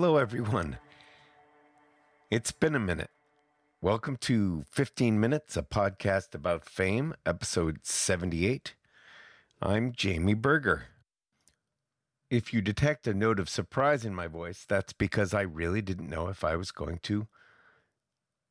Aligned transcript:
Hello, 0.00 0.16
everyone. 0.16 0.78
It's 2.30 2.52
been 2.52 2.76
a 2.76 2.78
minute. 2.78 3.10
Welcome 3.80 4.16
to 4.18 4.62
15 4.70 5.18
Minutes, 5.18 5.56
a 5.56 5.62
podcast 5.62 6.36
about 6.36 6.64
fame, 6.64 7.16
episode 7.26 7.80
78. 7.82 8.76
I'm 9.60 9.90
Jamie 9.90 10.34
Berger. 10.34 10.84
If 12.30 12.54
you 12.54 12.62
detect 12.62 13.08
a 13.08 13.12
note 13.12 13.40
of 13.40 13.48
surprise 13.48 14.04
in 14.04 14.14
my 14.14 14.28
voice, 14.28 14.64
that's 14.68 14.92
because 14.92 15.34
I 15.34 15.40
really 15.40 15.82
didn't 15.82 16.08
know 16.08 16.28
if 16.28 16.44
I 16.44 16.54
was 16.54 16.70
going 16.70 17.00
to 17.02 17.26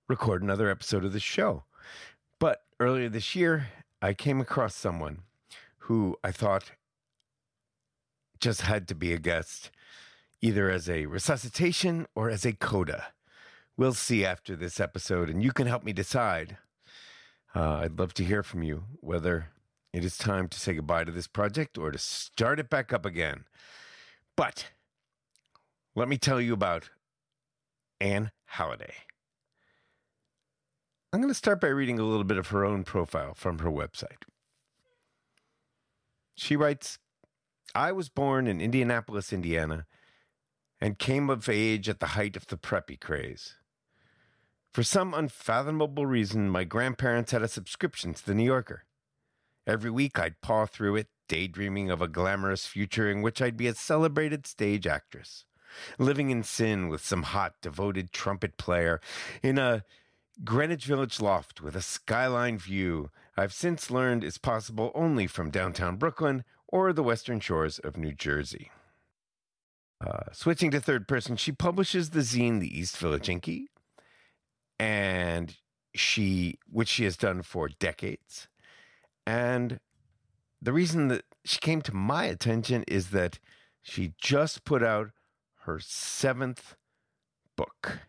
record 0.10 0.44
another 0.44 0.70
episode 0.70 1.06
of 1.06 1.14
the 1.14 1.22
show. 1.22 1.64
But 2.40 2.64
earlier 2.78 3.08
this 3.08 3.38
year, 3.38 3.68
I 4.02 4.14
came 4.14 4.42
across 4.42 4.76
someone 4.76 5.20
who 5.78 6.18
I 6.26 6.34
thought 6.34 6.72
just 8.38 8.64
had 8.64 8.86
to 8.90 8.96
be 8.96 9.14
a 9.14 9.18
guest, 9.18 9.72
either 10.42 10.70
as 10.70 10.90
a 10.90 11.06
resuscitation 11.06 12.08
or 12.16 12.30
as 12.30 12.46
a 12.46 12.54
coda. 12.54 13.08
We'll 13.76 13.94
see 13.94 14.26
after 14.26 14.56
this 14.56 14.80
episode, 14.80 15.30
and 15.30 15.44
you 15.44 15.52
can 15.52 15.68
help 15.68 15.84
me 15.84 15.94
decide. 15.94 16.58
Uh, 17.56 17.76
I'd 17.76 18.00
love 18.00 18.14
to 18.16 18.24
hear 18.24 18.44
from 18.44 18.64
you 18.64 18.84
whether 19.00 19.50
it 19.94 20.04
is 20.04 20.18
time 20.18 20.48
to 20.50 20.60
say 20.60 20.74
goodbye 20.74 21.06
to 21.06 21.12
this 21.12 21.28
project 21.28 21.78
or 21.78 21.92
to 21.92 21.98
start 21.98 22.60
it 22.60 22.70
back 22.70 22.92
up 22.92 23.06
again. 23.06 23.46
But 24.36 24.68
let 25.96 26.08
me 26.08 26.18
tell 26.18 26.40
you 26.40 26.54
about 26.54 26.90
Ayun 28.02 28.32
Halliday. 28.46 28.94
I'm 31.12 31.22
going 31.22 31.32
to 31.32 31.38
start 31.38 31.62
by 31.62 31.68
reading 31.68 32.00
a 32.00 32.04
little 32.04 32.26
bit 32.26 32.38
of 32.38 32.50
her 32.50 32.66
own 32.66 32.84
profile 32.84 33.34
from 33.34 33.60
her 33.60 33.72
website. 33.72 34.24
She 36.36 36.56
writes 36.56 37.00
I 37.74 37.92
was 37.92 38.10
born 38.10 38.48
in 38.48 38.62
Indianapolis, 38.62 39.34
Indiana, 39.34 39.86
and 40.80 41.00
came 41.00 41.30
of 41.30 41.50
age 41.50 41.90
at 41.90 42.00
the 42.00 42.08
height 42.08 42.36
of 42.36 42.48
the 42.48 42.58
preppy 42.58 43.00
craze. 43.00 43.56
For 44.74 44.84
some 44.84 45.14
unfathomable 45.14 46.06
reason, 46.06 46.50
my 46.50 46.64
grandparents 46.64 47.32
had 47.32 47.42
a 47.42 47.48
subscription 47.48 48.14
to 48.14 48.26
the 48.26 48.36
New 48.36 48.44
Yorker. 48.44 48.84
Every 49.66 49.90
week 49.90 50.20
I'd 50.20 50.42
paw 50.42 50.66
through 50.66 50.98
it, 50.98 51.08
daydreaming 51.28 51.90
of 51.90 52.02
a 52.02 52.08
glamorous 52.08 52.66
future 52.66 53.10
in 53.10 53.22
which 53.22 53.42
I'd 53.42 53.58
be 53.58 53.68
a 53.68 53.74
celebrated 53.74 54.46
stage 54.46 54.88
actress, 54.88 55.46
living 55.98 56.30
in 56.30 56.44
sin 56.44 56.88
with 56.88 57.04
some 57.04 57.24
hot, 57.24 57.56
devoted 57.62 58.14
trumpet 58.14 58.58
player 58.58 59.02
in 59.42 59.58
a 59.58 59.84
Greenwich 60.44 60.86
Village 60.86 61.20
loft 61.20 61.62
with 61.62 61.76
a 61.76 61.82
skyline 61.82 62.60
view 62.60 63.10
I've 63.36 63.54
since 63.54 63.90
learned 63.90 64.24
is 64.24 64.38
possible 64.38 64.92
only 64.94 65.26
from 65.26 65.50
downtown 65.50 65.98
Brooklyn 65.98 66.44
or 66.68 66.94
the 66.94 67.04
western 67.04 67.40
shores 67.40 67.80
of 67.80 67.98
New 67.98 68.14
Jersey. 68.14 68.70
Uh, 70.00 70.32
switching 70.32 70.72
to 70.72 70.80
third 70.80 71.08
person, 71.08 71.36
she 71.36 71.52
publishes 71.52 72.12
the 72.12 72.20
zine 72.20 72.60
The 72.60 72.80
East 72.80 72.98
Village 72.98 73.30
Inky, 73.30 73.68
and 74.80 75.56
she, 75.96 76.60
which 76.72 76.88
she 76.88 77.04
has 77.04 77.18
done 77.18 77.42
for 77.42 77.68
decades. 77.68 78.48
And 79.26 79.80
the 80.62 80.74
reason 80.74 81.08
that 81.08 81.26
she 81.44 81.60
came 81.60 81.82
to 81.82 81.96
my 81.96 82.26
attention 82.26 82.84
is 82.88 83.10
that 83.10 83.40
she 83.82 84.14
just 84.22 84.64
put 84.64 84.84
out 84.84 85.10
her 85.66 85.80
seventh 85.80 86.76
book. 87.56 88.00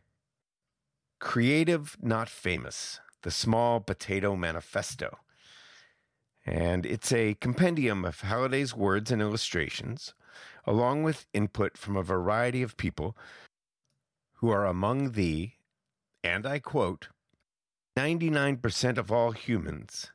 Creative, 1.20 1.96
Not 2.00 2.28
Famous 2.28 3.00
The 3.22 3.30
Small 3.30 3.80
Potato 3.80 4.36
Manifesto. 4.36 5.18
And 6.46 6.86
it's 6.86 7.12
a 7.12 7.34
compendium 7.34 8.04
of 8.04 8.20
Halliday's 8.20 8.74
words 8.74 9.10
and 9.10 9.20
illustrations, 9.20 10.14
along 10.68 11.02
with 11.02 11.26
input 11.32 11.78
from 11.78 11.96
a 11.96 12.02
variety 12.02 12.60
of 12.60 12.76
people 12.76 13.16
who 14.34 14.50
are 14.50 14.66
among 14.66 15.12
the, 15.12 15.52
and 16.22 16.44
I 16.44 16.58
quote, 16.58 17.08
99% 17.96 18.98
of 18.98 19.10
all 19.10 19.32
humans 19.32 20.12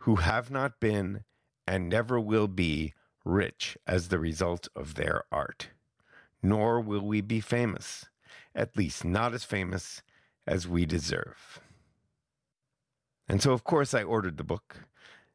who 0.00 0.16
have 0.16 0.50
not 0.50 0.80
been 0.80 1.24
and 1.66 1.88
never 1.88 2.20
will 2.20 2.46
be 2.46 2.92
rich 3.24 3.78
as 3.86 4.08
the 4.08 4.18
result 4.18 4.68
of 4.76 4.96
their 4.96 5.24
art, 5.32 5.70
nor 6.42 6.78
will 6.78 7.06
we 7.06 7.22
be 7.22 7.40
famous 7.40 8.04
at 8.54 8.76
least 8.76 9.02
not 9.02 9.32
as 9.32 9.44
famous 9.44 10.02
as 10.46 10.68
we 10.68 10.84
deserve. 10.84 11.58
And 13.26 13.42
so, 13.42 13.52
of 13.52 13.64
course, 13.64 13.94
I 13.94 14.02
ordered 14.02 14.36
the 14.36 14.44
book, 14.44 14.86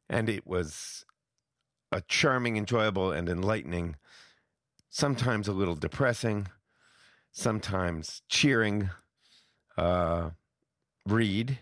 and 0.08 0.30
it 0.30 0.46
was 0.46 1.04
a 1.92 2.02
charming, 2.02 2.58
enjoyable, 2.58 3.12
and 3.12 3.28
enlightening, 3.28 3.96
sometimes 4.90 5.48
a 5.48 5.54
little 5.54 5.76
depressing, 5.76 6.48
sometimes 7.32 8.22
cheering 8.28 8.90
uh, 9.78 10.32
read. 11.06 11.60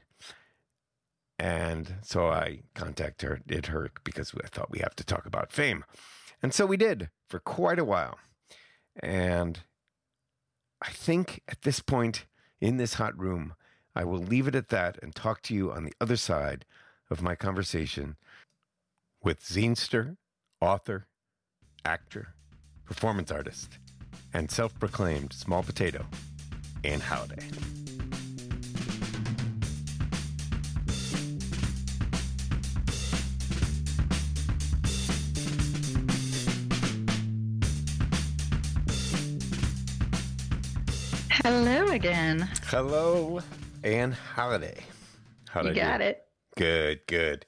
And 1.40 1.96
so 2.02 2.30
I 2.30 2.62
contacted 2.74 3.30
her 3.30 3.40
did 3.46 3.68
her, 3.68 3.92
because 4.04 4.34
I 4.44 4.48
thought 4.48 4.72
we 4.72 4.80
have 4.80 4.96
to 4.96 5.04
talk 5.04 5.26
about 5.26 5.52
fame. 5.52 5.86
And 6.42 6.54
so 6.54 6.66
we 6.66 6.78
did 6.78 7.10
for 7.28 7.40
quite 7.40 7.80
a 7.80 7.86
while. 7.86 8.18
And 9.02 9.60
I 10.82 10.90
think 10.90 11.42
at 11.48 11.62
this 11.62 11.80
point 11.80 12.26
in 12.60 12.78
this 12.78 12.96
hot 12.96 13.18
room, 13.20 13.54
I 13.96 14.04
will 14.04 14.20
leave 14.20 14.48
it 14.48 14.56
at 14.56 14.70
that 14.70 14.98
and 15.02 15.14
talk 15.14 15.42
to 15.44 15.54
you 15.54 15.72
on 15.72 15.84
the 15.84 15.94
other 16.02 16.18
side 16.18 16.66
of 17.10 17.22
my 17.22 17.36
conversation 17.36 18.16
with 19.24 19.44
zinester, 19.44 20.18
author, 20.62 21.08
actor, 21.84 22.34
performance 22.88 23.32
artist, 23.32 23.78
and 24.34 24.50
self 24.50 24.78
proclaimed 24.80 25.34
small 25.34 25.62
potato, 25.62 26.06
Ayun 26.84 27.02
Halliday. 27.02 27.48
Hello 41.30 41.88
again. 41.88 42.50
Hello, 42.66 43.42
Ayun 43.84 44.14
Halliday. 44.36 44.84
How 45.50 45.64
you 45.64 45.74
got 45.74 46.02
it. 46.02 46.26
Good, 46.58 47.02
good. 47.08 47.46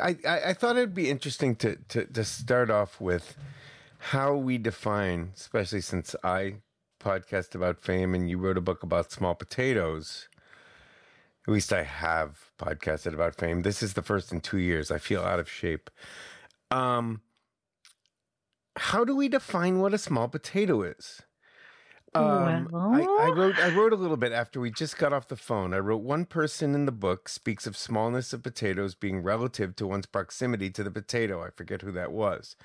I, 0.00 0.16
I, 0.26 0.40
I, 0.46 0.52
thought 0.54 0.76
it'd 0.76 0.94
be 0.94 1.10
interesting 1.10 1.56
to, 1.56 1.76
to, 1.88 2.06
to 2.06 2.24
start 2.24 2.70
off 2.70 3.00
with 3.00 3.36
how 4.00 4.34
we 4.34 4.56
define, 4.56 5.32
especially 5.36 5.82
since 5.82 6.16
I 6.24 6.54
podcast 7.00 7.54
about 7.54 7.82
fame 7.82 8.14
and 8.14 8.28
you 8.30 8.38
wrote 8.38 8.56
a 8.56 8.62
book 8.62 8.82
about 8.82 9.12
small 9.12 9.34
potatoes. 9.34 10.28
At 11.46 11.52
least 11.52 11.72
I 11.72 11.82
have 11.82 12.50
podcasted 12.58 13.12
about 13.12 13.34
fame. 13.34 13.62
This 13.62 13.82
is 13.82 13.92
the 13.94 14.02
first 14.02 14.32
in 14.32 14.40
two 14.40 14.58
years. 14.58 14.90
I 14.90 14.98
feel 14.98 15.22
out 15.22 15.38
of 15.38 15.50
shape. 15.50 15.90
Um, 16.70 17.20
how 18.76 19.04
do 19.04 19.14
we 19.14 19.28
define 19.28 19.80
what 19.80 19.92
a 19.92 19.98
small 19.98 20.28
potato 20.28 20.82
is? 20.82 21.22
Um, 22.14 22.68
well. 22.72 22.94
I, 22.94 23.26
I, 23.26 23.30
wrote 23.30 23.58
I 23.58 23.74
wrote 23.74 23.92
a 23.92 23.96
little 23.96 24.16
bit 24.16 24.32
after 24.32 24.60
we 24.60 24.70
just 24.70 24.96
got 24.96 25.12
off 25.12 25.28
the 25.28 25.36
phone. 25.36 25.74
I 25.74 25.78
wrote 25.78 26.02
one 26.02 26.24
person 26.24 26.74
in 26.74 26.86
the 26.86 26.92
book 26.92 27.28
speaks 27.28 27.66
of 27.66 27.76
smallness 27.76 28.32
of 28.32 28.42
potatoes 28.42 28.94
being 28.94 29.22
relative 29.22 29.76
to 29.76 29.86
one's 29.86 30.06
proximity 30.06 30.70
to 30.70 30.82
the 30.82 30.90
potato. 30.90 31.44
I 31.44 31.50
forget 31.50 31.82
who 31.82 31.92
that 31.92 32.12
was. 32.12 32.56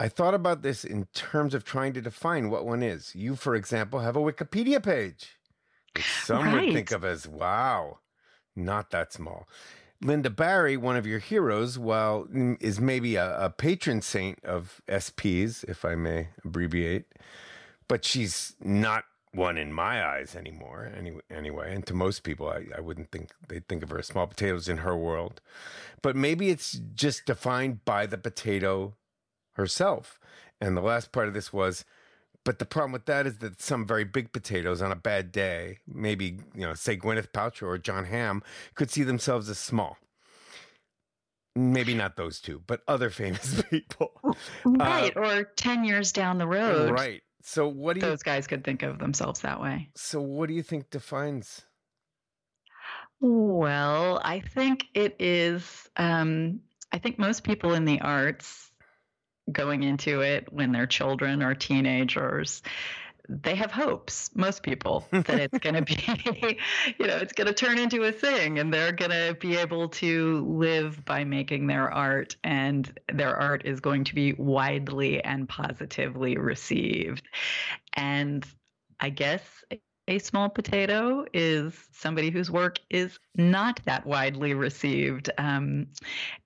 I 0.00 0.08
thought 0.08 0.34
about 0.34 0.62
this 0.62 0.84
in 0.84 1.06
terms 1.14 1.54
of 1.54 1.64
trying 1.64 1.92
to 1.94 2.00
define 2.00 2.50
what 2.50 2.66
one 2.66 2.82
is. 2.82 3.14
You, 3.14 3.36
for 3.36 3.54
example, 3.54 4.00
have 4.00 4.16
a 4.16 4.20
Wikipedia 4.20 4.82
page, 4.82 5.36
which 5.94 6.10
some 6.24 6.44
right. 6.46 6.66
would 6.66 6.74
think 6.74 6.90
of 6.90 7.04
as 7.04 7.28
wow, 7.28 7.98
not 8.56 8.90
that 8.90 9.12
small. 9.12 9.48
Lynda 10.02 10.34
Barry, 10.34 10.76
one 10.76 10.96
of 10.96 11.06
your 11.06 11.20
heroes, 11.20 11.78
well, 11.78 12.26
is 12.60 12.80
maybe 12.80 13.16
a, 13.16 13.46
a 13.46 13.50
patron 13.50 14.02
saint 14.02 14.44
of 14.44 14.82
SPs, 14.88 15.64
if 15.68 15.84
I 15.84 15.94
may 15.94 16.28
abbreviate 16.44 17.06
but 17.88 18.04
she's 18.04 18.54
not 18.60 19.04
one 19.32 19.58
in 19.58 19.72
my 19.72 20.04
eyes 20.04 20.36
anymore. 20.36 20.90
Anyway, 20.96 21.20
anyway, 21.30 21.74
and 21.74 21.84
to 21.86 21.94
most 21.94 22.22
people, 22.22 22.48
I, 22.48 22.66
I 22.76 22.80
wouldn't 22.80 23.10
think 23.10 23.30
they'd 23.48 23.66
think 23.68 23.82
of 23.82 23.90
her 23.90 23.98
as 23.98 24.06
small 24.06 24.26
potatoes 24.26 24.68
in 24.68 24.78
her 24.78 24.96
world. 24.96 25.40
But 26.02 26.16
maybe 26.16 26.50
it's 26.50 26.80
just 26.94 27.26
defined 27.26 27.84
by 27.84 28.06
the 28.06 28.18
potato 28.18 28.94
herself. 29.54 30.20
And 30.60 30.76
the 30.76 30.82
last 30.82 31.12
part 31.12 31.28
of 31.28 31.34
this 31.34 31.52
was, 31.52 31.84
but 32.44 32.58
the 32.58 32.66
problem 32.66 32.92
with 32.92 33.06
that 33.06 33.26
is 33.26 33.38
that 33.38 33.60
some 33.60 33.86
very 33.86 34.04
big 34.04 34.32
potatoes 34.32 34.82
on 34.82 34.92
a 34.92 34.96
bad 34.96 35.32
day, 35.32 35.78
maybe 35.86 36.38
you 36.54 36.60
know, 36.60 36.74
say 36.74 36.96
Gwyneth 36.96 37.32
Paltrow 37.32 37.68
or 37.68 37.78
Jon 37.78 38.04
Hamm, 38.04 38.42
could 38.74 38.90
see 38.90 39.02
themselves 39.02 39.48
as 39.48 39.58
small. 39.58 39.96
Maybe 41.56 41.94
not 41.94 42.16
those 42.16 42.40
two, 42.40 42.62
but 42.66 42.82
other 42.86 43.10
famous 43.10 43.62
people. 43.70 44.12
Right. 44.64 45.16
Uh, 45.16 45.20
or 45.20 45.44
10 45.44 45.84
years 45.84 46.12
down 46.12 46.38
the 46.38 46.46
road. 46.46 46.90
Right. 46.90 47.22
So 47.42 47.68
what 47.68 47.94
do 47.94 48.00
you, 48.00 48.10
those 48.10 48.22
guys 48.22 48.46
could 48.46 48.64
think 48.64 48.82
of 48.82 48.98
themselves 48.98 49.40
that 49.40 49.60
way? 49.60 49.88
So 49.94 50.20
what 50.20 50.48
do 50.48 50.54
you 50.54 50.62
think 50.62 50.90
defines? 50.90 51.64
Well, 53.20 54.20
I 54.24 54.40
think 54.40 54.86
it 54.94 55.16
is. 55.18 55.88
Um, 55.96 56.60
I 56.92 56.98
think 56.98 57.18
most 57.18 57.44
people 57.44 57.74
in 57.74 57.84
the 57.84 58.00
arts 58.00 58.70
going 59.50 59.82
into 59.82 60.20
it 60.20 60.52
when 60.52 60.72
they're 60.72 60.86
children 60.86 61.42
or 61.42 61.54
teenagers 61.54 62.62
they 63.28 63.54
have 63.54 63.70
hopes 63.70 64.30
most 64.34 64.62
people 64.62 65.06
that 65.10 65.40
it's 65.40 65.58
going 65.58 65.74
to 65.74 65.82
be 65.82 66.58
you 66.98 67.06
know 67.06 67.16
it's 67.16 67.32
going 67.32 67.46
to 67.46 67.54
turn 67.54 67.78
into 67.78 68.02
a 68.04 68.12
thing 68.12 68.58
and 68.58 68.72
they're 68.72 68.92
going 68.92 69.10
to 69.10 69.36
be 69.40 69.56
able 69.56 69.88
to 69.88 70.44
live 70.46 71.04
by 71.04 71.24
making 71.24 71.66
their 71.66 71.90
art 71.90 72.36
and 72.44 72.98
their 73.12 73.36
art 73.36 73.62
is 73.64 73.80
going 73.80 74.04
to 74.04 74.14
be 74.14 74.32
widely 74.34 75.22
and 75.24 75.48
positively 75.48 76.36
received. 76.36 77.22
And 77.94 78.46
i 79.00 79.10
guess 79.10 79.42
a 80.06 80.18
small 80.18 80.50
potato 80.50 81.24
is 81.32 81.74
somebody 81.92 82.30
whose 82.30 82.50
work 82.50 82.78
is 82.90 83.18
not 83.34 83.80
that 83.86 84.06
widely 84.06 84.52
received 84.52 85.30
um, 85.38 85.86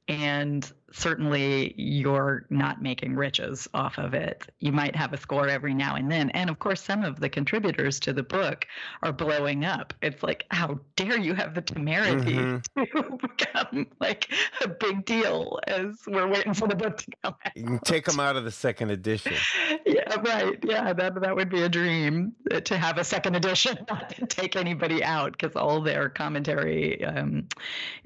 and 0.06 0.72
certainly 0.92 1.74
you're 1.76 2.46
not 2.50 2.82
making 2.82 3.14
riches 3.14 3.68
off 3.74 3.98
of 3.98 4.14
it. 4.14 4.46
You 4.60 4.72
might 4.72 4.96
have 4.96 5.12
a 5.12 5.16
score 5.16 5.48
every 5.48 5.74
now 5.74 5.96
and 5.96 6.10
then. 6.10 6.30
And 6.30 6.48
of 6.50 6.58
course, 6.58 6.82
some 6.82 7.04
of 7.04 7.20
the 7.20 7.28
contributors 7.28 8.00
to 8.00 8.12
the 8.12 8.22
book 8.22 8.66
are 9.02 9.12
blowing 9.12 9.64
up. 9.64 9.94
It's 10.02 10.22
like, 10.22 10.44
how 10.50 10.80
dare 10.96 11.18
you 11.18 11.34
have 11.34 11.54
the 11.54 11.62
temerity 11.62 12.34
mm-hmm. 12.34 12.82
to 12.96 13.18
become 13.18 13.86
like 14.00 14.32
a 14.62 14.68
big 14.68 15.04
deal 15.04 15.58
as 15.66 15.96
we're 16.06 16.28
waiting 16.28 16.54
for 16.54 16.68
the 16.68 16.76
book 16.76 16.98
to 16.98 17.06
come 17.22 17.34
out. 17.44 17.56
You 17.56 17.64
can 17.64 17.78
take 17.80 18.04
them 18.04 18.20
out 18.20 18.36
of 18.36 18.44
the 18.44 18.50
second 18.50 18.90
edition. 18.90 19.34
yeah, 19.86 20.20
right. 20.20 20.58
Yeah, 20.62 20.92
that, 20.92 21.20
that 21.20 21.36
would 21.36 21.50
be 21.50 21.62
a 21.62 21.68
dream 21.68 22.32
uh, 22.50 22.60
to 22.60 22.78
have 22.78 22.98
a 22.98 23.04
second 23.04 23.36
edition, 23.36 23.78
not 23.90 24.10
to 24.10 24.26
take 24.26 24.56
anybody 24.56 25.04
out 25.04 25.32
because 25.32 25.56
all 25.56 25.80
their 25.80 26.08
commentary 26.08 27.04
um, 27.04 27.46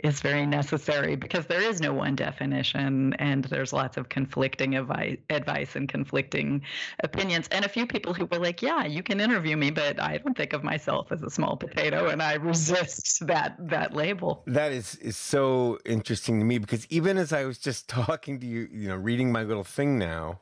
is 0.02 0.20
very 0.20 0.46
necessary 0.46 1.17
because 1.17 1.46
there 1.46 1.62
is 1.62 1.81
no 1.81 1.93
one 1.93 2.17
definition, 2.17 2.72
and 2.75 3.45
there's 3.45 3.73
lots 3.73 3.97
of 3.97 4.09
conflicting 4.09 4.77
advice, 4.77 5.19
advice 5.31 5.77
and 5.77 5.89
conflicting 5.89 6.63
opinions. 7.03 7.49
And 7.49 7.65
a 7.65 7.69
few 7.69 7.87
people 7.87 8.15
who 8.15 8.27
were 8.27 8.39
like, 8.39 8.63
"Yeah, 8.63 8.85
you 8.85 9.03
can 9.03 9.21
interview 9.21 9.57
me, 9.57 9.71
but 9.71 10.01
I 10.01 10.19
don't 10.19 10.37
think 10.37 10.53
of 10.53 10.65
myself 10.65 11.13
as 11.13 11.23
a 11.23 11.31
small 11.31 11.57
potato," 11.57 12.09
and 12.09 12.23
I 12.23 12.35
resist 12.35 13.27
that 13.27 13.57
that 13.69 13.95
label. 13.95 14.43
That 14.47 14.73
is 14.73 14.97
is 14.97 15.17
so 15.17 15.79
interesting 15.85 16.39
to 16.39 16.45
me 16.45 16.59
because 16.59 16.87
even 16.91 17.19
as 17.19 17.33
I 17.33 17.45
was 17.45 17.59
just 17.59 17.89
talking 17.89 18.41
to 18.41 18.47
you, 18.47 18.69
you 18.73 18.89
know, 18.89 18.97
reading 18.97 19.33
my 19.33 19.43
little 19.43 19.65
thing 19.65 19.99
now, 19.99 20.41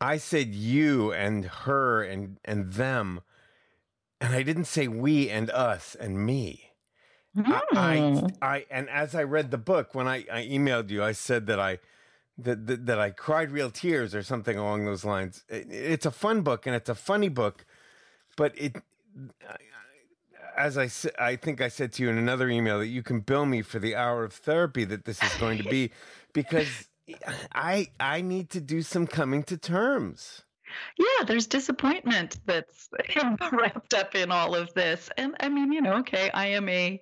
I 0.00 0.16
said 0.16 0.54
you 0.54 1.12
and 1.12 1.44
her 1.44 2.02
and 2.02 2.38
and 2.44 2.72
them, 2.72 3.20
and 4.20 4.34
I 4.34 4.42
didn't 4.42 4.64
say 4.64 4.88
we 4.88 5.30
and 5.30 5.50
us 5.50 5.94
and 5.94 6.26
me. 6.26 6.71
Mm. 7.36 7.62
I, 7.72 7.98
hmm. 7.98 8.26
I, 8.42 8.66
and 8.70 8.90
as 8.90 9.14
I 9.14 9.22
read 9.22 9.50
the 9.50 9.58
book, 9.58 9.94
when 9.94 10.06
I, 10.06 10.24
I 10.30 10.46
emailed 10.46 10.90
you, 10.90 11.02
I 11.02 11.12
said 11.12 11.46
that 11.46 11.58
I, 11.58 11.78
that, 12.38 12.66
that, 12.66 12.86
that 12.86 12.98
I 12.98 13.10
cried 13.10 13.50
real 13.50 13.70
tears 13.70 14.14
or 14.14 14.22
something 14.22 14.58
along 14.58 14.84
those 14.84 15.04
lines. 15.04 15.44
It, 15.48 15.66
it's 15.70 16.06
a 16.06 16.10
fun 16.10 16.42
book 16.42 16.66
and 16.66 16.76
it's 16.76 16.88
a 16.90 16.94
funny 16.94 17.28
book, 17.28 17.64
but 18.36 18.52
it, 18.58 18.76
as 20.56 20.76
I 20.78 20.90
I 21.18 21.36
think 21.36 21.60
I 21.60 21.68
said 21.68 21.92
to 21.94 22.02
you 22.02 22.10
in 22.10 22.18
another 22.18 22.48
email 22.48 22.78
that 22.78 22.88
you 22.88 23.02
can 23.02 23.20
bill 23.20 23.46
me 23.46 23.62
for 23.62 23.78
the 23.78 23.94
hour 23.96 24.24
of 24.24 24.32
therapy 24.32 24.84
that 24.84 25.04
this 25.04 25.22
is 25.22 25.32
going 25.34 25.58
to 25.58 25.64
be, 25.64 25.90
because 26.32 26.88
I 27.54 27.88
I 27.98 28.20
need 28.20 28.50
to 28.50 28.60
do 28.60 28.82
some 28.82 29.06
coming 29.06 29.42
to 29.44 29.56
terms. 29.56 30.42
Yeah, 30.98 31.24
there's 31.26 31.46
disappointment 31.46 32.38
that's 32.46 32.88
wrapped 33.52 33.94
up 33.94 34.14
in 34.14 34.30
all 34.30 34.54
of 34.54 34.72
this. 34.74 35.08
And 35.16 35.34
I 35.40 35.48
mean, 35.48 35.72
you 35.72 35.80
know, 35.80 35.94
okay, 35.98 36.30
I 36.32 36.46
am 36.48 36.68
a 36.68 37.00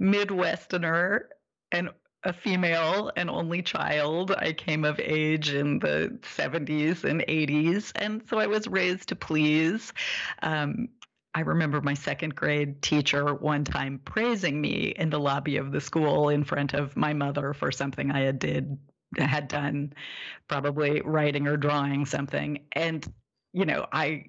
Midwesterner 0.00 1.24
and 1.70 1.90
a 2.24 2.32
female 2.32 3.10
and 3.16 3.28
only 3.28 3.62
child. 3.62 4.32
I 4.32 4.52
came 4.52 4.84
of 4.84 5.00
age 5.00 5.52
in 5.52 5.78
the 5.80 6.18
70s 6.22 7.04
and 7.04 7.22
80s. 7.22 7.92
And 7.96 8.22
so 8.28 8.38
I 8.38 8.46
was 8.46 8.68
raised 8.68 9.08
to 9.08 9.16
please. 9.16 9.92
Um, 10.42 10.88
I 11.34 11.40
remember 11.40 11.80
my 11.80 11.94
second 11.94 12.34
grade 12.34 12.82
teacher 12.82 13.34
one 13.34 13.64
time 13.64 14.00
praising 14.04 14.60
me 14.60 14.94
in 14.96 15.08
the 15.08 15.18
lobby 15.18 15.56
of 15.56 15.72
the 15.72 15.80
school 15.80 16.28
in 16.28 16.44
front 16.44 16.74
of 16.74 16.96
my 16.96 17.14
mother 17.14 17.54
for 17.54 17.72
something 17.72 18.10
I 18.10 18.20
had 18.20 18.38
did 18.38 18.78
had 19.18 19.48
done, 19.48 19.92
probably 20.48 21.00
writing 21.02 21.46
or 21.46 21.56
drawing 21.56 22.06
something. 22.06 22.60
And, 22.72 23.04
you 23.52 23.64
know, 23.64 23.86
I 23.92 24.26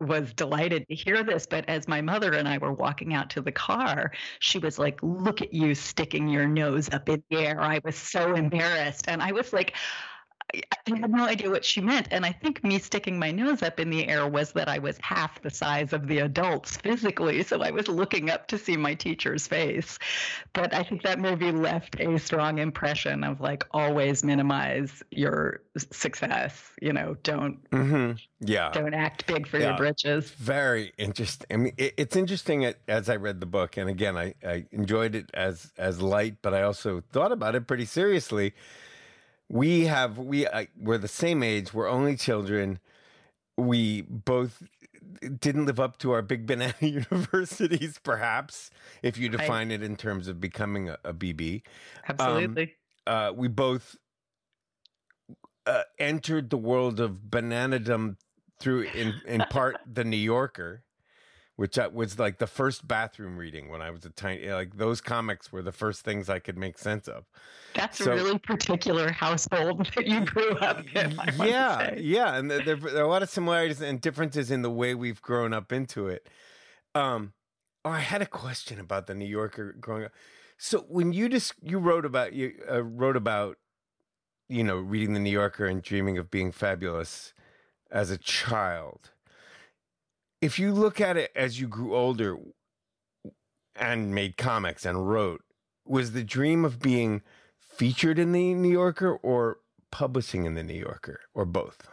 was 0.00 0.32
delighted 0.34 0.86
to 0.88 0.94
hear 0.94 1.22
this. 1.22 1.46
But 1.46 1.68
as 1.68 1.88
my 1.88 2.00
mother 2.00 2.32
and 2.32 2.48
I 2.48 2.58
were 2.58 2.72
walking 2.72 3.14
out 3.14 3.30
to 3.30 3.40
the 3.40 3.52
car, 3.52 4.12
she 4.40 4.58
was 4.58 4.78
like, 4.78 4.98
Look 5.02 5.42
at 5.42 5.54
you 5.54 5.74
sticking 5.74 6.28
your 6.28 6.46
nose 6.46 6.90
up 6.90 7.08
in 7.08 7.22
the 7.30 7.38
air. 7.38 7.60
I 7.60 7.80
was 7.84 7.96
so 7.96 8.34
embarrassed. 8.34 9.06
And 9.08 9.22
I 9.22 9.32
was 9.32 9.52
like, 9.52 9.74
I 10.54 10.98
had 10.98 11.10
no 11.10 11.24
idea 11.24 11.50
what 11.50 11.64
she 11.64 11.80
meant. 11.80 12.08
And 12.10 12.26
I 12.26 12.32
think 12.32 12.62
me 12.62 12.78
sticking 12.78 13.18
my 13.18 13.30
nose 13.30 13.62
up 13.62 13.80
in 13.80 13.90
the 13.90 14.08
air 14.08 14.26
was 14.26 14.52
that 14.52 14.68
I 14.68 14.78
was 14.78 14.98
half 15.00 15.40
the 15.42 15.50
size 15.50 15.92
of 15.92 16.06
the 16.06 16.18
adults 16.18 16.76
physically. 16.76 17.42
So 17.42 17.62
I 17.62 17.70
was 17.70 17.88
looking 17.88 18.30
up 18.30 18.48
to 18.48 18.58
see 18.58 18.76
my 18.76 18.94
teacher's 18.94 19.46
face. 19.46 19.98
But 20.52 20.74
I 20.74 20.82
think 20.82 21.02
that 21.02 21.18
movie 21.18 21.52
left 21.52 22.00
a 22.00 22.18
strong 22.18 22.58
impression 22.58 23.24
of 23.24 23.40
like 23.40 23.64
always 23.70 24.24
minimize 24.24 25.02
your 25.10 25.62
success. 25.76 26.70
You 26.80 26.92
know, 26.92 27.16
don't 27.22 27.70
mm-hmm. 27.70 28.12
yeah 28.40 28.70
don't 28.72 28.94
act 28.94 29.26
big 29.26 29.46
for 29.46 29.58
yeah. 29.58 29.68
your 29.68 29.76
britches. 29.76 30.30
Very 30.30 30.92
interesting. 30.98 31.46
I 31.50 31.56
mean, 31.56 31.72
it, 31.76 31.94
it's 31.96 32.16
interesting 32.16 32.72
as 32.88 33.08
I 33.08 33.16
read 33.16 33.40
the 33.40 33.46
book, 33.46 33.76
and 33.76 33.88
again, 33.88 34.16
I, 34.16 34.34
I 34.44 34.66
enjoyed 34.72 35.14
it 35.14 35.30
as 35.32 35.72
as 35.78 36.02
light, 36.02 36.36
but 36.42 36.54
I 36.54 36.62
also 36.62 37.02
thought 37.12 37.32
about 37.32 37.54
it 37.54 37.66
pretty 37.66 37.84
seriously 37.84 38.54
we 39.52 39.84
have 39.84 40.16
we 40.18 40.46
uh, 40.46 40.64
we're 40.80 40.98
the 40.98 41.06
same 41.06 41.42
age. 41.42 41.74
We're 41.74 41.88
only 41.88 42.16
children. 42.16 42.80
We 43.58 44.00
both 44.00 44.62
didn't 45.38 45.66
live 45.66 45.78
up 45.78 45.98
to 45.98 46.12
our 46.12 46.22
big 46.22 46.46
banana 46.46 46.74
universities, 46.80 48.00
perhaps, 48.02 48.70
if 49.02 49.18
you 49.18 49.28
define 49.28 49.70
I, 49.70 49.74
it 49.74 49.82
in 49.82 49.96
terms 49.96 50.26
of 50.26 50.40
becoming 50.40 50.88
a, 50.88 50.98
a 51.04 51.12
BB. 51.12 51.62
Absolutely. 52.08 52.74
Um, 53.06 53.14
uh, 53.14 53.32
we 53.36 53.48
both 53.48 53.96
uh, 55.66 55.82
entered 55.98 56.48
the 56.48 56.56
world 56.56 56.98
of 56.98 57.18
bananadom 57.28 58.16
through, 58.58 58.82
in 58.94 59.20
in 59.26 59.44
part, 59.50 59.76
the 59.86 60.02
New 60.02 60.16
Yorker 60.16 60.82
which 61.56 61.78
was 61.92 62.18
like 62.18 62.38
the 62.38 62.46
first 62.46 62.88
bathroom 62.88 63.36
reading 63.36 63.68
when 63.68 63.82
I 63.82 63.90
was 63.90 64.04
a 64.04 64.10
tiny. 64.10 64.50
Like 64.50 64.76
those 64.76 65.00
comics 65.00 65.52
were 65.52 65.62
the 65.62 65.72
first 65.72 66.02
things 66.02 66.30
I 66.30 66.38
could 66.38 66.56
make 66.56 66.78
sense 66.78 67.08
of. 67.08 67.24
That's 67.74 67.98
so, 67.98 68.12
a 68.12 68.14
really 68.14 68.38
particular 68.38 69.10
household 69.12 69.90
that 69.96 70.06
you 70.06 70.24
grew 70.24 70.52
up 70.58 70.84
in. 70.94 71.18
Yeah, 71.36 71.94
yeah, 71.94 72.36
and 72.36 72.50
there, 72.50 72.62
there, 72.62 72.96
are 72.96 73.02
a 73.02 73.08
lot 73.08 73.22
of 73.22 73.28
similarities 73.28 73.80
and 73.80 74.00
differences 74.00 74.50
in 74.50 74.62
the 74.62 74.70
way 74.70 74.94
we've 74.94 75.20
grown 75.20 75.52
up 75.52 75.72
into 75.72 76.08
it. 76.08 76.28
Um, 76.94 77.32
oh, 77.84 77.90
I 77.90 78.00
had 78.00 78.22
a 78.22 78.26
question 78.26 78.80
about 78.80 79.06
the 79.06 79.14
New 79.14 79.26
Yorker 79.26 79.74
growing 79.78 80.04
up. 80.04 80.12
So 80.56 80.80
when 80.88 81.12
you 81.12 81.28
just 81.28 81.54
you 81.62 81.78
wrote 81.78 82.06
about 82.06 82.32
you 82.32 82.54
uh, 82.70 82.82
wrote 82.82 83.16
about 83.16 83.58
you 84.48 84.64
know 84.64 84.76
reading 84.76 85.12
the 85.12 85.20
New 85.20 85.30
Yorker 85.30 85.66
and 85.66 85.82
dreaming 85.82 86.18
of 86.18 86.30
being 86.30 86.50
fabulous 86.50 87.34
as 87.90 88.10
a 88.10 88.16
child 88.16 89.10
if 90.42 90.58
you 90.58 90.72
look 90.72 91.00
at 91.00 91.16
it 91.16 91.30
as 91.34 91.58
you 91.58 91.68
grew 91.68 91.94
older 91.94 92.36
and 93.76 94.14
made 94.14 94.36
comics 94.36 94.84
and 94.84 95.08
wrote, 95.08 95.42
was 95.86 96.12
the 96.12 96.24
dream 96.24 96.64
of 96.64 96.80
being 96.80 97.22
featured 97.58 98.18
in 98.18 98.32
the 98.32 98.52
New 98.52 98.70
Yorker 98.70 99.14
or 99.14 99.58
publishing 99.90 100.44
in 100.44 100.54
the 100.54 100.62
New 100.64 100.78
Yorker 100.78 101.20
or 101.32 101.46
both? 101.46 101.88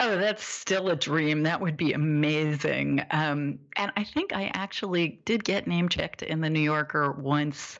Oh, 0.00 0.18
that's 0.18 0.44
still 0.44 0.88
a 0.88 0.96
dream. 0.96 1.42
That 1.42 1.60
would 1.60 1.76
be 1.76 1.92
amazing. 1.92 3.02
Um, 3.10 3.58
and 3.76 3.92
I 3.96 4.04
think 4.04 4.32
I 4.32 4.50
actually 4.54 5.20
did 5.24 5.44
get 5.44 5.66
name 5.66 5.88
checked 5.88 6.22
in 6.22 6.40
the 6.40 6.50
New 6.50 6.60
Yorker 6.60 7.12
once 7.12 7.78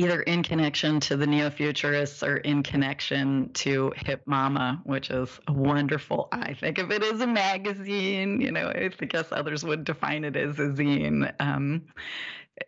either 0.00 0.22
in 0.22 0.42
connection 0.42 0.98
to 0.98 1.16
the 1.16 1.26
neo-futurists 1.26 2.22
or 2.22 2.38
in 2.38 2.62
connection 2.62 3.52
to 3.52 3.92
hip 3.96 4.22
mama 4.24 4.80
which 4.84 5.10
is 5.10 5.38
wonderful 5.48 6.28
i 6.32 6.54
think 6.54 6.78
of 6.78 6.90
it 6.90 7.02
as 7.02 7.20
a 7.20 7.26
magazine. 7.26 8.40
You 8.40 8.50
know 8.50 8.72
i 8.74 8.88
guess 8.88 9.26
others 9.30 9.62
would 9.62 9.84
define 9.84 10.24
it 10.24 10.36
as 10.36 10.58
a 10.58 10.68
zine. 10.68 11.32
Um, 11.38 11.82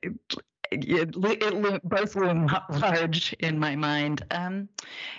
it, 0.03 0.13
it, 0.71 1.15
it, 1.17 1.83
both 1.85 2.17
loom 2.17 2.49
large 2.71 3.35
in 3.35 3.59
my 3.59 3.77
mind. 3.77 4.25
Um, 4.31 4.69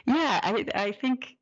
yeah 0.06 0.40
I, 0.44 0.66
I 0.74 0.92
think 0.92 1.38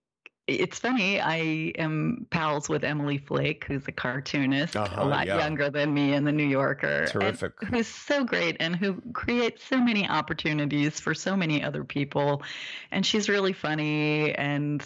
it's 0.54 0.80
funny. 0.80 1.20
I 1.20 1.38
am 1.78 2.28
pals 2.30 2.70
with 2.70 2.84
Emily 2.84 3.18
Flake, 3.18 3.66
who's 3.66 3.88
a 3.88 3.92
cartoonist, 3.92 4.76
uh-huh, 4.76 5.04
a 5.04 5.06
lot 5.06 5.28
yeah. 5.28 5.38
younger 5.38 5.70
than 5.70 5.94
me 5.94 6.14
in 6.14 6.24
the 6.24 6.32
New 6.32 6.48
Yorker. 6.48 7.08
Terrific. 7.08 7.54
Who's 7.64 7.88
so 7.88 8.24
great 8.24 8.58
and 8.60 8.76
who 8.76 9.02
creates 9.14 9.64
so 9.64 9.80
many 9.82 10.08
opportunities 10.08 11.00
for 11.00 11.14
so 11.14 11.36
many 11.36 11.64
other 11.64 11.84
people. 11.84 12.44
And 12.92 13.06
she's 13.06 13.30
really 13.30 13.54
funny 13.54 14.34
and 14.34 14.86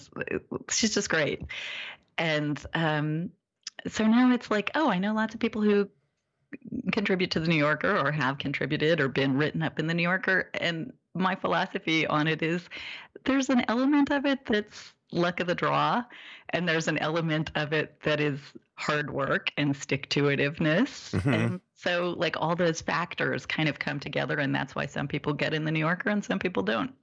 she's 0.70 0.94
just 0.94 1.10
great. 1.10 1.44
And 2.18 2.64
um, 2.74 3.32
so 3.88 4.06
now 4.06 4.34
it's 4.34 4.50
like, 4.50 4.72
oh, 4.76 4.90
I 4.90 5.00
know 5.00 5.14
lots 5.14 5.34
of 5.34 5.40
people 5.40 5.62
who 5.62 5.90
contribute 6.92 7.32
to 7.32 7.40
the 7.40 7.48
New 7.48 7.56
Yorker 7.56 7.98
or 7.98 8.12
have 8.12 8.38
contributed 8.38 9.00
or 9.00 9.08
been 9.08 9.38
written 9.38 9.62
up 9.62 9.80
in 9.80 9.88
the 9.88 9.94
New 9.94 10.04
Yorker. 10.04 10.50
And 10.54 10.94
my 11.16 11.36
philosophy 11.36 12.06
on 12.08 12.28
it 12.28 12.42
is 12.44 12.62
there's 13.24 13.50
an 13.50 13.64
element 13.68 14.12
of 14.12 14.26
it 14.26 14.46
that's 14.46 14.94
luck 15.12 15.40
of 15.40 15.48
the 15.48 15.56
draw, 15.56 16.04
and 16.50 16.68
there's 16.68 16.88
an 16.88 16.98
element 17.00 17.50
of 17.56 17.74
it 17.74 17.96
that 18.04 18.20
is 18.20 18.40
hard 18.76 19.10
work 19.10 19.50
and 19.58 19.76
stick 19.76 20.10
to 20.10 20.24
itiveness. 20.24 21.12
Mhm. 21.22 21.34
And 21.34 21.62
so, 21.74 22.14
like, 22.18 22.36
all 22.40 22.56
those 22.56 22.82
factors 22.82 23.46
kind 23.46 23.70
of 23.70 23.80
come 23.80 24.00
together, 24.00 24.40
and 24.40 24.54
that's 24.54 24.76
why 24.76 24.86
some 24.86 25.08
people 25.08 25.34
get 25.34 25.54
in 25.54 25.64
the 25.64 25.72
New 25.72 25.80
Yorker 25.80 26.10
and 26.10 26.24
some 26.24 26.40
people 26.40 26.64
don't. 26.64 26.94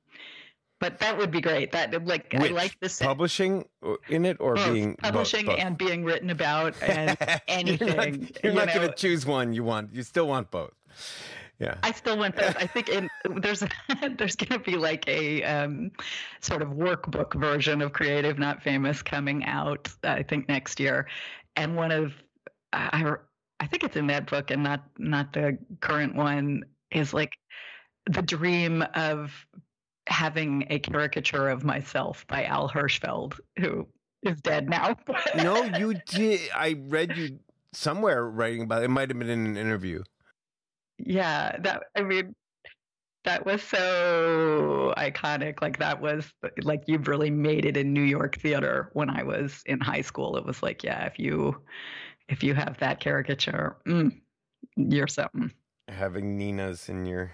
But 0.81 0.99
that 0.99 1.17
would 1.17 1.31
be 1.31 1.41
great. 1.41 1.71
That 1.73 2.05
like 2.07 2.33
Which, 2.33 2.51
I 2.51 2.55
like 2.55 2.77
this 2.81 2.99
Publishing 2.99 3.65
in 4.09 4.25
it 4.25 4.37
or 4.41 4.57
both 4.57 4.73
being 4.75 4.91
both- 5.01 5.13
publishing 5.13 5.47
both? 5.47 5.59
and 5.61 5.79
being 5.79 6.05
written 6.05 6.29
about 6.31 6.75
and 6.83 7.17
You're 7.21 7.27
not, 7.29 7.43
anything, 7.47 8.31
you're 8.43 8.53
you 8.53 8.59
not 8.59 8.75
going 8.75 8.89
to 8.89 8.95
choose 8.95 9.25
one. 9.25 9.53
You 9.55 9.63
want. 9.63 9.95
You 9.95 10.03
still 10.03 10.27
want 10.27 10.51
both. 10.51 10.73
Yeah. 11.59 11.77
I 11.83 11.93
still 11.93 12.19
want 12.19 12.35
those. 12.37 12.55
I 12.57 12.67
think 12.67 12.89
in, 12.89 13.09
there's 13.41 13.63
there's 14.19 14.37
going 14.37 14.49
to 14.49 14.59
be 14.59 14.77
like 14.77 15.07
a 15.09 15.45
um, 15.45 15.93
sort 16.41 16.63
of 16.63 16.71
workbook 16.71 17.39
version 17.39 17.83
of 17.83 17.93
Creative 17.93 18.39
Not 18.39 18.63
Famous 18.63 19.03
coming 19.03 19.45
out. 19.45 19.89
I 20.03 20.23
think 20.23 20.49
next 20.49 20.81
year, 20.81 21.07
and 21.57 21.77
one 21.77 21.93
of 21.93 22.15
I 22.73 23.15
I 23.61 23.67
think 23.67 23.85
it's 23.85 23.97
in 23.97 24.09
that 24.09 24.27
book 24.27 24.51
and 24.51 24.63
not 24.63 24.83
not 24.99 25.33
the 25.33 25.57
current 25.81 26.17
one 26.17 26.65
is 26.91 27.15
like 27.15 27.33
the 28.07 28.23
dream 28.23 28.85
of 28.95 29.33
having 30.09 30.67
a 30.69 30.79
caricature 30.79 31.49
of 31.49 31.65
myself 31.65 32.27
by 32.27 32.45
Al 32.45 32.69
Hirschfeld, 32.69 33.39
who 33.59 33.87
is 34.23 34.41
dead 34.41 34.69
now. 34.69 34.97
no, 35.37 35.63
you 35.79 35.95
did. 36.07 36.41
I 36.55 36.77
read 36.89 37.17
you 37.17 37.39
somewhere 37.73 38.25
writing 38.29 38.63
about 38.63 38.83
it. 38.83 38.87
It 38.87 38.89
might 38.89 39.11
have 39.11 39.19
been 39.19 39.29
in 39.29 39.47
an 39.47 39.57
interview. 39.57 40.03
Yeah 41.05 41.57
that 41.61 41.85
i 41.97 42.03
mean 42.03 42.35
that 43.25 43.47
was 43.47 43.63
so 43.63 44.93
iconic 44.97 45.63
like 45.63 45.79
that 45.79 46.01
was 46.01 46.33
like 46.63 46.83
you've 46.87 47.07
really 47.07 47.31
made 47.31 47.65
it 47.65 47.77
in 47.77 47.93
new 47.93 48.03
york 48.03 48.37
theater 48.41 48.91
when 48.95 49.09
i 49.11 49.23
was 49.23 49.63
in 49.67 49.81
high 49.81 50.01
school. 50.01 50.37
It 50.37 50.45
was 50.45 50.63
like 50.63 50.83
yeah 50.83 51.05
if 51.07 51.19
you 51.19 51.61
if 52.29 52.43
you 52.43 52.55
have 52.55 52.79
that 52.79 53.01
caricature 53.01 53.77
mm, 53.87 54.11
you're 54.77 55.09
something. 55.09 55.53
Having 55.89 56.39
Nina's 56.39 56.89
in 56.89 57.05
your 57.05 57.33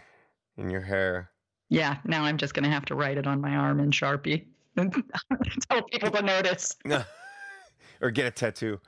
in 0.56 0.70
your 0.70 0.80
hair. 0.80 1.30
yeah 1.68 1.98
now 2.04 2.24
i'm 2.24 2.36
just 2.36 2.54
gonna 2.54 2.70
have 2.70 2.84
to 2.86 2.94
write 2.94 3.18
it 3.18 3.26
on 3.26 3.40
my 3.40 3.54
arm 3.54 3.80
in 3.80 3.90
sharpie. 3.90 4.46
And 4.76 4.92
tell 5.70 5.82
people 5.82 6.10
to 6.10 6.22
notice. 6.22 6.76
Or 8.00 8.12
get 8.12 8.26
a 8.26 8.30
tattoo. 8.30 8.80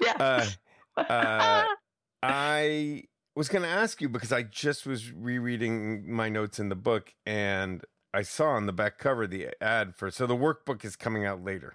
yeah. 0.00 0.16
Uh, 0.18 1.02
uh, 1.02 1.64
I 2.22 3.04
was 3.34 3.48
going 3.48 3.62
to 3.62 3.68
ask 3.68 4.00
you 4.00 4.08
because 4.08 4.32
I 4.32 4.42
just 4.42 4.86
was 4.86 5.12
rereading 5.12 6.10
my 6.10 6.28
notes 6.28 6.58
in 6.58 6.68
the 6.68 6.76
book 6.76 7.14
and 7.26 7.84
I 8.12 8.22
saw 8.22 8.50
on 8.50 8.66
the 8.66 8.72
back 8.72 8.98
cover 8.98 9.26
the 9.26 9.48
ad 9.60 9.96
for 9.96 10.10
so 10.10 10.26
the 10.26 10.36
workbook 10.36 10.84
is 10.84 10.94
coming 10.94 11.24
out 11.26 11.42
later. 11.42 11.74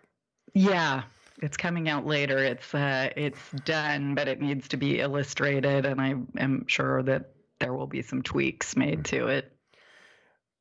Yeah, 0.54 1.04
it's 1.42 1.58
coming 1.58 1.90
out 1.90 2.06
later. 2.06 2.38
It's 2.40 2.74
uh, 2.74 3.10
it's 3.16 3.52
done, 3.66 4.16
but 4.16 4.28
it 4.28 4.42
needs 4.42 4.68
to 4.70 4.78
be 4.78 5.00
illustrated, 5.00 5.86
and 5.86 6.02
I 6.02 6.16
am 6.38 6.66
sure 6.68 7.04
that 7.04 7.32
there 7.60 7.74
will 7.74 7.88
be 7.88 8.02
some 8.02 8.22
tweaks 8.22 8.76
made 8.76 9.06
to 9.06 9.28
it. 9.28 9.52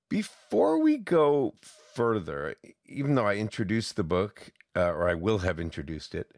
Before 0.09 0.79
we 0.83 0.97
go 0.97 1.55
further, 1.95 2.57
even 2.87 3.15
though 3.15 3.27
I 3.27 3.37
introduced 3.37 3.97
the 3.97 4.05
book, 4.05 4.51
uh, 4.75 4.91
or 4.91 5.09
I 5.09 5.15
will 5.15 5.39
have 5.39 5.61
introduced 5.61 6.15
it, 6.15 6.31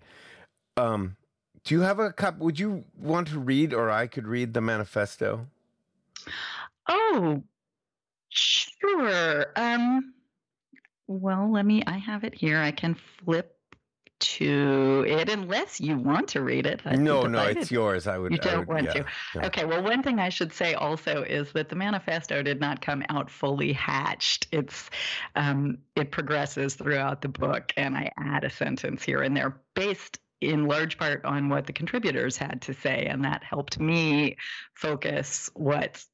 um, 0.77 1.17
do 1.65 1.75
you 1.75 1.81
have 1.81 1.99
a 1.99 2.13
cup? 2.13 2.39
Would 2.39 2.59
you 2.59 2.85
want 2.99 3.29
to 3.29 3.39
read, 3.39 3.75
or 3.75 3.91
I 3.91 4.07
could 4.07 4.27
read 4.27 4.55
the 4.55 4.61
manifesto? 4.61 5.47
Oh, 6.89 7.43
sure. 8.29 9.47
Um, 9.57 10.15
well, 11.07 11.51
let 11.51 11.67
me. 11.67 11.83
I 11.87 11.99
have 11.99 12.25
it 12.25 12.35
here. 12.35 12.59
I 12.59 12.71
can 12.71 12.95
flip 12.95 13.57
to 14.21 15.05
it 15.09 15.31
unless 15.31 15.81
you 15.81 15.97
want 15.97 16.29
to 16.29 16.43
read 16.43 16.67
it. 16.67 16.83
I'd 16.85 16.99
no, 16.99 17.23
no, 17.23 17.43
it's 17.45 17.71
yours. 17.71 18.07
I 18.07 18.19
would. 18.19 18.33
You 18.33 18.39
don't 18.39 18.61
would- 18.61 18.69
want 18.69 18.85
yeah, 18.85 18.93
to. 18.93 19.07
yeah. 19.35 19.47
Okay, 19.47 19.65
well, 19.65 19.83
one 19.83 20.03
thing 20.03 20.19
I 20.21 20.29
should 20.29 20.53
say 20.53 20.75
also 20.75 21.23
is 21.23 21.53
that 21.53 21.69
the 21.69 21.77
manifesto 21.77 22.43
did 22.43 22.61
not 22.61 22.83
come 22.83 23.03
out 23.09 23.31
fully 23.31 23.73
hatched. 23.73 24.47
It's 24.53 24.91
um, 25.37 25.79
it 25.97 26.11
progresses 26.11 26.75
throughout 26.75 27.23
the 27.23 27.29
book, 27.29 27.73
and 27.77 27.97
I 27.97 28.11
add 28.19 28.45
a 28.45 28.51
sentence 28.51 29.03
here 29.03 29.23
and 29.23 29.37
there 29.37 29.57
based 29.75 30.19
in 30.41 30.67
large 30.67 30.99
part 30.99 31.25
on 31.25 31.49
what 31.49 31.67
the 31.67 31.73
contributors 31.73 32.37
had 32.37 32.63
to 32.63 32.75
say, 32.75 33.07
and 33.07 33.25
that 33.25 33.45
helped 33.45 33.79
me 33.79 34.37
focus 34.75 35.51
what 35.55 36.05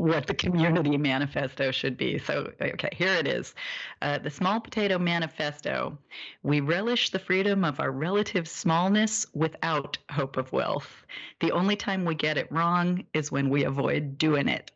what 0.00 0.26
the 0.26 0.34
community 0.34 0.96
manifesto 0.96 1.70
should 1.70 1.98
be. 1.98 2.18
So, 2.18 2.50
okay, 2.58 2.88
here 2.92 3.12
it 3.16 3.28
is. 3.28 3.54
Uh, 4.00 4.16
the 4.16 4.30
Small 4.30 4.58
Potato 4.58 4.98
Manifesto. 4.98 5.98
We 6.42 6.60
relish 6.60 7.10
the 7.10 7.18
freedom 7.18 7.66
of 7.66 7.80
our 7.80 7.90
relative 7.90 8.48
smallness 8.48 9.26
without 9.34 9.98
hope 10.10 10.38
of 10.38 10.52
wealth. 10.52 11.04
The 11.40 11.52
only 11.52 11.76
time 11.76 12.06
we 12.06 12.14
get 12.14 12.38
it 12.38 12.50
wrong 12.50 13.04
is 13.12 13.30
when 13.30 13.50
we 13.50 13.64
avoid 13.64 14.16
doing 14.16 14.48
it. 14.48 14.70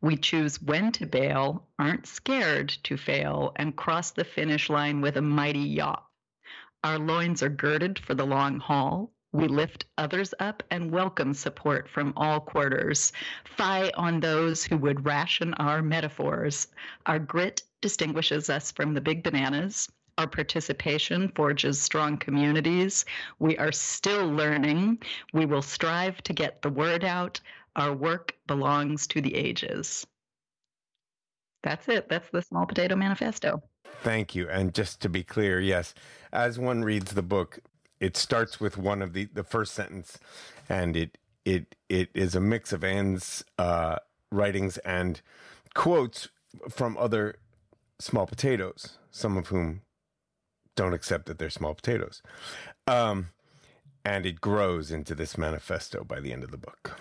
We 0.00 0.16
choose 0.16 0.60
when 0.62 0.90
to 0.92 1.06
bail, 1.06 1.66
aren't 1.78 2.06
scared 2.06 2.70
to 2.84 2.96
fail, 2.96 3.52
and 3.56 3.76
cross 3.76 4.12
the 4.12 4.24
finish 4.24 4.70
line 4.70 5.02
with 5.02 5.18
a 5.18 5.22
mighty 5.22 5.76
yawp. 5.76 6.11
Our 6.84 6.98
loins 6.98 7.42
are 7.42 7.48
girded 7.48 7.98
for 7.98 8.14
the 8.14 8.26
long 8.26 8.58
haul. 8.58 9.12
We 9.32 9.46
lift 9.46 9.86
others 9.96 10.34
up 10.40 10.62
and 10.70 10.90
welcome 10.90 11.32
support 11.32 11.88
from 11.88 12.12
all 12.16 12.40
quarters. 12.40 13.12
Fie 13.44 13.92
on 13.92 14.20
those 14.20 14.64
who 14.64 14.76
would 14.78 15.06
ration 15.06 15.54
our 15.54 15.80
metaphors. 15.80 16.66
Our 17.06 17.18
grit 17.18 17.62
distinguishes 17.80 18.50
us 18.50 18.72
from 18.72 18.94
the 18.94 19.00
big 19.00 19.22
bananas. 19.22 19.88
Our 20.18 20.26
participation 20.26 21.28
forges 21.28 21.80
strong 21.80 22.18
communities. 22.18 23.06
We 23.38 23.56
are 23.56 23.72
still 23.72 24.26
learning. 24.26 25.02
We 25.32 25.46
will 25.46 25.62
strive 25.62 26.22
to 26.24 26.32
get 26.32 26.60
the 26.60 26.70
word 26.70 27.04
out. 27.04 27.40
Our 27.76 27.94
work 27.94 28.34
belongs 28.46 29.06
to 29.08 29.22
the 29.22 29.34
ages. 29.34 30.06
That's 31.62 31.88
it. 31.88 32.08
That's 32.08 32.28
the 32.30 32.42
Small 32.42 32.66
Potato 32.66 32.96
Manifesto. 32.96 33.62
Thank 34.02 34.34
you. 34.34 34.48
And 34.48 34.74
just 34.74 35.00
to 35.02 35.08
be 35.08 35.22
clear, 35.22 35.60
yes, 35.60 35.94
as 36.32 36.58
one 36.58 36.82
reads 36.82 37.12
the 37.14 37.22
book, 37.22 37.60
it 38.00 38.16
starts 38.16 38.58
with 38.60 38.76
one 38.76 39.00
of 39.00 39.12
the 39.12 39.26
the 39.26 39.44
first 39.44 39.74
sentence, 39.74 40.18
and 40.68 40.96
it 40.96 41.18
it 41.44 41.76
it 41.88 42.08
is 42.14 42.34
a 42.34 42.40
mix 42.40 42.72
of 42.72 42.80
Ayun's 42.82 43.44
uh, 43.58 43.96
writings 44.30 44.78
and 44.78 45.20
quotes 45.74 46.28
from 46.68 46.96
other 46.98 47.36
small 47.98 48.26
potatoes, 48.26 48.98
some 49.10 49.36
of 49.36 49.48
whom 49.48 49.82
don't 50.74 50.94
accept 50.94 51.26
that 51.26 51.38
they're 51.38 51.50
small 51.50 51.74
potatoes, 51.74 52.22
um, 52.86 53.28
and 54.04 54.26
it 54.26 54.40
grows 54.40 54.90
into 54.90 55.14
this 55.14 55.38
manifesto 55.38 56.02
by 56.02 56.18
the 56.18 56.32
end 56.32 56.42
of 56.42 56.50
the 56.50 56.56
book. 56.58 56.98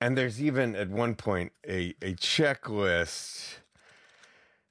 And 0.00 0.16
there's 0.16 0.42
even 0.42 0.74
at 0.74 0.88
one 0.88 1.14
point 1.16 1.52
a 1.68 1.94
a 2.00 2.14
checklist 2.14 3.58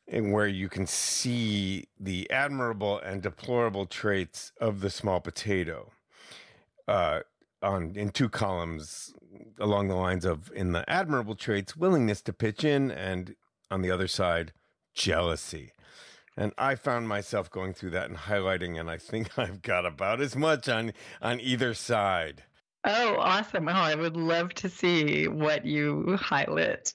in 0.07 0.31
where 0.31 0.47
you 0.47 0.67
can 0.69 0.85
see 0.85 1.85
the 1.99 2.29
admirable 2.29 2.99
and 2.99 3.21
deplorable 3.21 3.85
traits 3.85 4.51
of 4.59 4.81
the 4.81 4.89
small 4.89 5.19
potato 5.19 5.91
uh, 6.87 7.19
on 7.61 7.93
in 7.95 8.09
two 8.09 8.27
columns 8.29 9.13
along 9.59 9.87
the 9.87 9.95
lines 9.95 10.25
of 10.25 10.51
in 10.53 10.73
the 10.73 10.87
admirable 10.89 11.35
traits 11.35 11.75
willingness 11.77 12.21
to 12.21 12.33
pitch 12.33 12.63
in 12.63 12.91
and 12.91 13.35
on 13.71 13.81
the 13.81 13.89
other 13.89 14.07
side 14.07 14.51
jealousy 14.93 15.71
and 16.35 16.51
i 16.57 16.75
found 16.75 17.07
myself 17.07 17.49
going 17.49 17.73
through 17.73 17.89
that 17.89 18.09
and 18.09 18.17
highlighting 18.19 18.77
and 18.79 18.91
i 18.91 18.97
think 18.97 19.29
i've 19.39 19.61
got 19.61 19.85
about 19.85 20.19
as 20.19 20.35
much 20.35 20.67
on 20.67 20.91
on 21.21 21.39
either 21.39 21.73
side 21.73 22.43
Oh, 22.85 23.15
awesome. 23.17 23.69
Oh, 23.69 23.71
I 23.71 23.95
would 23.95 24.17
love 24.17 24.53
to 24.55 24.67
see 24.67 25.29
what 25.29 25.65
you 25.65 26.17
highlight. 26.19 26.91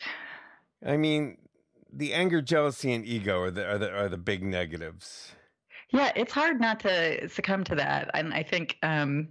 i 0.87 0.99
mean 0.99 1.39
the 1.93 2.13
anger 2.13 2.41
jealousy 2.43 2.93
and 2.93 3.05
ego 3.05 3.41
are 3.41 3.51
the 3.51 3.67
are 3.67 3.79
the, 3.79 3.91
are 3.91 4.09
the 4.09 4.19
big 4.19 4.43
negatives 4.43 5.33
Yeah, 5.91 6.13
it's 6.15 6.33
hard 6.33 6.61
not 6.61 6.81
to 6.81 7.29
succumb 7.29 7.65
to 7.65 7.75
that. 7.77 8.11
And 8.13 8.35
I 8.35 8.43
think 8.43 8.77
um, 8.83 9.29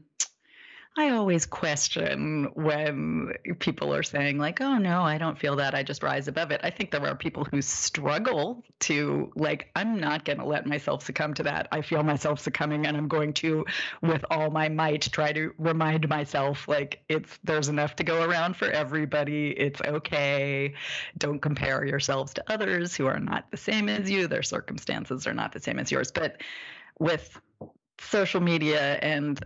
I 1.00 1.12
always 1.12 1.46
question 1.46 2.50
when 2.56 3.34
people 3.60 3.94
are 3.94 4.02
saying, 4.02 4.40
like, 4.40 4.62
oh, 4.62 4.80
no, 4.80 5.04
I 5.04 5.20
don't 5.20 5.38
feel 5.38 5.58
that. 5.58 5.76
I 5.76 5.84
just 5.84 6.02
rise 6.02 6.28
above 6.28 6.50
it. 6.50 6.60
I 6.64 6.72
think 6.72 6.90
there 6.90 7.06
are 7.06 7.16
people 7.16 7.46
who 7.46 7.62
struggle 7.62 8.64
to, 8.80 9.32
like, 9.36 9.70
I'm 9.76 10.00
not 10.00 10.26
going 10.26 10.40
to 10.40 10.46
let 10.46 10.66
myself 10.66 11.04
succumb 11.04 11.36
to 11.36 11.44
that. 11.44 11.68
I 11.72 11.84
feel 11.84 12.02
myself 12.02 12.40
succumbing, 12.40 12.88
and 12.88 12.98
I'm 12.98 13.08
going 13.08 13.34
to, 13.34 13.64
with 14.02 14.26
all 14.32 14.50
my 14.50 14.70
might, 14.70 15.04
try 15.12 15.32
to 15.34 15.54
remind 15.60 16.10
myself, 16.10 16.68
like, 16.68 17.04
it's 17.08 17.38
there's 17.44 17.70
enough 17.70 17.96
to 17.98 18.04
go 18.04 18.24
around 18.24 18.56
for 18.56 18.66
everybody. 18.66 19.52
It's 19.52 19.80
okay. 19.82 20.74
Don't 21.16 21.40
compare 21.40 21.86
yourselves 21.86 22.34
to 22.34 22.52
others 22.52 22.96
who 22.96 23.06
are 23.06 23.20
not 23.20 23.52
the 23.52 23.58
same 23.58 23.88
as 23.88 24.10
you. 24.10 24.26
Their 24.26 24.42
circumstances 24.42 25.28
are 25.28 25.36
not 25.36 25.52
the 25.52 25.60
same 25.60 25.78
as 25.78 25.92
yours. 25.92 26.12
But 26.12 26.42
with 27.00 27.40
social 28.00 28.42
media 28.42 28.96
and 28.96 29.40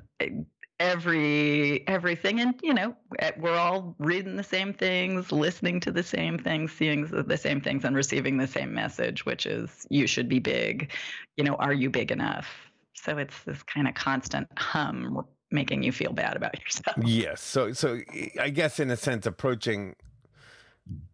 every 0.81 1.88
everything. 1.88 2.39
And 2.41 2.59
you 2.63 2.73
know 2.73 2.95
eh, 3.19 3.31
we're 3.38 3.57
all 3.57 3.95
reading 4.00 4.35
the 4.35 4.43
same 4.43 4.73
things 4.73 5.31
listening 5.31 5.79
to 5.81 5.91
the 5.91 6.03
same 6.03 6.38
things 6.38 6.71
seeing 6.71 7.05
the 7.05 7.38
same 7.38 7.61
things 7.61 7.85
and 7.85 7.95
receiving 7.95 8.38
the 8.38 8.47
same 8.47 8.73
message 8.73 9.25
which 9.25 9.45
is 9.45 9.85
you 9.89 10.07
should 10.07 10.27
be 10.27 10.39
big. 10.39 10.91
You 11.38 11.43
know 11.43 11.55
are 11.55 11.73
you 11.73 11.89
big 11.89 12.11
enough? 12.11 12.50
So 12.93 13.17
it's 13.17 13.43
this 13.43 13.63
kind 13.63 13.88
of 13.88 13.93
constant 13.93 14.47
hum 14.57 15.23
making 15.51 15.83
you 15.83 15.91
feel 15.91 16.13
bad 16.13 16.35
about 16.35 16.59
yourself. 16.59 16.97
Yes. 17.05 17.41
So 17.41 17.73
so 17.73 18.00
i 18.39 18.50
guess 18.50 18.79
in 18.79 18.89
a 18.89 18.97
sense 18.97 19.25
approaching 19.25 19.95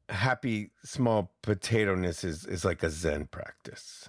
happy 0.10 0.72
small 0.86 1.34
potato 1.42 1.94
ness 1.94 2.24
is 2.24 2.46
is 2.46 2.64
like 2.64 2.82
a 2.84 2.90
zen 2.90 3.28
practice. 3.28 4.08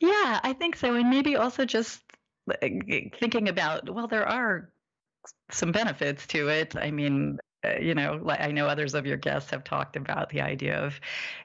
Yeah 0.00 0.40
i 0.44 0.52
think 0.52 0.76
so. 0.76 0.94
And 0.94 1.10
maybe 1.10 1.34
also 1.34 1.64
just 1.64 2.04
thinking 2.60 3.48
about 3.48 3.88
well 3.88 4.06
there 4.06 4.28
are 4.28 4.70
some 5.50 5.72
benefits 5.72 6.26
to 6.26 6.48
it. 6.48 6.76
I 6.76 6.90
mean 6.90 7.38
uh, 7.64 7.78
you 7.80 7.94
know 7.94 8.22
i 8.28 8.50
know 8.50 8.66
others 8.66 8.94
of 8.94 9.06
your 9.06 9.16
guests 9.16 9.50
have 9.50 9.64
talked 9.64 9.96
about 9.96 10.28
the 10.28 10.40
idea 10.40 10.76
of 10.76 11.00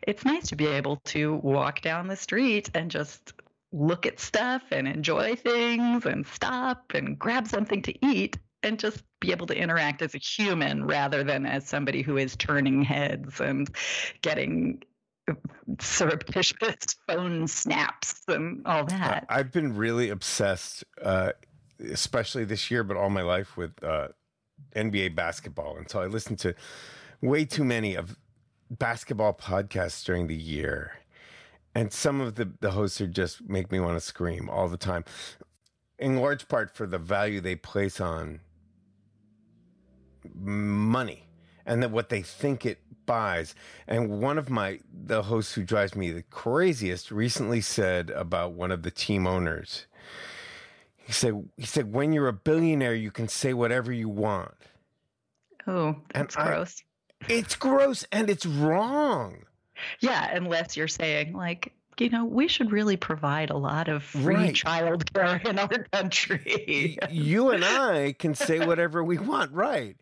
it's 0.06 0.26
nice 0.26 0.48
to 0.48 0.56
be 0.56 0.68
able 0.68 0.98
to 1.06 1.36
walk 1.36 1.82
down 1.82 2.08
the 2.08 2.16
street 2.16 2.70
and 2.74 2.92
just 2.92 3.34
look 3.72 4.06
at 4.06 4.20
stuff 4.20 4.64
and 4.72 4.88
enjoy 4.88 5.36
things 5.36 6.06
and 6.06 6.26
stop 6.28 6.92
and 6.94 7.18
grab 7.18 7.48
something 7.48 7.82
to 7.82 7.94
eat 8.06 8.38
and 8.64 8.80
just 8.80 9.04
be 9.22 9.32
able 9.32 9.48
to 9.48 9.56
interact 9.56 10.02
as 10.02 10.16
a 10.16 10.18
human 10.18 10.86
rather 10.86 11.24
than 11.24 11.46
as 11.46 11.68
somebody 11.68 12.02
who 12.02 12.18
is 12.18 12.36
turning 12.36 12.84
heads 12.84 13.40
and 13.40 13.70
getting 14.22 14.82
surreptitious 15.80 16.96
phone 17.08 17.48
snaps 17.48 18.22
and 18.28 18.62
all 18.66 18.86
that. 18.86 19.26
I've 19.30 19.52
been 19.52 19.76
really 19.76 20.10
obsessed, 20.10 20.84
uh, 21.02 21.34
especially 21.80 22.46
this 22.46 22.70
year, 22.72 22.84
but 22.84 22.98
all 22.98 23.10
my 23.10 23.22
life 23.22 23.58
with 23.58 23.84
uh, 23.84 24.10
NBA 24.76 25.16
basketball. 25.16 25.78
And 25.78 25.90
so 25.90 26.02
I 26.02 26.08
listened 26.08 26.40
to 26.40 26.56
way 27.22 27.46
too 27.46 27.64
many 27.64 27.96
of 27.96 28.18
basketball 28.70 29.34
podcasts 29.34 30.04
during 30.06 30.28
the 30.28 30.36
year. 30.36 30.94
And 31.76 31.94
some 31.94 32.20
of 32.20 32.36
the, 32.36 32.52
the 32.60 32.72
hosts 32.72 33.00
are 33.00 33.08
just 33.08 33.48
make 33.48 33.72
me 33.72 33.80
want 33.80 33.96
to 33.96 34.02
scream 34.02 34.50
all 34.50 34.68
the 34.68 34.78
time, 34.78 35.06
in 35.98 36.18
large 36.18 36.48
part 36.48 36.76
for 36.76 36.88
the 36.88 36.98
value 36.98 37.42
they 37.42 37.56
place 37.56 38.02
on 38.02 38.42
money 40.34 41.29
and 41.70 41.84
that 41.84 41.92
what 41.92 42.10
they 42.10 42.24
think 42.24 42.66
it 42.66 42.80
buys. 43.06 43.56
And 43.88 44.22
one 44.22 44.38
of 44.38 44.50
my 44.50 44.80
the 44.92 45.24
hosts 45.24 45.54
who 45.54 45.64
drives 45.64 45.96
me 45.96 46.12
the 46.12 46.24
craziest 46.24 47.12
recently 47.12 47.62
said 47.62 48.10
about 48.10 48.54
one 48.54 48.72
of 48.72 48.82
the 48.82 48.92
team 48.92 49.28
owners. 49.28 49.86
He 50.98 51.14
said 51.14 51.48
he 51.56 51.66
said 51.66 51.94
when 51.94 52.12
you're 52.12 52.28
a 52.28 52.34
billionaire 52.34 52.96
you 52.96 53.12
can 53.12 53.28
say 53.28 53.54
whatever 53.54 53.94
you 53.94 54.10
want. 54.10 54.56
Oh, 55.68 55.96
that's 56.14 56.36
and 56.36 56.48
gross. 56.48 56.84
I, 57.22 57.26
it's 57.34 57.56
gross 57.56 58.06
and 58.12 58.30
it's 58.30 58.46
wrong. 58.46 59.44
Yeah, 60.00 60.36
unless 60.36 60.76
you're 60.76 60.88
saying 60.88 61.34
like 61.34 61.74
you 62.00 62.10
know, 62.10 62.24
we 62.24 62.48
should 62.48 62.72
really 62.72 62.96
provide 62.96 63.50
a 63.50 63.58
lot 63.58 63.90
of 63.90 64.04
free 64.04 64.36
right. 64.36 64.56
child 64.56 65.14
care 65.14 65.42
in 65.46 65.60
our 65.60 65.84
country. 65.92 66.98
you 67.10 67.50
and 67.50 67.64
I 67.64 68.14
can 68.14 68.36
say 68.36 68.66
whatever 68.66 69.04
we 69.04 69.18
want, 69.18 69.52
right? 69.52 69.98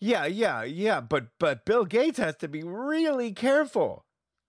Yeah, 0.00 0.24
yeah, 0.24 0.62
yeah. 0.64 1.00
But 1.00 1.26
but 1.38 1.64
Bill 1.64 1.84
Gates 1.84 2.18
has 2.18 2.36
to 2.36 2.48
be 2.48 2.62
really 2.62 3.32
careful. 3.32 4.04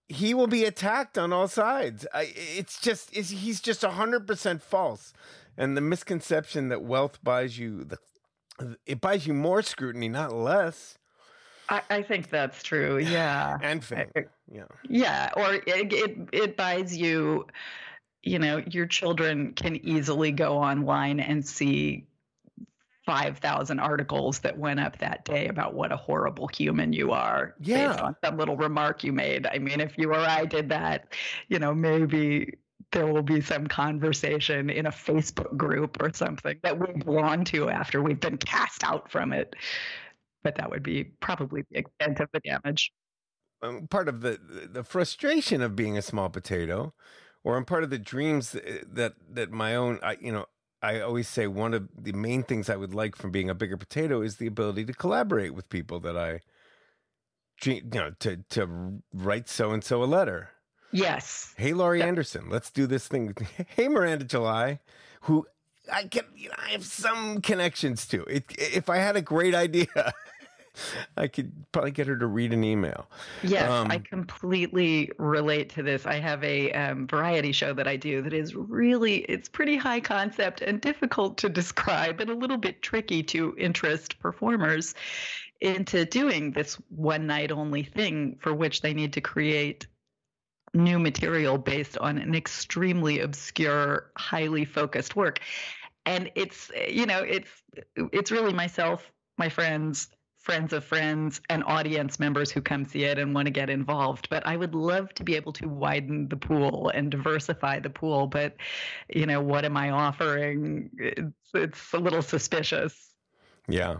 He 0.07 0.33
will 0.33 0.47
be 0.47 0.65
attacked 0.65 1.17
on 1.17 1.31
all 1.33 1.47
sides. 1.47 2.07
I, 2.13 2.31
it's 2.35 2.79
just 2.79 3.15
it's, 3.15 3.29
he's 3.29 3.59
just 3.61 3.83
hundred 3.83 4.25
percent 4.27 4.63
false. 4.63 5.13
And 5.57 5.75
the 5.75 5.81
misconception 5.81 6.69
that 6.69 6.81
wealth 6.81 7.19
buys 7.23 7.59
you 7.59 7.83
the 7.83 7.97
it 8.85 9.01
buys 9.01 9.27
you 9.27 9.33
more 9.33 9.61
scrutiny, 9.61 10.07
not 10.07 10.33
less. 10.33 10.97
I, 11.69 11.81
I 11.89 12.01
think 12.01 12.29
that's 12.29 12.63
true. 12.63 12.97
Yeah, 13.01 13.57
and 13.61 13.83
fame. 13.83 14.11
Yeah, 14.51 14.63
yeah. 14.87 15.31
Or 15.35 15.55
it, 15.55 15.63
it 15.67 16.29
it 16.31 16.57
buys 16.57 16.95
you. 16.95 17.47
You 18.23 18.37
know, 18.37 18.57
your 18.67 18.85
children 18.85 19.53
can 19.53 19.77
easily 19.77 20.31
go 20.31 20.57
online 20.59 21.19
and 21.19 21.45
see 21.45 22.05
5,000 23.05 23.79
articles 23.79 24.39
that 24.39 24.57
went 24.57 24.79
up 24.79 24.97
that 24.99 25.25
day 25.25 25.47
about 25.47 25.73
what 25.73 25.91
a 25.91 25.97
horrible 25.97 26.47
human 26.47 26.93
you 26.93 27.11
are 27.11 27.55
yeah. 27.59 27.87
based 27.87 27.99
on 27.99 28.15
some 28.23 28.37
little 28.37 28.55
remark 28.55 29.03
you 29.03 29.11
made. 29.11 29.47
I 29.47 29.57
mean, 29.57 29.79
if 29.79 29.97
you 29.97 30.09
or 30.11 30.19
I 30.19 30.45
did 30.45 30.69
that, 30.69 31.13
you 31.47 31.57
know, 31.57 31.73
maybe 31.73 32.57
there 32.91 33.07
will 33.07 33.23
be 33.23 33.41
some 33.41 33.67
conversation 33.67 34.69
in 34.69 34.85
a 34.85 34.91
Facebook 34.91 35.55
group 35.57 36.01
or 36.01 36.11
something 36.13 36.57
that 36.63 36.77
we 36.77 36.93
belong 37.03 37.43
to 37.45 37.69
after 37.69 38.01
we've 38.01 38.19
been 38.19 38.37
cast 38.37 38.83
out 38.83 39.09
from 39.11 39.33
it. 39.33 39.55
But 40.43 40.55
that 40.55 40.69
would 40.69 40.83
be 40.83 41.05
probably 41.21 41.63
the 41.71 41.79
extent 41.79 42.19
of 42.19 42.29
the 42.33 42.39
damage. 42.41 42.91
Um, 43.63 43.87
part 43.87 44.09
of 44.09 44.21
the 44.21 44.39
the 44.71 44.83
frustration 44.83 45.61
of 45.61 45.75
being 45.75 45.95
a 45.95 46.01
small 46.01 46.29
potato, 46.29 46.93
or 47.43 47.57
I'm 47.57 47.65
part 47.65 47.83
of 47.83 47.91
the 47.91 47.99
dreams 47.99 48.51
that 48.51 49.13
that 49.29 49.51
my 49.51 49.75
own, 49.75 49.99
I, 50.01 50.17
you 50.19 50.31
know, 50.31 50.47
I 50.81 50.99
always 50.99 51.27
say 51.27 51.47
one 51.47 51.73
of 51.73 51.89
the 51.97 52.13
main 52.13 52.43
things 52.43 52.69
I 52.69 52.75
would 52.75 52.93
like 52.93 53.15
from 53.15 53.31
being 53.31 53.49
a 53.49 53.55
bigger 53.55 53.77
potato 53.77 54.21
is 54.21 54.37
the 54.37 54.47
ability 54.47 54.85
to 54.85 54.93
collaborate 54.93 55.53
with 55.53 55.69
people 55.69 55.99
that 55.99 56.17
I, 56.17 56.41
you 57.63 57.81
know, 57.93 58.11
to 58.19 58.37
to 58.49 59.01
write 59.13 59.47
so 59.47 59.71
and 59.71 59.83
so 59.83 60.03
a 60.03 60.05
letter. 60.05 60.49
Yes. 60.91 61.53
Hey, 61.57 61.73
Laurie 61.73 61.99
yeah. 61.99 62.07
Anderson, 62.07 62.49
let's 62.49 62.69
do 62.69 62.85
this 62.87 63.07
thing. 63.07 63.35
Hey, 63.67 63.87
Miranda 63.87 64.25
July, 64.25 64.79
who 65.21 65.45
I 65.91 66.03
get, 66.03 66.25
you 66.35 66.49
know, 66.49 66.55
I 66.57 66.71
have 66.71 66.85
some 66.85 67.41
connections 67.41 68.05
to. 68.07 68.23
It, 68.23 68.45
if 68.57 68.89
I 68.89 68.97
had 68.97 69.15
a 69.15 69.21
great 69.21 69.55
idea, 69.55 69.87
I 71.17 71.27
could 71.27 71.51
probably 71.71 71.91
get 71.91 72.07
her 72.07 72.17
to 72.17 72.27
read 72.27 72.53
an 72.53 72.63
email. 72.63 73.09
Yes, 73.43 73.69
um, 73.69 73.91
I 73.91 73.99
completely 73.99 75.11
relate 75.17 75.69
to 75.71 75.83
this. 75.83 76.05
I 76.05 76.15
have 76.15 76.43
a 76.43 76.71
um, 76.71 77.07
variety 77.07 77.51
show 77.51 77.73
that 77.73 77.87
I 77.87 77.95
do 77.97 78.21
that 78.21 78.33
is 78.33 78.55
really 78.55 79.17
it's 79.17 79.49
pretty 79.49 79.77
high 79.77 79.99
concept 79.99 80.61
and 80.61 80.79
difficult 80.79 81.37
to 81.39 81.49
describe 81.49 82.21
and 82.21 82.29
a 82.29 82.35
little 82.35 82.57
bit 82.57 82.81
tricky 82.81 83.23
to 83.23 83.55
interest 83.57 84.19
performers 84.19 84.95
into 85.59 86.05
doing 86.05 86.51
this 86.51 86.75
one 86.89 87.27
night 87.27 87.51
only 87.51 87.83
thing 87.83 88.37
for 88.39 88.53
which 88.53 88.81
they 88.81 88.93
need 88.93 89.13
to 89.13 89.21
create 89.21 89.85
new 90.73 90.97
material 90.97 91.57
based 91.57 91.97
on 91.97 92.17
an 92.17 92.33
extremely 92.33 93.19
obscure, 93.19 94.11
highly 94.17 94.65
focused 94.65 95.15
work. 95.15 95.39
And 96.05 96.31
it's 96.35 96.71
you 96.89 97.05
know, 97.05 97.19
it's 97.19 97.49
it's 97.95 98.31
really 98.31 98.53
myself, 98.53 99.11
my 99.37 99.49
friends, 99.49 100.07
friends 100.41 100.73
of 100.73 100.83
friends 100.83 101.39
and 101.49 101.63
audience 101.65 102.19
members 102.19 102.51
who 102.51 102.61
come 102.61 102.83
see 102.85 103.03
it 103.03 103.19
and 103.19 103.33
want 103.33 103.45
to 103.45 103.51
get 103.51 103.69
involved. 103.69 104.27
But 104.29 104.45
i 104.45 104.57
would 104.57 104.73
love 104.73 105.13
to 105.15 105.23
be 105.23 105.35
able 105.35 105.53
to 105.53 105.67
widen 105.67 106.27
the 106.27 106.35
pool 106.35 106.91
and 106.93 107.11
diversify 107.11 107.79
the 107.79 107.89
pool. 107.89 108.27
But 108.27 108.55
you 109.09 109.25
know 109.25 109.41
what 109.41 109.65
am 109.65 109.77
i 109.77 109.91
offering? 109.91 110.89
It's, 110.97 111.35
it's 111.53 111.93
a 111.93 111.99
little 111.99 112.21
suspicious. 112.21 113.13
Yeah. 113.67 113.97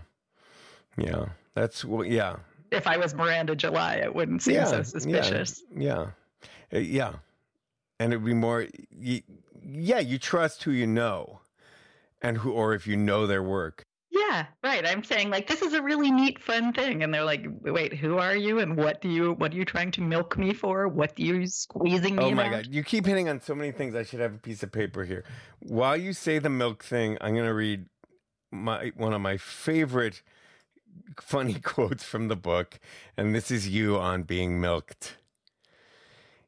Yeah. 0.97 1.25
That's 1.54 1.86
well 1.86 2.06
yeah. 2.06 2.38
If 2.71 2.88
i 2.88 2.97
was 2.97 3.13
miranda 3.13 3.56
july 3.56 3.95
it 3.95 4.15
wouldn't 4.15 4.41
seem 4.41 4.56
yeah, 4.56 4.65
so 4.65 4.84
suspicious. 4.84 5.62
yeah. 5.75 6.08
Yeah, 6.71 6.77
uh, 6.77 6.82
yeah. 6.82 7.13
and 7.99 8.13
it'd 8.13 8.25
be 8.25 8.34
more 8.34 8.67
yeah 8.91 9.99
you 9.99 10.17
trust 10.17 10.63
who 10.63 10.71
you 10.71 10.88
know 10.88 11.41
and 12.21 12.38
who 12.38 12.51
or 12.51 12.73
if 12.73 12.88
you 12.88 12.97
know 12.97 13.27
their 13.27 13.43
work 13.43 13.84
yeah, 14.32 14.46
right. 14.63 14.86
I'm 14.86 15.04
saying 15.04 15.30
like 15.30 15.48
this 15.48 15.62
is 15.62 15.74
a 15.74 15.82
really 15.82 16.12
neat, 16.12 16.41
fun 16.41 16.74
thing, 16.74 17.04
and 17.04 17.13
they're 17.13 17.24
like, 17.24 17.46
"Wait, 17.62 17.94
who 17.94 18.17
are 18.17 18.36
you? 18.36 18.60
And 18.60 18.78
what 18.78 19.02
do 19.02 19.10
you? 19.10 19.34
What 19.34 19.54
are 19.54 19.58
you 19.58 19.65
trying 19.65 19.91
to 19.91 20.02
milk 20.02 20.38
me 20.38 20.54
for? 20.54 20.88
What 20.88 21.20
are 21.20 21.22
you 21.22 21.48
squeezing 21.48 22.15
me?" 22.15 22.24
Oh 22.24 22.32
my 22.32 22.48
about? 22.48 22.63
god, 22.63 22.74
you 22.74 22.84
keep 22.84 23.06
hitting 23.06 23.28
on 23.30 23.41
so 23.41 23.54
many 23.56 23.72
things. 23.72 23.96
I 23.96 24.04
should 24.04 24.20
have 24.20 24.36
a 24.36 24.39
piece 24.39 24.63
of 24.63 24.72
paper 24.72 25.04
here. 25.04 25.26
While 25.60 25.98
you 25.98 26.13
say 26.13 26.39
the 26.39 26.50
milk 26.50 26.84
thing, 26.84 27.17
I'm 27.20 27.34
going 27.34 27.46
to 27.46 27.54
read 27.54 27.86
my 28.52 28.91
one 28.96 29.13
of 29.13 29.22
my 29.22 29.38
favorite 29.38 30.22
funny 31.20 31.60
quotes 31.63 32.04
from 32.04 32.28
the 32.28 32.36
book, 32.36 32.80
and 33.17 33.36
this 33.36 33.52
is 33.52 33.67
you 33.67 33.98
on 33.98 34.24
being 34.24 34.62
milked. 34.62 35.17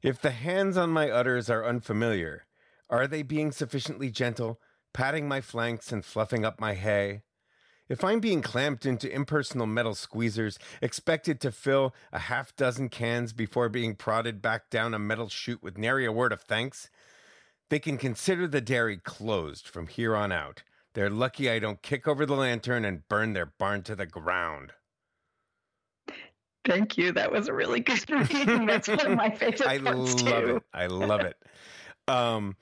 If 0.01 0.21
the 0.21 0.31
hands 0.31 0.77
on 0.77 0.89
my 0.89 1.09
udders 1.09 1.49
are 1.49 1.65
unfamiliar, 1.65 2.45
are 2.89 3.07
they 3.07 3.23
being 3.23 3.51
sufficiently 3.51 4.09
gentle, 4.09 4.59
patting 4.93 5.27
my 5.27 5.41
flanks 5.41 5.91
and 5.91 6.03
fluffing 6.03 6.43
up 6.43 6.59
my 6.59 6.73
hay? 6.73 7.23
If 7.89 8.03
I'm 8.03 8.19
being 8.19 8.41
clamped 8.41 8.85
into 8.85 9.13
impersonal 9.13 9.67
metal 9.67 9.93
squeezers, 9.93 10.57
expected 10.81 11.41
to 11.41 11.51
fill 11.51 11.93
a 12.11 12.19
half 12.19 12.55
dozen 12.55 12.89
cans 12.89 13.33
before 13.33 13.67
being 13.67 13.95
prodded 13.95 14.41
back 14.41 14.69
down 14.69 14.93
a 14.93 14.99
metal 14.99 15.27
chute 15.27 15.61
with 15.61 15.77
nary 15.77 16.05
a 16.05 16.11
word 16.11 16.31
of 16.31 16.41
thanks, 16.41 16.89
they 17.69 17.79
can 17.79 17.97
consider 17.97 18.47
the 18.47 18.61
dairy 18.61 18.97
closed 18.97 19.67
from 19.67 19.87
here 19.87 20.15
on 20.15 20.31
out. 20.31 20.63
They're 20.93 21.09
lucky 21.09 21.49
I 21.49 21.59
don't 21.59 21.81
kick 21.81 22.07
over 22.07 22.25
the 22.25 22.35
lantern 22.35 22.85
and 22.85 23.07
burn 23.09 23.33
their 23.33 23.47
barn 23.47 23.83
to 23.83 23.95
the 23.95 24.05
ground. 24.05 24.73
Thank 26.65 26.97
you. 26.97 27.11
That 27.11 27.31
was 27.31 27.49
a 27.49 27.53
really 27.53 27.81
good 27.81 28.09
reading. 28.09 28.65
That's 28.65 28.87
one 28.87 29.05
of 29.05 29.17
my 29.17 29.29
favorite 29.29 29.67
I 29.67 29.77
love 29.77 30.15
too. 30.15 30.55
it. 30.57 30.63
I 30.73 30.87
love 30.87 31.21
it. 31.21 31.35
Um, 32.07 32.55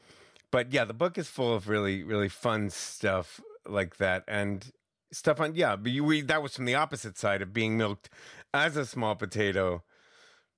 but 0.50 0.74
yeah, 0.74 0.86
the 0.86 0.94
book 0.94 1.18
is 1.18 1.28
full 1.28 1.54
of 1.54 1.70
really, 1.70 2.04
really 2.04 2.30
fun 2.30 2.70
stuff 2.70 3.40
like 3.68 3.98
that. 3.98 4.24
And 4.28 4.72
stuff 5.12 5.40
on. 5.40 5.56
Yeah, 5.56 5.76
but 5.76 5.92
you, 5.92 6.04
we 6.04 6.22
that 6.22 6.42
was 6.42 6.56
from 6.56 6.66
the 6.66 6.76
opposite 6.76 7.18
side 7.18 7.42
of 7.42 7.54
being 7.54 7.78
milked 7.78 8.10
as 8.54 8.78
a 8.78 8.86
small 8.86 9.16
potato 9.16 9.84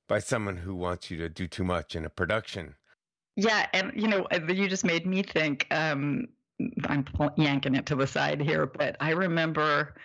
by 0.07 0.19
someone 0.19 0.57
who 0.57 0.75
wants 0.75 1.09
you 1.09 1.17
to 1.17 1.29
do 1.29 1.47
too 1.47 1.63
much 1.63 1.95
in 1.95 2.05
a 2.05 2.09
production. 2.09 2.75
Yeah, 3.35 3.67
and 3.73 3.91
you 3.95 4.07
know, 4.07 4.27
uh, 4.31 4.39
you 4.47 4.67
just 4.67 4.85
made 4.85 5.05
me 5.05 5.23
think. 5.23 5.67
Um, 5.71 6.27
I'm 6.85 7.05
yanking 7.35 7.75
it 7.75 7.85
to 7.87 7.95
the 7.95 8.07
side 8.07 8.39
here, 8.39 8.65
but 8.67 8.95
I 8.99 9.11
remember 9.11 9.95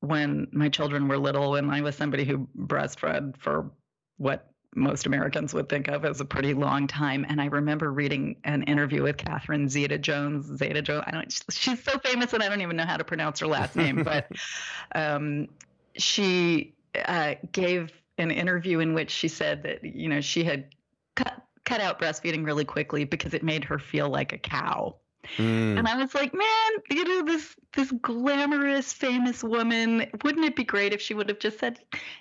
when 0.00 0.48
my 0.52 0.68
children 0.68 1.08
were 1.08 1.18
little, 1.18 1.56
and 1.56 1.70
I 1.70 1.80
was 1.80 1.96
somebody 1.96 2.24
who 2.24 2.48
breastfed 2.56 3.36
for 3.38 3.70
what 4.18 4.51
most 4.74 5.06
Americans 5.06 5.52
would 5.54 5.68
think 5.68 5.88
of 5.88 6.04
as 6.04 6.20
a 6.20 6.24
pretty 6.24 6.54
long 6.54 6.86
time. 6.86 7.26
And 7.28 7.40
I 7.40 7.46
remember 7.46 7.92
reading 7.92 8.36
an 8.44 8.62
interview 8.62 9.02
with 9.02 9.16
Catherine 9.16 9.68
Zeta 9.68 9.98
Jones. 9.98 10.46
Zeta 10.46 10.80
Jones, 10.80 11.04
I 11.06 11.10
don't. 11.10 11.42
She's 11.50 11.82
so 11.82 11.98
famous, 11.98 12.32
and 12.32 12.42
I 12.42 12.48
don't 12.48 12.62
even 12.62 12.76
know 12.76 12.86
how 12.86 12.96
to 12.96 13.04
pronounce 13.04 13.40
her 13.40 13.46
last 13.46 13.76
name. 13.76 14.02
but 14.04 14.28
um, 14.94 15.48
she 15.96 16.74
uh, 17.04 17.34
gave 17.52 17.92
an 18.18 18.30
interview 18.30 18.80
in 18.80 18.94
which 18.94 19.10
she 19.10 19.28
said 19.28 19.62
that 19.62 19.84
you 19.84 20.08
know 20.08 20.20
she 20.20 20.44
had 20.44 20.66
cut 21.14 21.42
cut 21.64 21.80
out 21.80 22.00
breastfeeding 22.00 22.44
really 22.44 22.64
quickly 22.64 23.04
because 23.04 23.34
it 23.34 23.42
made 23.42 23.64
her 23.64 23.78
feel 23.78 24.08
like 24.08 24.32
a 24.32 24.38
cow. 24.38 24.96
Mm. 25.36 25.78
And 25.78 25.86
I 25.86 25.96
was 25.96 26.14
like, 26.14 26.34
man, 26.34 26.70
you 26.90 27.04
know, 27.04 27.24
this 27.24 27.54
this 27.74 27.92
glamorous, 28.02 28.92
famous 28.92 29.44
woman. 29.44 30.06
Wouldn't 30.24 30.44
it 30.44 30.56
be 30.56 30.64
great 30.64 30.92
if 30.92 31.00
she 31.00 31.14
would 31.14 31.28
have 31.28 31.38
just 31.38 31.60
said, 31.60 31.78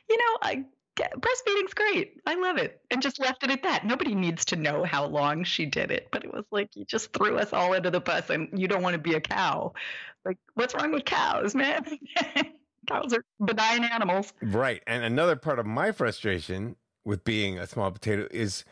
you 0.09 0.17
know, 0.17 0.37
I 0.41 0.65
breastfeeding's 0.95 1.73
great. 1.73 2.21
I 2.25 2.35
love 2.35 2.57
it. 2.57 2.81
And 2.91 3.01
just 3.01 3.19
left 3.19 3.43
it 3.43 3.51
at 3.51 3.63
that. 3.63 3.85
Nobody 3.85 4.15
needs 4.15 4.45
to 4.45 4.55
know 4.55 4.83
how 4.83 5.05
long 5.05 5.43
she 5.43 5.65
did 5.65 5.91
it. 5.91 6.09
But 6.11 6.23
it 6.23 6.33
was 6.33 6.45
like 6.51 6.75
you 6.75 6.85
just 6.85 7.13
threw 7.13 7.37
us 7.37 7.53
all 7.53 7.73
into 7.73 7.89
the 7.89 8.01
bus 8.01 8.29
and 8.29 8.49
you 8.59 8.67
don't 8.67 8.83
want 8.83 8.93
to 8.93 8.99
be 8.99 9.15
a 9.15 9.21
cow. 9.21 9.73
Like, 10.25 10.37
what's 10.53 10.73
wrong 10.75 10.91
with 10.91 11.05
cows, 11.05 11.55
man? 11.55 11.85
cows 12.87 13.13
are 13.13 13.23
benign 13.43 13.83
animals. 13.83 14.33
Right. 14.41 14.81
And 14.85 15.03
another 15.03 15.35
part 15.35 15.59
of 15.59 15.65
my 15.65 15.91
frustration 15.91 16.75
with 17.05 17.23
being 17.23 17.57
a 17.57 17.67
small 17.67 17.91
potato 17.91 18.27
is 18.31 18.63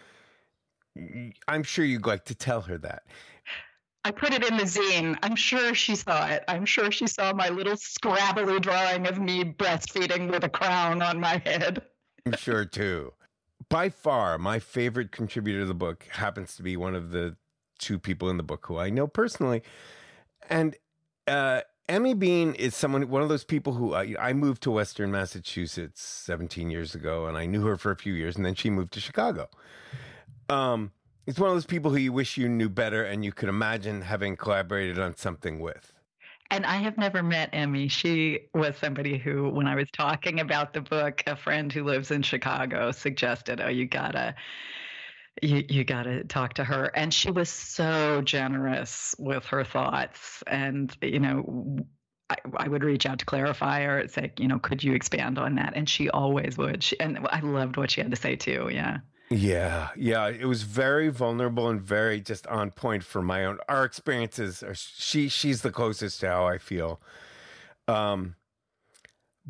I'm 1.48 1.64
sure 1.64 1.86
you'd 1.86 2.06
like 2.06 2.26
to 2.26 2.36
tell 2.36 2.62
her 2.62 2.78
that. 2.80 3.04
I 4.06 4.12
put 4.12 4.34
it 4.34 4.50
in 4.50 4.58
the 4.58 4.64
zine. 4.64 5.18
I'm 5.24 5.36
sure 5.36 5.74
she 5.74 5.96
saw 5.96 6.28
it. 6.28 6.44
I'm 6.48 6.66
sure 6.66 6.90
she 6.90 7.08
saw 7.08 7.34
my 7.34 7.50
little 7.50 7.76
scrabbly 7.76 8.62
drawing 8.62 9.08
of 9.08 9.20
me 9.20 9.44
breastfeeding 9.44 10.32
with 10.32 10.44
a 10.44 10.50
crown 10.50 11.02
on 11.02 11.20
my 11.20 11.42
head. 11.46 11.82
I'm 12.34 12.38
sure 12.38 12.66
too. 12.66 13.14
By 13.70 13.90
far, 13.90 14.38
my 14.38 14.60
favorite 14.60 15.12
contributor 15.12 15.60
to 15.60 15.66
the 15.66 15.74
book 15.74 16.08
happens 16.12 16.56
to 16.56 16.64
be 16.64 16.78
one 16.78 16.96
of 16.96 17.12
the 17.12 17.36
two 17.78 18.00
people 18.00 18.30
in 18.30 18.38
the 18.38 18.44
book 18.44 18.66
who 18.66 18.78
I 18.78 18.90
know 18.90 19.08
personally. 19.08 19.64
And 20.50 20.76
uh, 21.28 21.62
Emmy 21.88 22.14
Bean 22.14 22.54
is 22.56 22.76
someone, 22.76 23.10
one 23.10 23.22
of 23.22 23.30
those 23.30 23.44
people 23.44 23.74
who 23.74 23.94
I, 23.94 24.16
I 24.20 24.34
moved 24.34 24.64
to 24.64 24.72
Western 24.72 25.12
Massachusetts 25.12 26.02
17 26.02 26.70
years 26.70 26.96
ago, 26.96 27.26
and 27.26 27.38
I 27.38 27.46
knew 27.46 27.66
her 27.66 27.78
for 27.78 27.92
a 27.92 27.96
few 27.96 28.14
years, 28.14 28.36
and 28.36 28.46
then 28.46 28.56
she 28.56 28.70
moved 28.70 28.94
to 28.94 29.00
Chicago. 29.00 29.50
Um, 30.50 30.92
it's 31.26 31.40
one 31.40 31.50
of 31.50 31.56
those 31.56 31.66
people 31.66 31.92
who 31.92 31.98
you 31.98 32.14
wish 32.14 32.38
you 32.38 32.50
knew 32.50 32.70
better 32.70 33.04
and 33.04 33.24
you 33.24 33.32
could 33.32 33.50
imagine 33.50 34.02
having 34.02 34.36
collaborated 34.36 34.98
on 34.98 35.16
something 35.16 35.60
with. 35.60 35.94
And 36.52 36.66
I 36.66 36.78
have 36.78 36.98
never 36.98 37.22
met 37.22 37.50
Emmy. 37.54 37.88
She 37.88 38.50
was 38.54 38.76
somebody 38.78 39.18
who, 39.18 39.50
when 39.50 39.68
I 39.68 39.76
was 39.76 39.90
talking 39.92 40.40
about 40.40 40.74
the 40.74 40.82
book, 40.82 41.22
a 41.28 41.36
friend 41.36 41.72
who 41.72 41.84
lives 41.84 42.10
in 42.12 42.24
Chicago 42.24 42.92
suggested, 42.92 43.62
"Oh, 43.62 43.68
you 43.70 43.86
gotta, 43.86 44.36
you 45.44 45.64
you 45.70 45.84
gotta 45.84 46.24
talk 46.24 46.56
to 46.56 46.64
her." 46.64 46.86
And 46.96 47.14
she 47.14 47.32
was 47.32 47.50
so 47.50 48.22
generous 48.24 49.16
with 49.20 49.46
her 49.46 49.64
thoughts, 49.64 50.44
and 50.48 50.96
you 51.02 51.20
know. 51.20 51.78
I, 52.32 52.36
I 52.58 52.68
would 52.68 52.84
reach 52.84 53.08
out 53.08 53.18
to 53.20 53.26
clarify 53.26 53.82
or 53.82 54.08
say, 54.08 54.32
you 54.38 54.48
know, 54.48 54.60
could 54.60 54.84
you 54.84 54.94
expand 54.94 55.40
on 55.40 55.56
that? 55.56 55.74
And 55.76 55.90
she 55.90 56.12
always 56.12 56.60
would. 56.60 56.84
She, 56.84 57.00
and 57.00 57.28
I 57.32 57.40
loved 57.40 57.76
what 57.76 57.90
she 57.90 58.02
had 58.02 58.12
to 58.12 58.18
say 58.18 58.36
too. 58.36 58.70
Yeah. 58.72 58.98
Yeah, 59.32 59.90
yeah, 59.96 60.28
it 60.28 60.46
was 60.46 60.64
very 60.64 61.10
vulnerable 61.10 61.70
and 61.70 61.80
very 61.80 62.20
just 62.20 62.48
on 62.48 62.72
point 62.72 63.04
for 63.04 63.22
my 63.22 63.46
own. 63.46 63.60
Our 63.70 63.86
experiences 63.86 64.64
are 64.64 64.74
she 64.74 65.30
she's 65.30 65.62
the 65.62 65.72
closest 65.72 66.22
to 66.22 66.30
how 66.30 66.48
I 66.48 66.58
feel. 66.58 67.00
Um 67.88 68.36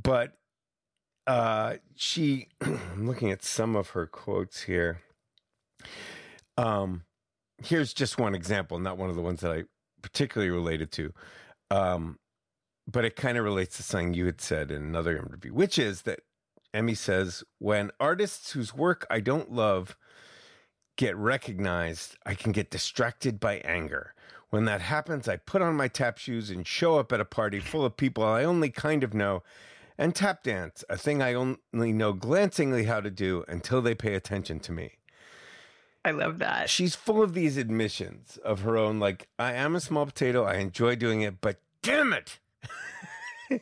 but 0.02 0.34
uh 1.28 1.76
she 1.96 2.48
I'm 2.62 3.08
looking 3.08 3.32
at 3.32 3.44
some 3.44 3.76
of 3.76 3.90
her 3.92 4.08
quotes 4.08 4.64
here. 4.64 5.02
Um 6.58 7.04
here's 7.64 7.94
just 7.94 8.18
one 8.18 8.36
example, 8.36 8.80
not 8.80 8.98
one 8.98 9.10
of 9.10 9.16
the 9.16 9.22
ones 9.22 9.42
that 9.42 9.52
I 9.52 9.64
particularly 10.02 10.52
related 10.52 10.92
to. 10.94 11.14
Um 11.72 12.20
but 12.92 13.06
it 13.06 13.16
kind 13.16 13.38
of 13.38 13.44
relates 13.46 13.78
to 13.78 13.84
something 13.84 14.14
you 14.16 14.26
had 14.26 14.42
said 14.42 14.72
in 14.72 14.82
another 14.84 15.18
interview, 15.18 15.54
which 15.54 15.80
is 15.80 16.04
that 16.04 16.22
Emmy 16.74 16.96
says, 16.96 17.44
when 17.58 17.92
artists 18.00 18.52
whose 18.52 18.74
work 18.74 19.06
I 19.10 19.20
don't 19.20 19.52
love 19.52 19.98
get 20.96 21.16
recognized, 21.16 22.18
I 22.26 22.36
can 22.36 22.52
get 22.52 22.70
distracted 22.70 23.40
by 23.40 23.58
anger. 23.58 24.14
When 24.50 24.66
that 24.66 24.82
happens, 24.82 25.28
I 25.28 25.38
put 25.38 25.62
on 25.62 25.76
my 25.76 25.88
tap 25.88 26.18
shoes 26.18 26.50
and 26.50 26.66
show 26.66 26.98
up 26.98 27.12
at 27.12 27.22
a 27.22 27.26
party 27.26 27.60
full 27.60 27.86
of 27.86 27.98
people 27.98 28.24
I 28.24 28.44
only 28.44 28.70
kind 28.70 29.04
of 29.04 29.14
know 29.14 29.44
and 29.98 30.16
tap 30.16 30.44
dance, 30.44 30.84
a 30.90 30.98
thing 30.98 31.22
I 31.22 31.34
only 31.34 31.92
know 31.92 32.14
glancingly 32.14 32.86
how 32.86 33.02
to 33.02 33.12
do 33.12 33.44
until 33.48 33.82
they 33.82 33.94
pay 33.94 34.16
attention 34.16 34.60
to 34.62 34.72
me. 34.72 34.94
I 36.06 36.12
love 36.12 36.40
that. 36.40 36.70
She's 36.70 36.96
full 36.96 37.22
of 37.22 37.34
these 37.34 37.58
admissions 37.58 38.38
of 38.44 38.62
her 38.62 38.78
own, 38.78 39.00
like, 39.00 39.28
I 39.38 39.54
am 39.54 39.76
a 39.76 39.82
small 39.82 40.06
potato, 40.06 40.46
I 40.46 40.56
enjoy 40.56 40.96
doing 40.96 41.22
it, 41.22 41.42
but 41.42 41.60
damn 41.82 42.14
it. 42.14 42.40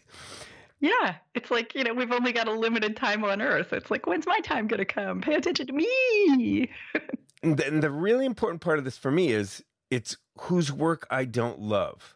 Yeah, 0.79 1.15
it's 1.33 1.49
like, 1.49 1.73
you 1.73 1.83
know, 1.83 1.93
we've 1.93 2.11
only 2.11 2.31
got 2.31 2.47
a 2.47 2.51
limited 2.51 2.95
time 2.95 3.23
on 3.23 3.41
earth. 3.41 3.73
It's 3.73 3.89
like, 3.89 4.05
when's 4.05 4.27
my 4.27 4.39
time 4.41 4.67
going 4.67 4.79
to 4.79 4.85
come? 4.85 5.21
Pay 5.21 5.33
attention 5.35 5.67
to 5.67 5.73
me. 5.73 6.69
and, 7.43 7.57
the, 7.57 7.67
and 7.67 7.81
the 7.81 7.89
really 7.89 8.25
important 8.25 8.61
part 8.61 8.77
of 8.77 8.85
this 8.85 8.97
for 8.97 9.09
me 9.09 9.31
is 9.31 9.63
it's 9.89 10.17
whose 10.41 10.71
work 10.71 11.07
I 11.09 11.25
don't 11.25 11.59
love. 11.59 12.15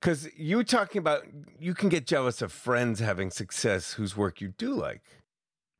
Because 0.00 0.28
you 0.36 0.56
were 0.56 0.64
talking 0.64 0.98
about 0.98 1.26
you 1.60 1.74
can 1.74 1.88
get 1.88 2.06
jealous 2.06 2.42
of 2.42 2.50
friends 2.50 2.98
having 2.98 3.30
success 3.30 3.92
whose 3.92 4.16
work 4.16 4.40
you 4.40 4.48
do 4.48 4.74
like. 4.74 5.02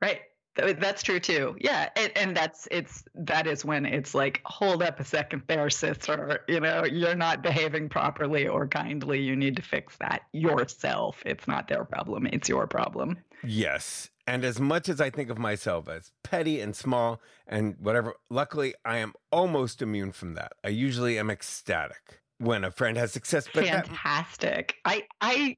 Right. 0.01 0.21
That's 0.55 1.01
true 1.01 1.19
too. 1.19 1.55
Yeah, 1.59 1.89
and, 1.95 2.11
and, 2.15 2.37
that's 2.37 2.67
it's 2.69 3.03
that 3.15 3.47
is 3.47 3.65
when 3.65 3.85
it's 3.85 4.13
like, 4.13 4.41
hold 4.45 4.83
up 4.83 4.99
a 4.99 5.03
second, 5.03 5.43
there, 5.47 5.69
sister. 5.69 6.41
You 6.47 6.59
know, 6.59 6.85
you're 6.85 7.15
not 7.15 7.41
behaving 7.41 7.89
properly 7.89 8.47
or 8.47 8.67
kindly. 8.67 9.19
You 9.19 9.35
need 9.35 9.55
to 9.55 9.61
fix 9.61 9.97
that 9.97 10.21
yourself. 10.31 11.21
It's 11.25 11.47
not 11.47 11.67
their 11.67 11.83
problem. 11.85 12.27
It's 12.27 12.47
your 12.47 12.67
problem. 12.67 13.17
Yes, 13.43 14.09
and 14.27 14.45
as 14.45 14.59
much 14.59 14.89
as 14.89 15.01
I 15.01 15.09
think 15.09 15.29
of 15.29 15.37
myself 15.37 15.89
as 15.89 16.11
petty 16.23 16.61
and 16.61 16.75
small 16.75 17.19
and 17.47 17.75
whatever, 17.79 18.13
luckily 18.29 18.73
I 18.85 18.97
am 18.97 19.13
almost 19.31 19.81
immune 19.81 20.11
from 20.11 20.35
that. 20.35 20.53
I 20.63 20.69
usually 20.69 21.17
am 21.17 21.29
ecstatic 21.29 22.21
when 22.37 22.63
a 22.63 22.71
friend 22.71 22.97
has 22.97 23.11
success. 23.11 23.47
But 23.53 23.65
Fantastic. 23.65 24.75
That... 24.85 24.91
I 24.91 25.03
I 25.19 25.57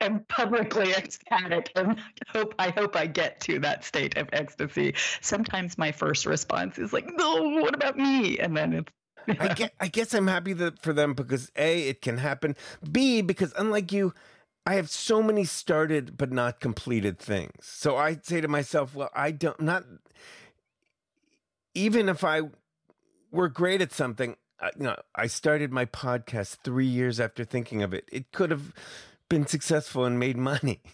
am 0.00 0.24
publicly 0.28 0.92
ecstatic 0.92 1.70
and 1.76 1.98
hope 2.28 2.54
I 2.58 2.70
hope 2.70 2.96
I 2.96 3.06
get 3.06 3.40
to 3.42 3.58
that 3.60 3.84
state 3.84 4.16
of 4.16 4.28
ecstasy. 4.32 4.94
Sometimes 5.20 5.78
my 5.78 5.92
first 5.92 6.26
response 6.26 6.78
is 6.78 6.92
like, 6.92 7.06
"No, 7.14 7.60
what 7.60 7.74
about 7.74 7.96
me?" 7.96 8.38
And 8.38 8.56
then 8.56 8.72
it's 8.72 8.92
I 9.40 9.54
guess, 9.54 9.70
I 9.80 9.88
guess 9.88 10.14
I'm 10.14 10.28
happy 10.28 10.52
that 10.54 10.80
for 10.82 10.92
them 10.92 11.14
because 11.14 11.50
A, 11.56 11.88
it 11.88 12.00
can 12.00 12.18
happen. 12.18 12.56
B, 12.90 13.22
because 13.22 13.52
unlike 13.58 13.92
you, 13.92 14.14
I 14.64 14.74
have 14.74 14.90
so 14.90 15.22
many 15.22 15.44
started 15.44 16.16
but 16.16 16.32
not 16.32 16.60
completed 16.60 17.18
things. 17.18 17.52
So 17.62 17.96
I 17.96 18.18
say 18.22 18.40
to 18.40 18.48
myself, 18.48 18.94
well, 18.94 19.10
I 19.14 19.30
don't 19.30 19.60
not 19.60 19.84
even 21.74 22.08
if 22.08 22.24
I 22.24 22.42
were 23.30 23.48
great 23.48 23.80
at 23.80 23.92
something, 23.92 24.36
you 24.76 24.84
know, 24.84 24.96
I 25.14 25.26
started 25.26 25.72
my 25.72 25.84
podcast 25.84 26.58
3 26.64 26.86
years 26.86 27.20
after 27.20 27.44
thinking 27.44 27.82
of 27.82 27.92
it. 27.92 28.08
It 28.10 28.32
could 28.32 28.50
have 28.50 28.72
been 29.28 29.46
successful 29.46 30.04
and 30.04 30.18
made 30.18 30.36
money. 30.36 30.80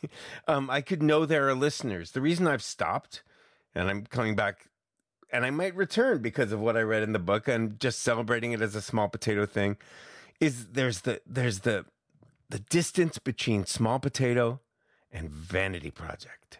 Um, 0.49 0.68
I 0.68 0.81
could 0.81 1.03
know 1.03 1.25
there 1.25 1.49
are 1.49 1.55
listeners. 1.55 2.11
The 2.11 2.21
reason 2.21 2.47
I've 2.47 2.62
stopped 2.62 3.23
and 3.75 3.88
I'm 3.88 4.05
coming 4.05 4.35
back 4.35 4.68
and 5.33 5.47
I 5.47 5.51
might 5.51 5.75
return 5.75 6.21
because 6.21 6.53
of 6.53 6.61
what 6.61 6.77
I 6.77 6.83
read 6.83 7.03
in 7.03 7.12
the 7.12 7.18
book 7.18 7.49
and 7.49 7.81
just 7.81 8.01
celebrating 8.01 8.53
it 8.53 8.61
as 8.61 8.75
a 8.75 8.83
small 8.83 9.09
potato 9.09 9.47
thing 9.47 9.77
is 10.40 10.66
there's 10.68 11.03
the 11.03 11.21
there's 11.27 11.61
the 11.61 11.87
the 12.51 12.59
distance 12.59 13.18
between 13.18 13.64
small 13.64 13.99
potato 13.99 14.61
and 15.11 15.31
vanity 15.31 15.90
project. 15.90 16.59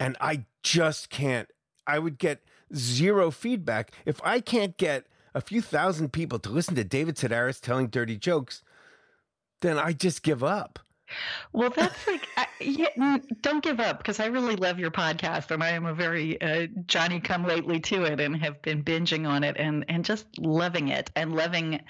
And 0.00 0.16
I 0.20 0.46
just 0.62 1.10
can't 1.10 1.48
I 1.86 1.98
would 1.98 2.18
get 2.18 2.42
zero 2.74 3.30
feedback 3.30 3.92
if 4.04 4.20
I 4.24 4.40
can't 4.40 4.76
get 4.76 5.06
a 5.34 5.40
few 5.40 5.62
thousand 5.62 6.12
people 6.12 6.38
to 6.40 6.48
listen 6.48 6.74
to 6.74 6.84
David 6.84 7.16
Sedaris 7.16 7.60
telling 7.60 7.88
dirty 7.88 8.16
jokes 8.16 8.62
then 9.60 9.78
I 9.78 9.92
just 9.92 10.22
give 10.22 10.44
up. 10.44 10.78
Well, 11.52 11.70
that's 11.70 12.06
like, 12.06 12.28
I, 12.36 12.46
yeah, 12.60 13.18
don't 13.40 13.62
give 13.62 13.80
up 13.80 13.98
because 13.98 14.20
I 14.20 14.26
really 14.26 14.56
love 14.56 14.78
your 14.78 14.90
podcast 14.90 15.50
and 15.50 15.62
I 15.62 15.70
am 15.70 15.86
a 15.86 15.94
very 15.94 16.40
uh, 16.40 16.66
Johnny 16.86 17.20
come 17.20 17.46
lately 17.46 17.80
to 17.80 18.04
it 18.04 18.20
and 18.20 18.36
have 18.36 18.60
been 18.60 18.82
binging 18.82 19.26
on 19.26 19.42
it 19.42 19.56
and, 19.58 19.84
and 19.88 20.04
just 20.04 20.26
loving 20.38 20.88
it 20.88 21.10
and 21.16 21.34
loving 21.34 21.80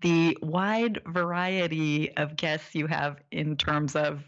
the 0.00 0.38
wide 0.40 1.02
variety 1.06 2.16
of 2.16 2.36
guests 2.36 2.74
you 2.74 2.86
have 2.86 3.18
in 3.30 3.56
terms 3.56 3.94
of 3.94 4.22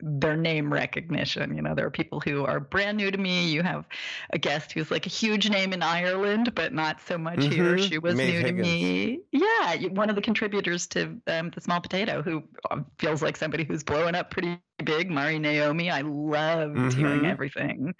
their 0.00 0.36
name 0.36 0.72
recognition. 0.72 1.56
You 1.56 1.62
know, 1.62 1.74
there 1.74 1.86
are 1.86 1.90
people 1.90 2.20
who 2.20 2.44
are 2.44 2.60
brand 2.60 2.96
new 2.96 3.10
to 3.10 3.18
me. 3.18 3.48
You 3.48 3.62
have 3.62 3.86
a 4.30 4.38
guest 4.38 4.72
who's 4.72 4.90
like 4.90 5.06
a 5.06 5.10
huge 5.10 5.48
name 5.48 5.72
in 5.72 5.82
Ireland, 5.82 6.54
but 6.54 6.72
not 6.72 7.00
so 7.06 7.16
much 7.16 7.38
mm-hmm. 7.38 7.52
here. 7.52 7.78
She 7.78 7.98
was 7.98 8.14
Maeve 8.14 8.34
new 8.34 8.40
Higgins. 8.40 8.68
to 8.68 8.74
me. 8.74 9.20
Yeah, 9.32 9.88
one 9.88 10.10
of 10.10 10.16
the 10.16 10.22
contributors 10.22 10.86
to 10.88 11.16
um, 11.26 11.50
the 11.50 11.60
Small 11.60 11.80
Potato, 11.80 12.22
who 12.22 12.42
um, 12.70 12.86
feels 12.98 13.22
like 13.22 13.36
somebody 13.36 13.64
who's 13.64 13.82
blowing 13.82 14.14
up 14.14 14.30
pretty 14.30 14.60
big. 14.84 15.10
Mari 15.10 15.38
Naomi. 15.38 15.90
I 15.90 16.02
loved 16.02 16.76
mm-hmm. 16.76 16.98
hearing 16.98 17.26
everything 17.26 17.94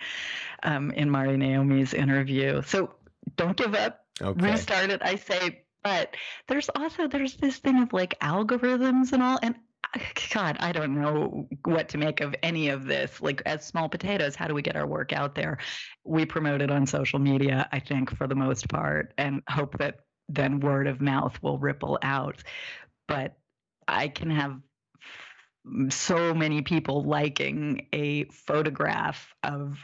um, 0.63 0.91
in 0.91 1.11
Mari 1.11 1.37
Naomi's 1.37 1.95
interview. 1.95 2.63
So 2.63 2.95
don't 3.37 3.57
give 3.57 3.75
up. 3.75 4.05
Okay. 4.21 4.53
Restart 4.53 4.91
it. 4.91 5.03
I 5.03 5.17
say 5.17 5.63
but 5.87 6.17
there's 6.49 6.69
also 6.71 7.07
there's 7.07 7.37
this 7.37 7.59
thing 7.59 7.81
of 7.81 7.93
like 7.93 8.19
algorithms 8.19 9.13
and 9.13 9.23
all 9.23 9.39
and 9.41 9.55
God, 10.35 10.57
I 10.61 10.72
don't 10.72 11.01
know 11.01 11.49
what 11.64 11.88
to 11.90 11.99
make 11.99 12.20
of 12.20 12.35
any 12.42 12.68
of 12.68 12.87
this. 12.87 13.20
Like, 13.20 13.42
as 13.46 13.64
small 13.64 13.88
potatoes, 13.88 14.35
how 14.37 14.46
do 14.46 14.55
we 14.55 14.62
get 14.62 14.77
our 14.77 14.87
work 14.87 15.12
out 15.12 15.35
there? 15.35 15.59
We 16.05 16.27
promote 16.27 16.62
it 16.62 16.70
on 16.70 16.87
social 16.87 17.18
media, 17.18 17.68
I 17.72 17.81
think, 17.81 18.16
for 18.16 18.27
the 18.27 18.35
most 18.35 18.68
part, 18.68 19.14
and 19.18 19.42
hope 19.49 19.79
that 19.79 19.96
then 20.29 20.61
word 20.61 20.87
of 20.87 21.01
mouth 21.01 21.40
will 21.42 21.59
ripple 21.59 21.99
out. 22.03 22.42
But 23.09 23.37
I 23.87 24.09
can 24.09 24.31
have 24.31 24.61
so 25.90 26.35
many 26.35 26.62
people 26.62 27.05
liking 27.05 27.87
a 27.92 28.25
photograph 28.25 29.35
of 29.42 29.79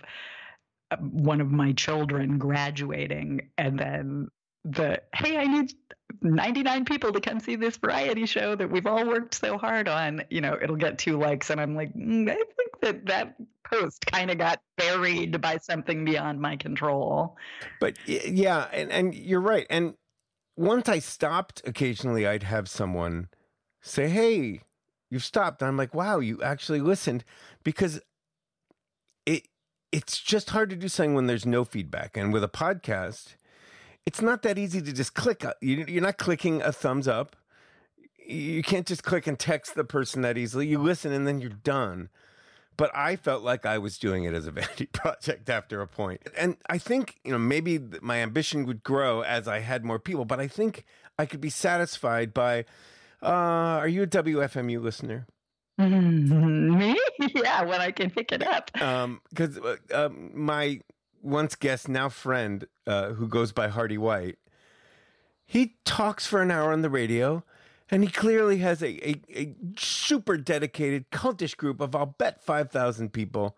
uh, 0.90 0.96
one 0.96 1.40
of 1.40 1.50
my 1.50 1.72
children 1.72 2.38
graduating 2.38 3.50
and 3.58 3.78
then 3.78 4.28
the 4.64 5.00
hey 5.14 5.36
i 5.36 5.44
need 5.44 5.72
99 6.22 6.84
people 6.84 7.12
to 7.12 7.20
come 7.20 7.40
see 7.40 7.56
this 7.56 7.76
variety 7.76 8.26
show 8.26 8.54
that 8.54 8.70
we've 8.70 8.86
all 8.86 9.06
worked 9.06 9.34
so 9.34 9.58
hard 9.58 9.88
on, 9.88 10.22
you 10.30 10.40
know, 10.40 10.56
it'll 10.60 10.76
get 10.76 10.98
two 10.98 11.18
likes. 11.18 11.50
And 11.50 11.60
I'm 11.60 11.74
like, 11.74 11.94
mm, 11.94 12.30
I 12.30 12.34
think 12.34 12.80
that 12.82 13.06
that 13.06 13.36
post 13.64 14.04
kind 14.06 14.30
of 14.30 14.38
got 14.38 14.60
buried 14.76 15.40
by 15.40 15.58
something 15.58 16.04
beyond 16.04 16.40
my 16.40 16.56
control. 16.56 17.36
But 17.80 17.96
yeah, 18.06 18.68
and, 18.72 18.90
and 18.90 19.14
you're 19.14 19.40
right. 19.40 19.66
And 19.70 19.94
once 20.56 20.88
I 20.88 20.98
stopped, 20.98 21.62
occasionally 21.66 22.26
I'd 22.26 22.44
have 22.44 22.68
someone 22.68 23.28
say, 23.80 24.08
Hey, 24.08 24.60
you've 25.10 25.24
stopped. 25.24 25.62
And 25.62 25.68
I'm 25.68 25.76
like, 25.76 25.94
wow, 25.94 26.18
you 26.18 26.42
actually 26.42 26.80
listened 26.80 27.24
because 27.64 28.00
it 29.26 29.48
it's 29.90 30.18
just 30.18 30.50
hard 30.50 30.70
to 30.70 30.76
do 30.76 30.88
something 30.88 31.14
when 31.14 31.26
there's 31.26 31.44
no 31.44 31.64
feedback. 31.64 32.16
And 32.16 32.32
with 32.32 32.42
a 32.42 32.48
podcast, 32.48 33.34
it's 34.06 34.20
not 34.20 34.42
that 34.42 34.58
easy 34.58 34.82
to 34.82 34.92
just 34.92 35.14
click. 35.14 35.44
You're 35.60 36.02
not 36.02 36.18
clicking 36.18 36.62
a 36.62 36.72
thumbs 36.72 37.06
up. 37.06 37.36
You 38.26 38.62
can't 38.62 38.86
just 38.86 39.02
click 39.02 39.26
and 39.26 39.38
text 39.38 39.74
the 39.74 39.84
person 39.84 40.22
that 40.22 40.38
easily. 40.38 40.66
You 40.66 40.78
listen 40.78 41.12
and 41.12 41.26
then 41.26 41.40
you're 41.40 41.50
done. 41.50 42.08
But 42.76 42.90
I 42.94 43.16
felt 43.16 43.42
like 43.42 43.66
I 43.66 43.78
was 43.78 43.98
doing 43.98 44.24
it 44.24 44.34
as 44.34 44.46
a 44.46 44.50
vanity 44.52 44.86
project 44.86 45.50
after 45.50 45.80
a 45.80 45.86
point. 45.86 46.22
And 46.36 46.56
I 46.68 46.78
think, 46.78 47.18
you 47.24 47.32
know, 47.32 47.38
maybe 47.38 47.78
my 48.00 48.18
ambition 48.18 48.66
would 48.66 48.82
grow 48.82 49.22
as 49.22 49.46
I 49.46 49.60
had 49.60 49.84
more 49.84 49.98
people, 49.98 50.24
but 50.24 50.40
I 50.40 50.48
think 50.48 50.84
I 51.18 51.26
could 51.26 51.40
be 51.40 51.50
satisfied 51.50 52.32
by 52.32 52.64
uh, 53.22 53.78
are 53.78 53.88
you 53.88 54.02
a 54.02 54.06
WFMU 54.06 54.82
listener? 54.82 55.26
Me? 55.78 56.96
Yeah, 57.34 57.62
when 57.62 57.80
I 57.80 57.92
can 57.92 58.10
pick 58.10 58.32
it 58.32 58.42
up. 58.46 58.70
Because 58.72 59.58
um, 59.58 59.78
uh, 59.92 60.06
um, 60.06 60.30
my 60.34 60.80
once 61.22 61.54
guest, 61.54 61.88
now 61.88 62.08
friend, 62.08 62.66
uh, 62.86 63.12
who 63.12 63.28
goes 63.28 63.52
by 63.52 63.68
Hardy 63.68 63.98
White, 63.98 64.38
he 65.44 65.76
talks 65.84 66.26
for 66.26 66.42
an 66.42 66.50
hour 66.50 66.72
on 66.72 66.82
the 66.82 66.90
radio, 66.90 67.44
and 67.90 68.02
he 68.02 68.10
clearly 68.10 68.58
has 68.58 68.82
a, 68.82 69.08
a, 69.08 69.20
a 69.34 69.54
super 69.76 70.36
dedicated 70.36 71.10
cultish 71.10 71.56
group 71.56 71.80
of, 71.80 71.94
I'll 71.94 72.06
bet, 72.06 72.42
5,000 72.42 73.12
people. 73.12 73.56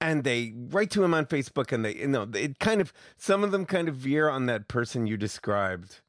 And 0.00 0.22
they 0.22 0.52
write 0.54 0.90
to 0.92 1.02
him 1.02 1.14
on 1.14 1.26
Facebook, 1.26 1.72
and 1.72 1.84
they, 1.84 1.96
you 1.96 2.08
know, 2.08 2.28
it 2.34 2.58
kind 2.58 2.80
of, 2.80 2.92
some 3.16 3.42
of 3.42 3.50
them 3.52 3.64
kind 3.64 3.88
of 3.88 3.96
veer 3.96 4.28
on 4.28 4.46
that 4.46 4.68
person 4.68 5.06
you 5.06 5.16
described 5.16 6.00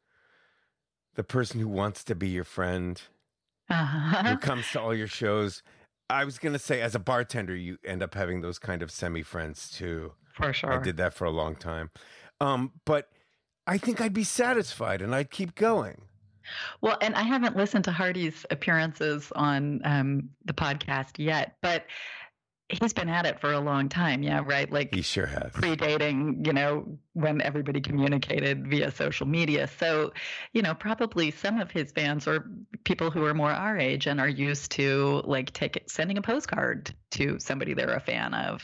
the 1.15 1.23
person 1.23 1.59
who 1.59 1.67
wants 1.67 2.03
to 2.03 2.13
be 2.13 2.27
your 2.27 2.43
friend, 2.43 3.01
uh-huh. 3.69 4.23
who 4.23 4.37
comes 4.37 4.69
to 4.71 4.81
all 4.81 4.93
your 4.93 5.07
shows 5.07 5.63
I 6.09 6.23
was 6.25 6.37
gonna 6.37 6.59
say, 6.59 6.81
as 6.81 6.95
a 6.95 6.99
bartender, 6.99 7.55
you 7.55 7.77
end 7.83 8.03
up 8.03 8.13
having 8.13 8.41
those 8.41 8.59
kind 8.59 8.81
of 8.81 8.91
semi 8.91 9.23
friends 9.23 9.69
too. 9.69 10.13
For 10.33 10.53
sure, 10.53 10.73
I 10.73 10.83
did 10.83 10.97
that 10.97 11.13
for 11.13 11.25
a 11.25 11.31
long 11.31 11.55
time. 11.55 11.91
Um, 12.39 12.73
but 12.85 13.09
I 13.65 13.77
think 13.77 14.01
I'd 14.01 14.13
be 14.13 14.23
satisfied, 14.23 15.01
and 15.01 15.15
I'd 15.15 15.31
keep 15.31 15.55
going. 15.55 16.03
Well, 16.81 16.97
and 17.01 17.15
I 17.15 17.23
haven't 17.23 17.57
listened 17.57 17.85
to 17.85 17.91
Hardy's 17.91 18.45
appearances 18.51 19.31
on 19.35 19.81
um, 19.83 20.29
the 20.45 20.53
podcast 20.53 21.13
yet, 21.17 21.55
but 21.61 21.85
he's 22.69 22.93
been 22.93 23.09
at 23.09 23.25
it 23.25 23.39
for 23.39 23.53
a 23.53 23.59
long 23.59 23.89
time 23.89 24.23
yeah 24.23 24.41
right? 24.45 24.71
Like 24.71 24.93
he 24.93 25.01
sure 25.01 25.25
has. 25.27 25.51
predating 25.51 26.45
you 26.45 26.53
know 26.53 26.97
when 27.13 27.41
everybody 27.41 27.81
communicated 27.81 28.67
via 28.67 28.91
social 28.91 29.27
media. 29.27 29.67
So 29.79 30.13
you 30.53 30.61
know 30.61 30.73
probably 30.73 31.31
some 31.31 31.59
of 31.59 31.71
his 31.71 31.91
fans 31.91 32.27
are 32.27 32.49
people 32.83 33.11
who 33.11 33.23
are 33.25 33.33
more 33.33 33.51
our 33.51 33.77
age 33.77 34.07
and 34.07 34.19
are 34.19 34.29
used 34.29 34.71
to 34.71 35.21
like 35.25 35.51
take 35.53 35.75
it, 35.75 35.89
sending 35.89 36.17
a 36.17 36.21
postcard 36.21 36.93
to 37.11 37.39
somebody 37.39 37.73
they're 37.73 37.95
a 37.95 37.99
fan 37.99 38.33
of. 38.33 38.63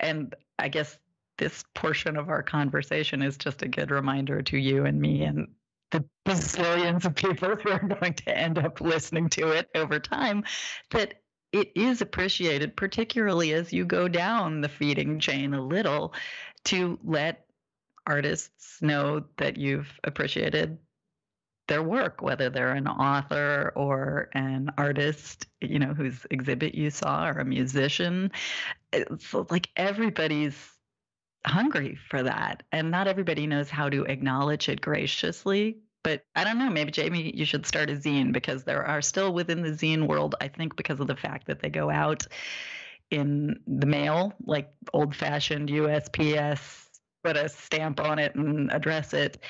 And 0.00 0.34
i 0.58 0.68
guess 0.68 0.98
this 1.38 1.64
portion 1.74 2.16
of 2.16 2.28
our 2.28 2.42
conversation 2.42 3.22
is 3.22 3.36
just 3.36 3.62
a 3.62 3.68
good 3.68 3.90
reminder 3.90 4.42
to 4.42 4.56
you 4.56 4.86
and 4.86 5.00
me 5.00 5.22
and 5.22 5.48
the 5.90 6.04
bazillions 6.24 7.04
of 7.04 7.14
people 7.14 7.54
who 7.62 7.70
are 7.70 7.78
going 7.78 8.14
to 8.14 8.36
end 8.36 8.58
up 8.58 8.80
listening 8.80 9.28
to 9.30 9.48
it 9.48 9.68
over 9.74 10.00
time 10.00 10.44
that 10.90 11.22
it 11.56 11.72
is 11.74 12.02
appreciated, 12.02 12.76
particularly 12.76 13.54
as 13.54 13.72
you 13.72 13.84
go 13.86 14.08
down 14.08 14.60
the 14.60 14.68
feeding 14.68 15.18
chain 15.18 15.54
a 15.54 15.64
little, 15.64 16.12
to 16.64 16.98
let 17.02 17.46
artists 18.06 18.80
know 18.82 19.24
that 19.38 19.56
you've 19.56 19.90
appreciated 20.04 20.78
their 21.66 21.82
work, 21.82 22.20
whether 22.20 22.50
they're 22.50 22.74
an 22.74 22.86
author 22.86 23.72
or 23.74 24.28
an 24.34 24.70
artist, 24.76 25.46
you 25.60 25.78
know, 25.78 25.94
whose 25.94 26.26
exhibit 26.30 26.74
you 26.74 26.90
saw 26.90 27.26
or 27.26 27.40
a 27.40 27.44
musician. 27.44 28.30
It's 28.92 29.32
like 29.32 29.70
everybody's 29.76 30.56
hungry 31.44 31.98
for 32.10 32.22
that. 32.22 32.64
And 32.70 32.90
not 32.90 33.08
everybody 33.08 33.46
knows 33.46 33.70
how 33.70 33.88
to 33.88 34.04
acknowledge 34.04 34.68
it 34.68 34.80
graciously 34.80 35.78
but 36.06 36.22
I 36.36 36.44
don't 36.44 36.56
know. 36.56 36.70
Maybe 36.70 36.92
Jamie, 36.92 37.32
you 37.34 37.44
should 37.44 37.66
start 37.66 37.90
a 37.90 37.94
zine 37.94 38.32
because 38.32 38.62
there 38.62 38.86
are 38.86 39.02
still 39.02 39.34
within 39.34 39.62
the 39.62 39.70
zine 39.70 40.06
world. 40.06 40.36
I 40.40 40.46
think 40.46 40.76
because 40.76 41.00
of 41.00 41.08
the 41.08 41.16
fact 41.16 41.48
that 41.48 41.58
they 41.58 41.68
go 41.68 41.90
out 41.90 42.24
in 43.10 43.58
the 43.66 43.86
mail, 43.86 44.32
like 44.44 44.72
old-fashioned 44.92 45.68
USPS, 45.68 46.86
put 47.24 47.36
a 47.36 47.48
stamp 47.48 47.98
on 47.98 48.20
it 48.20 48.36
and 48.36 48.72
address 48.72 49.14
it. 49.14 49.42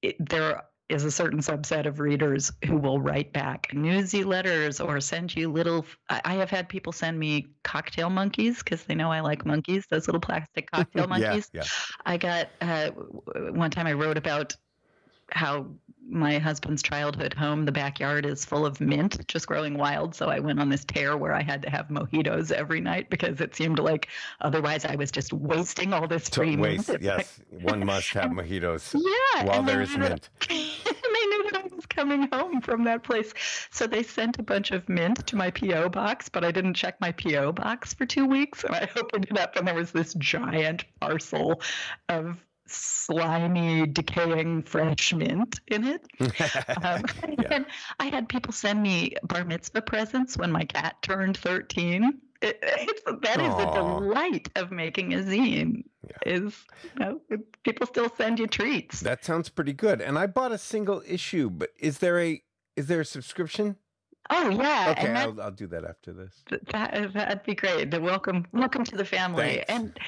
it 0.00 0.16
there 0.18 0.62
is 0.88 1.04
a 1.04 1.10
certain 1.10 1.40
subset 1.40 1.84
of 1.84 2.00
readers 2.00 2.50
who 2.64 2.78
will 2.78 3.00
write 3.00 3.32
back 3.32 3.66
newsy 3.74 4.22
letters 4.22 4.80
or 4.80 5.00
send 5.00 5.34
you 5.34 5.50
little 5.50 5.84
i 6.08 6.34
have 6.34 6.48
had 6.48 6.68
people 6.68 6.92
send 6.92 7.18
me 7.18 7.44
cocktail 7.64 8.08
monkeys 8.08 8.62
because 8.62 8.84
they 8.84 8.94
know 8.94 9.10
i 9.10 9.18
like 9.18 9.44
monkeys 9.44 9.84
those 9.90 10.06
little 10.06 10.20
plastic 10.20 10.70
cocktail 10.70 11.06
monkeys 11.08 11.50
yeah, 11.52 11.62
yeah. 11.62 11.68
i 12.06 12.16
got 12.16 12.46
uh, 12.60 12.90
one 13.50 13.68
time 13.68 13.88
i 13.88 13.92
wrote 13.92 14.16
about 14.16 14.54
how 15.32 15.66
my 16.08 16.38
husband's 16.38 16.82
childhood 16.82 17.34
home, 17.34 17.64
the 17.64 17.72
backyard 17.72 18.24
is 18.26 18.44
full 18.44 18.64
of 18.64 18.80
mint 18.80 19.26
just 19.26 19.46
growing 19.46 19.76
wild. 19.76 20.14
So 20.14 20.28
I 20.28 20.38
went 20.38 20.60
on 20.60 20.68
this 20.68 20.84
tear 20.84 21.16
where 21.16 21.32
I 21.32 21.42
had 21.42 21.62
to 21.62 21.70
have 21.70 21.88
mojitos 21.88 22.52
every 22.52 22.80
night 22.80 23.10
because 23.10 23.40
it 23.40 23.56
seemed 23.56 23.78
like 23.78 24.08
otherwise 24.40 24.84
I 24.84 24.94
was 24.94 25.10
just 25.10 25.32
wasting 25.32 25.92
all 25.92 26.06
this 26.06 26.28
free 26.28 26.56
to 26.56 26.62
waste, 26.62 26.88
mint. 26.88 27.02
Yes, 27.02 27.40
one 27.50 27.84
must 27.84 28.10
have 28.10 28.30
mojitos. 28.30 28.94
Yeah, 29.36 29.44
while 29.44 29.62
there 29.62 29.82
is 29.82 29.96
mint. 29.96 30.28
and 30.50 30.58
they 30.58 31.26
knew 31.26 31.50
that 31.50 31.62
I 31.64 31.74
was 31.74 31.86
coming 31.86 32.28
home 32.32 32.60
from 32.60 32.84
that 32.84 33.02
place, 33.02 33.32
so 33.70 33.86
they 33.86 34.02
sent 34.02 34.38
a 34.38 34.42
bunch 34.42 34.70
of 34.70 34.88
mint 34.88 35.26
to 35.26 35.36
my 35.36 35.50
PO 35.50 35.90
box, 35.90 36.28
but 36.28 36.44
I 36.44 36.50
didn't 36.50 36.74
check 36.74 37.00
my 37.00 37.12
PO 37.12 37.52
box 37.52 37.94
for 37.94 38.06
two 38.06 38.26
weeks, 38.26 38.64
and 38.64 38.74
I 38.74 38.88
opened 38.96 39.26
it 39.30 39.38
up 39.38 39.56
and 39.56 39.66
there 39.66 39.74
was 39.74 39.92
this 39.92 40.14
giant 40.14 40.84
parcel 41.00 41.60
of 42.08 42.38
slimy, 42.66 43.86
decaying 43.86 44.62
fresh 44.62 45.12
mint 45.12 45.60
in 45.68 45.84
it. 45.84 46.06
um, 46.20 47.02
yeah. 47.38 47.48
And 47.50 47.66
I 47.98 48.06
had 48.06 48.28
people 48.28 48.52
send 48.52 48.82
me 48.82 49.14
bar 49.22 49.44
mitzvah 49.44 49.82
presents 49.82 50.36
when 50.36 50.50
my 50.50 50.64
cat 50.64 50.96
turned 51.02 51.36
13. 51.36 52.20
It, 52.42 52.58
it's, 52.62 53.02
that 53.22 53.40
is 53.40 53.54
the 53.56 53.70
delight 53.72 54.50
of 54.56 54.70
making 54.70 55.14
a 55.14 55.18
zine. 55.18 55.84
Yeah. 56.04 56.34
Is 56.34 56.64
you 56.94 57.00
know 57.00 57.20
people 57.64 57.86
still 57.86 58.10
send 58.16 58.38
you 58.38 58.46
treats. 58.46 59.00
That 59.00 59.24
sounds 59.24 59.48
pretty 59.48 59.72
good. 59.72 60.00
And 60.00 60.18
I 60.18 60.26
bought 60.26 60.52
a 60.52 60.58
single 60.58 61.02
issue, 61.06 61.50
but 61.50 61.70
is 61.78 61.98
there 61.98 62.20
a 62.20 62.42
is 62.76 62.86
there 62.86 63.00
a 63.00 63.04
subscription? 63.04 63.76
Oh 64.30 64.50
yeah, 64.50 64.94
Okay, 64.96 65.06
that, 65.06 65.28
I'll, 65.28 65.40
I'll 65.40 65.50
do 65.50 65.66
that 65.68 65.84
after 65.84 66.12
this. 66.12 66.32
that 66.72 67.12
that'd 67.12 67.42
be 67.44 67.54
great. 67.54 67.90
The 67.90 68.00
welcome, 68.00 68.46
welcome 68.52 68.84
to 68.84 68.96
the 68.96 69.04
family. 69.04 69.62
Thanks. 69.66 69.66
And 69.68 69.98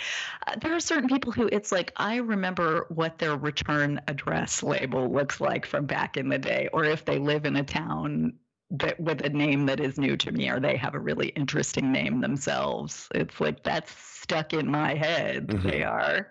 uh, 0.47 0.57
there 0.61 0.75
are 0.75 0.81
certain 0.81 1.09
people 1.09 1.33
who 1.33 1.49
it's 1.53 1.71
like 1.73 1.93
I 1.97 2.17
remember 2.17 2.87
what 2.89 3.19
their 3.19 3.37
return 3.37 4.01
address 4.09 4.63
label 4.63 5.11
looks 5.13 5.41
like 5.41 5.67
from 5.67 5.87
back 5.87 6.17
in 6.17 6.29
the 6.29 6.39
day, 6.39 6.69
or 6.73 6.85
if 6.85 7.05
they 7.05 7.19
live 7.19 7.45
in 7.45 7.57
a 7.57 7.65
town 7.65 8.35
that 8.71 8.99
with 9.01 9.25
a 9.25 9.31
name 9.31 9.67
that 9.67 9.81
is 9.81 9.99
new 9.99 10.17
to 10.19 10.33
me, 10.33 10.49
or 10.51 10.61
they 10.61 10.77
have 10.77 10.95
a 10.95 10.99
really 11.01 11.29
interesting 11.29 11.91
name 11.93 12.21
themselves. 12.21 13.09
It's 13.15 13.41
like 13.41 13.63
that's 13.63 13.93
stuck 13.93 14.53
in 14.53 14.71
my 14.71 14.95
head. 14.95 15.47
Mhm. 15.49 15.63
They 15.71 15.83
are, 15.85 16.31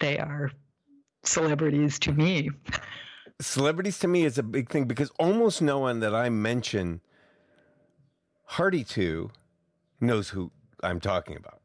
they 0.00 0.18
are 0.18 0.50
celebrities 1.24 1.98
to 2.00 2.12
me. 2.12 2.50
Celebrities 3.40 3.98
to 3.98 4.08
me 4.08 4.24
is 4.24 4.38
a 4.38 4.42
big 4.42 4.70
thing 4.70 4.86
because 4.86 5.10
almost 5.18 5.60
no 5.60 5.78
one 5.78 6.00
that 6.00 6.14
I 6.14 6.30
mention 6.30 7.00
Hardy 8.44 8.84
to 8.84 9.30
knows 10.00 10.30
who 10.30 10.50
I'm 10.82 11.00
talking 11.00 11.36
about. 11.36 11.60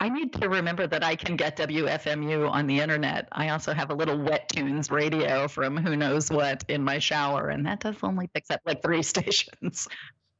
I 0.00 0.08
need 0.08 0.32
to 0.34 0.48
remember 0.48 0.88
that 0.88 1.04
I 1.04 1.14
can 1.14 1.36
get 1.36 1.56
WFMU 1.56 2.50
on 2.50 2.66
the 2.66 2.80
internet. 2.80 3.28
I 3.30 3.50
also 3.50 3.72
have 3.72 3.90
a 3.90 3.94
little 3.94 4.18
Wet 4.18 4.48
Tunes 4.48 4.90
radio 4.90 5.46
from 5.46 5.76
who 5.76 5.94
knows 5.94 6.28
what 6.28 6.64
in 6.66 6.82
my 6.82 6.98
shower, 6.98 7.50
and 7.50 7.64
that 7.66 7.80
does 7.80 7.94
only 8.02 8.26
pick 8.26 8.44
up 8.50 8.60
like 8.66 8.82
three 8.82 9.02
stations. 9.04 9.86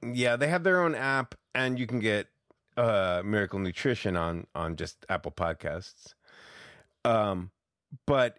Yeah, 0.03 0.35
they 0.35 0.49
have 0.49 0.65
their 0.65 0.83
own 0.83 0.97
app, 0.97 1.37
and 1.55 1.79
you 1.79 1.87
can 1.87 2.01
get 2.01 2.27
uh, 2.77 3.23
Miracle 3.25 3.61
Nutrition 3.61 4.17
on 4.17 4.49
on 4.55 4.75
just 4.75 5.07
Apple 5.09 5.31
Podcasts. 5.31 6.15
Um, 7.05 7.53
but 8.05 8.39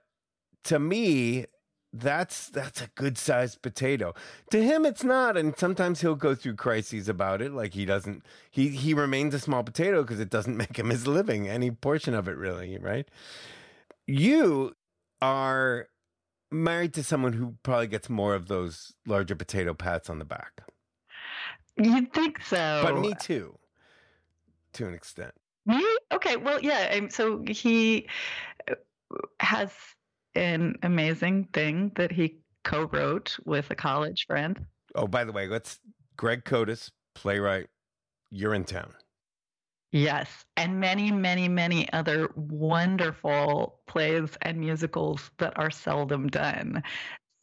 to 0.66 0.78
me, 0.78 1.46
that's 1.94 2.50
that's 2.50 2.82
a 2.82 2.88
good 2.96 3.18
sized 3.18 3.62
potato. 3.62 4.16
To 4.50 4.64
him, 4.64 4.86
it's 4.86 5.04
not, 5.04 5.38
and 5.38 5.56
sometimes 5.58 6.02
he'll 6.02 6.16
go 6.16 6.34
through 6.34 6.56
crises 6.56 7.08
about 7.08 7.42
it. 7.42 7.54
Like 7.54 7.74
he 7.74 7.86
doesn't, 7.86 8.24
he 8.50 8.70
he 8.70 8.94
remains 8.94 9.34
a 9.36 9.40
small 9.40 9.64
potato 9.64 10.02
because 10.02 10.20
it 10.20 10.32
doesn't 10.32 10.58
make 10.64 10.78
him 10.78 10.90
his 10.90 11.06
living, 11.06 11.48
any 11.48 11.70
portion 11.70 12.16
of 12.16 12.28
it, 12.28 12.36
really, 12.36 12.78
right? 12.80 13.08
You 14.08 14.76
are 15.22 15.88
married 16.52 16.94
to 16.96 17.04
someone 17.04 17.34
who 17.34 17.56
probably 17.64 17.88
gets 17.88 18.10
more 18.10 18.34
of 18.34 18.48
those 18.48 18.94
larger 19.06 19.36
potato 19.36 19.74
pats 19.74 20.10
on 20.10 20.20
the 20.20 20.26
back. 20.26 20.64
You'd 21.78 22.14
think 22.14 22.42
so. 22.44 22.82
But 22.84 23.00
me 23.00 23.14
too, 23.20 23.58
to 24.74 24.88
an 24.88 24.96
extent. 24.96 25.34
Me? 25.66 25.86
Okay. 26.12 26.38
Well, 26.38 26.60
yeah. 26.62 27.08
So 27.10 27.44
he 27.48 28.08
uh, 28.70 28.76
has 29.40 29.72
an 30.36 30.76
amazing 30.84 31.46
thing 31.54 31.92
that 31.96 32.12
he 32.12 32.40
co-wrote 32.64 33.38
with 33.46 33.70
a 33.72 33.76
college 33.76 34.26
friend. 34.28 34.66
Oh, 34.96 35.08
by 35.08 35.24
the 35.24 35.32
way, 35.32 35.48
let's 35.48 35.80
Greg 36.18 36.44
Kotis, 36.46 36.92
playwright. 37.16 37.68
Urinetown. 38.34 38.92
Yes, 39.92 40.44
and 40.58 40.80
many, 40.80 41.12
many, 41.12 41.48
many 41.48 41.92
other 41.94 42.32
wonderful 42.36 43.80
plays 43.86 44.36
and 44.42 44.60
musicals 44.60 45.30
that 45.38 45.54
are 45.56 45.70
seldom 45.70 46.28
done. 46.28 46.82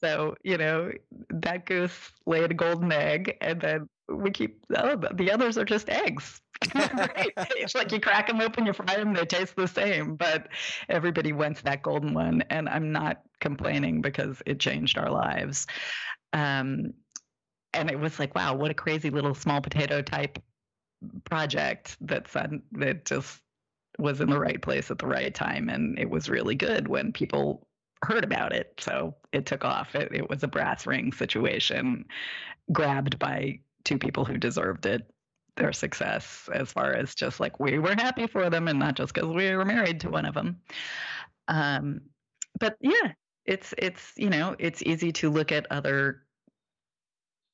So, 0.00 0.35
you 0.42 0.57
know, 0.59 0.90
that 1.29 1.66
goose 1.66 2.11
laid 2.26 2.50
a 2.50 2.55
golden 2.55 2.90
egg, 2.90 3.37
and 3.40 3.61
then 3.61 3.88
we 4.09 4.31
keep, 4.33 4.64
oh, 4.74 4.96
the- 4.96 5.14
the 5.14 5.31
others 5.31 5.59
are 5.59 5.64
just 5.64 5.88
eggs. 5.88 6.40
right? 6.75 7.33
It's 7.57 7.75
like 7.75 7.92
you 7.92 8.01
crack 8.01 8.27
them 8.27 8.40
open, 8.40 8.66
you 8.66 8.73
fry 8.73 8.96
them, 8.96 9.14
they 9.14 9.25
taste 9.25 9.57
the 9.57 9.66
same, 9.66 10.16
but 10.16 10.49
everybody 10.88 11.33
wants 11.33 11.62
that 11.62 11.83
golden 11.83 12.14
one. 12.14 12.42
And 12.51 12.68
I'm 12.68 12.92
not 12.92 13.23
complaining 13.40 14.03
because 14.03 14.42
it 14.46 14.61
changed 14.61 14.99
our 14.99 15.11
lives. 15.11 15.66
Um, 16.33 16.92
and 17.73 17.90
it 17.90 17.99
was 17.99 18.18
like, 18.18 18.35
wow, 18.35 18.55
what 18.55 18.70
a 18.70 18.75
crazy 18.75 19.11
little 19.11 19.35
small 19.35 19.61
potato 19.61 20.03
type 20.03 20.38
project 21.25 21.96
that 22.01 22.29
sun 22.29 22.62
that 22.73 23.05
just 23.05 23.40
was 23.99 24.20
in 24.20 24.31
the 24.31 24.38
right 24.38 24.61
place 24.62 24.90
at 24.90 24.99
the 24.99 25.07
right 25.07 25.35
time 25.35 25.68
and 25.68 25.99
it 25.99 26.09
was 26.09 26.29
really 26.29 26.55
good 26.55 26.88
when 26.88 27.12
people 27.12 27.66
heard 28.05 28.25
about 28.25 28.53
it 28.53 28.73
so 28.79 29.14
it 29.33 29.46
took 29.46 29.64
off 29.64 29.94
it, 29.94 30.11
it 30.12 30.29
was 30.29 30.42
a 30.42 30.49
brass 30.49 30.87
ring 30.87 31.12
situation 31.12 32.05
grabbed 32.73 33.18
by 33.18 33.59
two 33.85 33.99
people 33.99 34.25
who 34.25 34.37
deserved 34.37 34.87
it 34.87 35.11
their 35.57 35.73
success 35.73 36.49
as 36.53 36.73
far 36.73 36.95
as 36.95 37.15
just 37.15 37.41
like 37.41 37.59
we 37.61 37.79
were 37.79 37.95
happy 37.95 38.27
for 38.27 38.51
them 38.51 38.69
and 38.69 38.79
not 38.79 38.95
just 38.95 39.15
because 39.15 39.29
we 39.29 39.55
were 39.55 39.65
married 39.65 40.01
to 40.01 40.11
one 40.11 40.27
of 40.27 40.35
them 40.35 40.61
um 41.49 42.01
but 42.59 42.77
yeah 42.81 43.13
it's 43.47 43.75
it's 43.79 44.13
you 44.17 44.31
know 44.31 44.55
it's 44.59 44.83
easy 44.83 45.13
to 45.13 45.31
look 45.31 45.53
at 45.53 45.67
other 45.71 46.25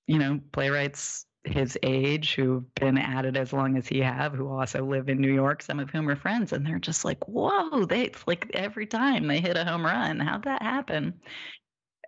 you 0.07 0.19
know 0.19 0.41
playwrights 0.53 1.27
his 1.45 1.79
age 1.85 2.35
who've 2.35 2.75
been 2.75 2.99
at 2.99 3.25
it 3.25 3.37
as 3.37 3.53
long 3.53 3.77
as 3.77 3.87
he 3.87 4.01
have 4.01 4.33
who 4.33 4.49
also 4.49 4.85
live 4.85 5.09
in 5.09 5.21
new 5.21 5.33
york 5.33 5.63
some 5.63 5.79
of 5.79 5.91
whom 5.91 6.09
are 6.09 6.17
friends 6.17 6.53
and 6.53 6.67
they're 6.67 6.79
just 6.79 7.05
like 7.05 7.23
whoa 7.29 7.85
they 7.85 8.03
it's 8.03 8.27
like 8.27 8.51
every 8.55 8.87
time 8.87 9.27
they 9.27 9.41
hit 9.41 9.57
a 9.57 9.65
home 9.65 9.85
run. 9.85 10.19
How'd 10.21 10.45
that 10.45 10.63
happen? 10.63 11.15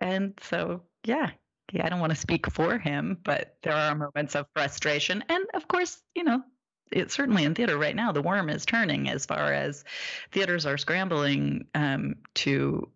And 0.01 0.37
so 0.41 0.83
yeah 1.05 1.31
yeah 1.71 1.85
i 1.85 1.89
don't 1.89 1.99
want 1.99 2.11
to 2.11 2.19
speak 2.19 2.49
for 2.51 2.77
him 2.77 3.17
but 3.23 3.57
there 3.63 3.73
are 3.73 3.95
moments 3.95 4.35
of 4.35 4.45
frustration 4.53 5.23
and 5.29 5.45
of 5.53 5.67
course 5.67 6.01
you 6.15 6.23
know 6.23 6.41
it's 6.91 7.13
certainly 7.13 7.43
in 7.43 7.53
theater 7.53 7.77
right 7.77 7.95
now 7.95 8.11
the 8.11 8.21
worm 8.21 8.49
is 8.49 8.65
turning 8.65 9.09
as 9.09 9.25
far 9.25 9.53
as 9.53 9.83
theaters 10.31 10.65
are 10.65 10.77
scrambling 10.77 11.65
um, 11.75 12.15
to 12.33 12.89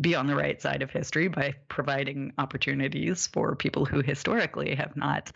be 0.00 0.14
on 0.14 0.26
the 0.26 0.36
right 0.36 0.60
side 0.60 0.82
of 0.82 0.90
history 0.90 1.28
by 1.28 1.54
providing 1.68 2.32
opportunities 2.38 3.26
for 3.28 3.54
people 3.56 3.84
who 3.84 4.02
historically 4.02 4.74
have 4.74 4.96
not 4.96 5.32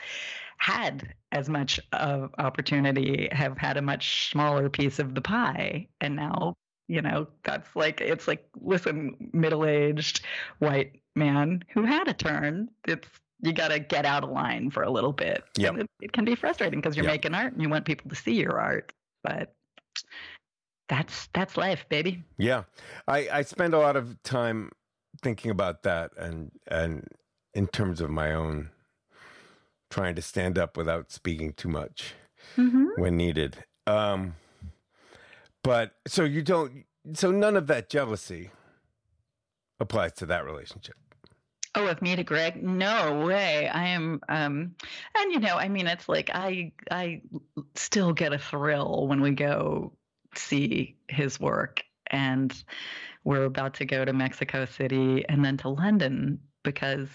had 0.59 1.15
as 1.33 1.49
much 1.49 1.79
of 1.93 2.31
opportunity, 2.39 3.29
have 3.31 3.59
had 3.59 3.77
a 3.77 3.83
much 3.83 4.31
smaller 4.31 4.69
piece 4.69 4.99
of 4.99 5.15
the 5.15 5.21
pie. 5.21 5.89
And 6.01 6.17
now, 6.17 6.55
you 6.89 7.03
know, 7.03 7.27
that's 7.45 7.75
like, 7.75 8.01
it's 8.01 8.29
like, 8.29 8.49
listen, 8.61 9.31
middle 9.33 9.65
aged 9.65 10.21
white 10.59 11.01
man 11.15 11.65
who 11.73 11.85
had 11.85 12.09
a 12.09 12.15
turn. 12.15 12.69
It's, 12.87 13.09
you 13.41 13.53
got 13.53 13.69
to 13.69 13.79
get 13.79 14.07
out 14.07 14.25
of 14.25 14.31
line 14.31 14.71
for 14.71 14.83
a 14.83 14.91
little 14.91 15.13
bit. 15.13 15.45
Yep. 15.59 15.71
And 15.73 15.81
It, 15.83 15.91
it 16.01 16.13
can 16.13 16.25
be 16.25 16.35
frustrating 16.35 16.81
because 16.81 16.97
you're 16.97 17.05
Yep. 17.05 17.13
making 17.13 17.35
art 17.35 17.53
and 17.53 17.63
you 17.63 17.69
want 17.69 17.85
people 17.85 18.09
to 18.09 18.17
see 18.17 18.35
your 18.35 18.59
art. 18.59 18.93
But 19.23 19.53
that's 20.89 21.29
that's 21.35 21.57
life, 21.57 21.85
baby. 21.89 22.23
Yeah, 22.39 22.63
I 23.09 23.29
I 23.33 23.43
spend 23.43 23.75
a 23.75 23.79
lot 23.79 23.97
of 23.97 24.23
time 24.23 24.71
thinking 25.21 25.51
about 25.51 25.83
that, 25.83 26.13
and 26.17 26.53
and 26.69 27.09
in 27.55 27.67
terms 27.67 28.01
of 28.01 28.09
my 28.09 28.33
own 28.33 28.71
trying 29.91 30.15
to 30.15 30.23
stand 30.23 30.59
up 30.59 30.77
without 30.77 31.11
speaking 31.11 31.53
too 31.53 31.69
much 31.69 32.15
Mm-hmm. 32.57 33.01
when 33.01 33.17
needed. 33.17 33.57
Um, 33.89 34.37
but 35.67 35.97
so 36.07 36.23
you 36.23 36.43
don't. 36.43 36.85
So 37.15 37.33
none 37.33 37.57
of 37.57 37.67
that 37.67 37.91
jealousy 37.91 38.51
applies 39.81 40.13
to 40.15 40.27
that 40.27 40.45
relationship. 40.45 40.95
Oh, 41.75 41.89
of 41.89 42.01
me 42.01 42.15
to 42.17 42.23
Greg? 42.23 42.63
No 42.63 43.27
way. 43.27 43.69
I 43.69 43.89
am 43.89 44.21
um 44.29 44.77
and 45.17 45.33
you 45.33 45.41
know, 45.41 45.57
I 45.57 45.69
mean 45.69 45.89
it's 45.89 46.09
like 46.09 46.31
I 46.33 46.73
I 46.91 47.21
still 47.75 48.13
get 48.13 48.33
a 48.33 48.39
thrill 48.39 49.09
when 49.09 49.21
we 49.21 49.33
go 49.33 49.93
see 50.37 50.97
his 51.09 51.41
work 51.41 51.83
and 52.11 52.55
we're 53.25 53.45
about 53.45 53.75
to 53.75 53.85
go 53.85 54.05
to 54.05 54.13
Mexico 54.13 54.67
City 54.67 55.25
and 55.29 55.45
then 55.45 55.57
to 55.59 55.69
London 55.69 56.39
because 56.63 57.09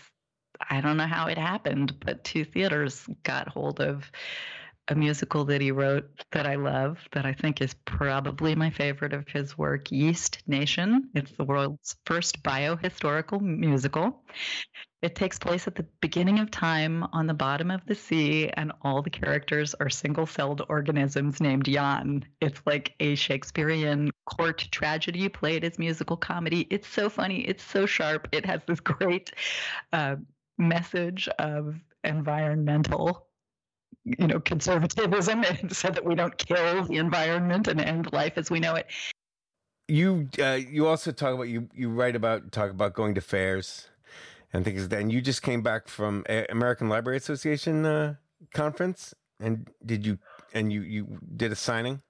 I 0.70 0.82
don't 0.82 0.98
know 0.98 1.08
how 1.08 1.28
it 1.28 1.38
happened, 1.38 2.00
but 2.06 2.24
two 2.24 2.44
theaters 2.44 3.08
got 3.24 3.48
hold 3.48 3.80
of 3.80 4.12
a 4.92 4.96
musical 4.96 5.46
that 5.46 5.62
he 5.62 5.72
wrote 5.72 6.10
that 6.32 6.46
I 6.46 6.56
love, 6.56 7.00
that 7.14 7.26
I 7.26 7.32
think 7.32 7.62
is 7.62 7.74
probably 7.86 8.56
my 8.56 8.70
favorite 8.70 9.14
of 9.14 9.26
his 9.26 9.58
work, 9.58 9.90
Yeast 9.90 10.44
Nation. 10.48 11.10
It's 11.16 11.32
the 11.32 11.46
world's 11.46 11.96
first 12.06 12.44
biohistorical 12.44 13.40
musical. 13.40 14.22
It 15.02 15.16
takes 15.16 15.40
place 15.40 15.66
at 15.66 15.76
the 15.76 15.86
beginning 16.02 16.40
of 16.40 16.52
time 16.52 17.06
on 17.14 17.26
the 17.26 17.34
bottom 17.34 17.72
of 17.72 17.86
the 17.86 17.96
sea, 17.96 18.50
and 18.50 18.74
all 18.82 19.02
the 19.02 19.10
characters 19.10 19.74
are 19.76 19.90
single 19.90 20.26
celled 20.26 20.62
organisms 20.68 21.40
named 21.40 21.66
Jan. 21.66 22.26
It's 22.42 22.62
like 22.66 22.94
a 23.00 23.16
Shakespearean 23.16 24.12
court 24.26 24.68
tragedy 24.72 25.30
played 25.30 25.64
as 25.64 25.80
musical 25.80 26.18
comedy. 26.18 26.68
It's 26.70 26.88
so 26.88 27.10
funny. 27.10 27.40
It's 27.40 27.64
so 27.64 27.86
sharp. 27.86 28.28
It 28.34 28.46
has 28.46 28.60
this 28.68 28.82
great 28.82 29.32
uh, 29.94 30.18
message 30.58 31.30
of 31.40 31.80
environmental 32.04 33.31
you 34.04 34.28
know 34.28 34.40
conservatism 34.40 35.44
and 35.50 35.76
so 35.76 35.90
that 35.90 36.04
we 36.04 36.16
don't 36.16 36.38
kill 36.38 36.84
the 36.86 36.98
environment 36.98 37.68
and 37.68 37.80
end 37.80 38.12
life 38.12 38.34
as 38.38 38.50
we 38.50 38.60
know 38.60 38.76
it. 38.76 38.88
You 39.88 40.30
uh, 40.40 40.60
you 40.70 40.88
also 40.88 41.12
talk 41.12 41.34
about 41.34 41.50
you 41.50 41.70
you 41.74 41.90
write 41.90 42.16
about 42.16 42.52
talk 42.52 42.72
about 42.72 42.94
going 42.94 43.16
to 43.16 43.22
fairs 43.22 43.90
and 44.54 44.66
things 44.66 44.88
then 44.88 45.10
you 45.10 45.22
just 45.22 45.42
came 45.42 45.62
back 45.62 45.88
from 45.88 46.26
a 46.30 46.46
American 46.50 46.90
Library 46.90 47.18
Association 47.18 47.86
uh, 47.86 48.16
conference, 48.54 49.14
and 49.40 49.70
did 49.86 50.06
you 50.06 50.18
and 50.54 50.72
you 50.72 50.82
you 50.82 51.20
did 51.36 51.52
a 51.52 51.56
signing? 51.56 52.02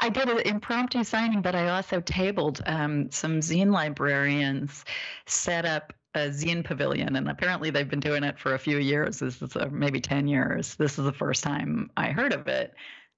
I 0.00 0.08
did 0.10 0.28
an 0.28 0.38
impromptu 0.38 1.02
signing, 1.02 1.42
but 1.42 1.56
I 1.56 1.70
also 1.70 2.00
tabled 2.00 2.62
um, 2.66 3.10
some 3.10 3.40
zine 3.40 3.72
librarians 3.72 4.84
set 5.26 5.64
up 5.64 5.92
a 6.14 6.28
zine 6.30 6.64
pavilion, 6.64 7.16
and 7.16 7.28
apparently 7.28 7.70
they've 7.70 7.88
been 7.88 8.00
doing 8.00 8.24
it 8.24 8.38
for 8.38 8.54
a 8.54 8.58
few 8.58 8.78
years. 8.78 9.18
This 9.18 9.42
is 9.42 9.56
a, 9.56 9.68
maybe 9.68 10.00
10 10.00 10.26
years. 10.26 10.74
This 10.76 10.98
is 10.98 11.04
the 11.04 11.12
first 11.12 11.44
time 11.44 11.90
I 11.96 12.08
heard 12.08 12.32
of 12.32 12.48
it. 12.48 12.74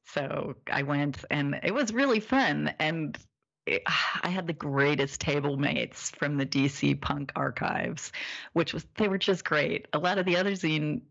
So 0.07 0.57
I 0.71 0.83
went 0.83 1.25
and 1.31 1.61
it 1.63 1.73
was 1.73 1.93
really 1.93 2.21
fun. 2.21 2.75
And 2.79 3.17
I 3.69 4.29
had 4.29 4.47
the 4.47 4.53
greatest 4.53 5.21
table 5.21 5.57
mates 5.57 6.11
from 6.11 6.37
the 6.37 6.47
DC 6.47 7.01
punk 7.01 7.31
archives, 7.37 8.11
which 8.53 8.73
was, 8.73 8.85
they 8.97 9.07
were 9.07 9.19
just 9.19 9.45
great. 9.45 9.87
A 9.93 9.99
lot 9.99 10.19
of 10.19 10.27
the 10.27 10.37
other 10.37 10.53
zine 10.53 11.03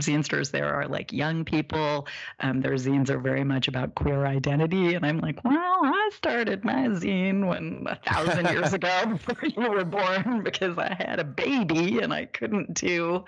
zinesters 0.00 0.50
there 0.50 0.74
are 0.74 0.86
like 0.86 1.12
young 1.12 1.44
people. 1.44 2.06
Um, 2.40 2.60
their 2.60 2.74
zines 2.74 3.08
are 3.10 3.18
very 3.18 3.44
much 3.44 3.68
about 3.68 3.94
queer 3.94 4.26
identity. 4.26 4.94
And 4.94 5.06
I'm 5.06 5.20
like, 5.20 5.42
well, 5.44 5.54
I 5.56 6.10
started 6.14 6.64
my 6.64 6.88
zine 6.88 7.46
when 7.46 7.86
a 7.88 7.96
thousand 7.96 8.46
years 8.50 8.72
ago 8.72 9.06
before 9.08 9.48
you 9.48 9.70
were 9.70 9.84
born 9.84 10.42
because 10.42 10.76
I 10.78 10.94
had 10.98 11.18
a 11.18 11.24
baby 11.24 12.00
and 12.00 12.12
I 12.12 12.26
couldn't 12.26 12.74
do 12.74 13.24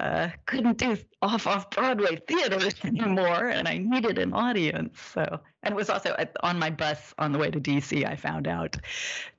uh, 0.00 0.28
couldn't 0.46 0.78
do 0.78 0.96
off 1.22 1.46
off 1.46 1.70
Broadway 1.70 2.16
theater 2.28 2.58
anymore, 2.84 3.48
and 3.48 3.66
I 3.66 3.78
needed 3.78 4.18
an 4.18 4.32
audience. 4.32 5.00
So 5.00 5.40
and 5.64 5.72
it 5.72 5.76
was 5.76 5.88
also 5.88 6.14
on 6.42 6.58
my 6.58 6.70
bus 6.70 7.14
on 7.18 7.32
the 7.32 7.38
way 7.38 7.50
to 7.50 7.58
DC, 7.58 8.06
I 8.06 8.16
found 8.16 8.46
out 8.46 8.76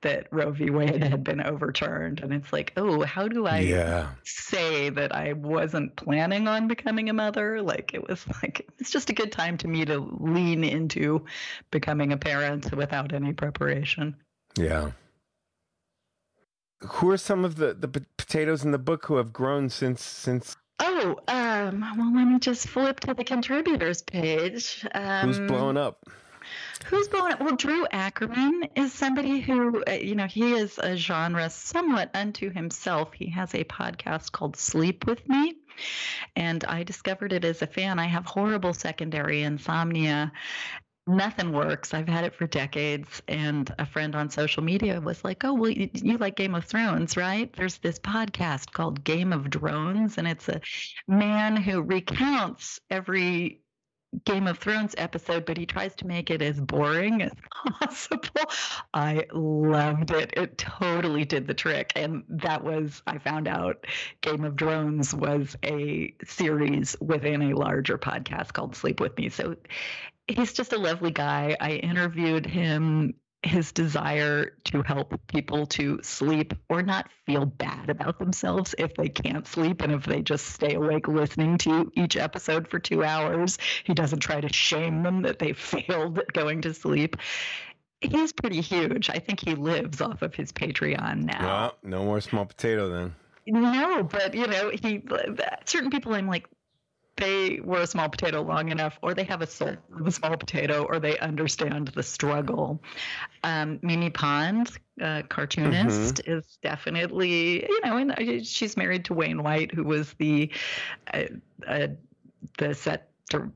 that 0.00 0.26
Roe 0.32 0.50
v. 0.50 0.70
Wade 0.70 1.02
had 1.02 1.22
been 1.22 1.40
overturned. 1.40 2.20
And 2.20 2.32
it's 2.32 2.52
like, 2.52 2.72
oh, 2.76 3.04
how 3.04 3.28
do 3.28 3.46
I 3.46 3.60
yeah. 3.60 4.10
say 4.24 4.90
that 4.90 5.14
I 5.14 5.34
wasn't 5.34 5.94
planning 5.94 6.48
on 6.48 6.66
becoming 6.66 7.08
a 7.08 7.12
mother? 7.12 7.62
Like, 7.62 7.94
it 7.94 8.06
was 8.08 8.26
like, 8.42 8.68
it's 8.78 8.90
just 8.90 9.08
a 9.08 9.14
good 9.14 9.30
time 9.30 9.56
to 9.58 9.68
me 9.68 9.84
to 9.84 9.98
lean 10.20 10.64
into 10.64 11.24
becoming 11.70 12.12
a 12.12 12.16
parent 12.16 12.74
without 12.74 13.12
any 13.12 13.32
preparation. 13.32 14.16
Yeah. 14.58 14.90
Who 16.80 17.10
are 17.10 17.16
some 17.16 17.44
of 17.44 17.56
the, 17.56 17.72
the 17.72 17.88
potatoes 18.18 18.64
in 18.64 18.72
the 18.72 18.78
book 18.78 19.06
who 19.06 19.16
have 19.16 19.32
grown 19.32 19.70
since 19.70 20.02
since 20.02 20.56
Oh, 20.78 21.16
um, 21.28 21.80
well, 21.96 22.14
let 22.14 22.24
me 22.24 22.38
just 22.38 22.68
flip 22.68 23.00
to 23.00 23.14
the 23.14 23.24
contributors 23.24 24.02
page. 24.02 24.86
Um, 24.94 25.28
Who's 25.28 25.38
blowing 25.40 25.76
up? 25.76 26.04
Who's 26.86 27.08
blowing 27.08 27.32
up? 27.32 27.40
Well, 27.40 27.56
Drew 27.56 27.86
Ackerman 27.90 28.68
is 28.76 28.92
somebody 28.92 29.40
who, 29.40 29.82
uh, 29.84 29.92
you 29.92 30.14
know, 30.14 30.26
he 30.26 30.52
is 30.52 30.78
a 30.78 30.96
genre 30.96 31.48
somewhat 31.50 32.10
unto 32.14 32.50
himself. 32.50 33.12
He 33.14 33.30
has 33.30 33.54
a 33.54 33.64
podcast 33.64 34.32
called 34.32 34.56
Sleep 34.56 35.06
with 35.06 35.26
Me. 35.28 35.56
And 36.36 36.64
I 36.64 36.82
discovered 36.84 37.32
it 37.32 37.44
as 37.44 37.62
a 37.62 37.66
fan. 37.66 37.98
I 37.98 38.06
have 38.06 38.24
horrible 38.24 38.72
secondary 38.72 39.42
insomnia 39.42 40.32
nothing 41.06 41.52
works. 41.52 41.94
I've 41.94 42.08
had 42.08 42.24
it 42.24 42.34
for 42.34 42.46
decades. 42.46 43.22
And 43.28 43.72
a 43.78 43.86
friend 43.86 44.14
on 44.14 44.30
social 44.30 44.62
media 44.62 45.00
was 45.00 45.24
like, 45.24 45.44
Oh, 45.44 45.54
well, 45.54 45.70
you, 45.70 45.88
you, 45.94 46.18
like 46.18 46.36
Game 46.36 46.54
of 46.54 46.64
Thrones, 46.64 47.16
right? 47.16 47.52
There's 47.56 47.78
this 47.78 47.98
podcast 47.98 48.72
called 48.72 49.04
Game 49.04 49.32
of 49.32 49.50
Drones, 49.50 50.18
and 50.18 50.26
it's 50.26 50.48
a 50.48 50.60
man 51.08 51.56
who 51.56 51.82
recounts 51.82 52.80
every 52.90 53.60
Game 54.24 54.46
of 54.46 54.58
Thrones 54.58 54.94
episode, 54.98 55.44
but 55.44 55.56
he 55.56 55.66
tries 55.66 55.94
to 55.96 56.06
make 56.06 56.30
it 56.30 56.42
as 56.42 56.60
boring 56.60 57.22
as 57.22 57.32
possible. 57.80 58.50
I 58.94 59.26
loved 59.32 60.10
it. 60.10 60.32
It 60.36 60.58
totally 60.58 61.24
did 61.24 61.46
the 61.46 61.54
trick. 61.54 61.92
And 61.96 62.24
that 62.28 62.64
was, 62.64 63.02
I 63.06 63.18
found 63.18 63.48
out 63.48 63.86
Game 64.20 64.44
of 64.44 64.56
Drones 64.56 65.14
was 65.14 65.56
a 65.64 66.14
series 66.24 66.96
within 67.00 67.42
a 67.42 67.56
larger 67.56 67.98
podcast 67.98 68.52
called 68.52 68.74
Sleep 68.76 69.00
With 69.00 69.16
Me. 69.18 69.28
So 69.28 69.56
he's 70.28 70.52
just 70.52 70.72
a 70.72 70.78
lovely 70.78 71.10
guy. 71.10 71.56
I 71.60 71.72
interviewed 71.72 72.46
him 72.46 73.14
his 73.46 73.72
desire 73.72 74.52
to 74.64 74.82
help 74.82 75.20
people 75.28 75.66
to 75.66 76.00
sleep 76.02 76.54
or 76.68 76.82
not 76.82 77.08
feel 77.24 77.46
bad 77.46 77.90
about 77.90 78.18
themselves 78.18 78.74
if 78.78 78.94
they 78.94 79.08
can't 79.08 79.46
sleep 79.46 79.82
and 79.82 79.92
if 79.92 80.04
they 80.04 80.22
just 80.22 80.46
stay 80.46 80.74
awake 80.74 81.08
listening 81.08 81.58
to 81.58 81.90
each 81.94 82.16
episode 82.16 82.68
for 82.68 82.78
two 82.78 83.04
hours. 83.04 83.58
He 83.84 83.94
doesn't 83.94 84.20
try 84.20 84.40
to 84.40 84.52
shame 84.52 85.02
them 85.02 85.22
that 85.22 85.38
they 85.38 85.52
failed 85.54 86.18
at 86.18 86.32
going 86.32 86.62
to 86.62 86.74
sleep. 86.74 87.16
He's 88.00 88.32
pretty 88.32 88.60
huge. 88.60 89.08
I 89.08 89.18
think 89.18 89.40
he 89.40 89.54
lives 89.54 90.00
off 90.00 90.22
of 90.22 90.34
his 90.34 90.52
Patreon 90.52 91.24
now. 91.24 91.46
Well, 91.46 91.76
no 91.82 92.04
more 92.04 92.20
small 92.20 92.44
potato 92.44 92.90
then. 92.90 93.14
No, 93.46 94.02
but 94.02 94.34
you 94.34 94.46
know, 94.46 94.70
he 94.70 95.02
certain 95.64 95.90
people 95.90 96.14
I'm 96.14 96.26
like, 96.26 96.46
they 97.16 97.60
were 97.62 97.80
a 97.80 97.86
small 97.86 98.08
potato 98.08 98.42
long 98.42 98.70
enough, 98.70 98.98
or 99.02 99.14
they 99.14 99.24
have 99.24 99.40
a 99.42 99.46
soul 99.46 99.76
of 99.98 100.06
a 100.06 100.10
small 100.10 100.36
potato, 100.36 100.84
or 100.84 101.00
they 101.00 101.18
understand 101.18 101.88
the 101.88 102.02
struggle. 102.02 102.82
Um, 103.42 103.78
Mimi 103.82 104.10
Pond, 104.10 104.70
uh, 105.00 105.22
cartoonist, 105.28 106.16
mm-hmm. 106.16 106.38
is 106.38 106.58
definitely, 106.62 107.64
you 107.64 107.80
know, 107.84 107.96
and 107.96 108.12
uh, 108.12 108.44
she's 108.44 108.76
married 108.76 109.06
to 109.06 109.14
Wayne 109.14 109.42
White, 109.42 109.72
who 109.72 109.84
was 109.84 110.12
the 110.18 110.50
uh, 111.12 111.24
uh, 111.66 111.88
the 112.58 112.74
set 112.74 113.10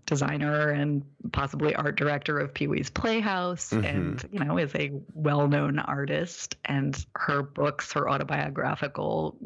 designer 0.07 0.71
and 0.71 1.05
possibly 1.31 1.77
art 1.77 1.97
director 1.97 2.41
of 2.41 2.53
Pee 2.53 2.67
Wee's 2.67 2.91
Playhouse, 2.91 3.71
mm-hmm. 3.71 3.85
and 3.85 4.29
you 4.33 4.41
know, 4.41 4.57
is 4.59 4.75
a 4.75 4.91
well-known 5.15 5.79
artist. 5.79 6.57
And 6.65 6.97
her 7.15 7.43
books, 7.43 7.93
her 7.93 8.09
autobiographical, 8.09 9.37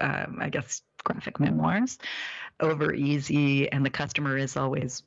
um, 0.00 0.38
I 0.40 0.48
guess, 0.48 0.82
graphic 1.04 1.38
memoirs 1.38 1.98
over 2.60 2.92
easy 2.92 3.70
and 3.70 3.84
the 3.84 3.90
customer 3.90 4.36
is 4.36 4.56
always 4.56 5.02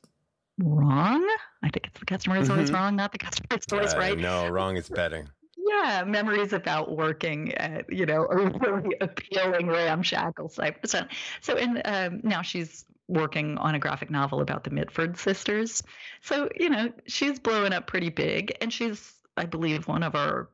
wrong. 0.58 1.26
I 1.62 1.68
think 1.68 1.86
it's 1.86 1.98
the 1.98 2.06
customer 2.06 2.36
is 2.36 2.44
mm-hmm. 2.44 2.52
always 2.52 2.72
wrong, 2.72 2.96
not 2.96 3.12
the 3.12 3.18
customer 3.18 3.48
is 3.56 3.66
always 3.72 3.94
uh, 3.94 3.98
right. 3.98 4.18
No, 4.18 4.48
wrong 4.48 4.76
is 4.76 4.88
betting. 4.88 5.28
Yeah, 5.56 6.04
memories 6.04 6.52
about 6.52 6.96
working 6.96 7.54
at 7.54 7.92
you 7.92 8.06
know 8.06 8.26
a 8.28 8.36
really 8.36 8.96
appealing 9.00 9.68
ramshackle 9.68 10.48
site. 10.48 10.76
So, 10.88 11.02
so 11.40 11.56
in 11.56 11.80
um, 11.84 12.20
now 12.22 12.42
she's 12.42 12.84
working 13.08 13.58
on 13.58 13.74
a 13.74 13.78
graphic 13.78 14.10
novel 14.10 14.40
about 14.40 14.64
the 14.64 14.70
Mitford 14.70 15.16
sisters. 15.16 15.82
So 16.20 16.48
you 16.58 16.70
know 16.70 16.92
she's 17.06 17.38
blowing 17.38 17.72
up 17.72 17.86
pretty 17.86 18.10
big, 18.10 18.56
and 18.60 18.72
she's 18.72 19.14
I 19.36 19.44
believe 19.44 19.86
one 19.86 20.02
of 20.02 20.14
our 20.14 20.50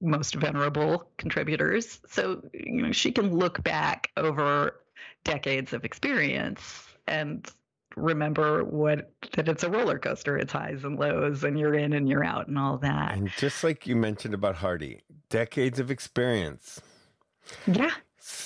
most 0.00 0.34
venerable 0.34 1.08
contributors. 1.18 2.00
So 2.08 2.42
you 2.52 2.82
know 2.82 2.92
she 2.92 3.12
can 3.12 3.36
look 3.36 3.62
back 3.62 4.10
over 4.16 4.80
decades 5.26 5.72
of 5.72 5.84
experience 5.84 6.86
and 7.08 7.50
remember 7.96 8.64
what 8.64 9.10
that 9.32 9.48
it's 9.48 9.64
a 9.64 9.70
roller 9.70 9.98
coaster. 9.98 10.38
It's 10.38 10.52
highs 10.52 10.84
and 10.84 10.98
lows 10.98 11.44
and 11.44 11.58
you're 11.58 11.74
in 11.74 11.92
and 11.92 12.08
you're 12.08 12.24
out 12.24 12.46
and 12.48 12.58
all 12.58 12.78
that. 12.78 13.14
And 13.14 13.30
just 13.36 13.64
like 13.64 13.86
you 13.86 13.96
mentioned 13.96 14.34
about 14.34 14.56
hardy 14.56 15.02
decades 15.28 15.78
of 15.78 15.90
experience. 15.90 16.80
Yeah. 17.66 17.90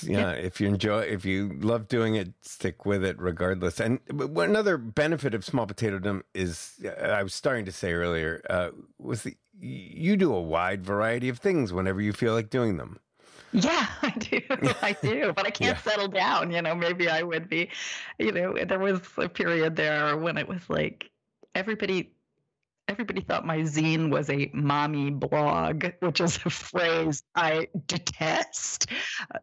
Yeah, 0.03 0.31
if 0.31 0.61
you 0.61 0.67
enjoy 0.67 1.01
if 1.01 1.25
you 1.25 1.57
love 1.59 1.87
doing 1.87 2.15
it 2.15 2.33
stick 2.41 2.85
with 2.85 3.03
it 3.03 3.19
regardless. 3.19 3.79
And 3.79 3.99
another 4.09 4.77
benefit 4.77 5.33
of 5.33 5.43
small 5.43 5.65
potato 5.65 5.97
dum 5.99 6.23
is 6.35 6.73
uh, 6.85 6.89
i 6.89 7.23
was 7.23 7.33
starting 7.33 7.65
to 7.65 7.71
say 7.71 7.91
earlier 7.91 8.43
uh, 8.49 8.69
was 8.99 9.23
the 9.23 9.35
you 9.59 10.17
do 10.17 10.33
a 10.33 10.41
wide 10.41 10.83
variety 10.83 11.29
of 11.29 11.39
things 11.39 11.71
whenever 11.73 12.01
you 12.01 12.13
feel 12.13 12.33
like 12.33 12.49
doing 12.49 12.77
them 12.77 12.99
yeah, 13.51 13.87
I 14.01 14.09
do. 14.11 14.41
I 14.81 14.95
do. 15.01 15.33
But 15.35 15.45
I 15.45 15.51
can't 15.51 15.77
yeah. 15.77 15.91
settle 15.91 16.07
down. 16.07 16.51
You 16.51 16.61
know, 16.61 16.75
maybe 16.75 17.09
I 17.09 17.23
would 17.23 17.49
be, 17.49 17.69
you 18.19 18.31
know, 18.31 18.53
there 18.53 18.79
was 18.79 19.01
a 19.17 19.29
period 19.29 19.75
there 19.75 20.17
when 20.17 20.37
it 20.37 20.47
was 20.47 20.69
like 20.69 21.09
everybody 21.55 22.13
everybody 22.91 23.21
thought 23.21 23.45
my 23.45 23.59
zine 23.59 24.09
was 24.09 24.29
a 24.29 24.51
mommy 24.53 25.09
blog, 25.11 25.85
which 26.01 26.19
is 26.19 26.37
a 26.45 26.49
phrase 26.49 27.23
I 27.35 27.69
detest. 27.87 28.87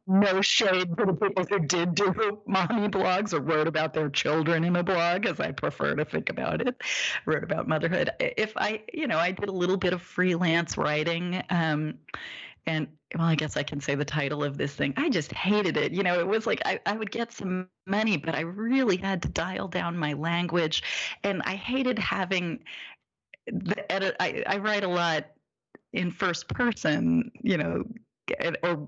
No 0.06 0.42
shade 0.42 0.94
for 0.94 1.06
the 1.06 1.14
people 1.14 1.44
who 1.48 1.61
did 1.61 1.94
do 1.94 2.40
mommy 2.46 2.88
blogs 2.88 3.32
or 3.32 3.40
wrote 3.40 3.66
about 3.66 3.94
their 3.94 4.11
children 4.11 4.64
in 4.64 4.76
a 4.76 4.82
blog, 4.82 5.24
as 5.24 5.40
I 5.40 5.52
prefer 5.52 5.94
to 5.94 6.04
think 6.04 6.28
about 6.28 6.61
it. 6.61 6.76
Wrote 7.24 7.42
about 7.42 7.66
motherhood. 7.66 8.11
If 8.20 8.52
I, 8.56 8.82
you 8.92 9.06
know, 9.06 9.18
I 9.18 9.32
did 9.32 9.48
a 9.48 9.52
little 9.52 9.78
bit 9.78 9.94
of 9.94 10.02
freelance 10.02 10.76
writing. 10.76 11.42
Um, 11.48 11.94
and 12.68 12.86
well, 13.16 13.26
I 13.26 13.34
guess 13.34 13.56
I 13.56 13.62
can 13.62 13.80
say 13.80 13.94
the 13.94 14.04
title 14.04 14.44
of 14.44 14.58
this 14.58 14.74
thing. 14.74 14.92
I 14.98 15.08
just 15.08 15.32
hated 15.32 15.78
it. 15.78 15.92
You 15.92 16.02
know, 16.02 16.20
it 16.20 16.26
was 16.26 16.46
like 16.46 16.60
I, 16.66 16.78
I 16.84 16.92
would 16.92 17.10
get 17.10 17.32
some 17.32 17.68
money, 17.86 18.18
but 18.18 18.34
I 18.34 18.40
really 18.40 18.98
had 18.98 19.22
to 19.22 19.28
dial 19.28 19.68
down 19.68 19.96
my 19.96 20.12
language. 20.12 20.82
And 21.24 21.42
I 21.46 21.54
hated 21.54 21.98
having 21.98 22.60
the 23.46 23.90
edit. 23.90 24.14
I, 24.20 24.44
I 24.46 24.58
write 24.58 24.84
a 24.84 24.88
lot 24.88 25.24
in 25.94 26.10
first 26.10 26.48
person, 26.48 27.32
you 27.42 27.56
know, 27.56 27.84
or 28.62 28.86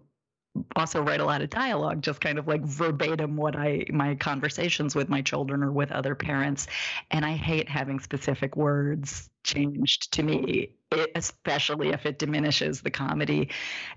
also 0.77 1.01
write 1.01 1.21
a 1.21 1.25
lot 1.25 1.41
of 1.41 1.49
dialogue 1.49 2.03
just 2.03 2.21
kind 2.21 2.37
of 2.37 2.49
like 2.49 2.61
verbatim 2.63 3.37
what 3.37 3.55
i 3.55 3.85
my 3.91 4.17
conversations 4.17 4.97
with 4.97 5.09
my 5.09 5.23
children 5.23 5.63
or 5.63 5.71
with 5.71 5.93
other 5.93 6.17
parents 6.17 6.67
and 7.13 7.25
i 7.25 7.31
hate 7.31 7.69
having 7.69 8.01
specific 8.01 8.57
words 8.57 9.31
changed 9.45 10.13
to 10.13 10.25
me 10.25 10.75
it, 10.93 11.11
especially 11.15 11.91
if 11.91 12.07
it 12.07 12.19
diminishes 12.19 12.81
the 12.81 12.91
comedy 12.91 13.49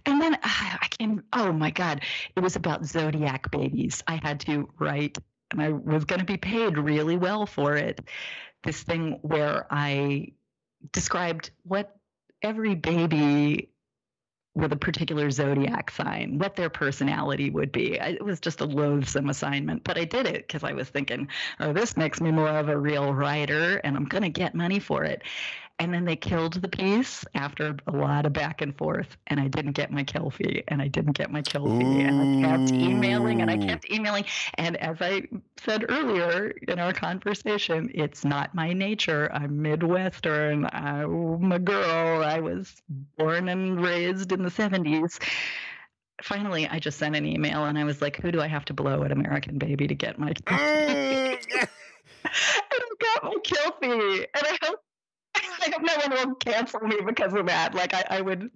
and 0.05 0.21
then 0.21 0.35
uh, 0.35 0.39
i 0.43 0.87
can 0.97 1.23
oh 1.33 1.51
my 1.51 1.71
god 1.71 2.01
it 2.35 2.39
was 2.39 2.55
about 2.55 2.85
zodiac 2.85 3.49
babies 3.51 4.03
i 4.07 4.19
had 4.23 4.39
to 4.39 4.69
write 4.79 5.17
and 5.51 5.61
i 5.61 5.69
was 5.69 6.05
going 6.05 6.19
to 6.19 6.25
be 6.25 6.37
paid 6.37 6.77
really 6.77 7.17
well 7.17 7.45
for 7.45 7.75
it 7.75 8.01
this 8.63 8.83
thing 8.83 9.19
where 9.21 9.65
i 9.71 10.27
described 10.91 11.51
what 11.63 11.95
every 12.41 12.75
baby 12.75 13.69
with 14.55 14.71
a 14.71 14.77
particular 14.77 15.31
zodiac 15.31 15.89
sign, 15.89 16.37
what 16.37 16.55
their 16.55 16.69
personality 16.69 17.49
would 17.49 17.71
be. 17.71 17.95
It 17.95 18.23
was 18.23 18.39
just 18.39 18.61
a 18.61 18.65
loathsome 18.65 19.29
assignment, 19.29 19.83
but 19.83 19.97
I 19.97 20.05
did 20.05 20.27
it 20.27 20.47
because 20.47 20.63
I 20.63 20.73
was 20.73 20.89
thinking, 20.89 21.27
oh, 21.59 21.73
this 21.73 21.97
makes 21.97 22.21
me 22.21 22.31
more 22.31 22.49
of 22.49 22.69
a 22.69 22.77
real 22.77 23.13
writer 23.13 23.77
and 23.77 23.97
I'm 23.97 24.05
going 24.05 24.21
to 24.21 24.29
get 24.29 24.53
money 24.53 24.79
for 24.79 25.03
it. 25.03 25.23
And 25.79 25.93
then 25.93 26.05
they 26.05 26.15
killed 26.15 26.53
the 26.53 26.67
piece 26.67 27.25
after 27.33 27.75
a 27.87 27.91
lot 27.91 28.25
of 28.25 28.33
back 28.33 28.61
and 28.61 28.77
forth, 28.77 29.17
and 29.27 29.39
I 29.39 29.47
didn't 29.47 29.73
get 29.73 29.91
my 29.91 30.03
kill 30.03 30.29
fee, 30.29 30.63
and 30.67 30.81
I 30.81 30.87
didn't 30.87 31.13
get 31.13 31.31
my 31.31 31.41
kill 31.41 31.65
fee, 31.65 32.01
and 32.01 32.45
I 32.45 32.47
kept 32.47 32.71
emailing, 32.71 33.41
and 33.41 33.49
I 33.49 33.57
kept 33.57 33.91
emailing. 33.91 34.25
And 34.55 34.77
as 34.77 35.01
I 35.01 35.27
said 35.57 35.85
earlier 35.89 36.53
in 36.67 36.79
our 36.79 36.93
conversation, 36.93 37.91
it's 37.93 38.23
not 38.23 38.55
my 38.55 38.71
nature. 38.71 39.29
I'm 39.33 39.61
Midwestern. 39.61 40.69
I'm 40.71 41.51
a 41.51 41.59
girl. 41.59 42.23
I 42.23 42.39
was 42.39 42.81
born 43.17 43.49
and 43.49 43.81
raised 43.83 44.31
in 44.31 44.43
the 44.43 44.51
70s 44.51 45.19
finally 46.21 46.67
I 46.67 46.79
just 46.79 46.97
sent 46.97 47.15
an 47.15 47.25
email 47.25 47.65
and 47.65 47.77
I 47.77 47.83
was 47.83 48.01
like, 48.01 48.17
who 48.17 48.31
do 48.31 48.41
I 48.41 48.47
have 48.47 48.65
to 48.65 48.73
blow 48.73 49.03
at 49.03 49.11
American 49.11 49.57
Baby 49.57 49.87
to 49.87 49.95
get 49.95 50.17
my 50.17 50.33
kill 50.33 50.57
fee? 50.57 50.63
Mm. 50.63 51.37
and 52.23 52.29
I 52.71 52.89
got 52.99 53.23
my 53.23 53.35
kill 53.43 53.71
fee. 53.81 54.27
And 54.33 54.43
I 54.47 54.57
hope 54.63 54.79
I 55.35 55.71
hope 55.71 55.81
no 55.81 55.95
one 55.97 56.27
will 56.27 56.35
cancel 56.35 56.81
me 56.81 56.97
because 57.05 57.33
of 57.33 57.45
that. 57.47 57.73
Like 57.73 57.93
I, 57.93 58.05
I 58.09 58.21
would, 58.21 58.49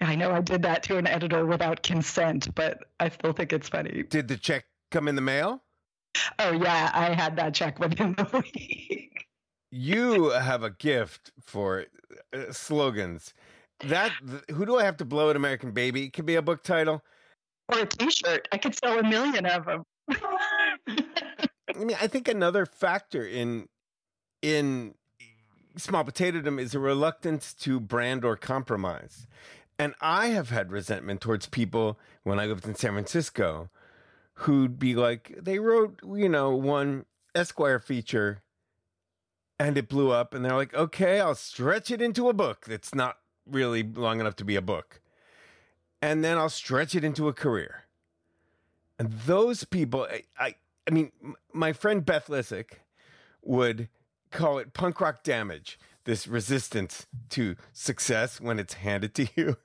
I 0.00 0.14
know 0.14 0.32
I 0.32 0.40
did 0.40 0.62
that 0.62 0.82
to 0.84 0.96
an 0.96 1.06
editor 1.06 1.46
without 1.46 1.82
consent, 1.82 2.54
but 2.54 2.84
I 3.00 3.08
still 3.08 3.32
think 3.32 3.52
it's 3.52 3.68
funny. 3.68 4.04
Did 4.08 4.28
the 4.28 4.36
check 4.36 4.66
come 4.90 5.08
in 5.08 5.14
the 5.14 5.22
mail? 5.22 5.62
Oh 6.38 6.52
yeah, 6.52 6.90
I 6.94 7.14
had 7.14 7.36
that 7.36 7.54
check 7.54 7.78
within 7.78 8.12
the 8.18 8.42
week. 8.54 9.26
You 9.70 10.30
have 10.30 10.62
a 10.62 10.70
gift 10.70 11.32
for 11.40 11.86
uh, 12.32 12.52
slogans. 12.52 13.34
That 13.84 14.12
who 14.50 14.66
do 14.66 14.76
I 14.78 14.84
have 14.84 14.96
to 14.98 15.04
blow 15.04 15.30
at 15.30 15.36
American 15.36 15.72
Baby? 15.72 16.04
It 16.04 16.12
could 16.12 16.26
be 16.26 16.34
a 16.34 16.42
book 16.42 16.62
title 16.62 17.02
or 17.68 17.80
a 17.80 17.86
T-shirt. 17.86 18.48
I 18.50 18.58
could 18.58 18.74
sell 18.74 18.98
a 18.98 19.02
million 19.02 19.46
of 19.46 19.66
them. 19.66 19.84
I 20.08 21.48
mean, 21.76 21.96
I 22.00 22.06
think 22.06 22.28
another 22.28 22.66
factor 22.66 23.24
in 23.24 23.68
in 24.42 24.94
small 25.78 26.04
potatoedom 26.04 26.60
is 26.60 26.74
a 26.74 26.78
reluctance 26.78 27.54
to 27.54 27.80
brand 27.80 28.24
or 28.24 28.36
compromise. 28.36 29.26
And 29.78 29.94
I 30.00 30.28
have 30.28 30.50
had 30.50 30.72
resentment 30.72 31.20
towards 31.20 31.46
people 31.46 31.98
when 32.24 32.38
I 32.38 32.46
lived 32.46 32.66
in 32.66 32.74
San 32.74 32.92
Francisco 32.92 33.70
who'd 34.34 34.78
be 34.78 34.94
like, 34.94 35.34
they 35.40 35.58
wrote, 35.58 36.00
you 36.04 36.28
know, 36.28 36.54
one 36.54 37.04
Esquire 37.34 37.78
feature 37.78 38.42
and 39.58 39.76
it 39.76 39.88
blew 39.88 40.10
up. 40.10 40.34
And 40.34 40.44
they're 40.44 40.54
like, 40.54 40.74
okay, 40.74 41.20
I'll 41.20 41.34
stretch 41.34 41.90
it 41.90 42.00
into 42.00 42.28
a 42.28 42.32
book 42.32 42.66
that's 42.66 42.94
not 42.94 43.18
really 43.46 43.82
long 43.82 44.20
enough 44.20 44.36
to 44.36 44.44
be 44.44 44.56
a 44.56 44.62
book. 44.62 45.00
And 46.00 46.24
then 46.24 46.38
I'll 46.38 46.48
stretch 46.48 46.94
it 46.94 47.02
into 47.02 47.26
a 47.28 47.32
career. 47.32 47.84
And 48.98 49.12
those 49.26 49.64
people, 49.64 50.06
I, 50.10 50.22
I, 50.38 50.54
I 50.86 50.90
mean, 50.90 51.12
my 51.52 51.72
friend 51.72 52.04
Beth 52.04 52.28
Lisick 52.28 52.80
would 53.42 53.88
call 54.30 54.58
it 54.58 54.72
punk 54.72 55.00
rock 55.00 55.22
damage. 55.22 55.78
This 56.04 56.26
resistance 56.26 57.06
to 57.30 57.56
success 57.72 58.40
when 58.40 58.58
it's 58.58 58.74
handed 58.74 59.14
to 59.16 59.28
you. 59.34 59.56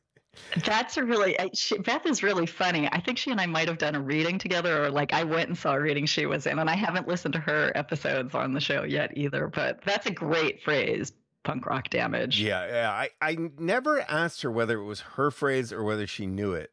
That's 0.65 0.97
a 0.97 1.03
really 1.03 1.37
she, 1.53 1.77
Beth 1.77 2.05
is 2.05 2.23
really 2.23 2.45
funny. 2.45 2.87
I 2.91 2.99
think 2.99 3.17
she 3.17 3.31
and 3.31 3.39
I 3.39 3.45
might 3.45 3.67
have 3.67 3.77
done 3.77 3.95
a 3.95 3.99
reading 3.99 4.39
together, 4.39 4.85
or 4.85 4.89
like 4.89 5.13
I 5.13 5.23
went 5.23 5.49
and 5.49 5.57
saw 5.57 5.73
a 5.73 5.79
reading 5.79 6.05
she 6.05 6.25
was 6.25 6.47
in, 6.47 6.59
and 6.59 6.69
I 6.69 6.75
haven't 6.75 7.07
listened 7.07 7.33
to 7.35 7.39
her 7.39 7.71
episodes 7.75 8.33
on 8.33 8.53
the 8.53 8.59
show 8.59 8.83
yet 8.83 9.15
either. 9.15 9.47
But 9.47 9.81
that's 9.85 10.05
a 10.07 10.11
great 10.11 10.63
phrase, 10.63 11.13
punk 11.43 11.65
rock 11.65 11.89
damage. 11.89 12.41
Yeah, 12.41 12.67
yeah. 12.67 12.91
I 12.91 13.09
I 13.21 13.37
never 13.59 14.01
asked 14.01 14.41
her 14.41 14.51
whether 14.51 14.79
it 14.79 14.85
was 14.85 15.01
her 15.01 15.29
phrase 15.29 15.71
or 15.71 15.83
whether 15.83 16.07
she 16.07 16.25
knew 16.25 16.53
it. 16.53 16.71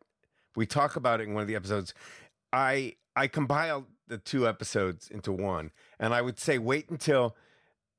We 0.57 0.66
talk 0.66 0.97
about 0.97 1.20
it 1.20 1.28
in 1.28 1.34
one 1.34 1.43
of 1.43 1.49
the 1.49 1.57
episodes. 1.57 1.93
I 2.53 2.95
I 3.14 3.26
compiled 3.26 3.86
the 4.09 4.18
two 4.18 4.49
episodes 4.49 5.09
into 5.09 5.32
one, 5.32 5.70
and 5.99 6.14
I 6.14 6.22
would 6.22 6.38
say 6.38 6.59
wait 6.59 6.88
until 6.88 7.36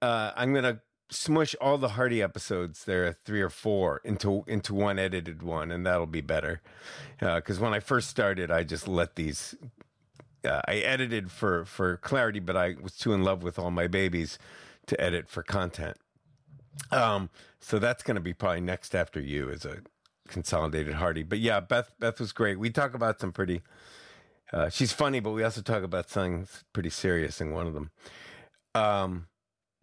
uh, 0.01 0.31
I'm 0.35 0.53
gonna 0.53 0.81
smush 1.09 1.55
all 1.61 1.77
the 1.77 1.89
Hardy 1.89 2.21
episodes. 2.21 2.85
There 2.85 3.05
are 3.05 3.13
three 3.25 3.41
or 3.41 3.49
four 3.49 4.01
into 4.03 4.43
into 4.47 4.73
one 4.73 4.97
edited 4.97 5.43
one, 5.43 5.71
and 5.71 5.85
that'll 5.85 6.07
be 6.07 6.21
better. 6.21 6.61
Because 7.19 7.59
uh, 7.59 7.63
when 7.63 7.73
I 7.73 7.79
first 7.79 8.09
started, 8.09 8.49
I 8.49 8.63
just 8.63 8.87
let 8.87 9.15
these. 9.15 9.55
Uh, 10.43 10.61
I 10.67 10.77
edited 10.77 11.31
for 11.31 11.65
for 11.65 11.97
clarity, 11.97 12.39
but 12.39 12.57
I 12.57 12.75
was 12.81 12.97
too 12.97 13.13
in 13.13 13.23
love 13.23 13.43
with 13.43 13.59
all 13.59 13.71
my 13.71 13.87
babies 13.87 14.39
to 14.87 14.99
edit 14.99 15.29
for 15.29 15.43
content. 15.43 15.97
Um, 16.89 17.29
so 17.59 17.79
that's 17.79 18.01
going 18.01 18.15
to 18.15 18.21
be 18.21 18.33
probably 18.33 18.61
next 18.61 18.95
after 18.95 19.19
you 19.19 19.49
as 19.49 19.65
a 19.65 19.79
consolidated 20.27 20.95
Hardy. 20.95 21.23
But 21.23 21.39
yeah, 21.39 21.59
Beth 21.59 21.91
Beth 21.99 22.19
was 22.19 22.31
great. 22.31 22.57
We 22.57 22.69
talk 22.69 22.93
about 22.93 23.19
some 23.19 23.31
pretty. 23.31 23.61
Uh, 24.51 24.69
she's 24.69 24.91
funny, 24.91 25.19
but 25.19 25.31
we 25.31 25.43
also 25.43 25.61
talk 25.61 25.83
about 25.83 26.09
something 26.09 26.47
pretty 26.73 26.89
serious 26.89 27.39
in 27.39 27.51
one 27.51 27.67
of 27.67 27.73
them. 27.73 27.91
Um, 28.75 29.27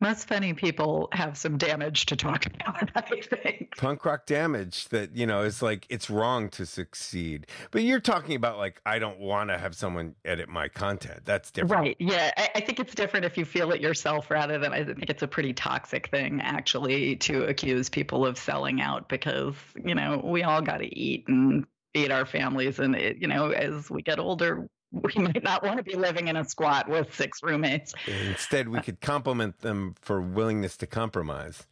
most 0.01 0.29
funny 0.29 0.55
people 0.55 1.09
have 1.13 1.37
some 1.37 1.59
damage 1.59 2.07
to 2.07 2.17
talk 2.17 2.47
about, 2.47 2.91
I 2.95 3.21
think. 3.21 3.77
Punk 3.77 4.05
rock 4.05 4.27
damage 4.27 4.89
that, 4.91 5.17
you 5.17 5.27
know, 5.27 5.43
is 5.43 5.61
like 5.61 5.87
it's 5.89 6.09
wrong 6.09 6.49
to 6.51 6.67
succeed. 6.67 7.47
But 7.71 7.83
you're 7.83 8.01
talking 8.01 8.37
about 8.37 8.59
like, 8.59 8.81
I 8.87 8.99
don't 8.99 9.19
want 9.19 9.51
to 9.51 9.59
have 9.59 9.75
someone 9.75 10.15
edit 10.25 10.49
my 10.49 10.69
content. 10.69 11.21
That's 11.25 11.51
different. 11.51 11.83
Right. 11.83 11.97
Yeah. 11.99 12.31
I, 12.37 12.51
I, 12.57 12.61
think 12.61 12.79
it's 12.79 12.95
different 12.95 13.27
if 13.27 13.37
you 13.37 13.45
feel 13.45 13.73
it 13.73 13.81
yourself 13.81 14.31
rather 14.31 14.59
than 14.59 14.73
I 14.73 14.85
think 14.85 15.11
it's 15.11 15.23
a 15.23 15.29
pretty 15.29 15.53
toxic 15.53 16.09
thing 16.09 16.41
actually 16.43 17.17
to 17.17 17.45
accuse 17.45 17.89
people 17.89 18.25
of 18.25 18.39
selling 18.39 18.81
out 18.81 19.09
because, 19.09 19.55
you 19.85 19.95
know, 19.95 20.21
we 20.25 20.45
all 20.45 20.63
got 20.63 20.79
to 20.79 20.99
eat 20.99 21.27
and 21.27 21.67
feed 21.93 22.13
our 22.13 22.25
families. 22.25 22.79
And, 22.79 22.95
it, 22.95 23.17
you 23.19 23.27
know, 23.27 23.51
as 23.51 23.91
we 23.91 24.03
get 24.03 24.21
older, 24.21 24.69
we 24.93 25.23
might 25.23 25.43
not 25.43 25.63
want 25.63 25.77
to 25.77 25.83
be 25.83 25.97
living 25.97 26.29
in 26.29 26.37
a 26.37 26.45
squat 26.45 26.89
with 26.89 27.15
six 27.15 27.43
roommates. 27.43 27.95
Instead, 28.07 28.69
we 28.69 28.81
could 28.81 29.01
compliment 29.01 29.59
them 29.61 29.95
for 30.01 30.21
willingness 30.21 30.77
to 30.79 30.87
compromise. 30.87 31.67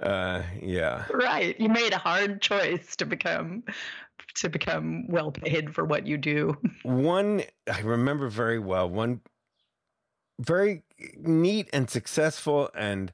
Uh, 0.00 0.42
yeah. 0.60 1.04
Right. 1.12 1.58
You 1.60 1.68
made 1.68 1.92
a 1.92 1.98
hard 1.98 2.40
choice 2.40 2.96
to 2.96 3.06
become 3.06 3.64
to 4.36 4.48
become 4.48 5.08
well 5.08 5.32
paid 5.32 5.74
for 5.74 5.84
what 5.84 6.06
you 6.06 6.16
do. 6.16 6.56
One 6.82 7.42
I 7.70 7.80
remember 7.80 8.28
very 8.28 8.58
well. 8.58 8.88
One 8.88 9.20
very 10.38 10.84
neat 11.18 11.68
and 11.72 11.90
successful 11.90 12.70
and 12.74 13.12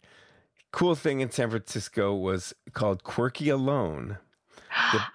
cool 0.72 0.94
thing 0.94 1.20
in 1.20 1.30
San 1.30 1.50
Francisco 1.50 2.14
was 2.14 2.54
called 2.72 3.02
Quirky 3.02 3.48
Alone. 3.48 4.18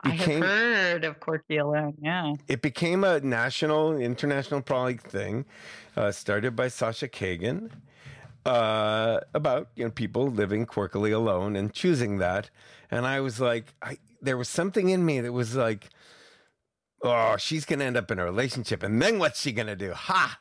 Became, 0.03 0.43
I 0.43 0.45
have 0.45 0.57
heard 0.57 1.05
of 1.05 1.19
Quirky 1.19 1.57
Alone. 1.57 1.95
Yeah, 2.01 2.33
it 2.47 2.61
became 2.61 3.03
a 3.03 3.19
national, 3.19 3.97
international 3.97 4.61
probably 4.61 4.97
thing. 4.97 5.45
Uh, 5.95 6.11
started 6.11 6.55
by 6.55 6.67
Sasha 6.67 7.07
Cagen. 7.07 7.71
Uh, 8.43 9.19
about 9.35 9.69
you 9.75 9.83
know 9.83 9.91
people 9.91 10.27
living 10.27 10.65
quirkily 10.65 11.13
alone 11.13 11.55
and 11.55 11.73
choosing 11.73 12.17
that, 12.17 12.49
and 12.89 13.05
I 13.05 13.19
was 13.19 13.39
like, 13.39 13.73
I 13.81 13.97
there 14.21 14.37
was 14.37 14.49
something 14.49 14.89
in 14.89 15.05
me 15.05 15.21
that 15.21 15.31
was 15.31 15.55
like, 15.55 15.89
oh, 17.03 17.37
she's 17.37 17.65
gonna 17.65 17.83
end 17.83 17.97
up 17.97 18.09
in 18.09 18.17
a 18.17 18.25
relationship, 18.25 18.81
and 18.81 18.99
then 18.99 19.19
what's 19.19 19.41
she 19.41 19.51
gonna 19.51 19.75
do? 19.75 19.93
Ha! 19.93 20.39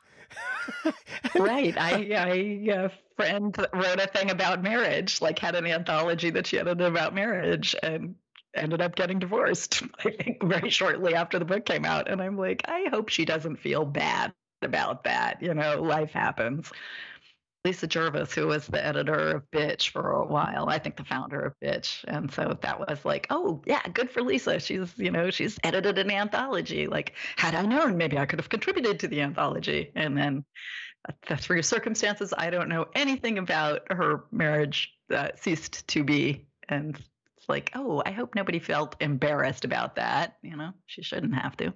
right. 1.38 1.74
I, 1.76 2.90
friend 3.20 3.54
wrote 3.74 4.00
a 4.00 4.06
thing 4.06 4.30
about 4.30 4.62
marriage, 4.62 5.20
like 5.20 5.38
had 5.38 5.54
an 5.54 5.66
anthology 5.66 6.30
that 6.30 6.46
she 6.46 6.58
edited 6.58 6.86
about 6.86 7.14
marriage, 7.14 7.76
and 7.82 8.14
ended 8.54 8.80
up 8.80 8.96
getting 8.96 9.18
divorced, 9.18 9.82
I 10.04 10.10
think, 10.10 10.42
very 10.42 10.70
shortly 10.70 11.14
after 11.14 11.38
the 11.38 11.44
book 11.44 11.64
came 11.64 11.84
out. 11.84 12.08
And 12.08 12.20
I'm 12.20 12.36
like, 12.36 12.62
I 12.66 12.86
hope 12.90 13.08
she 13.08 13.24
doesn't 13.24 13.56
feel 13.56 13.84
bad 13.84 14.32
about 14.62 15.04
that. 15.04 15.42
You 15.42 15.54
know, 15.54 15.80
life 15.82 16.12
happens. 16.12 16.70
Lisa 17.64 17.86
Jervis, 17.86 18.32
who 18.32 18.46
was 18.46 18.66
the 18.66 18.84
editor 18.84 19.36
of 19.36 19.50
Bitch 19.50 19.90
for 19.90 20.12
a 20.12 20.26
while, 20.26 20.70
I 20.70 20.78
think 20.78 20.96
the 20.96 21.04
founder 21.04 21.40
of 21.40 21.54
Bitch. 21.62 22.02
And 22.08 22.32
so 22.32 22.56
that 22.62 22.80
was 22.80 23.04
like, 23.04 23.26
oh, 23.28 23.60
yeah, 23.66 23.82
good 23.92 24.10
for 24.10 24.22
Lisa. 24.22 24.58
She's, 24.60 24.96
you 24.96 25.10
know, 25.10 25.30
she's 25.30 25.58
edited 25.62 25.98
an 25.98 26.10
anthology. 26.10 26.86
Like, 26.86 27.12
had 27.36 27.54
I 27.54 27.62
known, 27.66 27.98
maybe 27.98 28.16
I 28.16 28.24
could 28.24 28.38
have 28.38 28.48
contributed 28.48 28.98
to 29.00 29.08
the 29.08 29.20
anthology. 29.20 29.92
And 29.94 30.16
then 30.16 30.44
uh, 31.06 31.36
through 31.36 31.62
circumstances 31.62 32.32
I 32.36 32.48
don't 32.48 32.68
know 32.70 32.86
anything 32.94 33.36
about, 33.36 33.82
her 33.90 34.24
marriage 34.32 34.94
uh, 35.10 35.28
ceased 35.36 35.86
to 35.88 36.02
be. 36.02 36.46
And 36.68 36.98
like, 37.50 37.70
oh, 37.74 38.02
I 38.06 38.12
hope 38.12 38.34
nobody 38.34 38.58
felt 38.58 38.96
embarrassed 39.00 39.64
about 39.66 39.96
that. 39.96 40.36
You 40.42 40.56
know, 40.56 40.72
she 40.86 41.02
shouldn't 41.02 41.34
have 41.34 41.56
to. 41.58 41.74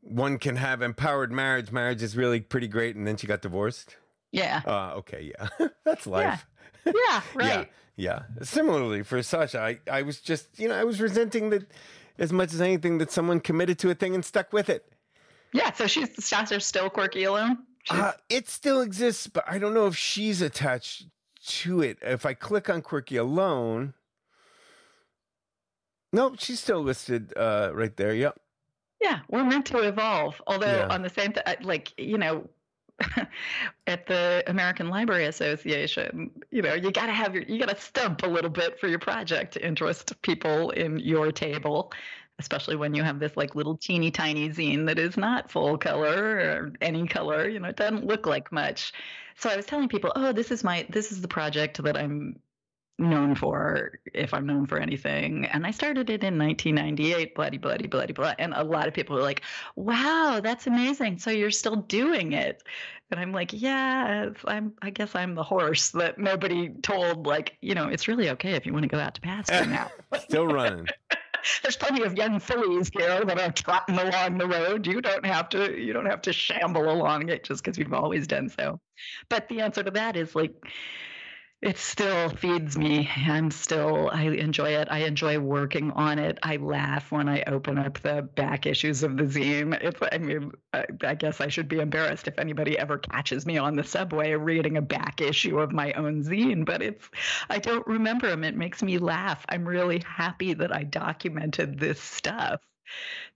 One 0.00 0.38
can 0.38 0.56
have 0.56 0.82
empowered 0.82 1.30
marriage. 1.30 1.70
Marriage 1.70 2.02
is 2.02 2.16
really 2.16 2.40
pretty 2.40 2.68
great, 2.68 2.96
and 2.96 3.06
then 3.06 3.16
she 3.16 3.26
got 3.26 3.42
divorced. 3.42 3.96
Yeah. 4.32 4.62
Uh, 4.66 4.94
okay. 4.96 5.32
Yeah, 5.38 5.68
that's 5.84 6.06
life. 6.06 6.46
Yeah. 6.84 6.92
yeah 6.94 7.22
right. 7.34 7.46
yeah. 7.46 7.64
Yeah. 7.94 8.22
Similarly 8.42 9.02
for 9.02 9.22
Sasha, 9.22 9.60
I, 9.60 9.78
I 9.90 10.02
was 10.02 10.20
just, 10.20 10.58
you 10.58 10.68
know, 10.68 10.74
I 10.74 10.84
was 10.84 11.00
resenting 11.00 11.50
that 11.50 11.70
as 12.18 12.32
much 12.32 12.54
as 12.54 12.60
anything 12.60 12.98
that 12.98 13.12
someone 13.12 13.38
committed 13.38 13.78
to 13.80 13.90
a 13.90 13.94
thing 13.94 14.14
and 14.14 14.24
stuck 14.24 14.52
with 14.52 14.68
it. 14.68 14.90
Yeah. 15.52 15.72
So 15.72 15.86
she's 15.86 16.24
Sasha's 16.24 16.64
still 16.64 16.88
quirky 16.88 17.24
alone. 17.24 17.58
Uh, 17.90 18.12
it 18.28 18.48
still 18.48 18.80
exists, 18.80 19.26
but 19.26 19.44
I 19.46 19.58
don't 19.58 19.74
know 19.74 19.86
if 19.86 19.96
she's 19.96 20.40
attached 20.40 21.06
to 21.44 21.82
it. 21.82 21.98
If 22.00 22.24
I 22.24 22.34
click 22.34 22.70
on 22.70 22.80
quirky 22.80 23.16
alone, 23.16 23.94
No, 26.12 26.34
she's 26.38 26.60
still 26.60 26.82
listed 26.82 27.32
uh, 27.36 27.70
right 27.72 27.96
there. 27.96 28.14
Yep. 28.14 28.38
Yeah, 29.00 29.20
we're 29.28 29.44
meant 29.44 29.66
to 29.66 29.78
evolve. 29.78 30.40
Although 30.46 30.86
Yeah. 30.88 30.88
on 30.94 31.02
the 31.02 31.08
same, 31.10 31.32
th- 31.32 31.60
like 31.62 31.92
you 31.98 32.18
know, 32.18 32.48
at 33.86 34.06
the 34.06 34.44
American 34.46 34.88
Library 34.88 35.24
Association, 35.26 36.30
you 36.50 36.62
know, 36.62 36.74
you 36.74 36.92
got 36.92 37.06
to 37.06 37.12
have 37.12 37.34
your, 37.34 37.42
you 37.44 37.58
got 37.58 37.68
to 37.74 37.80
stump 37.80 38.22
a 38.22 38.26
little 38.28 38.50
bit 38.50 38.78
for 38.78 38.86
your 38.88 38.98
project 38.98 39.54
to 39.54 39.66
interest 39.66 40.20
people 40.22 40.70
in 40.70 40.98
your 40.98 41.32
table, 41.32 41.92
especially 42.38 42.76
when 42.76 42.94
you 42.94 43.02
have 43.02 43.18
this 43.18 43.36
like 43.36 43.54
little 43.56 43.76
teeny 43.76 44.10
tiny 44.10 44.50
zine 44.50 44.86
that 44.86 44.98
is 44.98 45.16
not 45.16 45.50
full 45.50 45.76
color 45.78 46.12
or 46.38 46.72
any 46.80 47.06
color. 47.08 47.48
You 47.48 47.58
know, 47.58 47.68
it 47.68 47.76
doesn't 47.76 48.06
look 48.06 48.26
like 48.26 48.52
much. 48.52 48.92
So 49.36 49.48
I 49.50 49.56
was 49.56 49.66
telling 49.66 49.88
people, 49.88 50.12
oh, 50.14 50.32
this 50.32 50.50
is 50.52 50.62
my, 50.62 50.86
this 50.90 51.10
is 51.10 51.22
the 51.22 51.28
project 51.28 51.82
that 51.82 51.96
I'm 51.96 52.38
known 52.98 53.34
for 53.34 53.98
if 54.12 54.34
I'm 54.34 54.46
known 54.46 54.66
for 54.66 54.78
anything. 54.78 55.46
And 55.46 55.66
I 55.66 55.70
started 55.70 56.10
it 56.10 56.22
in 56.22 56.38
1998, 56.38 57.34
bloody, 57.34 57.58
bloody, 57.58 57.86
bloody, 57.86 58.12
blah. 58.12 58.34
And 58.38 58.52
a 58.54 58.62
lot 58.64 58.88
of 58.88 58.94
people 58.94 59.16
were 59.16 59.22
like, 59.22 59.42
wow, 59.76 60.40
that's 60.42 60.66
amazing. 60.66 61.18
So 61.18 61.30
you're 61.30 61.50
still 61.50 61.76
doing 61.76 62.32
it. 62.32 62.62
And 63.10 63.20
I'm 63.20 63.32
like, 63.32 63.50
yeah, 63.52 64.30
I'm, 64.46 64.72
I 64.80 64.90
guess 64.90 65.14
I'm 65.14 65.34
the 65.34 65.42
horse 65.42 65.90
that 65.90 66.18
nobody 66.18 66.70
told, 66.82 67.26
like, 67.26 67.58
you 67.60 67.74
know, 67.74 67.88
it's 67.88 68.08
really 68.08 68.30
okay 68.30 68.52
if 68.52 68.64
you 68.64 68.72
want 68.72 68.84
to 68.84 68.88
go 68.88 68.98
out 68.98 69.14
to 69.14 69.20
pasture 69.20 69.66
now. 69.66 69.90
Still 70.20 70.46
running. 70.46 70.86
There's 71.62 71.76
plenty 71.76 72.04
of 72.04 72.16
young 72.16 72.38
fillies 72.38 72.88
here 72.88 73.24
that 73.24 73.38
are 73.38 73.50
trotting 73.50 73.98
along 73.98 74.38
the 74.38 74.46
road. 74.46 74.86
You 74.86 75.02
don't 75.02 75.26
have 75.26 75.48
to, 75.50 75.78
you 75.78 75.92
don't 75.92 76.06
have 76.06 76.22
to 76.22 76.32
shamble 76.32 76.90
along 76.90 77.28
it 77.28 77.44
just 77.44 77.62
because 77.62 77.76
you've 77.76 77.92
always 77.92 78.26
done 78.26 78.48
so. 78.48 78.80
But 79.28 79.48
the 79.48 79.60
answer 79.60 79.82
to 79.82 79.90
that 79.90 80.16
is 80.16 80.34
like, 80.34 80.54
it 81.62 81.78
still 81.78 82.28
feeds 82.28 82.76
me. 82.76 83.08
I'm 83.16 83.52
still, 83.52 84.10
I 84.12 84.22
enjoy 84.22 84.70
it. 84.70 84.88
I 84.90 85.04
enjoy 85.04 85.38
working 85.38 85.92
on 85.92 86.18
it. 86.18 86.38
I 86.42 86.56
laugh 86.56 87.12
when 87.12 87.28
I 87.28 87.44
open 87.46 87.78
up 87.78 88.00
the 88.00 88.22
back 88.22 88.66
issues 88.66 89.04
of 89.04 89.16
the 89.16 89.22
zine. 89.22 89.80
It's, 89.80 90.00
I 90.10 90.18
mean, 90.18 90.50
I, 90.72 90.86
I 91.04 91.14
guess 91.14 91.40
I 91.40 91.46
should 91.46 91.68
be 91.68 91.78
embarrassed 91.78 92.26
if 92.26 92.36
anybody 92.40 92.76
ever 92.76 92.98
catches 92.98 93.46
me 93.46 93.58
on 93.58 93.76
the 93.76 93.84
subway 93.84 94.32
reading 94.32 94.76
a 94.76 94.82
back 94.82 95.20
issue 95.20 95.60
of 95.60 95.70
my 95.70 95.92
own 95.92 96.24
zine, 96.24 96.66
but 96.66 96.82
it's, 96.82 97.08
I 97.48 97.60
don't 97.60 97.86
remember 97.86 98.28
them. 98.28 98.42
It 98.42 98.56
makes 98.56 98.82
me 98.82 98.98
laugh. 98.98 99.46
I'm 99.48 99.66
really 99.66 100.02
happy 100.04 100.54
that 100.54 100.74
I 100.74 100.82
documented 100.82 101.78
this 101.78 102.00
stuff 102.00 102.60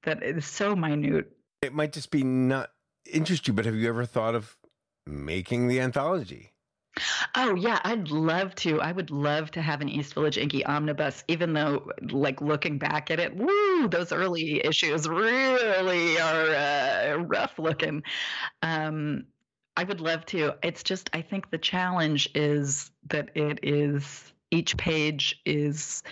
that 0.02 0.24
is 0.24 0.44
so 0.44 0.74
minute. 0.74 1.30
It 1.62 1.72
might 1.72 1.92
just 1.92 2.10
be 2.10 2.24
not 2.24 2.70
interest 3.10 3.46
you, 3.46 3.54
but 3.54 3.66
have 3.66 3.76
you 3.76 3.88
ever 3.88 4.04
thought 4.04 4.34
of 4.34 4.56
making 5.06 5.68
the 5.68 5.80
anthology? 5.80 6.54
Oh 7.38 7.54
yeah, 7.54 7.78
I'd 7.84 8.10
love 8.10 8.54
to. 8.56 8.80
I 8.80 8.92
would 8.92 9.10
love 9.10 9.50
to 9.52 9.62
have 9.62 9.82
an 9.82 9.90
East 9.90 10.14
Village 10.14 10.38
Inky 10.38 10.64
omnibus, 10.64 11.22
even 11.28 11.52
though 11.52 11.90
like 12.10 12.40
looking 12.40 12.78
back 12.78 13.10
at 13.10 13.20
it, 13.20 13.36
woo, 13.36 13.88
those 13.88 14.10
early 14.10 14.64
issues 14.64 15.06
really 15.06 16.18
are 16.18 16.54
uh, 16.54 17.16
rough 17.16 17.58
looking. 17.58 18.02
Um, 18.62 19.26
I 19.76 19.84
would 19.84 20.00
love 20.00 20.24
to. 20.26 20.54
It's 20.62 20.82
just 20.82 21.10
I 21.12 21.20
think 21.20 21.50
the 21.50 21.58
challenge 21.58 22.30
is 22.34 22.90
that 23.10 23.36
it 23.36 23.60
is 23.62 24.32
each 24.50 24.78
page 24.78 25.38
is 25.44 26.02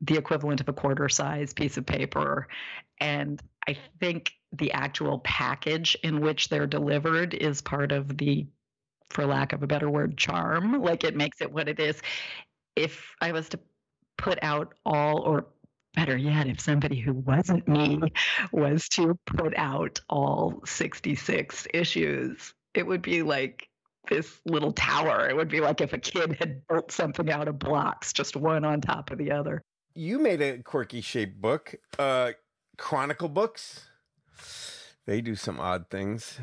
the 0.00 0.16
equivalent 0.16 0.62
of 0.62 0.70
a 0.70 0.72
quarter 0.72 1.10
size 1.10 1.52
piece 1.52 1.76
of 1.76 1.84
paper 1.84 2.46
and 3.00 3.42
I 3.66 3.76
think 4.00 4.32
the 4.52 4.72
actual 4.72 5.18
package 5.18 5.96
in 6.02 6.20
which 6.20 6.48
they're 6.48 6.66
delivered 6.66 7.34
is 7.34 7.60
part 7.60 7.92
of 7.92 8.16
the 8.16 8.46
for 9.10 9.26
lack 9.26 9.52
of 9.52 9.62
a 9.62 9.66
better 9.66 9.90
word, 9.90 10.16
charm. 10.16 10.82
Like 10.82 11.04
it 11.04 11.16
makes 11.16 11.40
it 11.40 11.52
what 11.52 11.68
it 11.68 11.80
is. 11.80 12.00
If 12.76 13.14
I 13.20 13.32
was 13.32 13.48
to 13.50 13.60
put 14.16 14.38
out 14.42 14.74
all, 14.84 15.20
or 15.20 15.46
better 15.94 16.16
yet, 16.16 16.46
if 16.46 16.60
somebody 16.60 17.00
who 17.00 17.14
wasn't 17.14 17.66
me 17.66 18.00
was 18.52 18.88
to 18.90 19.18
put 19.26 19.56
out 19.56 20.00
all 20.08 20.62
66 20.64 21.66
issues, 21.72 22.54
it 22.74 22.86
would 22.86 23.02
be 23.02 23.22
like 23.22 23.68
this 24.08 24.40
little 24.46 24.72
tower. 24.72 25.28
It 25.28 25.36
would 25.36 25.48
be 25.48 25.60
like 25.60 25.80
if 25.80 25.92
a 25.92 25.98
kid 25.98 26.36
had 26.38 26.66
built 26.68 26.92
something 26.92 27.30
out 27.30 27.48
of 27.48 27.58
blocks, 27.58 28.12
just 28.12 28.36
one 28.36 28.64
on 28.64 28.80
top 28.80 29.10
of 29.10 29.18
the 29.18 29.32
other. 29.32 29.62
You 29.94 30.18
made 30.18 30.40
a 30.40 30.62
quirky 30.62 31.00
shaped 31.00 31.40
book, 31.40 31.74
uh, 31.98 32.32
Chronicle 32.76 33.28
Books. 33.28 33.86
They 35.06 35.20
do 35.20 35.34
some 35.34 35.58
odd 35.58 35.90
things. 35.90 36.38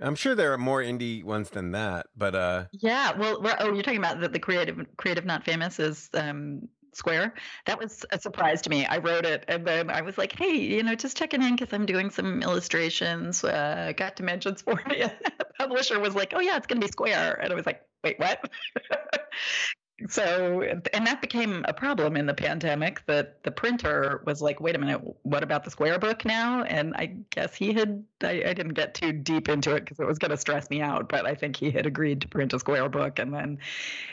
I'm 0.00 0.14
sure 0.14 0.34
there 0.34 0.52
are 0.52 0.58
more 0.58 0.82
indie 0.82 1.22
ones 1.22 1.50
than 1.50 1.72
that, 1.72 2.06
but 2.16 2.34
uh, 2.34 2.64
Yeah, 2.72 3.16
well, 3.16 3.40
oh, 3.60 3.72
you're 3.72 3.82
talking 3.82 3.98
about 3.98 4.20
the, 4.20 4.28
the 4.28 4.38
creative, 4.38 4.78
creative, 4.96 5.24
not 5.24 5.44
famous 5.44 5.78
is 5.78 6.08
um, 6.14 6.68
Square. 6.92 7.34
That 7.66 7.78
was 7.78 8.04
a 8.10 8.18
surprise 8.18 8.62
to 8.62 8.70
me. 8.70 8.86
I 8.86 8.98
wrote 8.98 9.24
it, 9.24 9.44
and 9.48 9.64
then 9.66 9.90
I 9.90 10.00
was 10.00 10.18
like, 10.18 10.32
"Hey, 10.32 10.56
you 10.56 10.82
know, 10.82 10.94
just 10.94 11.16
checking 11.16 11.42
in 11.42 11.56
because 11.56 11.72
I'm 11.72 11.86
doing 11.86 12.10
some 12.10 12.42
illustrations. 12.42 13.44
Uh, 13.44 13.92
got 13.96 14.16
dimensions 14.16 14.62
for 14.62 14.80
you." 14.90 15.06
the 15.38 15.46
publisher 15.58 16.00
was 16.00 16.14
like, 16.14 16.32
"Oh 16.34 16.40
yeah, 16.40 16.56
it's 16.56 16.66
going 16.66 16.80
to 16.80 16.86
be 16.86 16.90
Square," 16.90 17.40
and 17.42 17.52
I 17.52 17.56
was 17.56 17.66
like, 17.66 17.82
"Wait, 18.02 18.18
what?" 18.18 18.50
so, 20.08 20.62
and 20.62 21.06
that 21.06 21.20
became 21.20 21.64
a 21.68 21.72
problem 21.74 22.16
in 22.16 22.26
the 22.26 22.34
pandemic. 22.34 23.04
That 23.06 23.42
the 23.42 23.50
printer 23.50 24.22
was 24.26 24.40
like, 24.40 24.60
"Wait 24.60 24.74
a 24.74 24.78
minute, 24.78 25.00
what 25.22 25.42
about 25.42 25.64
the 25.64 25.70
Square 25.70 25.98
book 25.98 26.24
now?" 26.24 26.62
And 26.62 26.94
I 26.94 27.14
guess 27.30 27.54
he 27.54 27.72
had. 27.72 28.04
I, 28.22 28.42
I 28.46 28.52
didn't 28.52 28.74
get 28.74 28.94
too 28.94 29.12
deep 29.12 29.48
into 29.48 29.74
it 29.74 29.80
because 29.80 29.98
it 29.98 30.06
was 30.06 30.18
going 30.18 30.30
to 30.30 30.36
stress 30.36 30.68
me 30.70 30.82
out. 30.82 31.08
But 31.08 31.26
I 31.26 31.34
think 31.34 31.56
he 31.56 31.70
had 31.70 31.86
agreed 31.86 32.20
to 32.22 32.28
print 32.28 32.52
a 32.52 32.58
Square 32.58 32.90
book, 32.90 33.18
and 33.18 33.32
then 33.32 33.58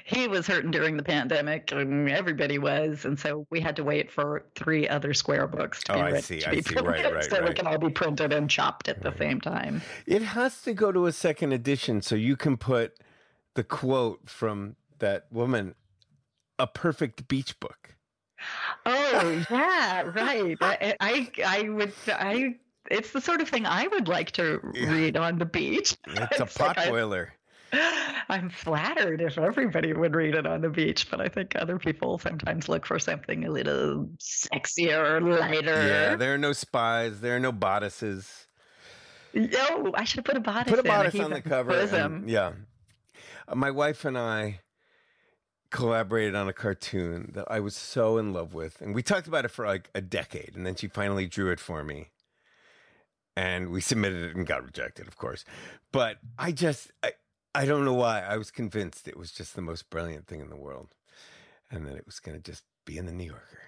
he 0.05 0.27
was 0.27 0.47
hurting 0.47 0.71
during 0.71 0.97
the 0.97 1.03
pandemic, 1.03 1.71
and 1.71 2.09
everybody 2.09 2.57
was, 2.57 3.05
and 3.05 3.19
so 3.19 3.45
we 3.49 3.59
had 3.59 3.75
to 3.77 3.83
wait 3.83 4.11
for 4.11 4.45
three 4.55 4.88
other 4.88 5.13
Square 5.13 5.47
books 5.47 5.83
to 5.85 5.93
Oh, 5.93 5.95
be 5.95 6.01
I 6.17 6.19
see, 6.21 6.39
to 6.39 6.49
I 6.49 6.59
see. 6.61 6.75
Right, 6.75 6.85
printed, 6.85 7.13
right, 7.13 7.23
so 7.23 7.39
we 7.41 7.47
right. 7.47 7.55
can 7.55 7.67
all 7.67 7.77
be 7.77 7.89
printed 7.89 8.33
and 8.33 8.49
chopped 8.49 8.88
at 8.88 9.01
the 9.01 9.13
same 9.17 9.41
time. 9.41 9.81
it 10.05 10.21
has 10.21 10.61
to 10.61 10.73
go 10.73 10.91
to 10.91 11.05
a 11.05 11.11
second 11.11 11.51
edition 11.53 12.01
so 12.01 12.15
you 12.15 12.35
can 12.38 12.57
put 12.57 12.97
the 13.55 13.63
quote 13.63 14.29
from 14.29 14.75
that 15.00 15.26
woman, 15.32 15.76
a 16.60 16.68
perfect 16.68 17.28
beach 17.28 17.60
book. 17.60 17.95
Oh 18.86 19.43
yeah, 19.52 20.04
right. 20.16 20.58
I, 20.62 20.95
I 21.00 21.32
I 21.45 21.70
would 21.70 21.93
I. 22.08 22.56
It's 22.89 23.12
the 23.12 23.20
sort 23.20 23.41
of 23.41 23.50
thing 23.50 23.66
I 23.66 23.88
would 23.88 24.08
like 24.08 24.32
to 24.32 24.62
Yeah. 24.74 24.91
read 24.91 25.18
on 25.18 25.38
the 25.39 25.45
beach. 25.45 25.98
It's 26.08 26.39
a 26.39 26.43
It's 26.43 26.60
like 26.60 26.78
I- 26.78 26.88
potboiler. 26.88 27.28
I'm 28.30 28.50
flattered 28.50 29.22
if 29.22 29.38
everybody 29.38 29.91
would 29.91 30.16
read 30.16 30.36
it 30.36 30.48
on 30.48 30.62
the 30.62 30.70
beach, 30.70 31.12
but 31.12 31.20
I 31.20 31.28
think 31.28 31.54
other 31.58 31.78
people 31.78 32.18
sometimes 32.18 32.70
look 32.70 32.86
for 32.86 32.98
something 32.98 33.43
a 33.43 33.52
little 33.52 34.08
sexier, 34.22 34.98
or 35.16 35.20
lighter. 35.20 35.86
Yeah, 35.86 36.16
there 36.16 36.34
are 36.34 36.38
no 36.38 36.54
spies. 36.54 37.20
There 37.20 37.36
are 37.36 37.41
no 37.41 37.52
bodices. 37.52 38.48
Yo, 39.34 39.91
I 39.95 40.06
should 40.06 40.20
have 40.20 40.26
put 40.26 40.38
a 40.38 40.39
bodice. 40.39 40.70
Put 40.72 40.80
a 40.80 40.88
bodice 40.88 41.20
on 41.20 41.32
the 41.32 41.41
cover. 41.41 41.74
and- 41.74 42.30
yeah. 42.30 42.54
My 43.54 43.72
wife 43.72 44.06
and 44.06 44.18
I 44.18 44.62
collaborated 45.70 46.36
on 46.36 46.47
a 46.47 46.53
cartoon 46.53 47.32
that 47.34 47.45
I 47.49 47.59
was 47.59 47.76
so 47.76 48.18
in 48.18 48.34
love 48.34 48.53
with. 48.53 48.82
And 48.82 48.95
we 48.95 49.03
talked 49.03 49.28
about 49.28 49.45
it 49.45 49.51
for 49.51 49.65
like 49.65 49.89
a 49.93 50.01
decade. 50.01 50.53
And 50.55 50.65
then 50.65 50.76
she 50.76 50.88
finally 50.88 51.28
drew 51.28 51.51
it 51.51 51.59
for 51.59 51.84
me. 51.84 52.09
And 53.36 53.70
we 53.70 53.82
submitted 53.82 54.24
it 54.24 54.36
and 54.36 54.47
got 54.47 54.63
rejected, 54.63 55.07
of 55.07 55.18
course. 55.18 55.45
But 55.91 56.18
I 56.39 56.51
just, 56.51 56.91
I, 57.03 57.11
I 57.53 57.65
don't 57.65 57.86
know 57.86 57.93
why. 57.93 58.22
I 58.22 58.38
was 58.38 58.49
convinced 58.49 59.07
it 59.07 59.18
was 59.18 59.32
just 59.32 59.55
the 59.55 59.61
most 59.61 59.89
brilliant 59.89 60.28
thing 60.28 60.41
in 60.41 60.49
the 60.49 60.55
world. 60.55 60.95
And 61.70 61.86
that 61.86 61.95
it 61.95 62.05
was 62.05 62.20
going 62.20 62.38
to 62.38 62.43
just 62.43 62.63
be 62.86 62.97
in 62.97 63.05
the 63.05 63.11
New 63.11 63.26
Yorker. 63.26 63.59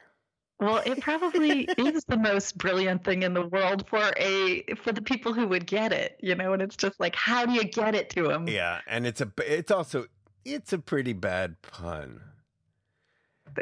Well, 0.60 0.82
it 0.86 1.00
probably 1.02 1.62
is 1.78 2.04
the 2.06 2.18
most 2.18 2.58
brilliant 2.58 3.04
thing 3.04 3.24
in 3.24 3.34
the 3.34 3.45
world 3.45 3.88
for 3.88 4.12
a 4.18 4.64
for 4.76 4.91
the 4.91 5.02
people 5.02 5.34
who 5.34 5.47
would 5.47 5.66
get 5.66 5.93
it, 5.93 6.18
you 6.22 6.36
know. 6.36 6.54
And 6.54 6.62
it's 6.62 6.76
just 6.76 7.00
like, 7.00 7.16
how 7.16 7.45
do 7.45 7.54
you 7.54 7.64
get 7.64 7.95
it 7.95 8.10
to 8.12 8.28
them? 8.28 8.47
Yeah. 8.47 8.80
And 8.88 9.08
it's 9.08 9.22
a, 9.22 9.32
it's 9.38 9.72
also, 9.72 10.08
it's 10.54 10.74
a 10.74 10.80
pretty 10.80 11.14
bad 11.14 11.62
pun. 11.62 12.22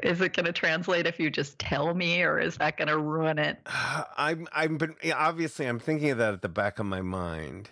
Is 0.03 0.21
it 0.21 0.33
going 0.33 0.45
to 0.45 0.51
translate 0.51 1.07
if 1.07 1.19
you 1.19 1.29
just 1.29 1.57
tell 1.59 1.93
me, 1.93 2.21
or 2.21 2.39
is 2.39 2.57
that 2.57 2.77
going 2.77 2.89
to 2.89 2.97
ruin 2.97 3.39
it? 3.39 3.59
I'm 4.17 4.47
I'm 4.51 4.77
been 4.77 4.95
obviously 5.13 5.65
I'm 5.65 5.79
thinking 5.79 6.11
of 6.11 6.17
that 6.17 6.33
at 6.33 6.41
the 6.41 6.49
back 6.49 6.79
of 6.79 6.85
my 6.85 7.01
mind. 7.01 7.69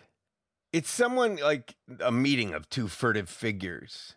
It's 0.72 0.90
someone 0.90 1.38
like 1.38 1.76
a 2.00 2.12
meeting 2.12 2.54
of 2.54 2.70
two 2.70 2.88
furtive 2.88 3.30
figures. 3.30 4.16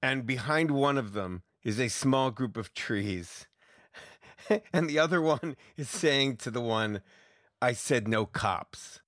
And 0.00 0.26
behind 0.26 0.70
one 0.70 0.96
of 0.96 1.12
them 1.12 1.42
is 1.64 1.80
a 1.80 1.88
small 1.88 2.30
group 2.30 2.56
of 2.56 2.74
trees. 2.74 3.46
and 4.72 4.88
the 4.88 4.98
other 4.98 5.20
one 5.20 5.56
is 5.76 5.88
saying 5.88 6.36
to 6.38 6.50
the 6.50 6.60
one, 6.60 7.02
I 7.60 7.72
said 7.72 8.06
no 8.06 8.24
cops. 8.24 9.00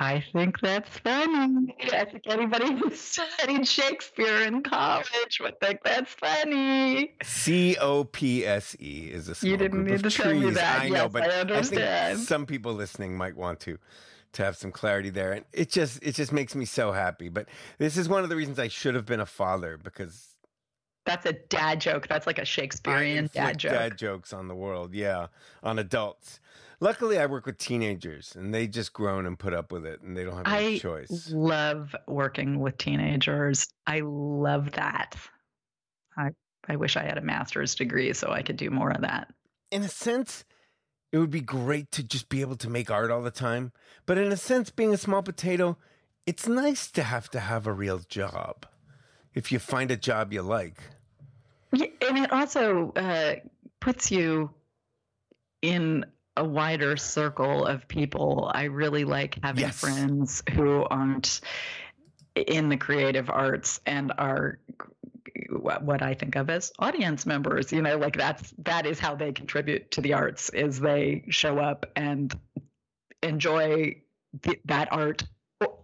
I 0.00 0.22
think 0.32 0.60
that's 0.60 0.96
funny. 0.98 1.74
I 1.92 2.04
think 2.04 2.22
anybody 2.28 2.72
who 2.72 2.88
studied 2.94 3.66
Shakespeare 3.66 4.42
in 4.42 4.62
college 4.62 5.40
would 5.40 5.58
think 5.60 5.80
that's 5.82 6.12
funny. 6.12 7.14
C 7.24 7.76
O 7.80 8.04
P 8.04 8.46
S 8.46 8.76
E 8.78 9.10
is 9.12 9.28
a 9.28 9.34
small 9.34 9.56
didn't 9.56 9.70
group 9.72 9.86
need 9.88 9.94
of 9.96 10.02
to 10.02 10.10
tell 10.10 10.32
me 10.32 10.42
trees. 10.42 10.54
that. 10.54 10.82
I 10.82 10.88
know, 10.88 11.08
but 11.08 11.24
I 11.24 11.30
think 11.30 11.50
understand. 11.50 12.20
some 12.20 12.46
people 12.46 12.74
listening 12.74 13.16
might 13.16 13.36
want 13.36 13.58
to 13.60 13.76
to 14.34 14.44
have 14.44 14.56
some 14.56 14.70
clarity 14.70 15.10
there, 15.10 15.32
and 15.32 15.44
it 15.52 15.68
just 15.68 16.00
it 16.00 16.14
just 16.14 16.32
makes 16.32 16.54
me 16.54 16.64
so 16.64 16.92
happy. 16.92 17.28
But 17.28 17.48
this 17.78 17.96
is 17.96 18.08
one 18.08 18.22
of 18.22 18.28
the 18.28 18.36
reasons 18.36 18.60
I 18.60 18.68
should 18.68 18.94
have 18.94 19.04
been 19.04 19.20
a 19.20 19.26
father 19.26 19.80
because 19.82 20.36
that's 21.06 21.26
a 21.26 21.32
dad 21.32 21.80
joke. 21.80 22.06
That's 22.06 22.28
like 22.28 22.38
a 22.38 22.44
Shakespearean 22.44 23.30
dad 23.34 23.58
joke. 23.58 23.72
Dad 23.72 23.98
jokes 23.98 24.32
on 24.32 24.46
the 24.46 24.54
world, 24.54 24.94
yeah, 24.94 25.26
on 25.64 25.80
adults. 25.80 26.38
Luckily, 26.80 27.18
I 27.18 27.26
work 27.26 27.44
with 27.46 27.58
teenagers, 27.58 28.36
and 28.36 28.54
they 28.54 28.68
just 28.68 28.92
grown 28.92 29.26
and 29.26 29.38
put 29.38 29.52
up 29.52 29.72
with 29.72 29.84
it, 29.84 30.00
and 30.00 30.16
they 30.16 30.24
don't 30.24 30.36
have 30.36 30.46
any 30.46 30.76
I 30.76 30.78
choice. 30.78 31.30
love 31.32 31.94
working 32.06 32.60
with 32.60 32.78
teenagers. 32.78 33.66
I 33.86 34.00
love 34.04 34.72
that. 34.72 35.16
I 36.16 36.30
I 36.68 36.76
wish 36.76 36.96
I 36.96 37.02
had 37.02 37.18
a 37.18 37.22
master's 37.22 37.74
degree 37.74 38.12
so 38.12 38.30
I 38.30 38.42
could 38.42 38.56
do 38.56 38.70
more 38.70 38.90
of 38.90 39.00
that. 39.00 39.32
In 39.70 39.82
a 39.82 39.88
sense, 39.88 40.44
it 41.10 41.18
would 41.18 41.30
be 41.30 41.40
great 41.40 41.90
to 41.92 42.02
just 42.04 42.28
be 42.28 42.42
able 42.42 42.56
to 42.56 42.70
make 42.70 42.90
art 42.90 43.10
all 43.10 43.22
the 43.22 43.30
time. 43.30 43.72
But 44.06 44.18
in 44.18 44.30
a 44.30 44.36
sense, 44.36 44.70
being 44.70 44.92
a 44.92 44.98
small 44.98 45.22
potato, 45.22 45.78
it's 46.26 46.46
nice 46.46 46.90
to 46.92 47.02
have 47.02 47.30
to 47.30 47.40
have 47.40 47.66
a 47.66 47.72
real 47.72 48.00
job 48.00 48.66
if 49.34 49.50
you 49.50 49.58
find 49.58 49.90
a 49.90 49.96
job 49.96 50.32
you 50.32 50.42
like. 50.42 50.80
Yeah, 51.72 51.86
and 52.06 52.18
it 52.18 52.32
also 52.32 52.92
uh, 52.92 53.36
puts 53.80 54.10
you 54.10 54.50
in 55.62 56.04
a 56.38 56.44
wider 56.44 56.96
circle 56.96 57.66
of 57.66 57.88
people. 57.88 58.50
I 58.54 58.64
really 58.64 59.04
like 59.04 59.38
having 59.42 59.64
Yes. 59.64 59.80
friends 59.80 60.42
who 60.52 60.84
aren't 60.84 61.40
in 62.34 62.68
the 62.68 62.76
creative 62.76 63.28
arts 63.28 63.80
and 63.84 64.12
are 64.16 64.60
what 65.50 66.02
I 66.02 66.14
think 66.14 66.36
of 66.36 66.50
as 66.50 66.72
audience 66.78 67.26
members. 67.26 67.72
You 67.72 67.82
know, 67.82 67.96
like 67.98 68.16
that's 68.16 68.52
that 68.58 68.86
is 68.86 68.98
how 68.98 69.14
they 69.16 69.32
contribute 69.32 69.90
to 69.92 70.00
the 70.00 70.14
arts 70.14 70.48
is 70.50 70.78
they 70.78 71.24
show 71.30 71.58
up 71.58 71.86
and 71.96 72.32
enjoy 73.22 74.02
th- 74.42 74.60
that 74.66 74.92
art. 74.92 75.24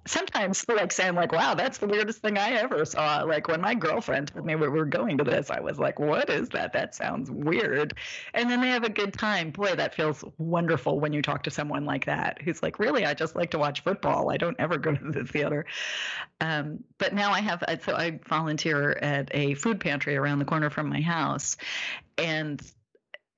Sometimes 0.06 0.64
like 0.68 0.92
saying 0.92 1.14
like, 1.14 1.32
"Wow, 1.32 1.54
that's 1.54 1.78
the 1.78 1.86
weirdest 1.88 2.20
thing 2.20 2.38
I 2.38 2.52
ever 2.52 2.84
saw." 2.84 3.22
Like 3.22 3.48
when 3.48 3.60
my 3.60 3.74
girlfriend 3.74 4.28
told 4.28 4.46
me 4.46 4.54
we 4.54 4.68
were 4.68 4.84
going 4.84 5.18
to 5.18 5.24
this, 5.24 5.50
I 5.50 5.60
was 5.60 5.78
like, 5.78 5.98
"What 5.98 6.30
is 6.30 6.50
that? 6.50 6.74
That 6.74 6.94
sounds 6.94 7.30
weird." 7.30 7.94
And 8.34 8.48
then 8.48 8.60
they 8.60 8.68
have 8.68 8.84
a 8.84 8.90
good 8.90 9.12
time. 9.14 9.50
Boy, 9.50 9.74
that 9.74 9.94
feels 9.94 10.22
wonderful 10.38 11.00
when 11.00 11.12
you 11.12 11.22
talk 11.22 11.42
to 11.44 11.50
someone 11.50 11.86
like 11.86 12.04
that 12.04 12.40
who's 12.42 12.62
like, 12.62 12.78
"Really, 12.78 13.04
I 13.04 13.14
just 13.14 13.34
like 13.34 13.50
to 13.52 13.58
watch 13.58 13.82
football. 13.82 14.30
I 14.30 14.36
don't 14.36 14.60
ever 14.60 14.78
go 14.78 14.94
to 14.94 15.10
the 15.10 15.24
theater." 15.24 15.66
Um, 16.40 16.84
but 16.98 17.14
now 17.14 17.32
I 17.32 17.40
have, 17.40 17.64
so 17.82 17.96
I 17.96 18.20
volunteer 18.28 18.92
at 18.92 19.28
a 19.32 19.54
food 19.54 19.80
pantry 19.80 20.16
around 20.16 20.38
the 20.38 20.44
corner 20.44 20.70
from 20.70 20.88
my 20.88 21.00
house, 21.00 21.56
and 22.18 22.60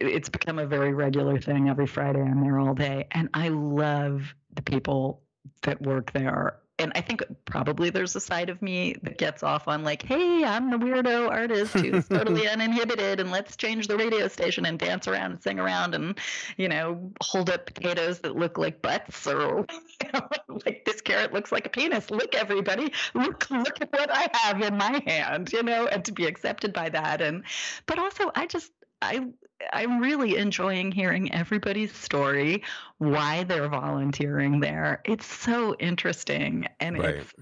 it's 0.01 0.28
become 0.28 0.59
a 0.59 0.66
very 0.66 0.93
regular 0.93 1.41
thing. 1.41 1.68
Every 1.70 1.87
Friday, 1.87 2.20
I'm 2.20 2.43
there 2.43 2.59
all 2.59 2.74
day, 2.74 3.07
and 3.12 3.30
I 3.32 3.49
love 3.49 4.34
the 4.55 4.62
people 4.62 5.22
that 5.62 5.80
work 5.82 6.12
there. 6.12 6.59
And 6.78 6.92
I 6.94 7.01
think 7.01 7.22
probably 7.47 7.88
there's 7.88 8.14
a 8.16 8.20
side 8.20 8.51
of 8.51 8.61
me 8.61 8.97
that 9.03 9.16
gets 9.16 9.42
off 9.42 9.66
on 9.66 9.82
like, 9.82 10.03
hey, 10.03 10.44
I'm 10.44 10.70
the 10.70 10.76
weirdo 10.76 11.30
artist 11.30 11.72
who's 11.72 12.07
totally 12.07 12.47
uninhibited, 12.51 13.18
and 13.18 13.30
let's 13.30 13.57
change 13.57 13.88
the 13.88 13.97
radio 13.97 14.28
station 14.28 14.66
and 14.66 14.78
dance 14.78 15.09
around 15.09 15.32
and 15.32 15.42
sing 15.42 15.59
around 15.59 15.94
and, 15.94 16.18
you 16.59 16.68
know, 16.68 17.12
hold 17.22 17.49
up 17.49 17.64
potatoes 17.64 18.18
that 18.20 18.36
look 18.36 18.59
like 18.59 18.82
butts 18.82 19.26
or 19.26 19.64
you 20.05 20.11
know, 20.12 20.28
like 20.66 20.84
this 20.84 21.01
carrot 21.01 21.32
looks 21.32 21.51
like 21.51 21.64
a 21.64 21.70
penis. 21.70 22.11
Look, 22.11 22.34
everybody, 22.34 22.92
look, 23.14 23.49
look 23.49 23.80
at 23.80 23.90
what 23.90 24.11
I 24.12 24.28
have 24.34 24.61
in 24.61 24.76
my 24.76 25.03
hand, 25.07 25.55
you 25.55 25.62
know, 25.62 25.86
and 25.86 26.05
to 26.05 26.12
be 26.12 26.26
accepted 26.26 26.74
by 26.74 26.90
that. 26.90 27.22
And 27.22 27.44
but 27.86 27.99
also 27.99 28.30
I 28.34 28.47
just 28.47 28.70
I 29.03 29.26
I'm 29.72 30.01
really 30.01 30.36
enjoying 30.36 30.92
hearing 30.92 31.32
everybody's 31.32 31.94
story, 31.94 32.62
why 32.99 33.44
they're 33.44 33.68
volunteering 33.68 34.61
there. 34.61 35.01
It's 35.05 35.26
so 35.26 35.74
interesting 35.76 36.66
and 36.80 36.99
Right. 36.99 37.14
it's 37.16 37.34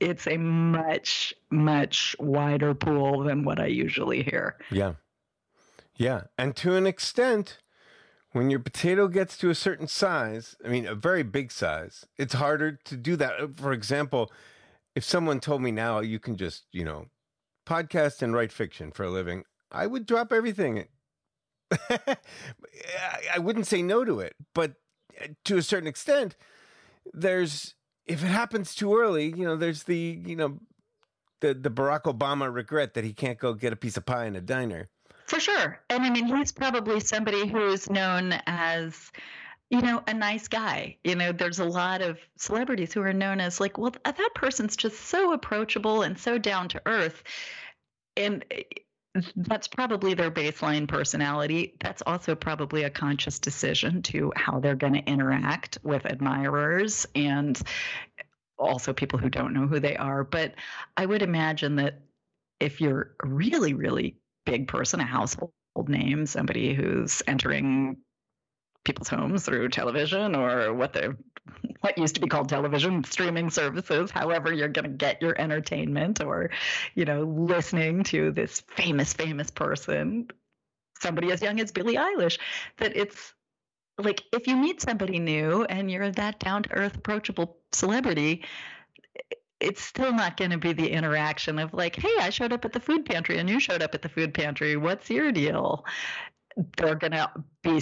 it's 0.00 0.26
a 0.26 0.36
much 0.36 1.34
much 1.50 2.14
wider 2.18 2.74
pool 2.74 3.24
than 3.24 3.44
what 3.44 3.58
I 3.58 3.66
usually 3.66 4.22
hear. 4.22 4.56
Yeah. 4.70 4.94
Yeah. 5.96 6.24
And 6.36 6.54
to 6.56 6.74
an 6.76 6.86
extent, 6.86 7.58
when 8.32 8.50
your 8.50 8.60
potato 8.60 9.08
gets 9.08 9.38
to 9.38 9.48
a 9.48 9.54
certain 9.54 9.86
size, 9.88 10.56
I 10.62 10.68
mean, 10.68 10.86
a 10.86 10.94
very 10.94 11.22
big 11.22 11.50
size, 11.50 12.04
it's 12.18 12.34
harder 12.34 12.72
to 12.84 12.96
do 12.96 13.16
that. 13.16 13.40
Uh, 13.40 13.48
For 13.56 13.72
example, 13.72 14.30
if 14.94 15.04
someone 15.04 15.40
told 15.40 15.62
me 15.62 15.70
now 15.70 16.00
you 16.00 16.18
can 16.18 16.36
just, 16.36 16.66
you 16.72 16.84
know, 16.84 17.06
podcast 17.66 18.20
and 18.20 18.34
write 18.34 18.52
fiction 18.52 18.92
for 18.92 19.04
a 19.04 19.10
living, 19.10 19.44
I 19.70 19.86
would 19.86 20.06
drop 20.06 20.32
everything. 20.32 20.86
I 21.90 23.38
wouldn't 23.38 23.66
say 23.66 23.82
no 23.82 24.04
to 24.04 24.20
it, 24.20 24.34
but 24.54 24.74
uh, 25.20 25.28
to 25.44 25.56
a 25.56 25.62
certain 25.62 25.88
extent, 25.88 26.36
there's 27.12 27.74
if 28.06 28.22
it 28.22 28.28
happens 28.28 28.74
too 28.74 28.96
early, 28.96 29.26
you 29.36 29.44
know, 29.44 29.56
there's 29.56 29.82
the, 29.82 30.20
you 30.24 30.36
know, 30.36 30.58
the 31.40 31.54
the 31.54 31.70
Barack 31.70 32.02
Obama 32.02 32.52
regret 32.52 32.94
that 32.94 33.04
he 33.04 33.12
can't 33.12 33.38
go 33.38 33.52
get 33.52 33.72
a 33.72 33.76
piece 33.76 33.96
of 33.96 34.06
pie 34.06 34.26
in 34.26 34.36
a 34.36 34.40
diner. 34.40 34.88
For 35.26 35.40
sure. 35.40 35.80
And 35.90 36.04
I 36.04 36.10
mean, 36.10 36.26
he's 36.26 36.52
probably 36.52 37.00
somebody 37.00 37.48
who's 37.48 37.90
known 37.90 38.34
as, 38.46 39.10
you 39.70 39.82
know, 39.82 40.02
a 40.06 40.14
nice 40.14 40.46
guy. 40.46 40.98
You 41.02 41.16
know, 41.16 41.32
there's 41.32 41.58
a 41.58 41.64
lot 41.64 42.00
of 42.00 42.18
celebrities 42.38 42.92
who 42.92 43.02
are 43.02 43.12
known 43.12 43.40
as 43.40 43.60
like, 43.60 43.76
well, 43.76 43.92
that 44.04 44.30
person's 44.36 44.76
just 44.76 45.00
so 45.00 45.32
approachable 45.32 46.02
and 46.02 46.16
so 46.16 46.38
down 46.38 46.68
to 46.68 46.82
earth. 46.86 47.24
And 48.16 48.44
that's 49.36 49.68
probably 49.68 50.14
their 50.14 50.30
baseline 50.30 50.88
personality. 50.88 51.74
That's 51.80 52.02
also 52.06 52.34
probably 52.34 52.84
a 52.84 52.90
conscious 52.90 53.38
decision 53.38 54.02
to 54.02 54.32
how 54.36 54.60
they're 54.60 54.74
going 54.74 54.94
to 54.94 55.04
interact 55.04 55.78
with 55.82 56.06
admirers 56.06 57.06
and 57.14 57.60
also 58.58 58.92
people 58.92 59.18
who 59.18 59.28
don't 59.28 59.52
know 59.52 59.66
who 59.66 59.80
they 59.80 59.96
are. 59.96 60.24
But 60.24 60.54
I 60.96 61.06
would 61.06 61.22
imagine 61.22 61.76
that 61.76 62.00
if 62.60 62.80
you're 62.80 63.14
a 63.22 63.26
really, 63.26 63.74
really 63.74 64.16
big 64.44 64.68
person, 64.68 65.00
a 65.00 65.04
household 65.04 65.52
name, 65.86 66.26
somebody 66.26 66.74
who's 66.74 67.22
entering 67.26 67.98
people's 68.86 69.08
homes 69.08 69.44
through 69.44 69.68
television 69.68 70.34
or 70.36 70.72
what 70.72 70.92
the 70.92 71.16
what 71.80 71.98
used 71.98 72.14
to 72.14 72.20
be 72.20 72.28
called 72.28 72.48
television 72.48 73.02
streaming 73.02 73.50
services 73.50 74.10
however 74.12 74.52
you're 74.52 74.68
going 74.68 74.84
to 74.84 74.96
get 74.96 75.20
your 75.20 75.38
entertainment 75.38 76.22
or 76.22 76.50
you 76.94 77.04
know 77.04 77.24
listening 77.24 78.04
to 78.04 78.30
this 78.30 78.60
famous 78.76 79.12
famous 79.12 79.50
person 79.50 80.28
somebody 81.00 81.32
as 81.32 81.42
young 81.42 81.60
as 81.60 81.72
Billie 81.72 81.96
Eilish 81.96 82.38
that 82.78 82.96
it's 82.96 83.34
like 83.98 84.22
if 84.32 84.46
you 84.46 84.56
meet 84.56 84.80
somebody 84.80 85.18
new 85.18 85.64
and 85.64 85.90
you're 85.90 86.12
that 86.12 86.38
down 86.38 86.62
to 86.62 86.72
earth 86.72 86.96
approachable 86.96 87.58
celebrity 87.72 88.44
it's 89.58 89.82
still 89.82 90.12
not 90.12 90.36
going 90.36 90.50
to 90.50 90.58
be 90.58 90.74
the 90.74 90.90
interaction 90.90 91.58
of 91.58 91.72
like, 91.72 91.96
hey, 91.96 92.14
I 92.20 92.28
showed 92.28 92.52
up 92.52 92.66
at 92.66 92.74
the 92.74 92.80
food 92.80 93.06
pantry 93.06 93.38
and 93.38 93.48
you 93.48 93.58
showed 93.58 93.82
up 93.82 93.94
at 93.94 94.02
the 94.02 94.08
food 94.10 94.34
pantry. 94.34 94.76
What's 94.76 95.08
your 95.08 95.32
deal? 95.32 95.86
They're 96.76 96.94
going 96.94 97.12
to 97.12 97.30
be 97.62 97.80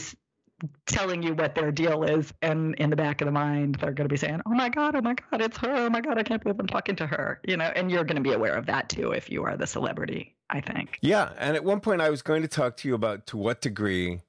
telling 0.86 1.22
you 1.22 1.34
what 1.34 1.54
their 1.54 1.72
deal 1.72 2.02
is. 2.02 2.32
And 2.42 2.74
in 2.76 2.90
the 2.90 2.96
back 2.96 3.20
of 3.20 3.26
the 3.26 3.32
mind, 3.32 3.76
they're 3.76 3.92
going 3.92 4.08
to 4.08 4.12
be 4.12 4.16
saying, 4.16 4.40
oh 4.46 4.54
my 4.54 4.68
God, 4.68 4.94
oh 4.94 5.00
my 5.00 5.14
God, 5.14 5.40
it's 5.40 5.56
her. 5.58 5.74
Oh 5.74 5.90
my 5.90 6.00
God, 6.00 6.18
I 6.18 6.22
can't 6.22 6.42
believe 6.42 6.58
I'm 6.58 6.66
talking 6.66 6.96
to 6.96 7.06
her. 7.06 7.40
You 7.46 7.56
know, 7.56 7.70
and 7.74 7.90
you're 7.90 8.04
going 8.04 8.16
to 8.16 8.22
be 8.22 8.32
aware 8.32 8.54
of 8.54 8.66
that 8.66 8.88
too 8.88 9.12
if 9.12 9.30
you 9.30 9.44
are 9.44 9.56
the 9.56 9.66
celebrity, 9.66 10.34
I 10.50 10.60
think. 10.60 10.98
Yeah, 11.00 11.30
and 11.38 11.56
at 11.56 11.64
one 11.64 11.80
point 11.80 12.00
I 12.00 12.10
was 12.10 12.22
going 12.22 12.42
to 12.42 12.48
talk 12.48 12.76
to 12.78 12.88
you 12.88 12.94
about 12.94 13.26
to 13.28 13.36
what 13.36 13.60
degree 13.60 14.20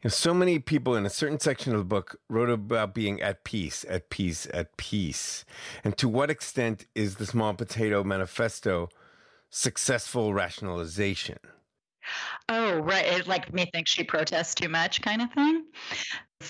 you 0.00 0.06
know, 0.06 0.10
so 0.10 0.32
many 0.32 0.60
people 0.60 0.94
in 0.94 1.04
a 1.04 1.10
certain 1.10 1.40
section 1.40 1.72
of 1.72 1.80
the 1.80 1.84
book 1.84 2.20
wrote 2.28 2.50
about 2.50 2.94
being 2.94 3.20
at 3.20 3.42
peace, 3.42 3.84
at 3.88 4.10
peace, 4.10 4.46
at 4.54 4.76
peace. 4.76 5.44
And 5.82 5.96
to 5.98 6.08
what 6.08 6.30
extent 6.30 6.86
is 6.94 7.16
the 7.16 7.26
Small 7.26 7.52
Potato 7.54 8.04
Manifesto 8.04 8.90
successful 9.50 10.32
rationalization? 10.32 11.38
Oh, 12.48 12.78
right. 12.78 13.06
It 13.06 13.26
like 13.26 13.52
me 13.52 13.66
think 13.72 13.86
she 13.88 14.04
protests 14.04 14.54
too 14.54 14.68
much 14.68 15.02
kind 15.02 15.22
of 15.22 15.32
thing. 15.32 15.64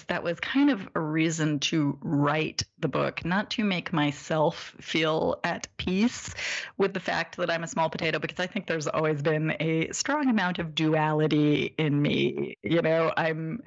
That 0.09 0.23
was 0.23 0.39
kind 0.41 0.71
of 0.71 0.87
a 0.95 1.01
reason 1.01 1.61
to 1.61 1.99
write 2.03 2.63
the 2.79 2.89
book, 2.89 3.25
not 3.25 3.51
to 3.53 3.65
make 3.65 3.91
myself 3.93 4.75
feel 4.81 5.41
at 5.45 5.67
peace 5.79 6.35
with 6.77 6.93
the 6.93 7.01
fact 7.01 7.39
that 7.39 7.51
I'm 7.51 7.65
a 7.65 7.69
small 7.69 7.89
potato, 7.89 8.19
because 8.19 8.39
I 8.39 8.47
think 8.47 8.67
there's 8.67 8.87
always 8.87 9.23
been 9.23 9.57
a 9.61 9.91
strong 9.93 10.29
amount 10.29 10.59
of 10.59 10.75
duality 10.75 11.75
in 11.79 12.01
me. 12.03 12.59
You 12.63 12.83
know, 12.83 13.13
I'm 13.17 13.63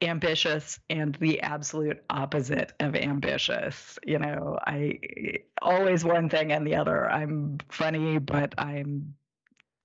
ambitious 0.00 0.80
and 0.90 1.14
the 1.16 1.42
absolute 1.42 1.98
opposite 2.10 2.72
of 2.80 2.96
ambitious. 2.96 3.98
You 4.06 4.18
know, 4.20 4.58
I 4.66 4.98
eh, 5.02 5.38
always 5.60 6.04
one 6.04 6.30
thing 6.30 6.52
and 6.52 6.66
the 6.66 6.76
other. 6.76 7.10
I'm 7.10 7.58
funny, 7.70 8.18
but 8.18 8.54
I'm 8.58 9.17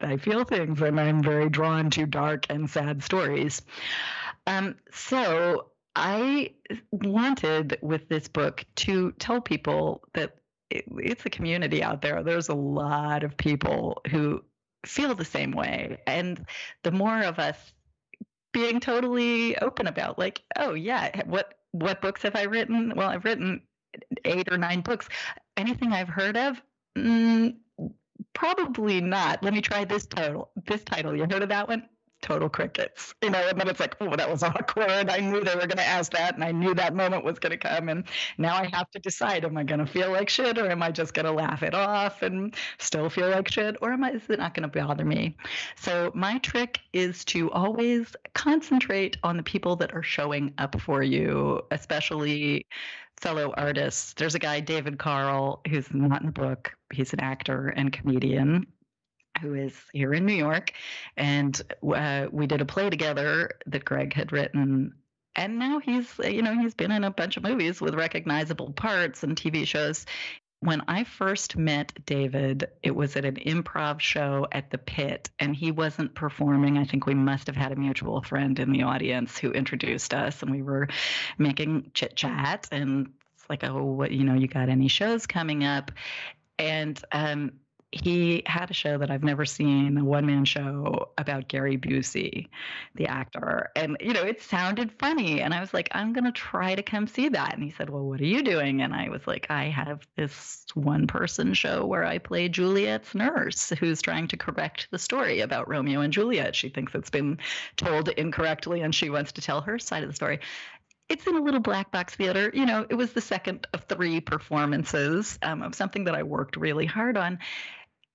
I 0.02 0.18
feel 0.18 0.44
things 0.44 0.82
and 0.82 1.00
I'm 1.00 1.24
very 1.24 1.50
drawn 1.50 1.90
to 1.92 2.06
dark 2.06 2.46
and 2.50 2.70
sad 2.70 3.04
stories. 3.04 3.62
Um, 4.46 4.76
so 4.92 5.72
I 5.96 6.54
wanted 6.92 7.78
with 7.82 8.10
this 8.10 8.28
book 8.28 8.66
to 8.76 9.12
tell 9.14 9.42
people 9.42 10.04
that 10.14 10.36
it, 10.70 10.86
it's 10.98 11.26
a 11.26 11.30
community 11.30 11.84
out 11.84 12.02
there. 12.02 12.24
There's 12.24 12.50
a 12.50 12.56
lot 12.56 13.24
of 13.24 13.38
people 13.38 14.02
who 14.10 14.44
feel 14.86 15.16
the 15.16 15.26
same 15.26 15.52
way. 15.52 16.02
And 16.08 16.46
the 16.84 16.92
more 16.92 17.22
of 17.22 17.40
us 17.40 17.58
being 18.54 18.80
totally 18.80 19.58
open 19.58 19.88
about 19.88 20.20
like, 20.20 20.42
oh 20.58 20.74
yeah, 20.74 21.24
what 21.26 21.54
what 21.72 22.02
books 22.02 22.22
have 22.22 22.36
I 22.36 22.44
written? 22.44 22.94
Well, 22.96 23.10
I've 23.10 23.26
written 23.26 23.62
eight 24.26 24.52
or 24.52 24.58
nine 24.58 24.82
books. 24.82 25.10
Anything 25.58 25.92
I've 25.92 26.10
heard 26.10 26.38
of, 26.38 26.62
mm, 26.98 27.56
probably 28.34 29.02
not. 29.02 29.44
Let 29.44 29.54
me 29.54 29.62
try 29.62 29.86
this 29.86 30.06
title. 30.06 30.50
This 30.66 30.84
title. 30.84 31.16
You 31.16 31.24
heard 31.24 31.44
of 31.44 31.50
that 31.50 31.68
one? 31.68 31.88
total 32.24 32.50
crickets, 32.50 33.14
you 33.22 33.30
know, 33.30 33.48
and 33.50 33.60
then 33.60 33.68
it's 33.68 33.80
like, 33.80 33.96
oh, 34.02 34.16
that 34.16 34.30
was 34.30 34.42
awkward. 34.44 35.10
I 35.10 35.20
knew 35.20 35.44
they 35.44 35.54
were 35.54 35.68
going 35.68 35.78
to 35.78 35.88
ask 35.88 36.12
that, 36.14 36.34
and 36.34 36.44
I 36.44 36.52
knew 36.52 36.74
that 36.74 36.96
moment 36.96 37.24
was 37.24 37.38
going 37.38 37.52
to 37.52 37.58
come. 37.58 37.90
And 37.90 38.06
now 38.40 38.56
I 38.56 38.68
have 38.74 38.90
to 38.92 39.00
decide: 39.00 39.46
am 39.46 39.58
I 39.58 39.64
going 39.64 39.82
to 39.82 39.86
feel 39.86 40.10
like 40.12 40.30
shit, 40.30 40.58
or 40.58 40.72
am 40.72 40.82
I 40.82 40.90
just 40.90 41.14
going 41.14 41.26
to 41.26 41.32
laugh 41.32 41.62
it 41.62 41.76
off 41.76 42.24
and 42.24 42.56
still 42.80 43.10
feel 43.10 43.30
like 43.30 43.50
shit, 43.50 43.76
or 43.82 43.92
am 43.92 44.04
I? 44.04 44.12
Is 44.12 44.24
it 44.30 44.40
not 44.40 44.56
going 44.56 44.68
to 44.68 44.80
bother 44.80 45.06
me? 45.06 45.36
So 45.76 46.12
my 46.16 46.40
trick 46.40 46.80
is 46.94 47.24
to 47.26 47.52
always 47.52 48.16
concentrate 48.34 49.18
on 49.24 49.38
the 49.38 49.44
people 49.44 49.76
that 49.76 49.94
are 49.94 50.04
showing 50.04 50.54
up 50.58 50.80
for 50.82 51.04
you, 51.04 51.62
especially 51.70 52.66
fellow 53.24 53.54
artists. 53.56 54.14
There's 54.16 54.36
a 54.36 54.40
guy, 54.40 54.60
David 54.60 55.00
Carl, 55.00 55.62
who's 55.70 55.92
not 55.94 56.20
in 56.20 56.26
the 56.26 56.34
book. 56.34 56.74
He's 56.92 57.14
an 57.14 57.22
actor 57.22 57.70
and 57.70 57.92
comedian 57.92 58.68
who 59.42 59.54
is 59.54 59.74
here 59.94 60.14
in 60.14 60.26
New 60.26 60.34
York, 60.34 60.74
and 61.16 61.60
uh, 61.96 62.28
we 62.32 62.46
did 62.46 62.62
a 62.62 62.66
play 62.66 62.90
together 62.90 63.50
that 63.66 63.86
Greg 63.86 64.14
had 64.14 64.32
written. 64.34 64.94
And 65.36 65.58
now 65.58 65.80
he's, 65.80 66.20
you 66.20 66.44
know, 66.44 66.54
he's 66.54 66.76
been 66.76 66.92
in 66.92 67.06
a 67.06 67.10
bunch 67.10 67.38
of 67.38 67.44
movies 67.44 67.82
with 67.82 67.96
recognizable 67.96 68.74
parts 68.74 69.24
and 69.24 69.36
TV 69.36 69.66
shows. 69.66 70.06
When 70.64 70.82
I 70.88 71.04
first 71.04 71.58
met 71.58 72.06
David, 72.06 72.70
it 72.82 72.96
was 72.96 73.18
at 73.18 73.26
an 73.26 73.36
improv 73.36 74.00
show 74.00 74.48
at 74.50 74.72
the 74.72 74.78
Pit, 74.78 75.30
and 75.38 75.54
he 75.54 75.72
wasn't 75.72 76.16
performing. 76.16 76.78
I 76.78 76.86
think 76.86 77.06
we 77.06 77.16
must 77.16 77.48
have 77.48 77.58
had 77.58 77.74
a 77.74 77.76
mutual 77.76 78.22
friend 78.22 78.58
in 78.58 78.72
the 78.72 78.84
audience 78.84 79.38
who 79.38 79.52
introduced 79.52 80.14
us, 80.14 80.42
and 80.42 80.50
we 80.50 80.62
were 80.62 80.88
making 81.38 81.92
chit 81.94 82.16
chat. 82.16 82.70
And 82.72 83.10
it's 83.36 83.50
like, 83.50 83.66
oh, 83.66 83.84
what, 83.84 84.12
you 84.12 84.24
know, 84.24 84.36
you 84.36 84.48
got 84.48 84.70
any 84.70 84.88
shows 84.88 85.28
coming 85.28 85.66
up? 85.66 85.92
And 86.58 86.98
um, 87.12 87.52
he 87.94 88.42
had 88.48 88.72
a 88.72 88.74
show 88.74 88.98
that 88.98 89.12
I've 89.12 89.24
never 89.24 89.46
seen, 89.46 89.98
a 89.98 90.04
one 90.04 90.26
man 90.26 90.46
show 90.46 91.10
about 91.18 91.48
Gary 91.48 91.78
Busey, 91.78 92.50
the 92.96 93.06
actor. 93.06 93.70
And, 93.76 93.98
you 94.00 94.14
know, 94.14 94.24
it 94.24 94.42
sounded 94.42 94.92
funny. 94.98 95.42
And 95.42 95.54
I 95.54 95.60
was 95.60 95.74
like, 95.74 95.90
I'm 95.92 96.12
going 96.12 96.24
to 96.24 96.32
try 96.32 96.74
to 96.74 96.82
come 96.82 97.06
see 97.06 97.30
that. 97.30 97.54
And 97.54 97.64
he 97.64 97.70
said, 97.70 97.92
Well, 97.92 98.04
what 98.04 98.20
are 98.20 98.26
you 98.26 98.42
doing? 98.42 98.82
And 98.82 98.96
I 98.96 99.10
was 99.10 99.28
like, 99.28 99.46
I 99.50 99.66
have 99.66 100.08
this 100.18 100.66
one 100.74 101.06
person 101.06 101.54
show 101.54 101.86
where 101.86 102.04
I 102.04 102.18
play 102.18 102.50
Juliet's 102.50 103.14
nurse 103.14 103.70
who's 103.80 104.02
trying 104.02 104.28
to 104.30 104.38
correct 104.38 104.88
the 104.90 105.00
story 105.00 105.42
about 105.42 105.70
Romeo 105.70 106.02
and 106.02 106.12
Juliet. 106.12 106.56
She 106.56 106.70
thinks 106.70 106.96
it's 106.96 107.12
been 107.12 107.38
told 107.78 108.10
incorrectly 108.10 108.82
and 108.82 108.94
she 108.94 109.12
wants 109.12 109.32
to 109.34 109.42
tell 109.42 109.62
her 109.62 109.78
side 109.78 110.04
of 110.04 110.10
the 110.10 110.16
story 110.16 110.40
it's 111.10 111.28
in 111.28 111.36
a 111.36 111.42
little 111.42 111.60
black 111.60 111.92
box 111.92 112.16
theater. 112.16 112.50
You 112.54 112.66
know, 112.66 112.86
it 112.90 112.96
was 112.96 113.14
the 113.14 113.22
second 113.22 113.68
of 113.74 113.84
three 113.84 114.20
performances 114.20 115.38
um, 115.44 115.62
of 115.62 115.76
something 115.76 116.06
that 116.06 116.16
I 116.16 116.24
worked 116.24 116.56
really 116.56 116.86
hard 116.86 117.18
on. 117.18 117.40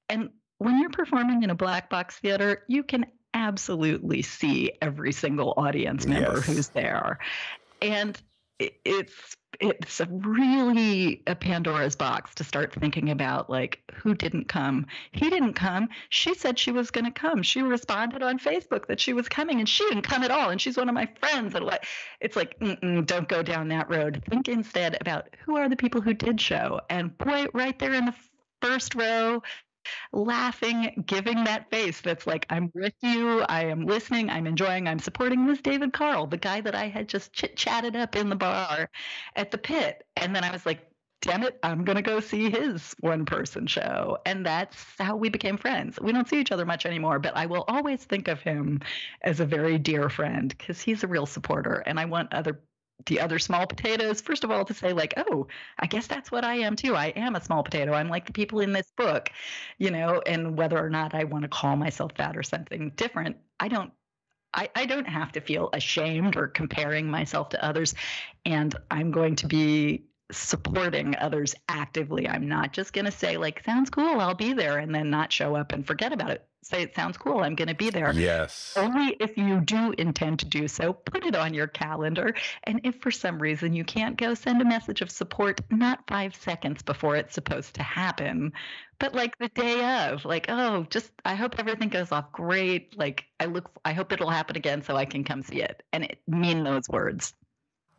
And 0.09 0.31
when 0.59 0.81
you're 0.81 0.91
performing 0.91 1.43
in 1.43 1.51
a 1.51 1.55
black 1.55 1.89
box 1.91 2.17
theater, 2.19 2.65
you 2.69 2.83
can 2.83 3.07
absolutely 3.35 4.23
see 4.23 4.73
every 4.83 5.13
single 5.13 5.55
audience 5.57 6.07
member 6.07 6.37
yes. 6.37 6.47
who's 6.47 6.69
there. 6.69 7.19
And 7.81 8.21
it's 8.59 9.37
it's 9.61 10.01
a 10.01 10.07
really 10.07 11.23
a 11.27 11.35
Pandora's 11.35 11.97
box 11.97 12.35
to 12.35 12.45
start 12.45 12.73
thinking 12.73 13.11
about 13.11 13.49
like 13.49 13.81
who 13.95 14.15
didn't 14.15 14.47
come. 14.47 14.87
He 15.13 15.31
didn't 15.31 15.55
come. 15.55 15.89
She 16.11 16.35
said 16.35 16.59
she 16.59 16.71
was 16.71 16.91
going 16.91 17.07
to 17.07 17.11
come. 17.11 17.43
She 17.43 17.63
responded 17.63 18.23
on 18.23 18.39
Facebook 18.39 18.87
that 18.87 19.01
she 19.01 19.13
was 19.13 19.29
coming, 19.29 19.59
and 19.59 19.69
she 19.69 19.85
didn't 19.89 20.03
come 20.03 20.23
at 20.23 20.31
all. 20.31 20.51
And 20.51 20.61
she's 20.61 20.77
one 20.77 20.89
of 20.89 20.95
my 20.95 21.09
friends. 21.19 21.55
And 21.55 21.65
like, 21.65 21.87
it's 22.21 22.37
like, 22.37 22.59
don't 22.61 23.29
go 23.29 23.43
down 23.43 23.69
that 23.69 23.91
road. 23.91 24.23
Think 24.29 24.49
instead 24.49 24.97
about 25.01 25.35
who 25.45 25.57
are 25.57 25.69
the 25.69 25.77
people 25.77 26.01
who 26.01 26.15
did 26.15 26.41
show. 26.41 26.81
And 26.91 27.17
boy, 27.19 27.47
right 27.55 27.79
there 27.79 27.95
in 27.95 28.05
the 28.05 28.15
first 28.61 28.95
row, 28.95 29.43
laughing, 30.13 31.05
giving 31.07 31.45
that 31.45 31.71
face 31.71 32.01
that's 32.01 32.27
like, 32.27 32.47
I'm 32.51 32.71
with 32.75 32.95
you, 33.01 33.41
I 33.43 33.65
am 33.65 33.87
listening, 33.87 34.31
I'm 34.31 34.47
enjoying, 34.47 34.89
I'm 34.89 34.99
supporting 34.99 35.47
was 35.47 35.61
David 35.61 35.93
Carl, 35.93 36.27
the 36.27 36.37
guy 36.37 36.61
that 36.61 36.75
I 36.75 36.89
had 36.89 37.09
just 37.09 37.33
chit 37.33 37.57
chatted 37.57 37.97
up 37.97 38.17
in 38.17 38.29
the 38.29 38.37
bar 38.37 38.91
at 39.37 39.51
the 39.51 39.59
pit. 39.59 40.05
And 40.17 40.35
then 40.35 40.45
I 40.45 40.51
was 40.51 40.67
like, 40.67 40.89
damn 41.21 41.43
it, 41.43 41.59
I'm 41.63 41.85
going 41.85 41.97
to 41.97 42.03
go 42.03 42.21
see 42.21 42.51
his 42.51 42.95
one 43.01 43.25
person 43.25 43.67
show. 43.67 44.19
And 44.25 44.47
that's 44.47 44.77
how 44.99 45.17
we 45.17 45.29
became 45.29 45.57
friends. 45.57 46.01
We 46.01 46.13
don't 46.13 46.29
see 46.29 46.41
each 46.41 46.53
other 46.53 46.65
much 46.65 46.87
anymore, 46.87 47.19
but 47.19 47.37
I 47.37 47.47
will 47.47 47.65
always 47.69 48.05
think 48.05 48.29
of 48.29 48.41
him 48.41 48.81
as 49.23 49.41
a 49.41 49.47
very 49.47 49.79
dear 49.79 50.09
friend 50.09 50.49
because 50.57 50.81
he's 50.81 51.03
a 51.03 51.09
real 51.09 51.27
supporter. 51.27 51.83
And 51.87 51.99
I 51.99 52.05
want 52.05 52.33
other 52.33 52.61
the 53.07 53.21
other 53.21 53.39
small 53.39 53.67
potatoes, 53.67 54.21
first 54.21 54.45
of 54.45 54.51
all, 54.51 54.65
to 54.65 54.75
say, 54.75 54.93
like, 54.93 55.15
oh, 55.17 55.47
I 55.79 55.87
guess 55.87 56.07
that's 56.07 56.31
what 56.31 56.45
I 56.45 56.57
am 56.57 56.77
too. 56.77 56.95
I 56.95 57.07
am 57.09 57.37
a 57.37 57.41
small 57.43 57.63
potato. 57.63 57.93
I'm 57.93 58.09
like 58.09 58.27
the 58.27 58.33
people 58.33 58.61
in 58.61 58.73
this 58.73 58.91
book, 58.97 59.31
you 59.79 59.91
know, 59.91 60.23
and 60.27 60.57
whether 60.57 60.79
or 60.79 60.91
not 60.91 61.15
I 61.15 61.25
want 61.25 61.43
to 61.43 61.49
call 61.49 61.77
myself 61.77 62.15
that 62.15 62.37
or 62.37 62.43
something 62.43 62.93
different, 62.97 63.37
I 63.61 63.69
don't. 63.69 63.93
I, 64.55 64.71
I 64.75 64.87
don't 64.87 65.07
have 65.07 65.33
to 65.33 65.43
feel 65.43 65.69
ashamed 65.75 66.35
or 66.35 66.49
comparing 66.49 67.11
myself 67.11 67.51
to 67.51 67.63
others. 67.63 67.95
And 68.47 68.75
I'm 68.91 69.11
going 69.11 69.37
to 69.37 69.47
be 69.47 70.05
supporting 70.31 71.17
others 71.17 71.55
actively. 71.69 72.29
I'm 72.29 72.49
not 72.49 72.73
just 72.73 72.93
going 72.93 73.07
to 73.07 73.11
say, 73.11 73.37
like, 73.37 73.63
sounds 73.65 73.91
cool, 73.91 74.21
I'll 74.21 74.35
be 74.35 74.53
there, 74.53 74.79
and 74.79 74.95
then 74.95 75.11
not 75.11 75.33
show 75.33 75.55
up 75.55 75.73
and 75.73 75.87
forget 75.87 76.13
about 76.13 76.31
it. 76.31 76.45
Say 76.63 76.83
it 76.83 76.95
sounds 76.95 77.17
cool 77.17 77.39
i'm 77.39 77.55
going 77.55 77.69
to 77.69 77.75
be 77.75 77.89
there. 77.89 78.13
Yes. 78.13 78.75
Only 78.77 79.17
if 79.21 79.39
you 79.39 79.61
do 79.61 79.95
intend 79.97 80.41
to 80.41 80.45
do 80.45 80.69
so 80.69 80.93
put 80.93 81.25
it 81.25 81.35
on 81.35 81.55
your 81.55 81.67
calendar. 81.67 82.35
And 82.65 82.81
if 82.85 83.01
for 83.01 83.11
some 83.11 83.41
reason 83.41 83.73
you 83.73 83.85
can't 83.85 84.19
go 84.19 84.35
send 84.35 84.61
a 84.61 84.67
message 84.67 85.01
of 85.01 85.11
support 85.11 85.63
not 85.71 86.07
five 86.07 86.37
seconds 86.37 86.83
before 86.83 87.17
it's 87.17 87.33
supposed 87.33 87.75
to 87.77 87.83
happen 87.83 88.53
but 88.99 89.15
like 89.15 89.39
the 89.39 89.49
day 89.49 90.09
of 90.09 90.25
like 90.25 90.47
oh 90.49 90.87
just 90.91 91.11
i 91.25 91.35
hope 91.35 91.59
everything 91.59 91.89
goes 91.89 92.11
off 92.13 92.33
great 92.33 92.99
like 92.99 93.25
i 93.41 93.45
look 93.45 93.71
i 93.85 93.93
hope 93.93 94.13
it'll 94.13 94.29
happen 94.29 94.57
again 94.57 94.83
so 94.83 94.97
i 94.97 95.05
can 95.05 95.25
come 95.25 95.43
see 95.43 95.63
it. 95.63 95.83
And 95.93 96.05
it 96.05 96.19
mean 96.27 96.65
those 96.65 96.89
words 96.89 97.33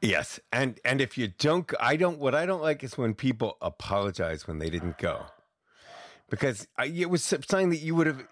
yes 0.02 0.40
and 0.52 0.80
and 0.86 1.02
if 1.02 1.18
you 1.18 1.28
don't 1.28 1.74
i 1.80 1.96
don't 1.96 2.20
what 2.20 2.34
i 2.34 2.46
don't 2.46 2.62
like 2.62 2.84
is 2.84 2.98
when 2.98 3.14
people 3.14 3.58
apologize 3.62 4.48
when 4.48 4.60
they 4.60 4.70
didn't 4.70 4.98
go 4.98 5.26
because 6.30 6.68
I, 6.78 6.86
it 6.86 7.10
was 7.10 7.24
something 7.24 7.70
that 7.70 7.78
you 7.78 7.96
would 7.96 8.08
have 8.08 8.24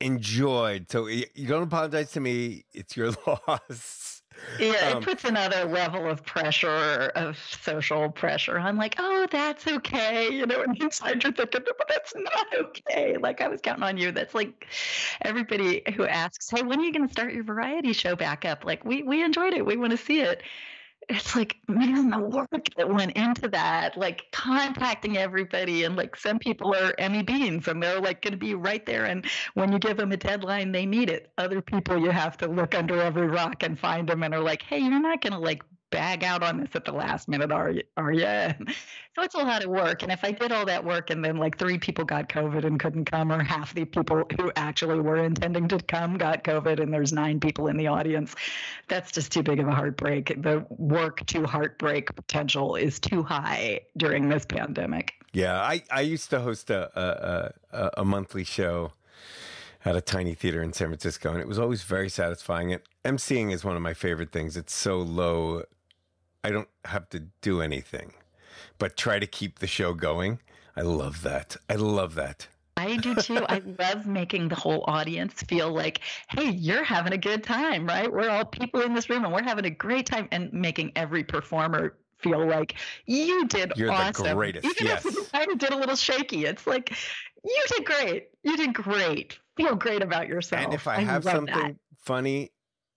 enjoyed. 0.00 0.90
So 0.90 1.06
you 1.06 1.46
don't 1.46 1.62
apologize 1.62 2.12
to 2.12 2.20
me. 2.20 2.64
It's 2.72 2.96
your 2.96 3.12
loss. 3.26 4.22
Yeah, 4.58 4.90
um, 4.90 4.98
it 4.98 5.04
puts 5.04 5.24
another 5.24 5.64
level 5.64 6.10
of 6.10 6.24
pressure, 6.24 7.12
of 7.14 7.38
social 7.38 8.10
pressure 8.10 8.58
I'm 8.58 8.76
like, 8.76 8.96
oh, 8.98 9.28
that's 9.30 9.68
okay. 9.68 10.28
You 10.28 10.44
know, 10.44 10.62
and 10.62 10.76
inside 10.82 11.22
you're 11.22 11.32
thinking, 11.32 11.60
but 11.64 11.88
that's 11.88 12.14
not 12.16 12.46
okay. 12.58 13.16
Like, 13.16 13.40
I 13.40 13.46
was 13.46 13.60
counting 13.60 13.84
on 13.84 13.96
you. 13.96 14.10
That's 14.10 14.34
like 14.34 14.66
everybody 15.22 15.82
who 15.94 16.04
asks, 16.04 16.50
hey, 16.50 16.62
when 16.62 16.80
are 16.80 16.82
you 16.82 16.92
going 16.92 17.06
to 17.06 17.12
start 17.12 17.32
your 17.32 17.44
variety 17.44 17.92
show 17.92 18.16
back 18.16 18.44
up? 18.44 18.64
Like, 18.64 18.84
we, 18.84 19.04
we 19.04 19.22
enjoyed 19.22 19.54
it. 19.54 19.64
We 19.64 19.76
want 19.76 19.92
to 19.92 19.96
see 19.96 20.20
it 20.20 20.42
it's 21.08 21.36
like 21.36 21.56
man 21.68 22.10
the 22.10 22.18
work 22.18 22.48
that 22.76 22.88
went 22.88 23.12
into 23.12 23.48
that 23.48 23.96
like 23.96 24.24
contacting 24.32 25.16
everybody 25.16 25.84
and 25.84 25.96
like 25.96 26.16
some 26.16 26.38
people 26.38 26.74
are 26.74 26.94
emmy 26.98 27.22
beans 27.22 27.68
and 27.68 27.82
they're 27.82 28.00
like 28.00 28.22
going 28.22 28.32
to 28.32 28.38
be 28.38 28.54
right 28.54 28.86
there 28.86 29.04
and 29.04 29.26
when 29.54 29.72
you 29.72 29.78
give 29.78 29.96
them 29.96 30.12
a 30.12 30.16
deadline 30.16 30.72
they 30.72 30.86
meet 30.86 31.10
it. 31.10 31.30
Other 31.38 31.60
people 31.60 31.98
you 31.98 32.10
have 32.10 32.36
to 32.38 32.48
look 32.48 32.74
under 32.74 33.00
every 33.00 33.26
rock 33.26 33.62
and 33.62 33.78
find 33.78 34.08
them 34.08 34.22
and 34.22 34.34
are 34.34 34.40
like 34.40 34.62
hey 34.62 34.78
you're 34.78 35.00
not 35.00 35.20
going 35.20 35.32
to 35.32 35.38
like 35.38 35.62
bag 35.94 36.24
out 36.24 36.42
on 36.42 36.58
this 36.58 36.70
at 36.74 36.84
the 36.84 36.92
last 36.92 37.28
minute, 37.28 37.52
are 37.52 37.70
you? 37.70 37.82
Are 37.96 38.12
you? 38.12 38.26
so 39.14 39.22
it's 39.22 39.34
a 39.36 39.38
lot 39.38 39.62
of 39.62 39.70
work. 39.70 40.02
And 40.02 40.10
if 40.10 40.24
I 40.24 40.32
did 40.32 40.50
all 40.50 40.66
that 40.66 40.84
work 40.84 41.10
and 41.10 41.24
then 41.24 41.36
like 41.36 41.56
three 41.56 41.78
people 41.78 42.04
got 42.04 42.28
COVID 42.28 42.64
and 42.64 42.80
couldn't 42.80 43.04
come, 43.04 43.30
or 43.30 43.42
half 43.42 43.72
the 43.74 43.84
people 43.84 44.24
who 44.36 44.50
actually 44.56 44.98
were 44.98 45.24
intending 45.24 45.68
to 45.68 45.78
come 45.78 46.18
got 46.18 46.42
COVID, 46.42 46.82
and 46.82 46.92
there's 46.92 47.12
nine 47.12 47.38
people 47.38 47.68
in 47.68 47.76
the 47.76 47.86
audience, 47.86 48.34
that's 48.88 49.12
just 49.12 49.30
too 49.30 49.44
big 49.44 49.60
of 49.60 49.68
a 49.68 49.72
heartbreak. 49.72 50.42
The 50.42 50.66
work 50.68 51.24
to 51.26 51.46
heartbreak 51.46 52.14
potential 52.16 52.74
is 52.74 52.98
too 52.98 53.22
high 53.22 53.82
during 53.96 54.28
this 54.28 54.44
pandemic. 54.44 55.14
Yeah, 55.32 55.60
I, 55.60 55.82
I 55.92 56.00
used 56.00 56.30
to 56.30 56.40
host 56.40 56.70
a, 56.70 57.52
a, 57.72 57.90
a 57.98 58.04
monthly 58.04 58.44
show 58.44 58.92
at 59.84 59.94
a 59.94 60.00
tiny 60.00 60.34
theater 60.34 60.62
in 60.62 60.72
San 60.72 60.88
Francisco, 60.88 61.30
and 61.30 61.40
it 61.40 61.46
was 61.46 61.58
always 61.58 61.82
very 61.82 62.08
satisfying. 62.08 62.70
It 62.70 62.84
emceeing 63.04 63.52
is 63.52 63.64
one 63.64 63.76
of 63.76 63.82
my 63.82 63.94
favorite 63.94 64.32
things. 64.32 64.56
It's 64.56 64.74
so 64.74 64.98
low 64.98 65.62
I 66.44 66.50
don't 66.50 66.68
have 66.84 67.08
to 67.10 67.20
do 67.40 67.62
anything, 67.62 68.12
but 68.78 68.96
try 68.96 69.18
to 69.18 69.26
keep 69.26 69.58
the 69.58 69.66
show 69.66 69.94
going. 69.94 70.40
I 70.76 70.82
love 70.82 71.22
that. 71.22 71.56
I 71.70 71.76
love 71.76 72.14
that. 72.16 72.46
I 72.76 72.96
do 72.96 73.14
too. 73.14 73.44
I 73.48 73.62
love 73.78 74.06
making 74.06 74.48
the 74.48 74.54
whole 74.54 74.84
audience 74.86 75.42
feel 75.42 75.72
like, 75.72 76.00
hey, 76.28 76.50
you're 76.50 76.84
having 76.84 77.14
a 77.14 77.18
good 77.18 77.42
time, 77.42 77.86
right? 77.86 78.12
We're 78.12 78.28
all 78.28 78.44
people 78.44 78.82
in 78.82 78.94
this 78.94 79.08
room 79.08 79.24
and 79.24 79.32
we're 79.32 79.42
having 79.42 79.64
a 79.64 79.70
great 79.70 80.06
time 80.06 80.28
and 80.32 80.52
making 80.52 80.92
every 80.96 81.24
performer 81.24 81.96
feel 82.18 82.46
like 82.46 82.74
you 83.06 83.46
did 83.46 83.72
you're 83.76 83.90
awesome. 83.90 84.26
the 84.26 84.34
greatest. 84.34 84.66
Even 84.66 84.86
yes. 84.86 85.04
if 85.04 85.14
you 85.14 85.24
kind 85.32 85.50
of 85.50 85.58
did 85.58 85.72
a 85.72 85.76
little 85.76 85.96
shaky, 85.96 86.44
it's 86.44 86.66
like, 86.66 86.94
you 87.44 87.62
did 87.68 87.84
great. 87.84 88.28
You 88.42 88.56
did 88.56 88.74
great. 88.74 89.38
Feel 89.56 89.76
great 89.76 90.02
about 90.02 90.28
yourself. 90.28 90.64
And 90.64 90.74
if 90.74 90.88
I, 90.88 90.96
I 90.96 91.00
have 91.00 91.24
something 91.24 91.54
that. 91.54 91.76
funny 91.96 92.50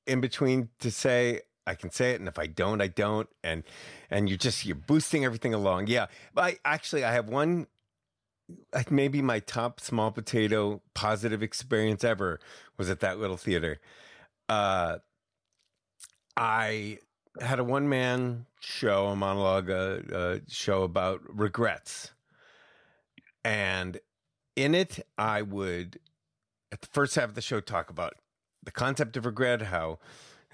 in 0.06 0.22
between 0.22 0.70
to 0.80 0.90
say, 0.90 1.42
I 1.68 1.76
can 1.76 1.92
say 1.92 2.12
it, 2.12 2.20
and 2.20 2.28
if 2.28 2.40
I 2.40 2.48
don't, 2.48 2.82
I 2.82 2.88
don't, 2.88 3.30
and 3.44 3.64
and 4.10 4.30
you're 4.30 4.38
just 4.38 4.66
you're 4.66 4.76
boosting 4.76 5.26
everything 5.26 5.54
along. 5.54 5.88
Yeah, 5.88 6.08
but 6.34 6.44
I 6.44 6.58
actually 6.66 7.04
I 7.04 7.12
have 7.12 7.28
one 7.28 7.68
like 8.74 8.92
maybe 8.92 9.22
my 9.22 9.40
top 9.40 9.80
small 9.80 10.12
potato 10.12 10.82
positive 10.94 11.44
experience 11.44 12.04
ever 12.04 12.40
was 12.78 12.90
at 12.90 13.02
that 13.02 13.20
little 13.20 13.38
theater. 13.38 13.80
Uh, 14.48 14.98
I 16.38 17.00
had 17.42 17.60
a 17.60 17.64
one 17.64 17.90
man 17.90 18.46
show, 18.60 19.08
a 19.08 19.16
monologue, 19.16 19.70
a, 19.70 20.42
show 20.48 20.84
about 20.84 21.22
regrets. 21.28 22.12
And 23.44 24.00
in 24.56 24.76
it, 24.76 25.06
I 25.18 25.42
would, 25.42 26.00
at 26.72 26.82
the 26.82 26.88
first 26.88 27.16
half 27.16 27.26
of 27.26 27.36
the 27.36 27.42
show, 27.42 27.60
talk 27.60 27.90
about 27.90 28.16
the 28.64 28.72
concept 28.72 29.18
of 29.18 29.26
regret, 29.26 29.64
how 29.64 30.00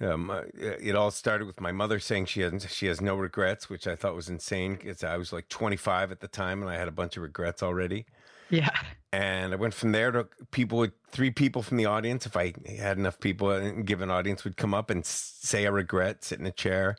um, 0.01 0.29
uh, 0.29 0.41
it 0.55 0.95
all 0.95 1.11
started 1.11 1.45
with 1.45 1.61
my 1.61 1.71
mother 1.71 1.99
saying 1.99 2.25
she 2.25 2.41
has 2.41 2.65
she 2.71 2.87
has 2.87 2.99
no 2.99 3.15
regrets, 3.15 3.69
which 3.69 3.87
I 3.87 3.95
thought 3.95 4.15
was 4.15 4.29
insane 4.29 4.75
because 4.75 5.03
I 5.03 5.17
was 5.17 5.31
like 5.31 5.49
25 5.49 6.11
at 6.11 6.19
the 6.19 6.27
time 6.27 6.61
and 6.61 6.69
I 6.69 6.75
had 6.75 6.87
a 6.87 6.91
bunch 6.91 7.17
of 7.17 7.23
regrets 7.23 7.61
already. 7.61 8.05
Yeah. 8.49 8.75
And 9.11 9.53
I 9.53 9.55
went 9.55 9.73
from 9.73 9.91
there 9.91 10.11
to 10.11 10.27
people 10.51 10.79
with 10.79 10.91
three 11.09 11.31
people 11.31 11.61
from 11.61 11.77
the 11.77 11.85
audience. 11.85 12.25
If 12.25 12.35
I 12.35 12.53
had 12.77 12.97
enough 12.97 13.19
people, 13.19 13.51
a 13.51 13.71
given 13.71 14.09
audience 14.09 14.43
would 14.43 14.57
come 14.57 14.73
up 14.73 14.89
and 14.89 15.05
say 15.05 15.65
a 15.65 15.71
regret, 15.71 16.23
sit 16.23 16.39
in 16.39 16.45
a 16.45 16.51
chair. 16.51 16.97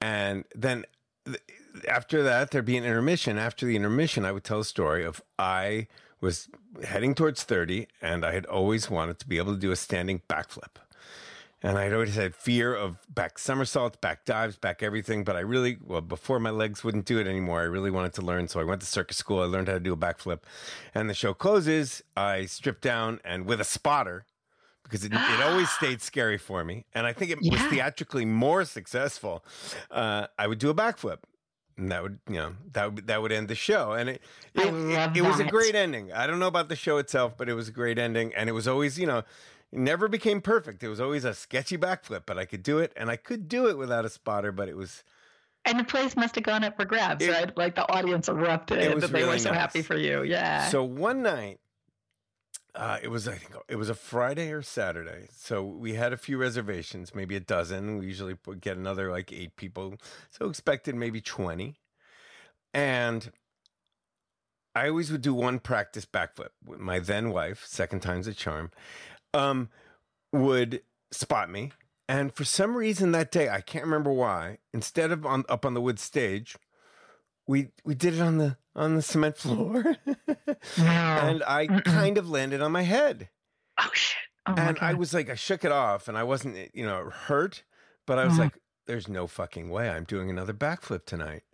And 0.00 0.44
then 0.54 0.84
after 1.88 2.22
that, 2.22 2.50
there'd 2.50 2.64
be 2.64 2.76
an 2.76 2.84
intermission. 2.84 3.38
After 3.38 3.66
the 3.66 3.76
intermission, 3.76 4.24
I 4.24 4.32
would 4.32 4.44
tell 4.44 4.60
a 4.60 4.64
story 4.64 5.04
of 5.04 5.22
I 5.38 5.88
was 6.20 6.48
heading 6.82 7.14
towards 7.14 7.42
30 7.42 7.86
and 8.00 8.24
I 8.24 8.32
had 8.32 8.46
always 8.46 8.90
wanted 8.90 9.18
to 9.20 9.28
be 9.28 9.38
able 9.38 9.54
to 9.54 9.60
do 9.60 9.70
a 9.70 9.76
standing 9.76 10.22
backflip. 10.28 10.76
And 11.64 11.78
I'd 11.78 11.94
always 11.94 12.14
had 12.14 12.34
fear 12.34 12.74
of 12.74 12.98
back 13.08 13.38
somersaults, 13.38 13.96
back 13.96 14.26
dives, 14.26 14.58
back 14.58 14.82
everything. 14.82 15.24
But 15.24 15.34
I 15.34 15.40
really, 15.40 15.78
well, 15.82 16.02
before 16.02 16.38
my 16.38 16.50
legs 16.50 16.84
wouldn't 16.84 17.06
do 17.06 17.18
it 17.18 17.26
anymore, 17.26 17.62
I 17.62 17.64
really 17.64 17.90
wanted 17.90 18.12
to 18.14 18.22
learn. 18.22 18.48
So 18.48 18.60
I 18.60 18.64
went 18.64 18.82
to 18.82 18.86
circus 18.86 19.16
school. 19.16 19.40
I 19.40 19.46
learned 19.46 19.68
how 19.68 19.74
to 19.74 19.80
do 19.80 19.94
a 19.94 19.96
backflip. 19.96 20.40
And 20.94 21.08
the 21.08 21.14
show 21.14 21.32
closes. 21.32 22.02
I 22.14 22.44
stripped 22.44 22.82
down 22.82 23.18
and 23.24 23.46
with 23.46 23.62
a 23.62 23.64
spotter, 23.64 24.26
because 24.82 25.06
it, 25.06 25.12
it 25.14 25.42
always 25.42 25.70
stayed 25.78 26.02
scary 26.02 26.36
for 26.36 26.64
me. 26.64 26.84
And 26.94 27.06
I 27.06 27.14
think 27.14 27.30
it 27.30 27.38
yeah. 27.40 27.52
was 27.52 27.62
theatrically 27.62 28.26
more 28.26 28.66
successful. 28.66 29.42
Uh, 29.90 30.26
I 30.38 30.46
would 30.46 30.58
do 30.58 30.68
a 30.68 30.74
backflip. 30.74 31.20
And 31.78 31.90
that 31.90 32.02
would, 32.02 32.18
you 32.28 32.36
know, 32.36 32.52
that 32.74 32.94
would 32.94 33.06
that 33.08 33.20
would 33.20 33.32
end 33.32 33.48
the 33.48 33.56
show, 33.56 33.90
and 33.94 34.08
it 34.08 34.22
it, 34.54 34.72
it, 34.72 35.16
it 35.16 35.22
was 35.22 35.40
a 35.40 35.44
great 35.44 35.74
ending. 35.74 36.12
I 36.12 36.28
don't 36.28 36.38
know 36.38 36.46
about 36.46 36.68
the 36.68 36.76
show 36.76 36.98
itself, 36.98 37.36
but 37.36 37.48
it 37.48 37.54
was 37.54 37.66
a 37.66 37.72
great 37.72 37.98
ending, 37.98 38.32
and 38.32 38.48
it 38.48 38.52
was 38.52 38.68
always, 38.68 38.96
you 38.96 39.08
know, 39.08 39.24
it 39.74 39.80
never 39.80 40.06
became 40.06 40.40
perfect. 40.40 40.84
It 40.84 40.88
was 40.88 41.00
always 41.00 41.24
a 41.24 41.34
sketchy 41.34 41.76
backflip, 41.76 42.22
but 42.26 42.38
I 42.38 42.44
could 42.44 42.62
do 42.62 42.78
it, 42.78 42.92
and 42.96 43.10
I 43.10 43.16
could 43.16 43.48
do 43.48 43.66
it 43.66 43.76
without 43.76 44.04
a 44.04 44.08
spotter. 44.08 44.52
But 44.52 44.68
it 44.68 44.76
was. 44.76 45.02
And 45.64 45.80
the 45.80 45.84
place 45.84 46.14
must 46.14 46.36
have 46.36 46.44
gone 46.44 46.62
up 46.62 46.76
for 46.76 46.84
grabs, 46.84 47.24
it, 47.24 47.30
right? 47.30 47.56
Like 47.56 47.74
the 47.74 47.90
audience 47.90 48.28
erupted, 48.28 48.78
that 48.78 48.94
really 48.94 49.06
they 49.08 49.24
were 49.24 49.38
so 49.38 49.50
nice. 49.50 49.58
happy 49.58 49.82
for 49.82 49.96
you. 49.96 50.22
Yeah. 50.22 50.68
So 50.68 50.84
one 50.84 51.22
night, 51.22 51.58
uh, 52.76 52.98
it 53.02 53.08
was 53.08 53.26
I 53.26 53.34
think 53.34 53.52
it 53.68 53.74
was 53.74 53.88
a 53.88 53.96
Friday 53.96 54.52
or 54.52 54.62
Saturday. 54.62 55.26
So 55.34 55.64
we 55.64 55.94
had 55.94 56.12
a 56.12 56.16
few 56.16 56.38
reservations, 56.38 57.12
maybe 57.12 57.34
a 57.34 57.40
dozen. 57.40 57.98
We 57.98 58.06
usually 58.06 58.36
get 58.60 58.76
another 58.76 59.10
like 59.10 59.32
eight 59.32 59.56
people, 59.56 59.96
so 60.30 60.48
expected 60.48 60.94
maybe 60.94 61.20
twenty. 61.20 61.74
And 62.72 63.32
I 64.76 64.88
always 64.88 65.10
would 65.10 65.22
do 65.22 65.34
one 65.34 65.58
practice 65.58 66.04
backflip 66.04 66.50
with 66.64 66.78
my 66.78 67.00
then 67.00 67.30
wife. 67.30 67.64
Second 67.66 68.00
time's 68.00 68.26
a 68.26 68.34
charm 68.34 68.70
um, 69.34 69.68
would 70.32 70.82
spot 71.10 71.50
me. 71.50 71.72
And 72.08 72.32
for 72.32 72.44
some 72.44 72.76
reason 72.76 73.12
that 73.12 73.30
day, 73.30 73.48
I 73.48 73.60
can't 73.60 73.84
remember 73.84 74.12
why, 74.12 74.58
instead 74.72 75.10
of 75.10 75.24
on 75.24 75.44
up 75.48 75.64
on 75.64 75.74
the 75.74 75.80
wood 75.80 75.98
stage, 75.98 76.56
we 77.46 77.68
we 77.84 77.94
did 77.94 78.14
it 78.14 78.20
on 78.20 78.38
the 78.38 78.56
on 78.76 78.94
the 78.94 79.02
cement 79.02 79.36
floor. 79.38 79.96
and 80.76 81.42
I 81.46 81.66
kind 81.84 82.18
of 82.18 82.28
landed 82.28 82.60
on 82.60 82.72
my 82.72 82.82
head. 82.82 83.30
Oh 83.78 83.90
shit. 83.92 84.18
Oh, 84.46 84.54
and 84.56 84.78
I 84.80 84.92
was 84.92 85.14
like, 85.14 85.30
I 85.30 85.34
shook 85.34 85.64
it 85.64 85.72
off 85.72 86.06
and 86.06 86.18
I 86.18 86.22
wasn't, 86.22 86.74
you 86.74 86.84
know, 86.84 87.08
hurt, 87.08 87.62
but 88.06 88.18
I 88.18 88.26
was 88.26 88.34
mm. 88.34 88.40
like, 88.40 88.58
there's 88.86 89.08
no 89.08 89.26
fucking 89.26 89.70
way 89.70 89.88
I'm 89.88 90.04
doing 90.04 90.28
another 90.28 90.52
backflip 90.52 91.06
tonight. 91.06 91.44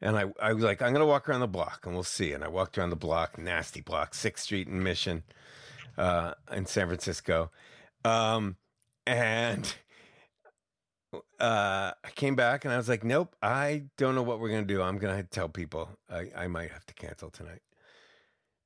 And 0.00 0.16
I, 0.16 0.26
I 0.40 0.52
was 0.52 0.62
like, 0.62 0.82
I'm 0.82 0.92
going 0.92 1.00
to 1.00 1.06
walk 1.06 1.28
around 1.28 1.40
the 1.40 1.48
block 1.48 1.86
and 1.86 1.94
we'll 1.94 2.04
see. 2.04 2.32
And 2.32 2.44
I 2.44 2.48
walked 2.48 2.76
around 2.76 2.90
the 2.90 2.96
block, 2.96 3.38
nasty 3.38 3.80
block, 3.80 4.12
6th 4.12 4.40
Street 4.40 4.68
and 4.68 4.84
Mission 4.84 5.22
uh, 5.98 6.34
in 6.52 6.64
San 6.64 6.86
Francisco. 6.86 7.50
Um, 8.04 8.56
and 9.06 9.74
uh, 11.12 11.92
I 12.04 12.10
came 12.14 12.36
back 12.36 12.64
and 12.64 12.72
I 12.72 12.76
was 12.76 12.88
like, 12.88 13.04
nope, 13.04 13.34
I 13.42 13.84
don't 13.96 14.14
know 14.14 14.22
what 14.22 14.40
we're 14.40 14.48
going 14.48 14.66
to 14.66 14.74
do. 14.74 14.80
I'm 14.80 14.98
going 14.98 15.16
to 15.16 15.28
tell 15.28 15.48
people 15.48 15.90
I, 16.08 16.30
I 16.36 16.48
might 16.48 16.70
have 16.70 16.86
to 16.86 16.94
cancel 16.94 17.30
tonight. 17.30 17.62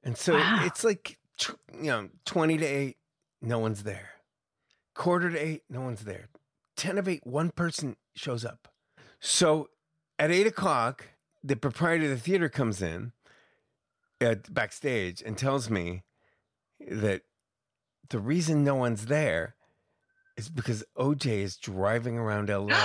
And 0.05 0.16
so 0.16 0.35
wow. 0.35 0.62
it's 0.64 0.85
like, 0.85 1.18
you 1.74 1.91
know, 1.91 2.09
20 2.26 2.59
to 2.59 2.64
8, 2.66 2.97
no 3.41 3.59
one's 3.59 3.85
there. 3.85 4.11
Quarter 4.95 5.30
to 5.30 5.39
8, 5.39 5.62
no 5.70 5.80
one's 5.80 6.05
there. 6.05 6.28
10 6.76 6.99
of 6.99 7.09
8, 7.09 7.26
one 7.26 7.51
person 7.51 7.97
shows 8.14 8.45
up. 8.45 8.68
So 9.20 9.68
at 10.18 10.30
8 10.30 10.47
o'clock, 10.47 11.09
the 11.43 11.57
proprietor 11.57 12.05
of 12.05 12.11
the 12.11 12.16
theater 12.16 12.49
comes 12.49 12.83
in 12.83 13.12
at 14.20 14.53
backstage 14.53 15.22
and 15.24 15.37
tells 15.37 15.70
me 15.70 16.03
that 16.91 17.22
the 18.11 18.18
reason 18.18 18.64
no 18.64 18.74
one's 18.74 19.07
there 19.07 19.57
is 20.37 20.49
because 20.49 20.85
OJ 20.97 21.26
is 21.26 21.57
driving 21.57 22.18
around 22.18 22.49
LA 22.49 22.76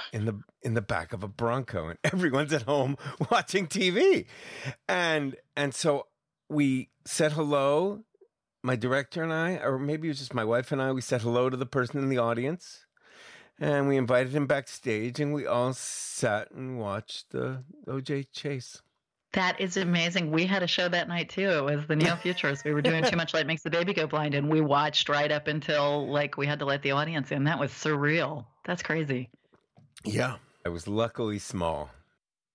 in 0.12 0.24
the 0.24 0.40
in 0.62 0.74
the 0.74 0.82
back 0.82 1.12
of 1.12 1.22
a 1.22 1.28
Bronco 1.28 1.88
and 1.88 1.98
everyone's 2.04 2.52
at 2.52 2.62
home 2.62 2.96
watching 3.30 3.66
TV. 3.66 4.26
And 4.88 5.36
and 5.56 5.74
so 5.74 6.06
we 6.48 6.90
said 7.04 7.32
hello, 7.32 8.04
my 8.62 8.76
director 8.76 9.22
and 9.22 9.32
I, 9.32 9.56
or 9.56 9.78
maybe 9.78 10.08
it 10.08 10.12
was 10.12 10.18
just 10.18 10.34
my 10.34 10.44
wife 10.44 10.72
and 10.72 10.80
I, 10.80 10.92
we 10.92 11.00
said 11.00 11.22
hello 11.22 11.50
to 11.50 11.56
the 11.56 11.66
person 11.66 11.98
in 11.98 12.08
the 12.08 12.18
audience. 12.18 12.84
And 13.58 13.88
we 13.88 13.96
invited 13.96 14.34
him 14.34 14.46
backstage 14.46 15.18
and 15.18 15.32
we 15.32 15.46
all 15.46 15.72
sat 15.72 16.50
and 16.50 16.78
watched 16.78 17.30
the 17.30 17.64
OJ 17.86 18.26
chase. 18.30 18.82
That 19.36 19.60
is 19.60 19.76
amazing. 19.76 20.30
We 20.30 20.46
had 20.46 20.62
a 20.62 20.66
show 20.66 20.88
that 20.88 21.08
night 21.08 21.28
too. 21.28 21.50
It 21.50 21.62
was 21.62 21.86
the 21.86 21.94
Neo 21.94 22.16
Futurists. 22.22 22.64
We 22.64 22.72
were 22.72 22.80
doing 22.80 23.04
Too 23.04 23.18
Much 23.18 23.34
Light 23.34 23.46
Makes 23.46 23.62
the 23.62 23.70
Baby 23.70 23.92
Go 23.92 24.06
Blind, 24.06 24.34
and 24.34 24.48
we 24.48 24.62
watched 24.62 25.10
right 25.10 25.30
up 25.30 25.46
until 25.46 26.08
like 26.08 26.38
we 26.38 26.46
had 26.46 26.58
to 26.60 26.64
let 26.64 26.82
the 26.82 26.92
audience 26.92 27.30
in. 27.32 27.44
That 27.44 27.58
was 27.58 27.70
surreal. 27.70 28.46
That's 28.64 28.82
crazy. 28.82 29.28
Yeah. 30.04 30.36
I 30.64 30.70
was 30.70 30.88
luckily 30.88 31.38
small. 31.38 31.90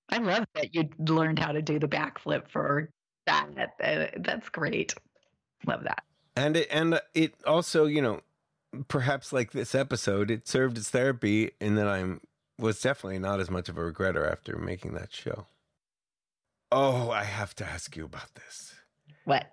I 0.09 0.17
love 0.17 0.43
that 0.55 0.73
you 0.73 0.89
learned 0.97 1.37
how 1.37 1.51
to 1.51 1.61
do 1.61 1.77
the 1.77 1.87
backflip 1.87 2.49
for 2.49 2.89
that. 3.27 3.75
That's 4.17 4.49
great. 4.49 4.95
Love 5.67 5.83
that. 5.83 6.03
And 6.35 6.57
it, 6.57 6.67
and 6.71 6.99
it 7.13 7.35
also, 7.45 7.85
you 7.85 8.01
know, 8.01 8.21
perhaps 8.87 9.31
like 9.31 9.51
this 9.51 9.75
episode, 9.75 10.31
it 10.31 10.47
served 10.47 10.79
as 10.79 10.89
therapy 10.89 11.51
in 11.61 11.75
that 11.75 11.87
I'm 11.87 12.21
was 12.57 12.81
definitely 12.81 13.19
not 13.19 13.39
as 13.39 13.51
much 13.51 13.69
of 13.69 13.77
a 13.77 13.81
regretter 13.81 14.29
after 14.29 14.57
making 14.57 14.95
that 14.95 15.13
show. 15.13 15.45
Oh, 16.71 17.09
I 17.09 17.23
have 17.23 17.53
to 17.55 17.65
ask 17.65 17.95
you 17.95 18.05
about 18.05 18.33
this. 18.35 18.73
What? 19.25 19.47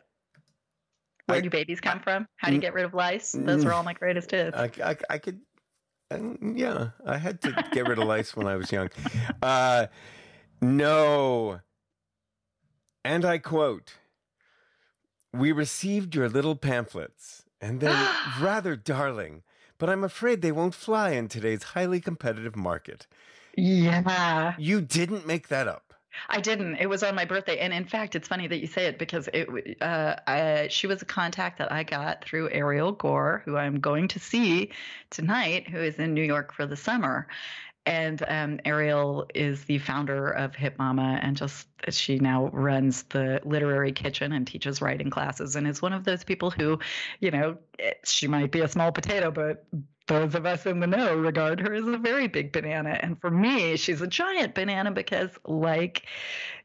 Where 1.27 1.39
I, 1.39 1.41
do 1.41 1.51
babies 1.51 1.81
come 1.81 1.99
I, 1.99 2.03
from? 2.03 2.29
How 2.37 2.49
do 2.49 2.55
you 2.55 2.61
get 2.61 2.75
rid 2.75 2.85
of 2.85 2.95
lice? 2.95 3.33
Those 3.33 3.65
were 3.65 3.73
all 3.73 3.83
my 3.83 3.93
greatest 3.93 4.31
hits. 4.31 4.57
I, 4.57 4.71
I, 4.83 4.97
I 5.11 5.19
could, 5.19 5.41
um, 6.11 6.55
yeah, 6.57 6.91
I 7.05 7.19
had 7.19 7.43
to 7.43 7.65
get 7.73 7.89
rid 7.89 7.99
of 7.99 8.05
lice 8.07 8.37
when 8.37 8.47
I 8.47 8.57
was 8.57 8.71
young. 8.73 8.91
Uh, 9.43 9.89
no. 10.61 11.61
And 13.05 13.25
I 13.25 13.39
quote 13.39 13.95
We 15.35 15.53
received 15.53 16.15
your 16.15 16.29
little 16.29 16.57
pamphlets, 16.57 17.45
and 17.61 17.81
they're 17.81 18.11
rather 18.41 18.77
darling, 18.77 19.43
but 19.77 19.91
I'm 19.91 20.05
afraid 20.05 20.41
they 20.41 20.53
won't 20.53 20.75
fly 20.75 21.11
in 21.11 21.29
today's 21.29 21.63
highly 21.63 22.01
competitive 22.01 22.57
market. 22.57 23.07
Yeah. 23.57 24.55
You 24.57 24.81
didn't 24.81 25.27
make 25.27 25.49
that 25.49 25.67
up. 25.67 25.88
I 26.29 26.41
didn't. 26.41 26.77
It 26.77 26.89
was 26.89 27.03
on 27.03 27.15
my 27.15 27.25
birthday, 27.25 27.59
and 27.59 27.73
in 27.73 27.85
fact, 27.85 28.15
it's 28.15 28.29
funny 28.29 28.47
that 28.47 28.59
you 28.59 28.67
say 28.67 28.87
it 28.87 28.99
because 28.99 29.29
it. 29.33 29.81
Uh, 29.81 30.17
I, 30.27 30.69
she 30.69 30.87
was 30.87 31.03
a 31.03 31.05
contact 31.05 31.59
that 31.59 31.73
I 31.73 31.83
got 31.83 32.25
through 32.25 32.51
Ariel 32.51 32.93
Gore, 32.93 33.43
who 33.45 33.57
I'm 33.57 33.81
going 33.81 34.09
to 34.09 34.19
see 34.19 34.71
tonight, 35.11 35.69
who 35.69 35.79
is 35.79 35.99
in 35.99 36.15
New 36.15 36.23
York 36.23 36.53
for 36.53 36.67
the 36.67 36.77
summer. 36.77 37.29
And 37.87 38.23
um, 38.29 38.61
Ariel 38.67 39.27
is 39.35 39.65
the 39.65 39.79
founder 39.79 40.29
of 40.29 40.55
Hip 40.55 40.79
Mama, 40.79 41.19
and 41.23 41.37
just 41.37 41.67
she 41.89 42.19
now 42.19 42.49
runs 42.49 43.05
the 43.05 43.41
literary 43.45 43.93
kitchen 43.93 44.33
and 44.33 44.47
teaches 44.47 44.83
writing 44.83 45.09
classes, 45.09 45.57
and 45.57 45.67
is 45.67 45.81
one 45.81 45.95
of 45.95 46.05
those 46.05 46.23
people 46.23 46.51
who, 46.51 46.79
you 47.21 47.31
know, 47.31 47.57
she 48.05 48.29
might 48.29 48.53
be 48.53 48.61
a 48.61 48.69
small 48.69 48.93
potato, 48.93 49.31
but 49.31 49.65
those 50.09 50.35
of 50.35 50.47
us 50.47 50.67
in 50.67 50.81
the 50.81 50.87
know 50.87 51.15
regard 51.15 51.61
her 51.61 51.75
as 51.75 51.87
a 51.87 51.99
very 51.99 52.27
big 52.27 52.51
banana. 52.51 52.99
And 53.01 53.21
for 53.21 53.31
me, 53.31 53.77
she's 53.77 54.01
a 54.01 54.07
giant 54.07 54.55
banana 54.55 54.91
because, 54.91 55.31
like 55.45 56.03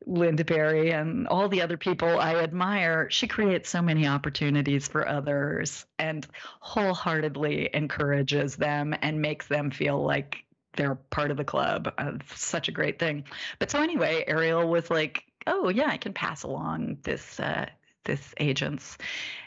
Lynda 0.08 0.46
Barry 0.46 0.92
and 0.92 1.28
all 1.28 1.48
the 1.48 1.62
other 1.62 1.78
people 1.78 2.20
I 2.20 2.36
admire, 2.36 3.10
she 3.12 3.28
creates 3.28 3.70
so 3.70 3.82
many 3.82 4.08
opportunities 4.08 4.88
for 4.88 5.08
others 5.08 5.86
and 6.00 6.26
wholeheartedly 6.60 7.70
encourages 7.74 8.56
them 8.56 8.96
and 9.02 9.22
makes 9.22 9.48
them 9.48 9.70
feel 9.70 10.02
like 10.04 10.44
they're 10.76 10.96
part 10.96 11.30
of 11.30 11.38
the 11.38 11.44
club. 11.44 11.94
Uh, 11.98 12.14
such 12.34 12.68
a 12.68 12.72
great 12.72 12.98
thing. 12.98 13.26
But 13.60 13.70
so 13.70 13.82
anyway, 13.82 14.24
Ariel 14.28 14.68
was 14.68 14.90
like, 14.90 15.24
oh 15.46 15.70
yeah, 15.70 15.90
I 15.90 15.98
can 15.98 16.14
pass 16.14 16.44
along 16.44 16.98
this 17.04 17.40
uh, 17.40 17.68
this 18.06 18.34
agent's 18.40 18.98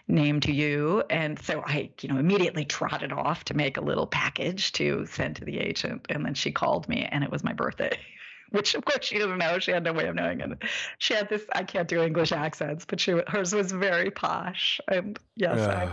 name 0.08 0.40
to 0.40 0.52
you. 0.52 1.02
And 1.10 1.38
so 1.38 1.62
I, 1.66 1.90
you 2.00 2.08
know, 2.08 2.18
immediately 2.18 2.64
trotted 2.64 3.12
off 3.12 3.44
to 3.44 3.54
make 3.54 3.76
a 3.76 3.80
little 3.80 4.06
package 4.06 4.72
to 4.72 5.06
send 5.06 5.36
to 5.36 5.44
the 5.44 5.58
agent. 5.58 6.06
And 6.08 6.24
then 6.24 6.34
she 6.34 6.52
called 6.52 6.88
me, 6.88 7.08
and 7.10 7.24
it 7.24 7.30
was 7.30 7.44
my 7.44 7.52
birthday. 7.52 7.98
Which 8.50 8.76
of 8.76 8.84
course 8.84 9.04
she 9.04 9.18
didn't 9.18 9.38
know. 9.38 9.58
She 9.58 9.72
had 9.72 9.82
no 9.82 9.92
way 9.92 10.06
of 10.06 10.14
knowing 10.14 10.40
it. 10.40 10.62
She 10.98 11.14
had 11.14 11.28
this. 11.28 11.42
I 11.52 11.64
can't 11.64 11.88
do 11.88 12.00
English 12.00 12.30
accents, 12.30 12.84
but 12.84 13.00
she 13.00 13.20
hers 13.26 13.52
was 13.52 13.72
very 13.72 14.08
posh. 14.08 14.80
And 14.86 15.18
yes, 15.34 15.58
I, 15.58 15.90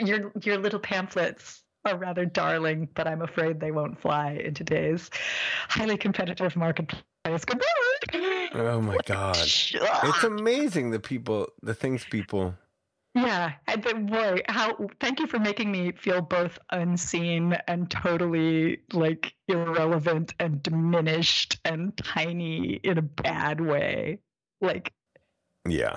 your 0.00 0.32
your 0.42 0.58
little 0.58 0.80
pamphlets 0.80 1.62
are 1.84 1.96
rather 1.96 2.24
darling, 2.24 2.88
but 2.94 3.06
I'm 3.06 3.22
afraid 3.22 3.60
they 3.60 3.70
won't 3.70 4.00
fly 4.00 4.32
in 4.44 4.54
today's 4.54 5.08
highly 5.68 5.96
competitive 5.96 6.56
marketplace. 6.56 7.44
Good 7.44 7.62
morning. 8.12 8.37
Oh 8.54 8.80
my 8.80 8.96
god, 9.04 9.36
it's 9.36 10.24
amazing 10.24 10.90
the 10.90 11.00
people, 11.00 11.48
the 11.62 11.74
things 11.74 12.04
people. 12.04 12.54
Yeah, 13.14 13.52
but 13.66 14.06
boy, 14.06 14.42
how 14.48 14.88
thank 15.00 15.20
you 15.20 15.26
for 15.26 15.38
making 15.38 15.72
me 15.72 15.92
feel 15.92 16.20
both 16.20 16.58
unseen 16.70 17.58
and 17.66 17.90
totally 17.90 18.80
like 18.92 19.34
irrelevant 19.48 20.34
and 20.38 20.62
diminished 20.62 21.58
and 21.64 21.96
tiny 21.96 22.74
in 22.84 22.98
a 22.98 23.02
bad 23.02 23.60
way. 23.60 24.20
Like, 24.60 24.92
yeah 25.66 25.96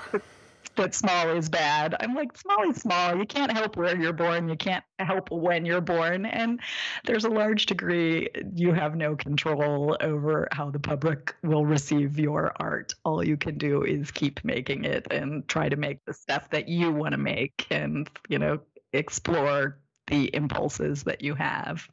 that 0.76 0.93
small 0.95 1.30
is 1.30 1.49
bad. 1.49 1.95
I'm 1.99 2.15
like, 2.15 2.38
small 2.38 2.69
is 2.69 2.78
small. 2.78 3.15
You 3.17 3.26
can't 3.26 3.51
help 3.51 3.78
where 3.78 3.99
you're 3.99 4.13
born. 4.13 4.49
You 4.49 4.55
can't 4.55 4.84
help 4.99 5.32
when 5.32 5.65
you're 5.65 5.82
born. 5.82 6.26
And 6.26 6.59
there's 7.05 7.26
a 7.26 7.30
large 7.30 7.65
degree 7.65 8.30
you 8.55 8.74
have 8.74 8.95
no 8.95 9.15
control 9.15 9.97
over 10.01 10.47
how 10.51 10.69
the 10.69 10.80
public 10.80 11.36
will 11.43 11.65
receive 11.65 12.19
your 12.19 12.53
art. 12.57 12.93
All 13.05 13.24
you 13.24 13.38
can 13.38 13.57
do 13.57 13.84
is 13.84 14.11
keep 14.11 14.43
making 14.43 14.86
it 14.86 15.07
and 15.11 15.47
try 15.47 15.69
to 15.69 15.76
make 15.76 15.99
the 16.05 16.13
stuff 16.13 16.49
that 16.51 16.67
you 16.67 16.91
want 16.91 17.13
to 17.13 17.17
make 17.17 17.67
and, 17.69 18.09
you 18.30 18.39
know, 18.39 18.59
explore 18.93 19.78
the 20.07 20.34
impulses 20.36 21.03
that 21.03 21.22
you 21.22 21.36
have. 21.36 21.88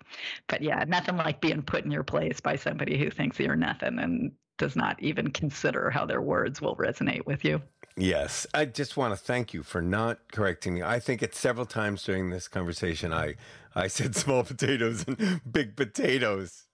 But 0.49 0.63
yeah, 0.63 0.85
nothing 0.87 1.17
like 1.17 1.41
being 1.41 1.63
put 1.63 1.85
in 1.85 1.91
your 1.91 2.03
place 2.03 2.41
by 2.41 2.57
somebody 2.57 2.99
who 2.99 3.11
thinks 3.11 3.39
you're 3.39 3.57
nothing 3.57 3.99
and 3.99 4.33
does 4.59 4.75
not 4.75 5.01
even 5.01 5.31
consider 5.31 5.89
how 5.89 6.05
their 6.05 6.21
words 6.21 6.61
will 6.61 6.77
resonate 6.77 7.25
with 7.25 7.45
you. 7.45 7.63
Yes, 7.99 8.47
I 8.55 8.65
just 8.65 8.97
want 8.97 9.13
to 9.13 9.17
thank 9.17 9.53
you 9.53 9.65
for 9.65 9.83
not 9.83 10.21
correcting 10.31 10.75
me. 10.75 10.83
I 10.83 11.01
think 11.01 11.21
it's 11.21 11.39
several 11.39 11.67
times 11.67 12.05
during 12.05 12.31
this 12.31 12.47
conversation 12.47 13.13
I 13.13 13.35
I 13.75 13.89
said 13.89 14.15
small 14.25 14.45
potatoes 14.45 15.05
and 15.07 15.41
big 15.51 15.75
potatoes. 15.77 16.65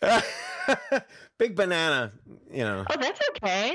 big 1.38 1.54
banana, 1.54 2.12
you 2.50 2.64
know. 2.64 2.84
Oh, 2.90 2.96
that's 2.98 3.20
okay. 3.30 3.74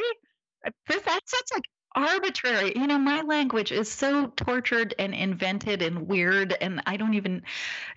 Uh, 0.65 0.71
that's 0.87 1.31
such 1.31 1.47
like 1.53 1.65
arbitrary. 1.95 2.73
You 2.75 2.87
know, 2.87 2.97
my 2.97 3.21
language 3.21 3.71
is 3.71 3.91
so 3.91 4.27
tortured 4.35 4.95
and 4.97 5.13
invented 5.13 5.81
and 5.83 6.07
weird, 6.07 6.55
and 6.59 6.81
I 6.87 6.97
don't 6.97 7.13
even. 7.13 7.43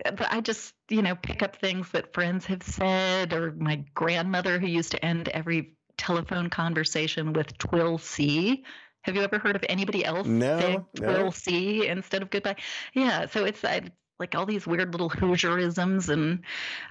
but 0.04 0.26
I 0.30 0.40
just, 0.40 0.74
you 0.90 1.00
know, 1.02 1.14
pick 1.14 1.42
up 1.42 1.56
things 1.56 1.90
that 1.92 2.12
friends 2.12 2.44
have 2.46 2.62
said, 2.62 3.32
or 3.32 3.52
my 3.52 3.84
grandmother 3.94 4.58
who 4.58 4.66
used 4.66 4.90
to 4.92 5.04
end 5.04 5.28
every 5.28 5.75
telephone 5.96 6.50
conversation 6.50 7.32
with 7.32 7.56
Twill 7.58 7.98
C. 7.98 8.64
Have 9.02 9.14
you 9.14 9.22
ever 9.22 9.38
heard 9.38 9.56
of 9.56 9.64
anybody 9.68 10.04
else 10.04 10.26
no, 10.26 10.58
saying 10.58 10.84
Twill 10.96 11.24
no. 11.24 11.30
C 11.30 11.86
instead 11.86 12.22
of 12.22 12.30
goodbye? 12.30 12.56
Yeah, 12.94 13.26
so 13.26 13.44
it's 13.44 13.64
I, 13.64 13.82
like 14.18 14.34
all 14.34 14.46
these 14.46 14.66
weird 14.66 14.92
little 14.92 15.10
Hoosierisms, 15.10 16.08
and 16.08 16.40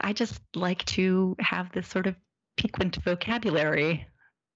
I 0.01 0.13
just 0.13 0.41
like 0.55 0.85
to 0.85 1.35
have 1.39 1.71
this 1.73 1.87
sort 1.87 2.07
of 2.07 2.15
piquant 2.57 2.97
vocabulary. 3.03 4.07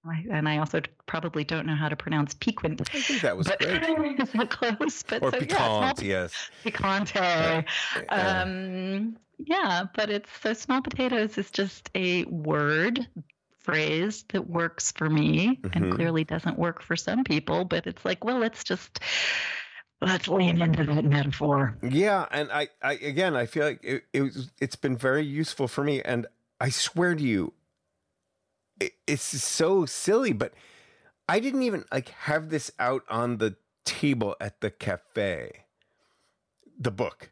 I, 0.06 0.24
and 0.30 0.48
I 0.48 0.58
also 0.58 0.80
probably 1.06 1.44
don't 1.44 1.66
know 1.66 1.74
how 1.74 1.90
to 1.90 1.96
pronounce 1.96 2.32
piquant. 2.32 2.80
I 2.94 2.98
think 2.98 3.20
that 3.20 3.36
was 3.36 3.48
but, 3.48 3.58
great. 3.58 3.82
is 4.20 4.32
that 4.32 4.48
close? 4.48 5.02
But 5.02 5.22
or 5.22 5.30
so, 5.30 5.38
piquant, 5.40 6.02
yeah, 6.02 6.22
yes. 6.22 6.50
Picante. 6.64 7.66
Uh, 8.08 8.14
Um, 8.14 9.16
yeah, 9.38 9.84
but 9.94 10.10
it's 10.10 10.30
so 10.42 10.54
small 10.54 10.80
potatoes 10.80 11.36
is 11.38 11.50
just 11.50 11.90
a 11.94 12.24
word 12.24 13.06
phrase 13.70 14.24
that 14.32 14.48
works 14.48 14.92
for 14.92 15.08
me 15.10 15.56
Mhm. 15.62 15.70
and 15.74 15.94
clearly 15.94 16.24
doesn't 16.24 16.58
work 16.58 16.82
for 16.82 16.96
some 16.96 17.24
people 17.24 17.64
but 17.64 17.86
it's 17.86 18.04
like 18.04 18.24
well 18.24 18.38
let's 18.38 18.62
just 18.64 19.00
let's 20.00 20.28
lean 20.28 20.60
into 20.62 20.84
that 20.84 21.04
metaphor 21.04 21.76
Yeah, 21.82 22.26
and 22.30 22.50
I, 22.50 22.68
I 22.82 22.92
again, 22.94 23.36
I 23.36 23.46
feel 23.46 23.64
like 23.64 23.80
it, 23.82 24.04
it 24.12 24.22
was, 24.22 24.50
it's 24.60 24.76
been 24.76 24.96
very 24.96 25.24
useful 25.24 25.68
for 25.68 25.84
me, 25.84 26.00
and 26.02 26.26
I 26.60 26.70
swear 26.70 27.14
to 27.14 27.22
you, 27.22 27.52
it, 28.80 28.92
it's 29.06 29.22
so 29.22 29.86
silly, 29.86 30.32
but 30.32 30.52
I 31.28 31.38
didn't 31.40 31.62
even 31.62 31.84
like 31.92 32.08
have 32.10 32.48
this 32.50 32.70
out 32.78 33.04
on 33.08 33.38
the 33.38 33.56
table 33.84 34.36
at 34.40 34.60
the 34.60 34.70
cafe. 34.70 35.64
The 36.78 36.90
book, 36.90 37.30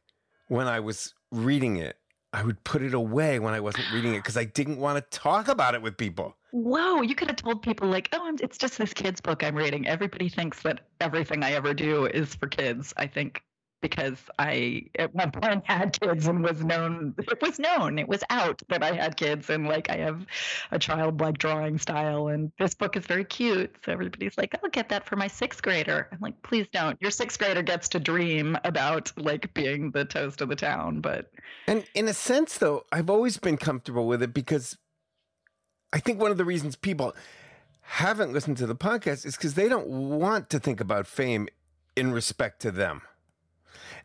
when 0.49 0.67
I 0.67 0.81
was 0.81 1.15
reading 1.31 1.77
it, 1.77 1.98
I 2.33 2.43
would 2.45 2.63
put 2.65 2.83
it 2.83 2.93
away 2.95 3.39
when 3.39 3.55
I 3.55 3.61
wasn't 3.61 3.87
reading 3.93 4.15
it 4.15 4.19
because 4.19 4.37
I 4.37 4.45
didn't 4.45 4.79
want 4.79 4.97
to 4.99 5.19
talk 5.19 5.49
about 5.49 5.75
it 5.75 5.83
with 5.83 5.97
people. 5.97 6.37
whoa 6.51 7.03
you 7.03 7.15
could 7.15 7.29
have 7.29 7.37
told 7.37 7.63
people 7.63 7.89
like 7.89 8.09
oh 8.13 8.27
I'm, 8.27 8.37
it's 8.41 8.57
just 8.59 8.79
this 8.79 8.95
kid's 8.95 9.21
book 9.21 9.45
i'm 9.45 9.55
reading 9.55 9.87
everybody 9.87 10.29
thinks 10.31 10.63
that 10.63 10.81
everything 11.01 11.43
i 11.45 11.53
ever 11.53 11.75
do 11.75 12.07
is 12.07 12.35
for 12.35 12.47
kids 12.49 12.95
i 12.97 13.07
think 13.07 13.43
because 13.81 14.19
i 14.39 14.83
at 14.99 15.15
one 15.15 15.31
point 15.31 15.63
had 15.67 15.99
kids 16.01 16.27
and 16.27 16.43
was 16.43 16.65
known 16.65 17.15
it 17.19 17.41
was 17.41 17.59
known 17.59 17.99
it 17.99 18.09
was 18.09 18.23
out 18.31 18.61
that 18.69 18.83
i 18.83 18.93
had 18.93 19.17
kids 19.17 19.51
and 19.51 19.67
like 19.67 19.89
i 19.91 19.97
have 19.97 20.27
a 20.71 20.79
childlike 20.79 21.39
drawing 21.39 21.79
style 21.79 22.29
and 22.29 22.51
this 22.59 22.75
book 22.75 22.97
is 22.97 23.07
very 23.07 23.25
cute. 23.25 23.75
So 23.85 23.93
everybody's 23.93 24.37
like 24.37 24.55
i'll 24.63 24.71
get 24.71 24.89
that 24.89 25.07
for 25.07 25.17
my 25.17 25.29
sixth 25.29 25.63
grader. 25.63 26.09
I'm 26.13 26.19
like 26.21 26.41
please 26.43 26.67
don't. 26.73 27.01
Your 27.01 27.11
sixth 27.11 27.39
grader 27.39 27.63
gets 27.63 27.89
to 27.91 28.01
dream 28.01 28.57
about 28.65 29.13
like 29.17 29.53
being 29.55 29.91
the 29.91 30.05
toast 30.05 30.41
of 30.41 30.49
the 30.49 30.57
town 30.57 31.01
but 31.01 31.31
And 31.67 31.85
in 31.95 32.09
a 32.09 32.15
sense, 32.15 32.59
though, 32.59 32.85
I've 32.93 33.11
always 33.11 33.39
been 33.39 33.57
comfortable 33.57 34.07
with 34.07 34.23
it 34.23 34.35
because 34.35 34.77
I 35.93 36.01
think 36.01 36.21
one 36.21 36.31
of 36.31 36.37
the 36.37 36.45
reasons 36.45 36.77
people 36.77 37.15
haven't 37.81 38.33
listened 38.33 38.59
to 38.59 38.67
the 38.67 38.77
podcast 38.77 39.25
is 39.25 39.37
because 39.37 39.55
they 39.55 39.69
don't 39.69 39.89
want 39.89 40.51
to 40.51 40.59
think 40.59 40.81
about 40.81 41.07
fame 41.07 41.49
in 41.97 42.13
respect 42.13 42.61
to 42.63 42.71
them. 42.71 43.03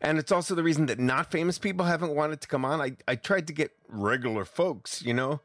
And 0.04 0.18
it's 0.18 0.30
also 0.30 0.54
the 0.54 0.62
reason 0.62 0.86
that 0.86 0.98
not 0.98 1.30
famous 1.30 1.58
people 1.58 1.86
haven't 1.86 2.14
wanted 2.14 2.40
to 2.42 2.48
come 2.48 2.64
on. 2.64 2.80
I, 2.80 2.96
I 3.08 3.16
tried 3.16 3.46
to 3.46 3.52
get 3.54 3.72
regular 3.88 4.44
folks, 4.44 5.02
you 5.02 5.14
know, 5.14 5.40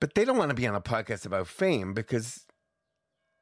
but 0.00 0.14
they 0.14 0.24
don't 0.24 0.38
want 0.38 0.50
to 0.50 0.54
be 0.54 0.66
on 0.66 0.76
a 0.76 0.80
podcast 0.80 1.26
about 1.26 1.48
fame 1.48 1.92
because 1.92 2.46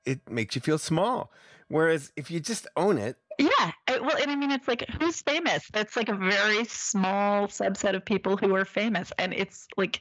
it 0.06 0.28
makes 0.30 0.54
you 0.54 0.62
feel 0.62 0.78
small. 0.78 1.30
Whereas 1.68 2.12
if 2.16 2.30
you 2.30 2.40
just 2.40 2.66
own 2.76 2.96
it, 2.96 3.16
Yeah. 3.38 3.50
I- 3.88 3.98
Well, 3.98 4.16
and 4.16 4.30
I 4.30 4.36
mean, 4.36 4.50
it's 4.52 4.66
like, 4.68 4.88
who's 5.00 5.20
famous? 5.20 5.68
That's 5.72 5.96
like 5.96 6.08
a 6.08 6.14
very 6.14 6.64
small 6.64 7.48
subset 7.48 7.94
of 7.94 8.04
people 8.04 8.36
who 8.38 8.54
are 8.54 8.64
famous. 8.64 9.12
And 9.18 9.34
it's 9.34 9.66
like 9.76 10.00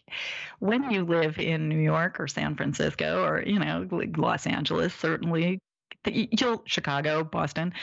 when 0.60 0.90
you 0.92 1.04
live 1.04 1.38
in 1.40 1.68
New 1.68 1.80
York 1.80 2.20
or 2.20 2.28
San 2.28 2.56
Francisco 2.56 3.24
or, 3.26 3.44
you 3.46 3.60
know, 3.60 3.86
Los 4.16 4.48
Angeles, 4.48 4.94
certainly, 4.94 5.60
you'll, 6.06 6.64
Chicago, 6.66 7.24
Boston, 7.26 7.74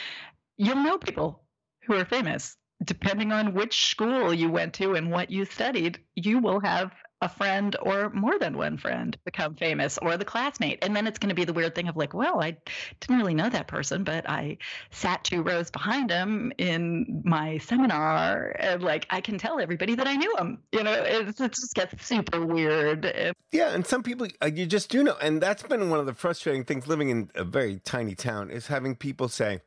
you'll 0.56 0.76
know 0.82 0.96
people 0.96 1.41
who 1.86 1.94
are 1.94 2.04
famous. 2.04 2.56
Depending 2.84 3.30
on 3.30 3.54
which 3.54 3.90
school 3.90 4.34
you 4.34 4.50
went 4.50 4.74
to 4.74 4.94
and 4.94 5.10
what 5.10 5.30
you 5.30 5.44
studied, 5.44 6.00
you 6.16 6.38
will 6.40 6.60
have 6.60 6.92
a 7.22 7.28
friend 7.28 7.76
or 7.80 8.10
more 8.10 8.38
than 8.38 8.56
one 8.58 8.76
friend 8.76 9.16
become 9.24 9.54
famous 9.54 9.96
or 9.98 10.16
the 10.16 10.24
classmate. 10.24 10.80
And 10.82 10.94
then 10.94 11.06
it's 11.06 11.20
going 11.20 11.28
to 11.28 11.34
be 11.36 11.44
the 11.44 11.52
weird 11.52 11.74
thing 11.74 11.86
of 11.88 11.96
like, 11.96 12.12
well, 12.12 12.42
I 12.42 12.56
didn't 12.98 13.16
really 13.16 13.34
know 13.34 13.48
that 13.48 13.68
person, 13.68 14.02
but 14.02 14.28
I 14.28 14.58
sat 14.90 15.22
two 15.22 15.42
rows 15.42 15.70
behind 15.70 16.10
him 16.10 16.52
in 16.58 17.22
my 17.24 17.58
seminar 17.58 18.56
and 18.58 18.82
like 18.82 19.06
I 19.10 19.20
can 19.20 19.38
tell 19.38 19.60
everybody 19.60 19.94
that 19.94 20.08
I 20.08 20.16
knew 20.16 20.34
him. 20.36 20.58
You 20.72 20.82
know, 20.82 20.92
it's, 20.92 21.40
it 21.40 21.52
just 21.52 21.74
gets 21.74 22.04
super 22.04 22.44
weird. 22.44 23.34
Yeah, 23.52 23.68
and 23.68 23.86
some 23.86 24.02
people 24.02 24.26
uh, 24.42 24.50
you 24.52 24.66
just 24.66 24.90
do 24.90 25.04
know, 25.04 25.16
and 25.22 25.40
that's 25.40 25.62
been 25.62 25.90
one 25.90 26.00
of 26.00 26.06
the 26.06 26.14
frustrating 26.14 26.64
things 26.64 26.88
living 26.88 27.08
in 27.08 27.30
a 27.36 27.44
very 27.44 27.78
tiny 27.84 28.16
town 28.16 28.50
is 28.50 28.66
having 28.66 28.96
people 28.96 29.28
say 29.28 29.60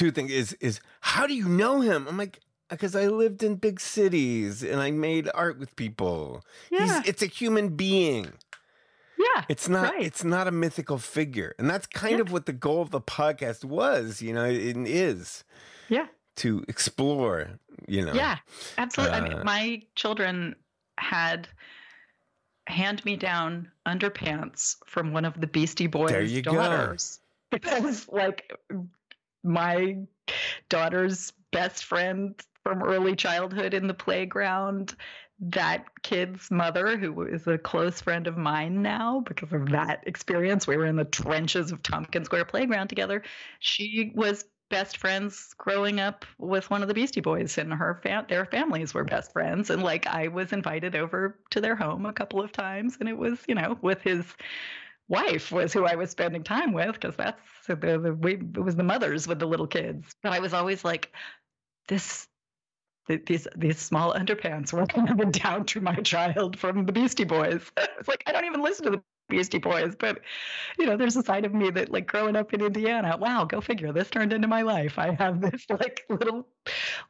two 0.00 0.10
things 0.10 0.30
is 0.30 0.52
is 0.60 0.80
how 1.00 1.26
do 1.26 1.34
you 1.34 1.48
know 1.48 1.80
him? 1.80 2.06
I'm 2.08 2.16
like 2.16 2.40
because 2.70 2.94
I 2.96 3.06
lived 3.08 3.42
in 3.42 3.56
big 3.56 3.80
cities 3.80 4.62
and 4.62 4.80
I 4.80 4.90
made 4.90 5.28
art 5.34 5.58
with 5.58 5.74
people. 5.76 6.42
Yeah. 6.70 7.00
He's 7.00 7.08
it's 7.10 7.22
a 7.22 7.26
human 7.26 7.66
being. 7.76 8.32
yeah. 9.18 9.44
It's 9.48 9.68
not 9.68 9.92
Right. 9.94 10.02
it's 10.08 10.24
not 10.24 10.46
a 10.48 10.50
mythical 10.64 10.98
figure. 10.98 11.54
And 11.58 11.68
that's 11.68 11.86
kind 11.86 12.14
Yeah. 12.16 12.22
of 12.22 12.32
what 12.32 12.46
the 12.46 12.52
goal 12.54 12.80
of 12.80 12.90
the 12.90 13.00
podcast 13.00 13.64
was, 13.64 14.22
you 14.22 14.32
know, 14.32 14.44
it 14.46 14.76
is 14.88 15.44
Yeah. 15.88 16.06
to 16.36 16.64
explore, 16.68 17.58
you 17.86 18.02
know. 18.06 18.14
Yeah, 18.14 18.38
absolutely. 18.78 19.16
I 19.16 19.20
Uh, 19.20 19.28
mean, 19.28 19.44
my 19.44 19.82
children 19.96 20.54
had 20.96 21.48
hand 22.66 23.04
me 23.04 23.16
down 23.16 23.70
underpants 23.86 24.76
from 24.86 25.12
one 25.12 25.24
of 25.24 25.40
the 25.40 25.46
Beastie 25.46 25.88
Boys 25.88 26.10
There 26.10 26.22
you 26.22 26.40
go. 26.42 26.54
daughters. 26.54 27.20
Because 27.50 28.08
like 28.08 28.56
my 29.42 29.96
daughter's 30.68 31.32
best 31.52 31.84
friend 31.84 32.40
from 32.62 32.82
early 32.82 33.16
childhood 33.16 33.74
in 33.74 33.86
the 33.86 33.94
playground 33.94 34.94
that 35.40 36.02
kid's 36.02 36.50
mother, 36.50 36.98
who 36.98 37.22
is 37.22 37.46
a 37.46 37.56
close 37.56 38.00
friend 38.00 38.26
of 38.26 38.36
mine 38.36 38.82
now 38.82 39.20
because 39.26 39.52
of 39.52 39.70
that 39.70 40.02
experience. 40.06 40.66
We 40.66 40.76
were 40.76 40.84
in 40.84 40.96
the 40.96 41.04
trenches 41.04 41.72
of 41.72 41.82
Tompkins 41.82 42.26
Square 42.26 42.44
Playground 42.44 42.88
together. 42.88 43.22
She 43.58 44.12
was 44.14 44.44
best 44.68 44.98
friends 44.98 45.54
growing 45.56 45.98
up 45.98 46.24
with 46.38 46.70
one 46.70 46.82
of 46.82 46.88
the 46.88 46.94
Beastie 46.94 47.22
Boys, 47.22 47.56
and 47.56 47.72
her 47.72 48.00
their 48.28 48.44
families 48.44 48.92
were 48.92 49.04
best 49.04 49.32
friends. 49.32 49.70
And 49.70 49.82
like 49.82 50.06
I 50.06 50.28
was 50.28 50.52
invited 50.52 50.94
over 50.94 51.38
to 51.50 51.60
their 51.60 51.74
home 51.74 52.04
a 52.04 52.12
couple 52.12 52.40
of 52.40 52.52
times, 52.52 52.98
and 53.00 53.08
it 53.08 53.16
was 53.16 53.38
you 53.48 53.54
know 53.54 53.78
with 53.80 54.02
his 54.02 54.24
wife 55.10 55.52
was 55.52 55.72
who 55.74 55.84
I 55.84 55.96
was 55.96 56.10
spending 56.10 56.44
time 56.44 56.72
with 56.72 56.94
because 56.94 57.16
that's 57.16 57.42
the, 57.66 57.76
the 57.76 58.14
we, 58.14 58.34
it 58.36 58.64
was 58.64 58.76
the 58.76 58.84
mothers 58.84 59.28
with 59.28 59.40
the 59.40 59.46
little 59.46 59.66
kids. 59.66 60.14
But 60.22 60.32
I 60.32 60.38
was 60.40 60.54
always 60.54 60.84
like, 60.84 61.12
this 61.88 62.28
these 63.26 63.48
these 63.56 63.78
small 63.78 64.14
underpants 64.14 64.72
were 64.72 64.86
coming 65.08 65.32
down 65.32 65.66
to 65.66 65.80
my 65.80 65.96
child 65.96 66.58
from 66.58 66.86
the 66.86 66.92
Beastie 66.92 67.24
Boys. 67.24 67.70
It's 67.98 68.08
like 68.08 68.22
I 68.26 68.32
don't 68.32 68.46
even 68.46 68.62
listen 68.62 68.86
to 68.86 68.90
the 68.92 69.02
Beastie 69.28 69.58
Boys, 69.58 69.94
but 69.98 70.20
you 70.78 70.86
know, 70.86 70.96
there's 70.96 71.16
a 71.16 71.22
side 71.22 71.44
of 71.44 71.52
me 71.52 71.70
that 71.70 71.90
like 71.90 72.06
growing 72.06 72.36
up 72.36 72.54
in 72.54 72.62
Indiana. 72.62 73.16
Wow, 73.18 73.44
go 73.44 73.60
figure. 73.60 73.92
This 73.92 74.10
turned 74.10 74.32
into 74.32 74.48
my 74.48 74.62
life. 74.62 74.98
I 74.98 75.14
have 75.14 75.40
this 75.40 75.66
like 75.70 76.04
little, 76.08 76.46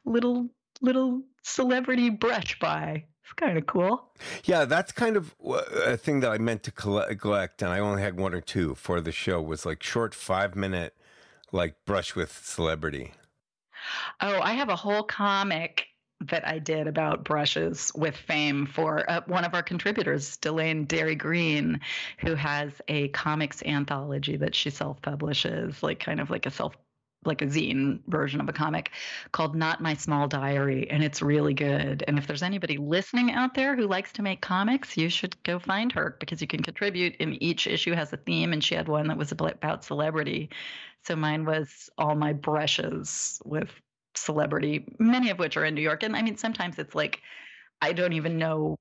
little, 0.05 0.49
little 0.81 1.21
celebrity 1.43 2.09
brush 2.09 2.59
by. 2.59 3.05
It's 3.31 3.39
kind 3.45 3.57
of 3.57 3.65
cool. 3.65 4.11
Yeah, 4.43 4.65
that's 4.65 4.91
kind 4.91 5.15
of 5.15 5.35
a 5.85 5.95
thing 5.95 6.19
that 6.19 6.31
I 6.31 6.37
meant 6.37 6.63
to 6.63 6.71
collect, 6.71 7.61
and 7.61 7.71
I 7.71 7.79
only 7.79 8.01
had 8.01 8.19
one 8.19 8.33
or 8.33 8.41
two 8.41 8.75
for 8.75 8.99
the 8.99 9.11
show. 9.13 9.41
Was 9.41 9.65
like 9.65 9.81
short 9.81 10.13
five 10.13 10.55
minute, 10.55 10.95
like 11.51 11.75
brush 11.85 12.13
with 12.13 12.31
celebrity. 12.43 13.13
Oh, 14.19 14.41
I 14.41 14.53
have 14.53 14.69
a 14.69 14.75
whole 14.75 15.03
comic 15.03 15.87
that 16.27 16.45
I 16.45 16.59
did 16.59 16.87
about 16.87 17.23
brushes 17.23 17.91
with 17.95 18.15
fame 18.15 18.67
for 18.67 19.09
uh, 19.09 19.21
one 19.25 19.45
of 19.45 19.55
our 19.55 19.63
contributors, 19.63 20.37
Delaine 20.37 20.85
Derry 20.85 21.15
Green, 21.15 21.79
who 22.19 22.35
has 22.35 22.81
a 22.89 23.07
comics 23.09 23.63
anthology 23.63 24.35
that 24.37 24.53
she 24.53 24.69
self 24.69 25.01
publishes, 25.01 25.81
like 25.81 25.99
kind 25.99 26.19
of 26.19 26.29
like 26.29 26.45
a 26.45 26.51
self 26.51 26.75
like 27.23 27.41
a 27.41 27.45
zine 27.45 27.99
version 28.07 28.41
of 28.41 28.49
a 28.49 28.53
comic 28.53 28.91
called 29.31 29.55
Not 29.55 29.81
My 29.81 29.93
Small 29.93 30.27
Diary, 30.27 30.89
and 30.89 31.03
it's 31.03 31.21
really 31.21 31.53
good. 31.53 32.03
And 32.07 32.17
if 32.17 32.27
there's 32.27 32.43
anybody 32.43 32.77
listening 32.77 33.31
out 33.31 33.53
there 33.53 33.75
who 33.75 33.87
likes 33.87 34.11
to 34.13 34.21
make 34.21 34.41
comics, 34.41 34.97
you 34.97 35.09
should 35.09 35.41
go 35.43 35.59
find 35.59 35.91
her 35.91 36.15
because 36.19 36.41
you 36.41 36.47
can 36.47 36.63
contribute. 36.63 37.15
And 37.19 37.41
each 37.41 37.67
issue 37.67 37.93
has 37.93 38.11
a 38.11 38.17
theme, 38.17 38.53
and 38.53 38.63
she 38.63 38.75
had 38.75 38.87
one 38.87 39.07
that 39.07 39.17
was 39.17 39.31
about 39.31 39.83
celebrity. 39.83 40.49
So 41.03 41.15
mine 41.15 41.45
was 41.45 41.89
all 41.97 42.15
my 42.15 42.33
brushes 42.33 43.41
with 43.45 43.69
celebrity, 44.15 44.85
many 44.99 45.29
of 45.29 45.39
which 45.39 45.57
are 45.57 45.65
in 45.65 45.75
New 45.75 45.81
York. 45.81 46.03
And 46.03 46.15
I 46.15 46.21
mean, 46.21 46.37
sometimes 46.37 46.79
it's 46.79 46.95
like 46.95 47.21
I 47.81 47.93
don't 47.93 48.13
even 48.13 48.37
know 48.37 48.77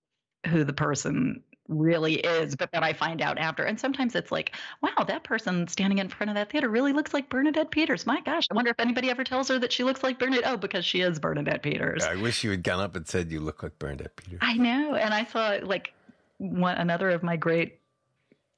who 0.46 0.64
the 0.64 0.72
person 0.72 1.42
really 1.70 2.16
is, 2.16 2.54
but 2.56 2.70
then 2.72 2.84
I 2.84 2.92
find 2.92 3.22
out 3.22 3.38
after. 3.38 3.64
And 3.64 3.80
sometimes 3.80 4.14
it's 4.14 4.30
like, 4.30 4.54
wow, 4.82 5.04
that 5.06 5.24
person 5.24 5.66
standing 5.68 5.98
in 5.98 6.08
front 6.08 6.28
of 6.28 6.34
that 6.34 6.50
theater 6.50 6.68
really 6.68 6.92
looks 6.92 7.14
like 7.14 7.28
Bernadette 7.30 7.70
Peters. 7.70 8.06
My 8.06 8.20
gosh, 8.20 8.46
I 8.50 8.54
wonder 8.54 8.70
if 8.70 8.80
anybody 8.80 9.10
ever 9.10 9.24
tells 9.24 9.48
her 9.48 9.58
that 9.58 9.72
she 9.72 9.84
looks 9.84 10.02
like 10.02 10.18
Bernadette. 10.18 10.50
Oh, 10.50 10.56
because 10.56 10.84
she 10.84 11.00
is 11.00 11.18
Bernadette 11.18 11.62
Peters. 11.62 12.04
I 12.04 12.16
wish 12.16 12.44
you 12.44 12.50
had 12.50 12.62
gone 12.62 12.80
up 12.80 12.96
and 12.96 13.06
said 13.06 13.30
you 13.30 13.40
look 13.40 13.62
like 13.62 13.78
Bernadette 13.78 14.16
Peters. 14.16 14.40
I 14.42 14.54
know. 14.54 14.96
And 14.96 15.14
I 15.14 15.24
saw 15.24 15.56
like 15.62 15.92
one 16.38 16.76
another 16.76 17.10
of 17.10 17.22
my 17.22 17.36
great 17.36 17.78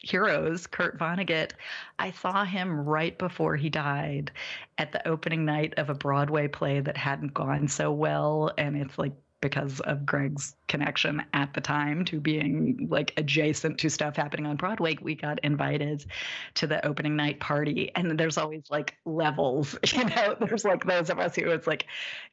heroes, 0.02 0.66
Kurt 0.66 0.98
Vonnegut, 0.98 1.52
I 1.98 2.10
saw 2.10 2.44
him 2.44 2.80
right 2.80 3.16
before 3.18 3.56
he 3.56 3.70
died 3.70 4.32
at 4.78 4.90
the 4.90 5.06
opening 5.06 5.44
night 5.44 5.74
of 5.76 5.90
a 5.90 5.94
Broadway 5.94 6.48
play 6.48 6.80
that 6.80 6.96
hadn't 6.96 7.34
gone 7.34 7.68
so 7.68 7.92
well. 7.92 8.52
And 8.58 8.76
it's 8.76 8.98
like 8.98 9.12
because 9.42 9.80
of 9.80 10.06
Greg's 10.06 10.54
connection 10.68 11.22
at 11.34 11.52
the 11.52 11.60
time 11.60 12.02
to 12.06 12.18
being 12.18 12.86
like 12.88 13.12
adjacent 13.18 13.76
to 13.78 13.90
stuff 13.90 14.16
happening 14.16 14.46
on 14.46 14.56
Broadway, 14.56 14.96
we 15.02 15.14
got 15.14 15.38
invited 15.42 16.06
to 16.54 16.66
the 16.66 16.84
opening 16.86 17.16
night 17.16 17.40
party. 17.40 17.90
And 17.94 18.18
there's 18.18 18.38
always 18.38 18.62
like 18.70 18.96
levels, 19.04 19.76
you 19.92 20.04
know, 20.04 20.36
there's 20.40 20.64
like 20.64 20.86
those 20.86 21.10
of 21.10 21.18
us 21.18 21.36
who 21.36 21.50
it's 21.50 21.66
like 21.66 21.86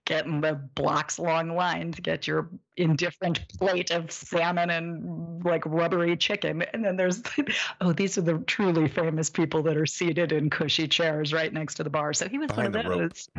getting 0.05 0.39
the 0.39 0.53
blocks 0.75 1.19
long 1.19 1.55
line 1.55 1.91
to 1.91 2.01
get 2.01 2.27
your 2.27 2.49
indifferent 2.77 3.45
plate 3.59 3.91
of 3.91 4.09
salmon 4.09 4.69
and 4.69 5.43
like 5.43 5.65
rubbery 5.65 6.15
chicken. 6.15 6.61
And 6.73 6.85
then 6.85 6.95
there's, 6.95 7.21
oh, 7.81 7.91
these 7.91 8.17
are 8.17 8.21
the 8.21 8.37
truly 8.39 8.87
famous 8.87 9.29
people 9.29 9.61
that 9.63 9.75
are 9.75 9.85
seated 9.85 10.31
in 10.31 10.49
cushy 10.49 10.87
chairs 10.87 11.33
right 11.33 11.51
next 11.51 11.75
to 11.75 11.83
the 11.83 11.89
bar. 11.89 12.13
So 12.13 12.29
he 12.29 12.37
was 12.37 12.47
Behind 12.47 12.75
one 12.75 12.85
of 12.85 12.91
those. 12.93 13.29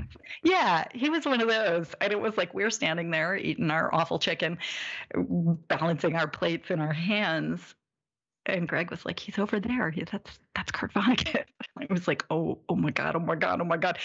Yeah, 0.43 0.85
he 0.93 1.09
was 1.09 1.25
one 1.25 1.41
of 1.41 1.49
those. 1.49 1.95
And 2.01 2.13
it 2.13 2.21
was 2.21 2.37
like 2.37 2.53
we're 2.53 2.71
standing 2.71 3.11
there 3.11 3.37
eating 3.37 3.60
our 3.69 3.93
awful 3.93 4.19
chicken 4.19 4.59
balancing 5.69 6.15
our 6.17 6.29
plates 6.29 6.71
in 6.71 6.81
our 6.81 6.93
hands. 6.93 7.75
And 8.47 8.69
Greg 8.69 8.91
was 8.91 9.05
like, 9.05 9.19
"He's 9.19 9.39
over 9.39 9.61
there. 9.61 9.91
He, 9.91 10.05
that's 10.05 10.39
that's 10.55 10.73
Kurt 10.73 10.93
Vonnegut." 10.95 11.45
I 11.79 11.87
was 11.91 12.09
like, 12.09 12.25
"Oh, 12.31 12.61
oh 12.69 12.77
my 12.77 12.91
god, 12.91 13.17
oh 13.17 13.21
my 13.21 13.35
god, 13.35 13.61
oh 13.61 13.65
my 13.65 13.77
god." 13.77 13.99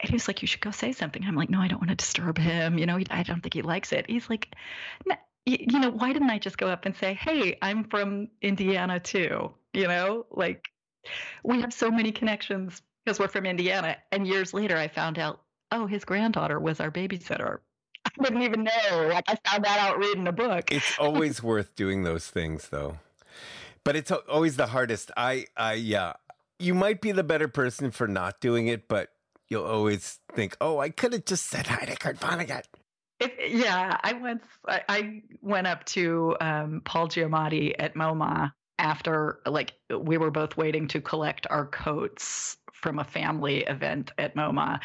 And 0.00 0.10
he 0.10 0.14
was 0.14 0.28
like, 0.28 0.42
"You 0.42 0.48
should 0.48 0.60
go 0.60 0.72
say 0.72 0.92
something." 0.92 1.24
I'm 1.24 1.36
like, 1.36 1.50
"No, 1.50 1.60
I 1.60 1.68
don't 1.68 1.80
want 1.80 1.90
to 1.90 1.96
disturb 1.96 2.38
him. 2.38 2.78
You 2.78 2.86
know, 2.86 3.00
I 3.10 3.22
don't 3.22 3.40
think 3.40 3.54
he 3.54 3.62
likes 3.62 3.92
it." 3.92 4.10
He's 4.10 4.28
like, 4.28 4.54
"You 5.46 5.78
know, 5.78 5.90
why 5.90 6.12
didn't 6.12 6.30
I 6.30 6.38
just 6.38 6.58
go 6.58 6.68
up 6.68 6.84
and 6.84 6.96
say, 6.96 7.14
"Hey, 7.14 7.58
I'm 7.62 7.84
from 7.84 8.28
Indiana 8.42 9.00
too." 9.00 9.54
You 9.72 9.88
know, 9.88 10.26
like 10.30 10.68
we 11.42 11.60
have 11.62 11.72
so 11.72 11.90
many 11.90 12.12
connections 12.12 12.82
because 13.04 13.18
we're 13.18 13.28
from 13.28 13.46
Indiana. 13.46 13.96
And 14.12 14.26
years 14.26 14.52
later, 14.54 14.76
I 14.76 14.88
found 14.88 15.18
out, 15.18 15.40
oh, 15.70 15.86
his 15.86 16.04
granddaughter 16.04 16.60
was 16.60 16.80
our 16.80 16.90
babysitter 16.90 17.58
I 18.20 18.24
didn't 18.24 18.42
even 18.42 18.64
know. 18.64 19.08
Like 19.08 19.24
I 19.28 19.38
found 19.48 19.64
that 19.64 19.78
out 19.78 19.98
reading 19.98 20.26
a 20.26 20.32
book. 20.32 20.72
It's 20.72 20.98
always 20.98 21.42
worth 21.42 21.74
doing 21.76 22.02
those 22.02 22.26
things, 22.26 22.68
though. 22.68 22.98
But 23.84 23.96
it's 23.96 24.10
always 24.10 24.56
the 24.56 24.68
hardest. 24.68 25.10
I, 25.16 25.46
I, 25.56 25.74
yeah. 25.74 26.14
You 26.58 26.74
might 26.74 27.00
be 27.00 27.10
the 27.10 27.24
better 27.24 27.48
person 27.48 27.90
for 27.90 28.06
not 28.06 28.40
doing 28.40 28.68
it, 28.68 28.86
but 28.86 29.10
you'll 29.48 29.64
always 29.64 30.20
think, 30.32 30.56
"Oh, 30.60 30.78
I 30.78 30.90
could 30.90 31.12
have 31.12 31.24
just 31.24 31.46
said 31.46 31.66
hi 31.66 31.84
to 31.86 31.96
Kurt 31.96 32.20
Vonnegut." 32.20 32.64
If, 33.18 33.32
yeah, 33.50 33.98
I 34.02 34.12
went. 34.12 34.42
I, 34.68 34.82
I 34.88 35.22
went 35.40 35.66
up 35.66 35.84
to 35.86 36.36
um, 36.40 36.82
Paul 36.84 37.08
Giamatti 37.08 37.74
at 37.78 37.94
MoMA 37.94 38.52
after, 38.78 39.40
like, 39.44 39.72
we 39.90 40.18
were 40.18 40.30
both 40.30 40.56
waiting 40.56 40.86
to 40.88 41.00
collect 41.00 41.46
our 41.50 41.66
coats 41.66 42.56
from 42.82 42.98
a 42.98 43.04
family 43.04 43.60
event 43.60 44.10
at 44.18 44.34
MoMA. 44.34 44.80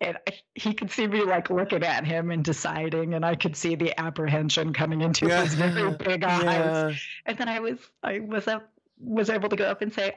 And 0.00 0.18
he 0.54 0.74
could 0.74 0.90
see 0.90 1.06
me 1.06 1.22
like 1.22 1.50
looking 1.50 1.84
at 1.84 2.04
him 2.04 2.30
and 2.30 2.44
deciding, 2.44 3.14
and 3.14 3.24
I 3.24 3.36
could 3.36 3.54
see 3.54 3.76
the 3.76 3.98
apprehension 4.00 4.72
coming 4.72 5.00
into 5.00 5.26
yeah. 5.26 5.44
his 5.44 5.54
very 5.54 5.92
big 5.92 6.24
eyes. 6.24 6.42
Yeah. 6.44 6.92
And 7.26 7.38
then 7.38 7.48
I 7.48 7.60
was 7.60 7.78
I 8.02 8.18
was 8.18 8.48
up 8.48 8.68
was 8.98 9.30
able 9.30 9.48
to 9.48 9.56
go 9.56 9.64
up 9.64 9.82
and 9.82 9.92
say, 9.92 10.16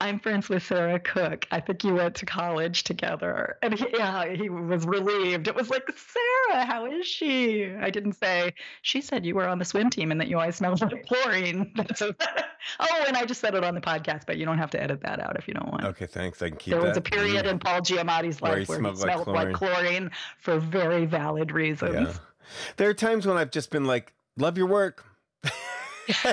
I'm 0.00 0.20
friends 0.20 0.48
with 0.48 0.62
Sarah 0.62 1.00
Cook. 1.00 1.46
I 1.50 1.58
think 1.58 1.82
you 1.82 1.94
went 1.94 2.14
to 2.16 2.26
college 2.26 2.84
together. 2.84 3.58
And 3.62 3.74
he, 3.74 3.84
yeah, 3.94 4.32
he 4.32 4.48
was 4.48 4.86
relieved. 4.86 5.48
It 5.48 5.56
was 5.56 5.70
like, 5.70 5.88
Sarah, 5.96 6.64
how 6.64 6.86
is 6.86 7.04
she? 7.04 7.66
I 7.74 7.90
didn't 7.90 8.12
say, 8.12 8.54
she 8.82 9.00
said 9.00 9.26
you 9.26 9.34
were 9.34 9.48
on 9.48 9.58
the 9.58 9.64
swim 9.64 9.90
team 9.90 10.12
and 10.12 10.20
that 10.20 10.28
you 10.28 10.38
always 10.38 10.54
smelled 10.54 10.80
like 10.80 11.04
chlorine. 11.06 11.72
oh, 12.80 13.04
and 13.08 13.16
I 13.16 13.24
just 13.24 13.40
said 13.40 13.56
it 13.56 13.64
on 13.64 13.74
the 13.74 13.80
podcast, 13.80 14.22
but 14.24 14.36
you 14.36 14.44
don't 14.44 14.58
have 14.58 14.70
to 14.70 14.82
edit 14.82 15.00
that 15.02 15.18
out 15.18 15.36
if 15.36 15.48
you 15.48 15.54
don't 15.54 15.68
want. 15.68 15.84
Okay, 15.84 16.06
thanks. 16.06 16.40
I 16.42 16.50
can 16.50 16.58
keep 16.58 16.72
There 16.72 16.80
that. 16.80 16.88
was 16.88 16.96
a 16.96 17.00
period 17.00 17.46
mm. 17.46 17.50
in 17.50 17.58
Paul 17.58 17.80
Giamatti's 17.80 18.40
life 18.40 18.52
where 18.52 18.58
he, 18.60 18.64
where 18.66 18.78
smelled, 18.78 18.96
he 18.96 19.02
smelled 19.02 19.26
like, 19.26 19.52
chlorine. 19.52 19.74
like, 19.74 19.82
chlorine. 19.82 20.10
for 20.38 20.60
very 20.60 21.06
valid 21.06 21.50
reasons. 21.50 21.94
Yeah. 21.94 22.12
There 22.76 22.88
are 22.88 22.94
times 22.94 23.26
when 23.26 23.36
I've 23.36 23.50
just 23.50 23.70
been 23.70 23.84
like, 23.84 24.12
love 24.36 24.56
your 24.56 24.68
work 24.68 25.04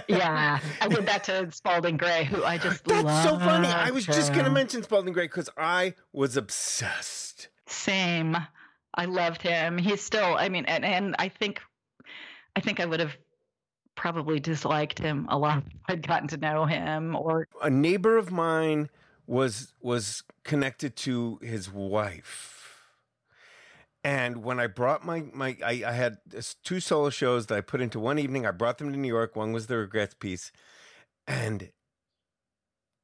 yeah, 0.07 0.60
I 0.81 0.88
did 0.88 1.06
that 1.06 1.23
to 1.26 1.52
Spalding 1.52 1.97
Gray, 1.97 2.26
who 2.26 2.43
I 2.43 2.57
just 2.57 2.84
that's 2.85 3.23
so 3.23 3.38
funny. 3.39 3.68
I 3.68 3.91
was 3.91 4.06
just 4.06 4.34
going 4.34 4.45
to 4.45 4.52
mention 4.52 4.84
Spalding 4.84 5.14
Gray 5.14 5.26
because 5.26 5.49
I 5.57 5.95
was 6.14 6.38
obsessed. 6.38 7.49
Same. 7.68 8.38
I 8.93 9.06
loved 9.06 9.41
him. 9.41 9.77
He's 9.77 10.02
still. 10.02 10.35
I 10.35 10.49
mean, 10.49 10.65
and 10.65 10.85
and 10.85 11.15
I 11.19 11.30
think, 11.30 11.61
I 12.56 12.61
think 12.61 12.80
I 12.80 12.85
would 12.85 12.99
have 12.99 13.15
probably 13.95 14.39
disliked 14.39 14.99
him 14.99 15.27
a 15.30 15.38
lot 15.38 15.64
if 15.68 15.81
I'd 15.88 16.07
gotten 16.07 16.27
to 16.30 16.38
know 16.38 16.65
him. 16.65 17.15
Or 17.15 17.47
a 17.61 17.69
neighbor 17.69 18.18
of 18.18 18.31
mine 18.31 18.89
was 19.27 19.73
was 19.81 20.23
connected 20.43 20.95
to 20.97 21.39
his 21.41 21.72
wife 21.72 22.64
and 24.06 24.44
when 24.44 24.60
I 24.60 24.68
brought 24.68 25.03
my 25.03 25.23
my, 25.34 25.57
I, 25.65 25.84
I, 25.88 25.91
had 25.91 26.18
two 26.64 26.80
solo 26.80 27.10
shows 27.10 27.48
that 27.48 27.57
I 27.57 27.61
put 27.61 27.82
into 27.82 27.99
one 27.99 28.19
evening. 28.19 28.45
I 28.45 28.52
brought 28.52 28.77
them 28.77 28.91
to 28.94 28.99
New 28.99 29.07
York. 29.07 29.36
One 29.36 29.52
was 29.52 29.65
the 29.65 29.77
regrets 29.77 30.14
piece, 30.14 30.52
and 31.27 31.72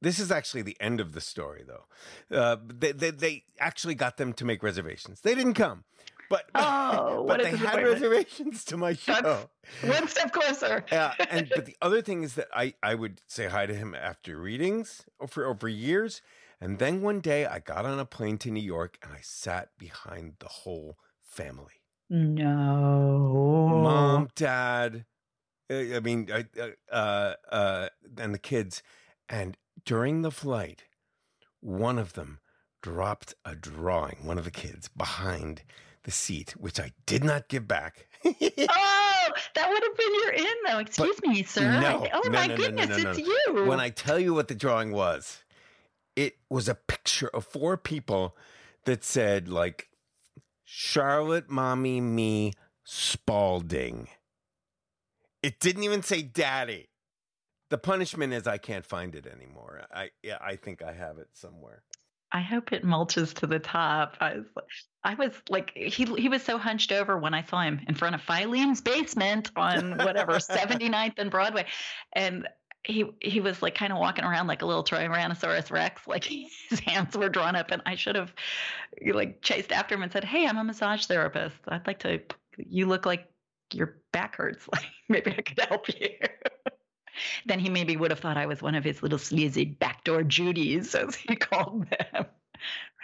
this 0.00 0.20
is 0.20 0.30
actually 0.30 0.62
the 0.62 0.76
end 0.80 1.00
of 1.00 1.12
the 1.12 1.20
story, 1.20 1.64
though. 1.66 2.36
Uh, 2.36 2.56
they, 2.64 2.92
they, 2.92 3.10
they 3.10 3.44
actually 3.58 3.96
got 3.96 4.16
them 4.16 4.32
to 4.34 4.44
make 4.44 4.62
reservations. 4.62 5.22
They 5.22 5.34
didn't 5.34 5.54
come, 5.54 5.82
but 6.30 6.44
oh, 6.54 7.24
but 7.28 7.42
they 7.42 7.56
had 7.56 7.82
reservations 7.82 8.64
to 8.66 8.76
my 8.76 8.92
show. 8.92 9.48
That's 9.82 9.98
one 9.98 10.06
step 10.06 10.32
closer. 10.32 10.84
yeah, 10.92 11.14
and 11.28 11.50
but 11.52 11.66
the 11.66 11.76
other 11.82 12.00
thing 12.00 12.22
is 12.22 12.34
that 12.34 12.46
I 12.54 12.74
I 12.80 12.94
would 12.94 13.20
say 13.26 13.48
hi 13.48 13.66
to 13.66 13.74
him 13.74 13.96
after 13.96 14.38
readings 14.38 15.02
over 15.20 15.46
over 15.46 15.68
years 15.68 16.22
and 16.62 16.78
then 16.78 17.02
one 17.02 17.18
day 17.18 17.44
I 17.44 17.58
got 17.58 17.84
on 17.84 17.98
a 17.98 18.04
plane 18.04 18.38
to 18.38 18.50
New 18.52 18.62
York 18.62 18.96
and 19.02 19.12
I 19.12 19.18
sat 19.20 19.70
behind 19.78 20.34
the 20.38 20.46
whole 20.46 20.96
family. 21.20 21.82
No. 22.08 23.80
Mom, 23.82 24.28
dad, 24.36 25.04
uh, 25.68 25.74
I 25.74 25.98
mean, 25.98 26.30
uh, 26.30 26.44
uh, 26.94 27.34
uh, 27.50 27.88
and 28.16 28.32
the 28.32 28.38
kids. 28.38 28.80
And 29.28 29.56
during 29.84 30.22
the 30.22 30.30
flight, 30.30 30.84
one 31.58 31.98
of 31.98 32.12
them 32.12 32.38
dropped 32.80 33.34
a 33.44 33.56
drawing, 33.56 34.18
one 34.22 34.38
of 34.38 34.44
the 34.44 34.52
kids, 34.52 34.86
behind 34.86 35.64
the 36.04 36.12
seat, 36.12 36.52
which 36.56 36.78
I 36.78 36.92
did 37.06 37.24
not 37.24 37.48
give 37.48 37.66
back. 37.66 38.06
Oh, 39.24 39.28
that 39.54 39.68
would 39.68 39.82
have 39.82 39.96
been 39.96 40.14
your 40.14 40.32
in, 40.32 40.56
though. 40.66 40.78
Excuse 40.78 41.22
me, 41.22 41.44
sir. 41.44 41.80
no, 41.80 42.08
oh 42.12 42.22
no, 42.24 42.30
my 42.30 42.48
no, 42.48 42.56
goodness, 42.56 42.90
it's 42.90 43.18
you. 43.18 43.64
when 43.66 43.78
I 43.78 43.88
tell 43.88 44.18
you 44.18 44.34
what 44.34 44.48
the 44.48 44.54
drawing 44.54 44.90
was, 44.90 45.44
it 46.16 46.36
was 46.48 46.68
a 46.68 46.74
picture 46.74 47.28
of 47.28 47.44
four 47.44 47.76
people 47.76 48.36
that 48.84 49.04
said, 49.04 49.48
like, 49.48 49.88
Charlotte, 50.64 51.50
Mommy, 51.50 52.00
Me, 52.00 52.52
Spalding. 52.84 54.08
It 55.42 55.60
didn't 55.60 55.82
even 55.82 56.02
say 56.02 56.22
Daddy. 56.22 56.88
The 57.70 57.78
punishment 57.78 58.32
is 58.32 58.46
I 58.46 58.58
can't 58.58 58.84
find 58.84 59.14
it 59.14 59.26
anymore. 59.26 59.82
I 59.92 60.10
yeah, 60.22 60.38
I 60.40 60.56
think 60.56 60.82
I 60.82 60.92
have 60.92 61.18
it 61.18 61.28
somewhere. 61.32 61.82
I 62.32 62.40
hope 62.40 62.72
it 62.72 62.84
mulches 62.84 63.34
to 63.34 63.46
the 63.46 63.58
top. 63.58 64.16
I 64.20 64.36
was, 64.54 64.64
I 65.04 65.14
was 65.14 65.32
like, 65.50 65.72
he 65.74 66.04
he 66.04 66.28
was 66.28 66.42
so 66.42 66.56
hunched 66.56 66.90
over 66.90 67.18
when 67.18 67.34
I 67.34 67.44
saw 67.44 67.60
him 67.60 67.80
in 67.86 67.94
front 67.94 68.14
of 68.14 68.22
Filene's 68.22 68.80
basement 68.80 69.50
on 69.56 69.98
whatever 69.98 70.32
79th 70.38 71.18
and 71.18 71.30
Broadway, 71.30 71.66
and 72.14 72.48
he 72.84 73.04
he 73.20 73.40
was 73.40 73.62
like 73.62 73.74
kind 73.74 73.92
of 73.92 73.98
walking 73.98 74.24
around 74.24 74.46
like 74.46 74.62
a 74.62 74.66
little 74.66 74.84
Tyrannosaurus 74.84 75.70
Rex, 75.70 76.06
like 76.06 76.24
his 76.68 76.80
hands 76.80 77.16
were 77.16 77.28
drawn 77.28 77.54
up, 77.56 77.70
and 77.70 77.82
I 77.86 77.94
should 77.94 78.16
have 78.16 78.34
like 79.12 79.42
chased 79.42 79.72
after 79.72 79.94
him 79.94 80.02
and 80.02 80.12
said, 80.12 80.24
"Hey, 80.24 80.46
I'm 80.46 80.58
a 80.58 80.64
massage 80.64 81.06
therapist. 81.06 81.56
I'd 81.68 81.86
like 81.86 82.00
to. 82.00 82.20
You 82.56 82.86
look 82.86 83.06
like 83.06 83.28
your 83.72 83.96
back 84.12 84.36
hurts. 84.36 84.66
Like 84.72 84.84
maybe 85.08 85.30
I 85.36 85.42
could 85.42 85.60
help 85.60 85.88
you." 85.88 86.08
then 87.46 87.58
he 87.58 87.68
maybe 87.68 87.96
would 87.96 88.10
have 88.10 88.20
thought 88.20 88.36
I 88.36 88.46
was 88.46 88.62
one 88.62 88.74
of 88.74 88.84
his 88.84 89.02
little 89.02 89.18
sleazy 89.18 89.64
backdoor 89.64 90.22
Judies, 90.24 90.94
as 90.94 91.14
he 91.14 91.36
called 91.36 91.86
them, 91.90 92.26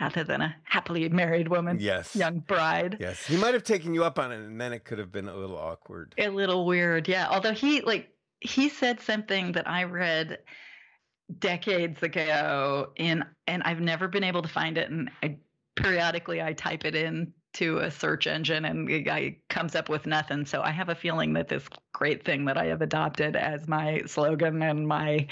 rather 0.00 0.24
than 0.24 0.40
a 0.40 0.56
happily 0.64 1.08
married 1.08 1.48
woman, 1.48 1.78
Yes. 1.80 2.16
young 2.16 2.40
bride. 2.40 2.96
Yes. 2.98 3.26
He 3.26 3.36
might 3.36 3.54
have 3.54 3.64
taken 3.64 3.94
you 3.94 4.04
up 4.04 4.18
on 4.18 4.32
it 4.32 4.36
and 4.36 4.60
then 4.60 4.72
it 4.72 4.84
could 4.84 4.98
have 4.98 5.12
been 5.12 5.28
a 5.28 5.36
little 5.36 5.58
awkward. 5.58 6.14
A 6.18 6.28
little 6.28 6.64
weird, 6.66 7.06
yeah. 7.06 7.28
Although 7.30 7.52
he 7.52 7.82
like 7.82 8.08
he 8.40 8.68
said 8.68 9.00
something 9.00 9.52
that 9.52 9.68
I 9.68 9.84
read 9.84 10.38
decades 11.38 12.02
ago 12.02 12.92
in 12.96 13.24
and 13.46 13.62
I've 13.64 13.80
never 13.80 14.08
been 14.08 14.24
able 14.24 14.42
to 14.42 14.48
find 14.48 14.78
it 14.78 14.90
and 14.90 15.10
I 15.22 15.38
periodically 15.76 16.40
I 16.42 16.54
type 16.54 16.84
it 16.84 16.94
in 16.94 17.34
to 17.54 17.78
a 17.78 17.90
search 17.90 18.26
engine 18.26 18.64
and 18.64 18.90
it 18.90 19.06
it 19.06 19.48
comes 19.48 19.74
up 19.74 19.88
with 19.88 20.06
nothing. 20.06 20.44
So 20.46 20.62
I 20.62 20.70
have 20.70 20.88
a 20.88 20.94
feeling 20.94 21.34
that 21.34 21.48
this 21.48 21.68
great 21.92 22.24
thing 22.24 22.44
that 22.46 22.56
I 22.56 22.66
have 22.66 22.82
adopted 22.82 23.36
as 23.36 23.68
my 23.68 24.02
slogan 24.06 24.62
and 24.62 24.86
my 24.88 25.26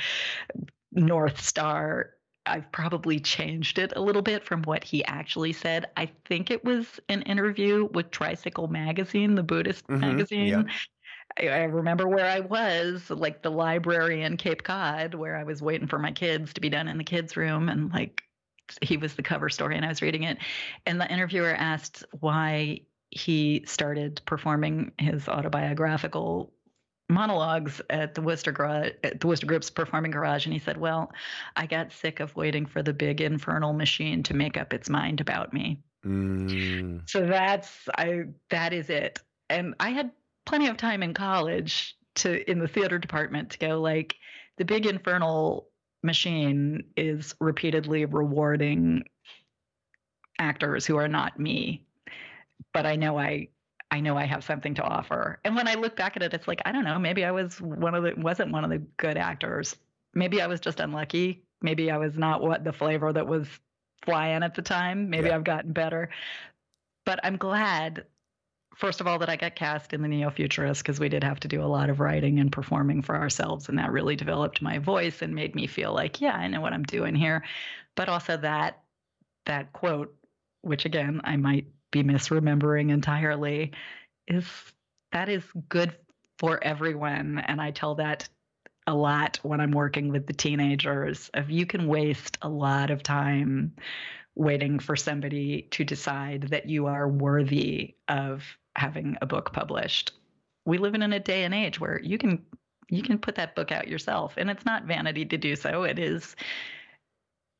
north 0.92 1.40
star 1.40 2.12
I've 2.46 2.70
probably 2.70 3.18
changed 3.18 3.76
it 3.78 3.92
a 3.96 4.00
little 4.00 4.22
bit 4.22 4.44
from 4.44 4.62
what 4.62 4.84
he 4.84 5.04
actually 5.06 5.52
said. 5.52 5.90
I 5.96 6.06
think 6.26 6.48
it 6.50 6.64
was 6.64 7.00
an 7.08 7.22
interview 7.22 7.88
with 7.92 8.12
Tricycle 8.12 8.68
Magazine, 8.68 9.34
the 9.34 9.42
Buddhist 9.42 9.84
Mhm, 9.88 10.00
magazine. 10.00 10.48
yeah. 10.48 10.62
I, 11.38 11.48
I 11.48 11.62
remember 11.64 12.08
where 12.08 12.26
I 12.26 12.40
was, 12.40 13.10
like 13.10 13.42
the 13.42 13.50
library 13.50 14.22
in 14.22 14.36
Cape 14.36 14.62
Cod, 14.62 15.14
where 15.14 15.36
I 15.36 15.44
was 15.44 15.62
waiting 15.62 15.88
for 15.88 15.98
my 15.98 16.12
kids 16.12 16.52
to 16.54 16.60
be 16.60 16.68
done 16.70 16.88
in 16.88 16.98
the 16.98 17.04
kids' 17.04 17.36
room, 17.36 17.68
and 17.68 17.92
like 17.92 18.22
he 18.82 18.96
was 18.96 19.14
the 19.14 19.22
cover 19.22 19.48
story, 19.48 19.76
and 19.76 19.84
I 19.84 19.88
was 19.88 20.02
reading 20.02 20.24
it, 20.24 20.38
and 20.86 21.00
the 21.00 21.10
interviewer 21.10 21.54
asked 21.54 22.04
why 22.20 22.80
he 23.10 23.64
started 23.66 24.20
performing 24.26 24.92
his 24.98 25.28
autobiographical 25.28 26.52
monologues 27.08 27.80
at 27.88 28.14
the 28.14 28.20
Wooster 28.22 28.50
Garage, 28.52 28.90
at 29.04 29.20
the 29.20 29.26
Wooster 29.26 29.46
Group's 29.46 29.70
performing 29.70 30.10
garage, 30.10 30.46
and 30.46 30.52
he 30.52 30.58
said, 30.58 30.76
"Well, 30.76 31.12
I 31.54 31.66
got 31.66 31.92
sick 31.92 32.20
of 32.20 32.34
waiting 32.34 32.66
for 32.66 32.82
the 32.82 32.92
big 32.92 33.20
infernal 33.20 33.72
machine 33.72 34.22
to 34.24 34.34
make 34.34 34.56
up 34.56 34.72
its 34.72 34.88
mind 34.88 35.20
about 35.20 35.52
me." 35.52 35.82
Mm, 36.04 37.08
So 37.08 37.26
that's 37.26 37.88
I 37.96 38.24
that 38.50 38.72
is 38.72 38.90
it. 38.90 39.20
And 39.48 39.74
I 39.78 39.90
had 39.90 40.10
plenty 40.46 40.68
of 40.68 40.76
time 40.76 41.02
in 41.02 41.12
college 41.12 41.96
to 42.16 42.50
in 42.50 42.58
the 42.58 42.68
theater 42.68 42.98
department 42.98 43.50
to 43.50 43.58
go 43.58 43.80
like 43.80 44.14
the 44.56 44.64
big 44.64 44.86
infernal 44.86 45.68
machine 46.02 46.84
is 46.96 47.34
repeatedly 47.40 48.04
rewarding 48.06 49.02
actors 50.38 50.86
who 50.86 50.96
are 50.96 51.08
not 51.08 51.38
me. 51.38 51.84
But 52.72 52.86
I 52.86 52.96
know 52.96 53.18
I 53.18 53.48
I 53.90 54.00
know 54.00 54.16
I 54.16 54.24
have 54.24 54.44
something 54.44 54.74
to 54.74 54.82
offer. 54.82 55.38
And 55.44 55.54
when 55.54 55.68
I 55.68 55.74
look 55.74 55.96
back 55.96 56.16
at 56.16 56.22
it, 56.22 56.34
it's 56.34 56.48
like, 56.48 56.60
I 56.64 56.72
don't 56.72 56.84
know, 56.84 56.98
maybe 56.98 57.24
I 57.24 57.30
was 57.30 57.60
one 57.60 57.94
of 57.94 58.02
the 58.02 58.14
wasn't 58.16 58.52
one 58.52 58.64
of 58.64 58.70
the 58.70 58.82
good 58.96 59.16
actors. 59.16 59.76
Maybe 60.14 60.40
I 60.40 60.46
was 60.46 60.60
just 60.60 60.80
unlucky. 60.80 61.44
Maybe 61.62 61.90
I 61.90 61.98
was 61.98 62.16
not 62.16 62.42
what 62.42 62.64
the 62.64 62.72
flavor 62.72 63.12
that 63.12 63.26
was 63.26 63.48
flying 64.04 64.42
at 64.42 64.54
the 64.54 64.62
time. 64.62 65.10
Maybe 65.10 65.28
Yeah. 65.28 65.36
I've 65.36 65.44
gotten 65.44 65.72
better. 65.72 66.10
But 67.04 67.20
I'm 67.22 67.36
glad, 67.36 68.06
first 68.76 69.00
of 69.00 69.06
all, 69.06 69.18
that 69.18 69.28
I 69.28 69.36
got 69.36 69.56
cast 69.56 69.92
in 69.92 70.02
the 70.02 70.08
Neo 70.08 70.30
Futurist 70.30 70.82
because 70.82 71.00
we 71.00 71.08
did 71.08 71.24
have 71.24 71.40
to 71.40 71.48
do 71.48 71.62
a 71.62 71.66
lot 71.66 71.90
of 71.90 72.00
writing 72.00 72.38
and 72.38 72.52
performing 72.52 73.02
for 73.02 73.16
ourselves. 73.16 73.68
And 73.68 73.78
that 73.78 73.92
really 73.92 74.16
developed 74.16 74.62
my 74.62 74.78
voice 74.78 75.22
and 75.22 75.34
made 75.34 75.54
me 75.54 75.66
feel 75.66 75.92
like, 75.92 76.20
yeah, 76.20 76.34
I 76.34 76.48
know 76.48 76.60
what 76.60 76.72
I'm 76.72 76.82
doing 76.82 77.14
here. 77.14 77.44
But 77.94 78.08
also 78.08 78.36
that 78.36 78.82
that 79.46 79.72
quote, 79.72 80.14
which 80.62 80.84
again 80.84 81.20
I 81.24 81.36
might 81.36 81.66
be 81.90 82.02
misremembering 82.02 82.90
entirely, 82.90 83.72
is 84.26 84.46
that 85.12 85.28
is 85.28 85.44
good 85.68 85.94
for 86.38 86.62
everyone. 86.62 87.38
And 87.38 87.60
I 87.60 87.70
tell 87.70 87.94
that 87.96 88.28
a 88.86 88.94
lot 88.94 89.38
when 89.42 89.60
I'm 89.60 89.70
working 89.70 90.08
with 90.08 90.26
the 90.26 90.32
teenagers. 90.32 91.30
If 91.34 91.50
you 91.50 91.66
can 91.66 91.88
waste 91.88 92.38
a 92.42 92.48
lot 92.48 92.90
of 92.90 93.02
time 93.02 93.74
waiting 94.34 94.78
for 94.78 94.94
somebody 94.94 95.62
to 95.70 95.82
decide 95.82 96.42
that 96.50 96.68
you 96.68 96.86
are 96.86 97.08
worthy 97.08 97.94
of 98.06 98.44
having 98.76 99.16
a 99.20 99.26
book 99.26 99.52
published. 99.52 100.12
We 100.64 100.78
live 100.78 100.94
in 100.94 101.02
a 101.02 101.20
day 101.20 101.44
and 101.44 101.54
age 101.54 101.80
where 101.80 102.00
you 102.00 102.18
can 102.18 102.44
you 102.88 103.02
can 103.02 103.18
put 103.18 103.34
that 103.34 103.56
book 103.56 103.72
out 103.72 103.88
yourself 103.88 104.34
and 104.36 104.48
it's 104.48 104.64
not 104.64 104.84
vanity 104.84 105.24
to 105.24 105.36
do 105.36 105.56
so. 105.56 105.82
It 105.82 105.98
is 105.98 106.36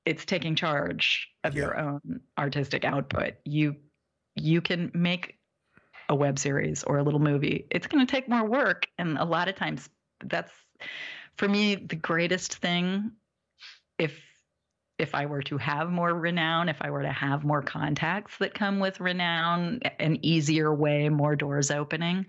it's 0.04 0.24
taking 0.24 0.54
charge 0.54 1.28
of 1.42 1.54
Yeah. 1.54 1.62
your 1.62 1.78
own 1.78 2.20
artistic 2.38 2.84
output. 2.84 3.34
You 3.44 3.76
you 4.36 4.60
can 4.60 4.90
make 4.94 5.38
a 6.08 6.14
web 6.14 6.38
series 6.38 6.84
or 6.84 6.98
a 6.98 7.02
little 7.02 7.18
movie. 7.20 7.66
It's 7.70 7.86
going 7.86 8.06
to 8.06 8.10
take 8.10 8.28
more 8.28 8.44
work 8.44 8.86
and 8.98 9.18
a 9.18 9.24
lot 9.24 9.48
of 9.48 9.56
times 9.56 9.88
that's 10.24 10.52
for 11.36 11.48
me 11.48 11.74
the 11.74 11.96
greatest 11.96 12.58
thing 12.58 13.12
if 13.98 14.20
if 14.98 15.14
I 15.14 15.26
were 15.26 15.42
to 15.42 15.58
have 15.58 15.90
more 15.90 16.14
renown, 16.14 16.68
if 16.68 16.78
I 16.80 16.90
were 16.90 17.02
to 17.02 17.12
have 17.12 17.44
more 17.44 17.62
contacts 17.62 18.38
that 18.38 18.54
come 18.54 18.78
with 18.78 18.98
renown, 19.00 19.80
an 19.98 20.18
easier 20.24 20.74
way, 20.74 21.08
more 21.08 21.36
doors 21.36 21.70
opening, 21.70 22.24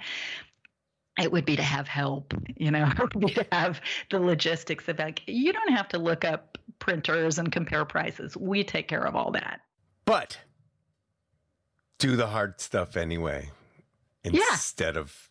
it 1.19 1.31
would 1.31 1.45
be 1.45 1.56
to 1.56 1.64
have 1.64 1.88
help, 1.88 2.34
you 2.57 2.69
know, 2.72 2.85
it 2.91 2.99
would 2.99 3.26
be 3.26 3.34
to 3.34 3.45
have 3.52 3.81
the 4.11 4.19
logistics 4.19 4.88
of 4.88 4.99
like, 4.99 5.22
you 5.27 5.53
don't 5.53 5.72
have 5.72 5.88
to 5.89 5.98
look 5.98 6.26
up 6.26 6.57
printers 6.80 7.39
and 7.39 7.52
compare 7.52 7.85
prices. 7.85 8.35
We 8.38 8.64
take 8.64 8.88
care 8.88 9.06
of 9.06 9.15
all 9.15 9.31
that. 9.31 9.61
but 10.06 10.39
do 11.99 12.15
the 12.15 12.27
hard 12.27 12.61
stuff 12.61 12.95
anyway 12.95 13.49
Yeah. 14.23 14.41
instead 14.52 14.98
of 14.98 15.30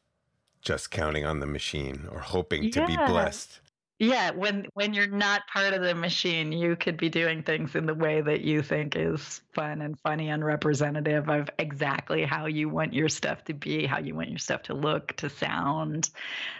just 0.62 0.90
counting 0.90 1.24
on 1.24 1.38
the 1.38 1.46
machine 1.46 2.08
or 2.10 2.18
hoping 2.18 2.72
to 2.72 2.84
be 2.86 2.96
blessed. 2.96 3.60
Yeah, 3.98 4.30
when 4.32 4.66
when 4.74 4.92
you're 4.92 5.06
not 5.06 5.46
part 5.46 5.72
of 5.72 5.80
the 5.80 5.94
machine, 5.94 6.52
you 6.52 6.76
could 6.76 6.98
be 6.98 7.08
doing 7.08 7.42
things 7.42 7.74
in 7.74 7.86
the 7.86 7.94
way 7.94 8.20
that 8.20 8.42
you 8.42 8.62
think 8.62 8.94
is 8.94 9.40
fun 9.54 9.80
and 9.80 9.98
funny 9.98 10.28
and 10.28 10.44
representative 10.44 11.30
of 11.30 11.48
exactly 11.58 12.24
how 12.24 12.44
you 12.44 12.68
want 12.68 12.92
your 12.92 13.08
stuff 13.08 13.42
to 13.44 13.54
be, 13.54 13.86
how 13.86 13.98
you 13.98 14.14
want 14.14 14.28
your 14.28 14.38
stuff 14.38 14.62
to 14.64 14.74
look, 14.74 15.16
to 15.16 15.30
sound, 15.30 16.10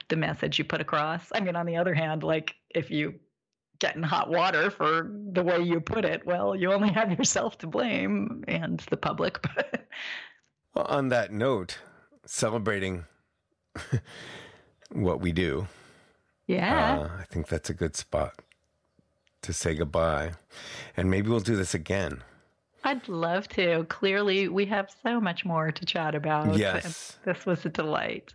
the 0.09 0.17
message 0.17 0.59
you 0.59 0.65
put 0.65 0.81
across. 0.81 1.31
I 1.35 1.41
mean, 1.41 1.57
on 1.57 1.67
the 1.67 1.77
other 1.77 1.93
hand, 1.93 2.23
like 2.23 2.55
if 2.71 2.91
you 2.91 3.15
get 3.81 3.97
in 3.97 4.03
hot 4.03 4.31
water 4.31 4.71
for 4.71 5.11
the 5.33 5.43
way 5.43 5.61
you 5.61 5.81
put 5.81 6.07
it, 6.07 6.25
well, 6.25 6.57
you 6.57 6.73
only 6.73 6.91
have 6.91 7.13
yourself 7.13 7.59
to 7.59 7.67
blame 7.67 8.45
and 8.49 8.81
the 8.91 8.97
public. 8.97 9.45
Well, 10.75 10.85
on 10.91 11.09
that 11.09 11.33
note, 11.33 11.79
celebrating 12.27 13.07
what 14.93 15.23
we 15.23 15.33
do, 15.33 15.67
yeah. 16.47 17.01
uh, 17.01 17.21
I 17.21 17.25
think 17.25 17.49
that's 17.49 17.71
a 17.71 17.75
good 17.75 17.97
spot 17.97 18.43
to 19.43 19.53
say 19.53 19.75
goodbye. 19.75 20.33
And 20.97 21.11
maybe 21.11 21.29
we'll 21.29 21.41
do 21.41 21.57
this 21.57 21.75
again. 21.75 22.23
I'd 22.85 23.09
love 23.09 23.49
to. 23.51 23.85
Clearly, 23.89 24.49
we 24.49 24.65
have 24.67 24.95
so 25.03 25.21
much 25.21 25.45
more 25.45 25.73
to 25.73 25.85
chat 25.85 26.15
about. 26.15 26.57
Yes. 26.57 27.19
This 27.25 27.45
was 27.45 27.65
a 27.65 27.69
delight. 27.69 28.33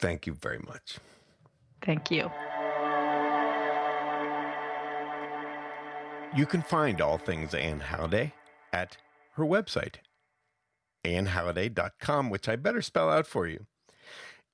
Thank 0.00 0.26
you 0.26 0.34
very 0.34 0.58
much. 0.58 0.98
Thank 1.82 2.10
you. 2.10 2.30
You 6.36 6.46
can 6.46 6.62
find 6.62 7.00
all 7.00 7.18
things 7.18 7.52
Ayun 7.52 7.80
Halliday 7.80 8.32
at 8.72 8.96
her 9.34 9.44
website, 9.44 9.96
ayunhalliday.com, 11.04 12.28
which 12.28 12.48
I 12.48 12.56
better 12.56 12.82
spell 12.82 13.08
out 13.08 13.26
for 13.26 13.46
you. 13.46 13.66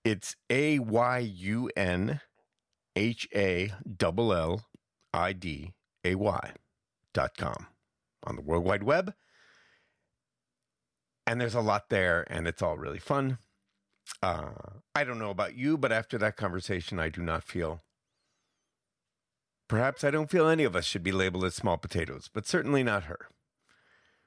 It's 0.04 0.36
A 0.50 0.78
Y 0.78 1.18
U 1.18 1.70
N 1.76 2.20
H 2.96 3.28
A 3.34 3.72
L 4.02 4.32
L 4.32 4.66
I 5.12 5.32
D 5.32 5.72
A 6.04 6.14
Y 6.14 6.52
dot 7.14 7.36
com 7.36 7.66
on 8.24 8.36
the 8.36 8.42
World 8.42 8.64
Wide 8.64 8.82
Web. 8.82 9.14
And 11.26 11.40
there's 11.40 11.54
a 11.54 11.60
lot 11.60 11.90
there, 11.90 12.26
and 12.28 12.48
it's 12.48 12.62
all 12.62 12.76
really 12.76 12.98
fun. 12.98 13.38
Uh, 14.22 14.50
I 14.94 15.04
don't 15.04 15.18
know 15.18 15.30
about 15.30 15.56
you, 15.56 15.78
but 15.78 15.92
after 15.92 16.18
that 16.18 16.36
conversation, 16.36 16.98
I 16.98 17.08
do 17.08 17.22
not 17.22 17.44
feel. 17.44 17.80
Perhaps 19.68 20.02
I 20.02 20.10
don't 20.10 20.30
feel 20.30 20.48
any 20.48 20.64
of 20.64 20.74
us 20.74 20.84
should 20.84 21.04
be 21.04 21.12
labeled 21.12 21.44
as 21.44 21.54
small 21.54 21.76
potatoes, 21.76 22.28
but 22.32 22.46
certainly 22.46 22.82
not 22.82 23.04
her. 23.04 23.28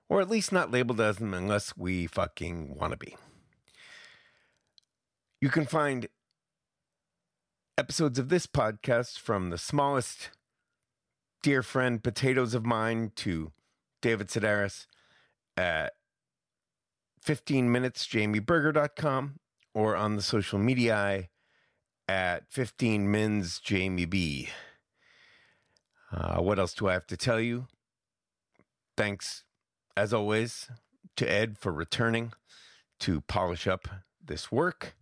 Or 0.08 0.22
at 0.22 0.30
least 0.30 0.54
not 0.54 0.72
labeled 0.72 1.02
as 1.02 1.18
them 1.18 1.34
unless 1.34 1.76
we 1.76 2.08
fucking 2.08 2.76
want 2.80 2.92
to 2.92 2.98
be. 2.98 3.18
You 5.42 5.50
can 5.50 5.66
find 5.66 6.08
episodes 7.78 8.20
of 8.20 8.30
this 8.30 8.46
podcast 8.46 9.18
from 9.18 9.50
the 9.50 9.58
smallest 9.58 10.30
dear 11.42 11.64
friend 11.64 12.04
potatoes 12.04 12.54
of 12.54 12.66
mine 12.66 13.12
to 13.16 13.52
David 14.02 14.28
Sedaris 14.28 14.86
at 15.58 15.94
15 17.22 17.72
minutes 17.72 18.06
jamieberger.com 18.06 19.40
or 19.74 19.96
on 19.96 20.16
the 20.16 20.22
social 20.22 20.60
media 20.60 21.30
at 22.08 22.44
15 22.52 23.10
mins 23.10 23.60
jamie 23.60 24.06
b. 24.06 24.50
Uh, 26.12 26.42
what 26.42 26.60
else 26.60 26.76
do 26.76 26.88
i 26.88 26.94
have 26.94 27.08
to 27.08 27.18
tell 27.18 27.40
you? 27.40 27.66
Thanks 28.96 29.46
as 29.98 30.14
always 30.14 30.70
to 31.16 31.32
ed 31.32 31.58
for 31.58 31.72
returning 31.72 32.34
to 33.00 33.22
polish 33.22 33.66
up 33.66 33.88
this 34.24 34.52
work 34.52 34.96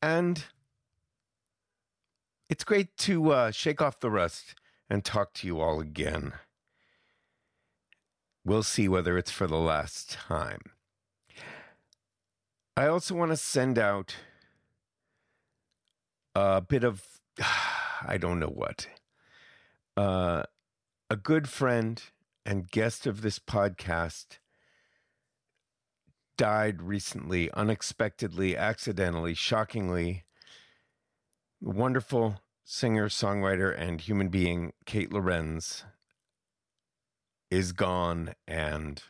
and 0.00 0.44
it's 2.48 2.64
great 2.64 2.96
to 2.96 3.30
uh, 3.30 3.50
shake 3.50 3.80
off 3.80 4.00
the 4.00 4.10
rust 4.10 4.54
and 4.88 5.04
talk 5.04 5.32
to 5.34 5.46
you 5.46 5.60
all 5.60 5.80
again 5.80 6.32
we'll 8.44 8.62
see 8.62 8.88
whether 8.88 9.16
it's 9.16 9.30
for 9.30 9.46
the 9.46 9.56
last 9.56 10.12
time 10.12 10.60
I 12.76 12.88
also 12.88 13.14
want 13.14 13.30
to 13.30 13.36
send 13.36 13.78
out 13.78 14.16
a 16.34 16.60
bit 16.60 16.82
of, 16.82 17.06
I 18.02 18.18
don't 18.18 18.40
know 18.40 18.48
what. 18.48 18.88
Uh, 19.96 20.42
a 21.08 21.16
good 21.16 21.48
friend 21.48 22.02
and 22.44 22.68
guest 22.68 23.06
of 23.06 23.22
this 23.22 23.38
podcast 23.38 24.38
died 26.36 26.82
recently, 26.82 27.48
unexpectedly, 27.52 28.56
accidentally, 28.56 29.34
shockingly. 29.34 30.23
Wonderful 31.64 32.42
singer, 32.62 33.08
songwriter, 33.08 33.74
and 33.74 33.98
human 33.98 34.28
being, 34.28 34.74
Kate 34.84 35.10
Lorenz, 35.10 35.84
is 37.50 37.72
gone, 37.72 38.34
and 38.46 39.02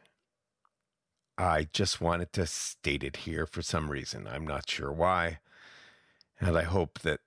I 1.36 1.66
just 1.72 2.00
wanted 2.00 2.32
to 2.34 2.46
state 2.46 3.02
it 3.02 3.16
here 3.18 3.44
for 3.44 3.60
some 3.60 3.90
reason. 3.90 4.28
I'm 4.28 4.46
not 4.46 4.70
sure 4.70 4.92
why. 4.92 5.40
And 6.40 6.56
I 6.56 6.62
hope 6.62 7.00
that 7.00 7.18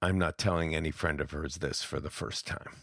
I'm 0.00 0.18
not 0.18 0.38
telling 0.38 0.72
any 0.72 0.92
friend 0.92 1.20
of 1.20 1.32
hers 1.32 1.56
this 1.56 1.82
for 1.82 1.98
the 1.98 2.10
first 2.10 2.46
time. 2.46 2.76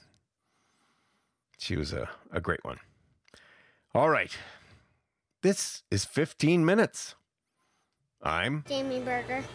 She 1.57 1.77
was 1.77 1.93
a, 1.93 2.09
a 2.33 2.41
great 2.41 2.65
one. 2.65 2.79
All 3.95 4.09
right. 4.09 4.35
This 5.41 5.83
is 5.89 6.03
15 6.03 6.65
minutes. 6.65 7.15
I'm 8.21 8.65
Jamie 8.67 8.99
Berger. 8.99 9.45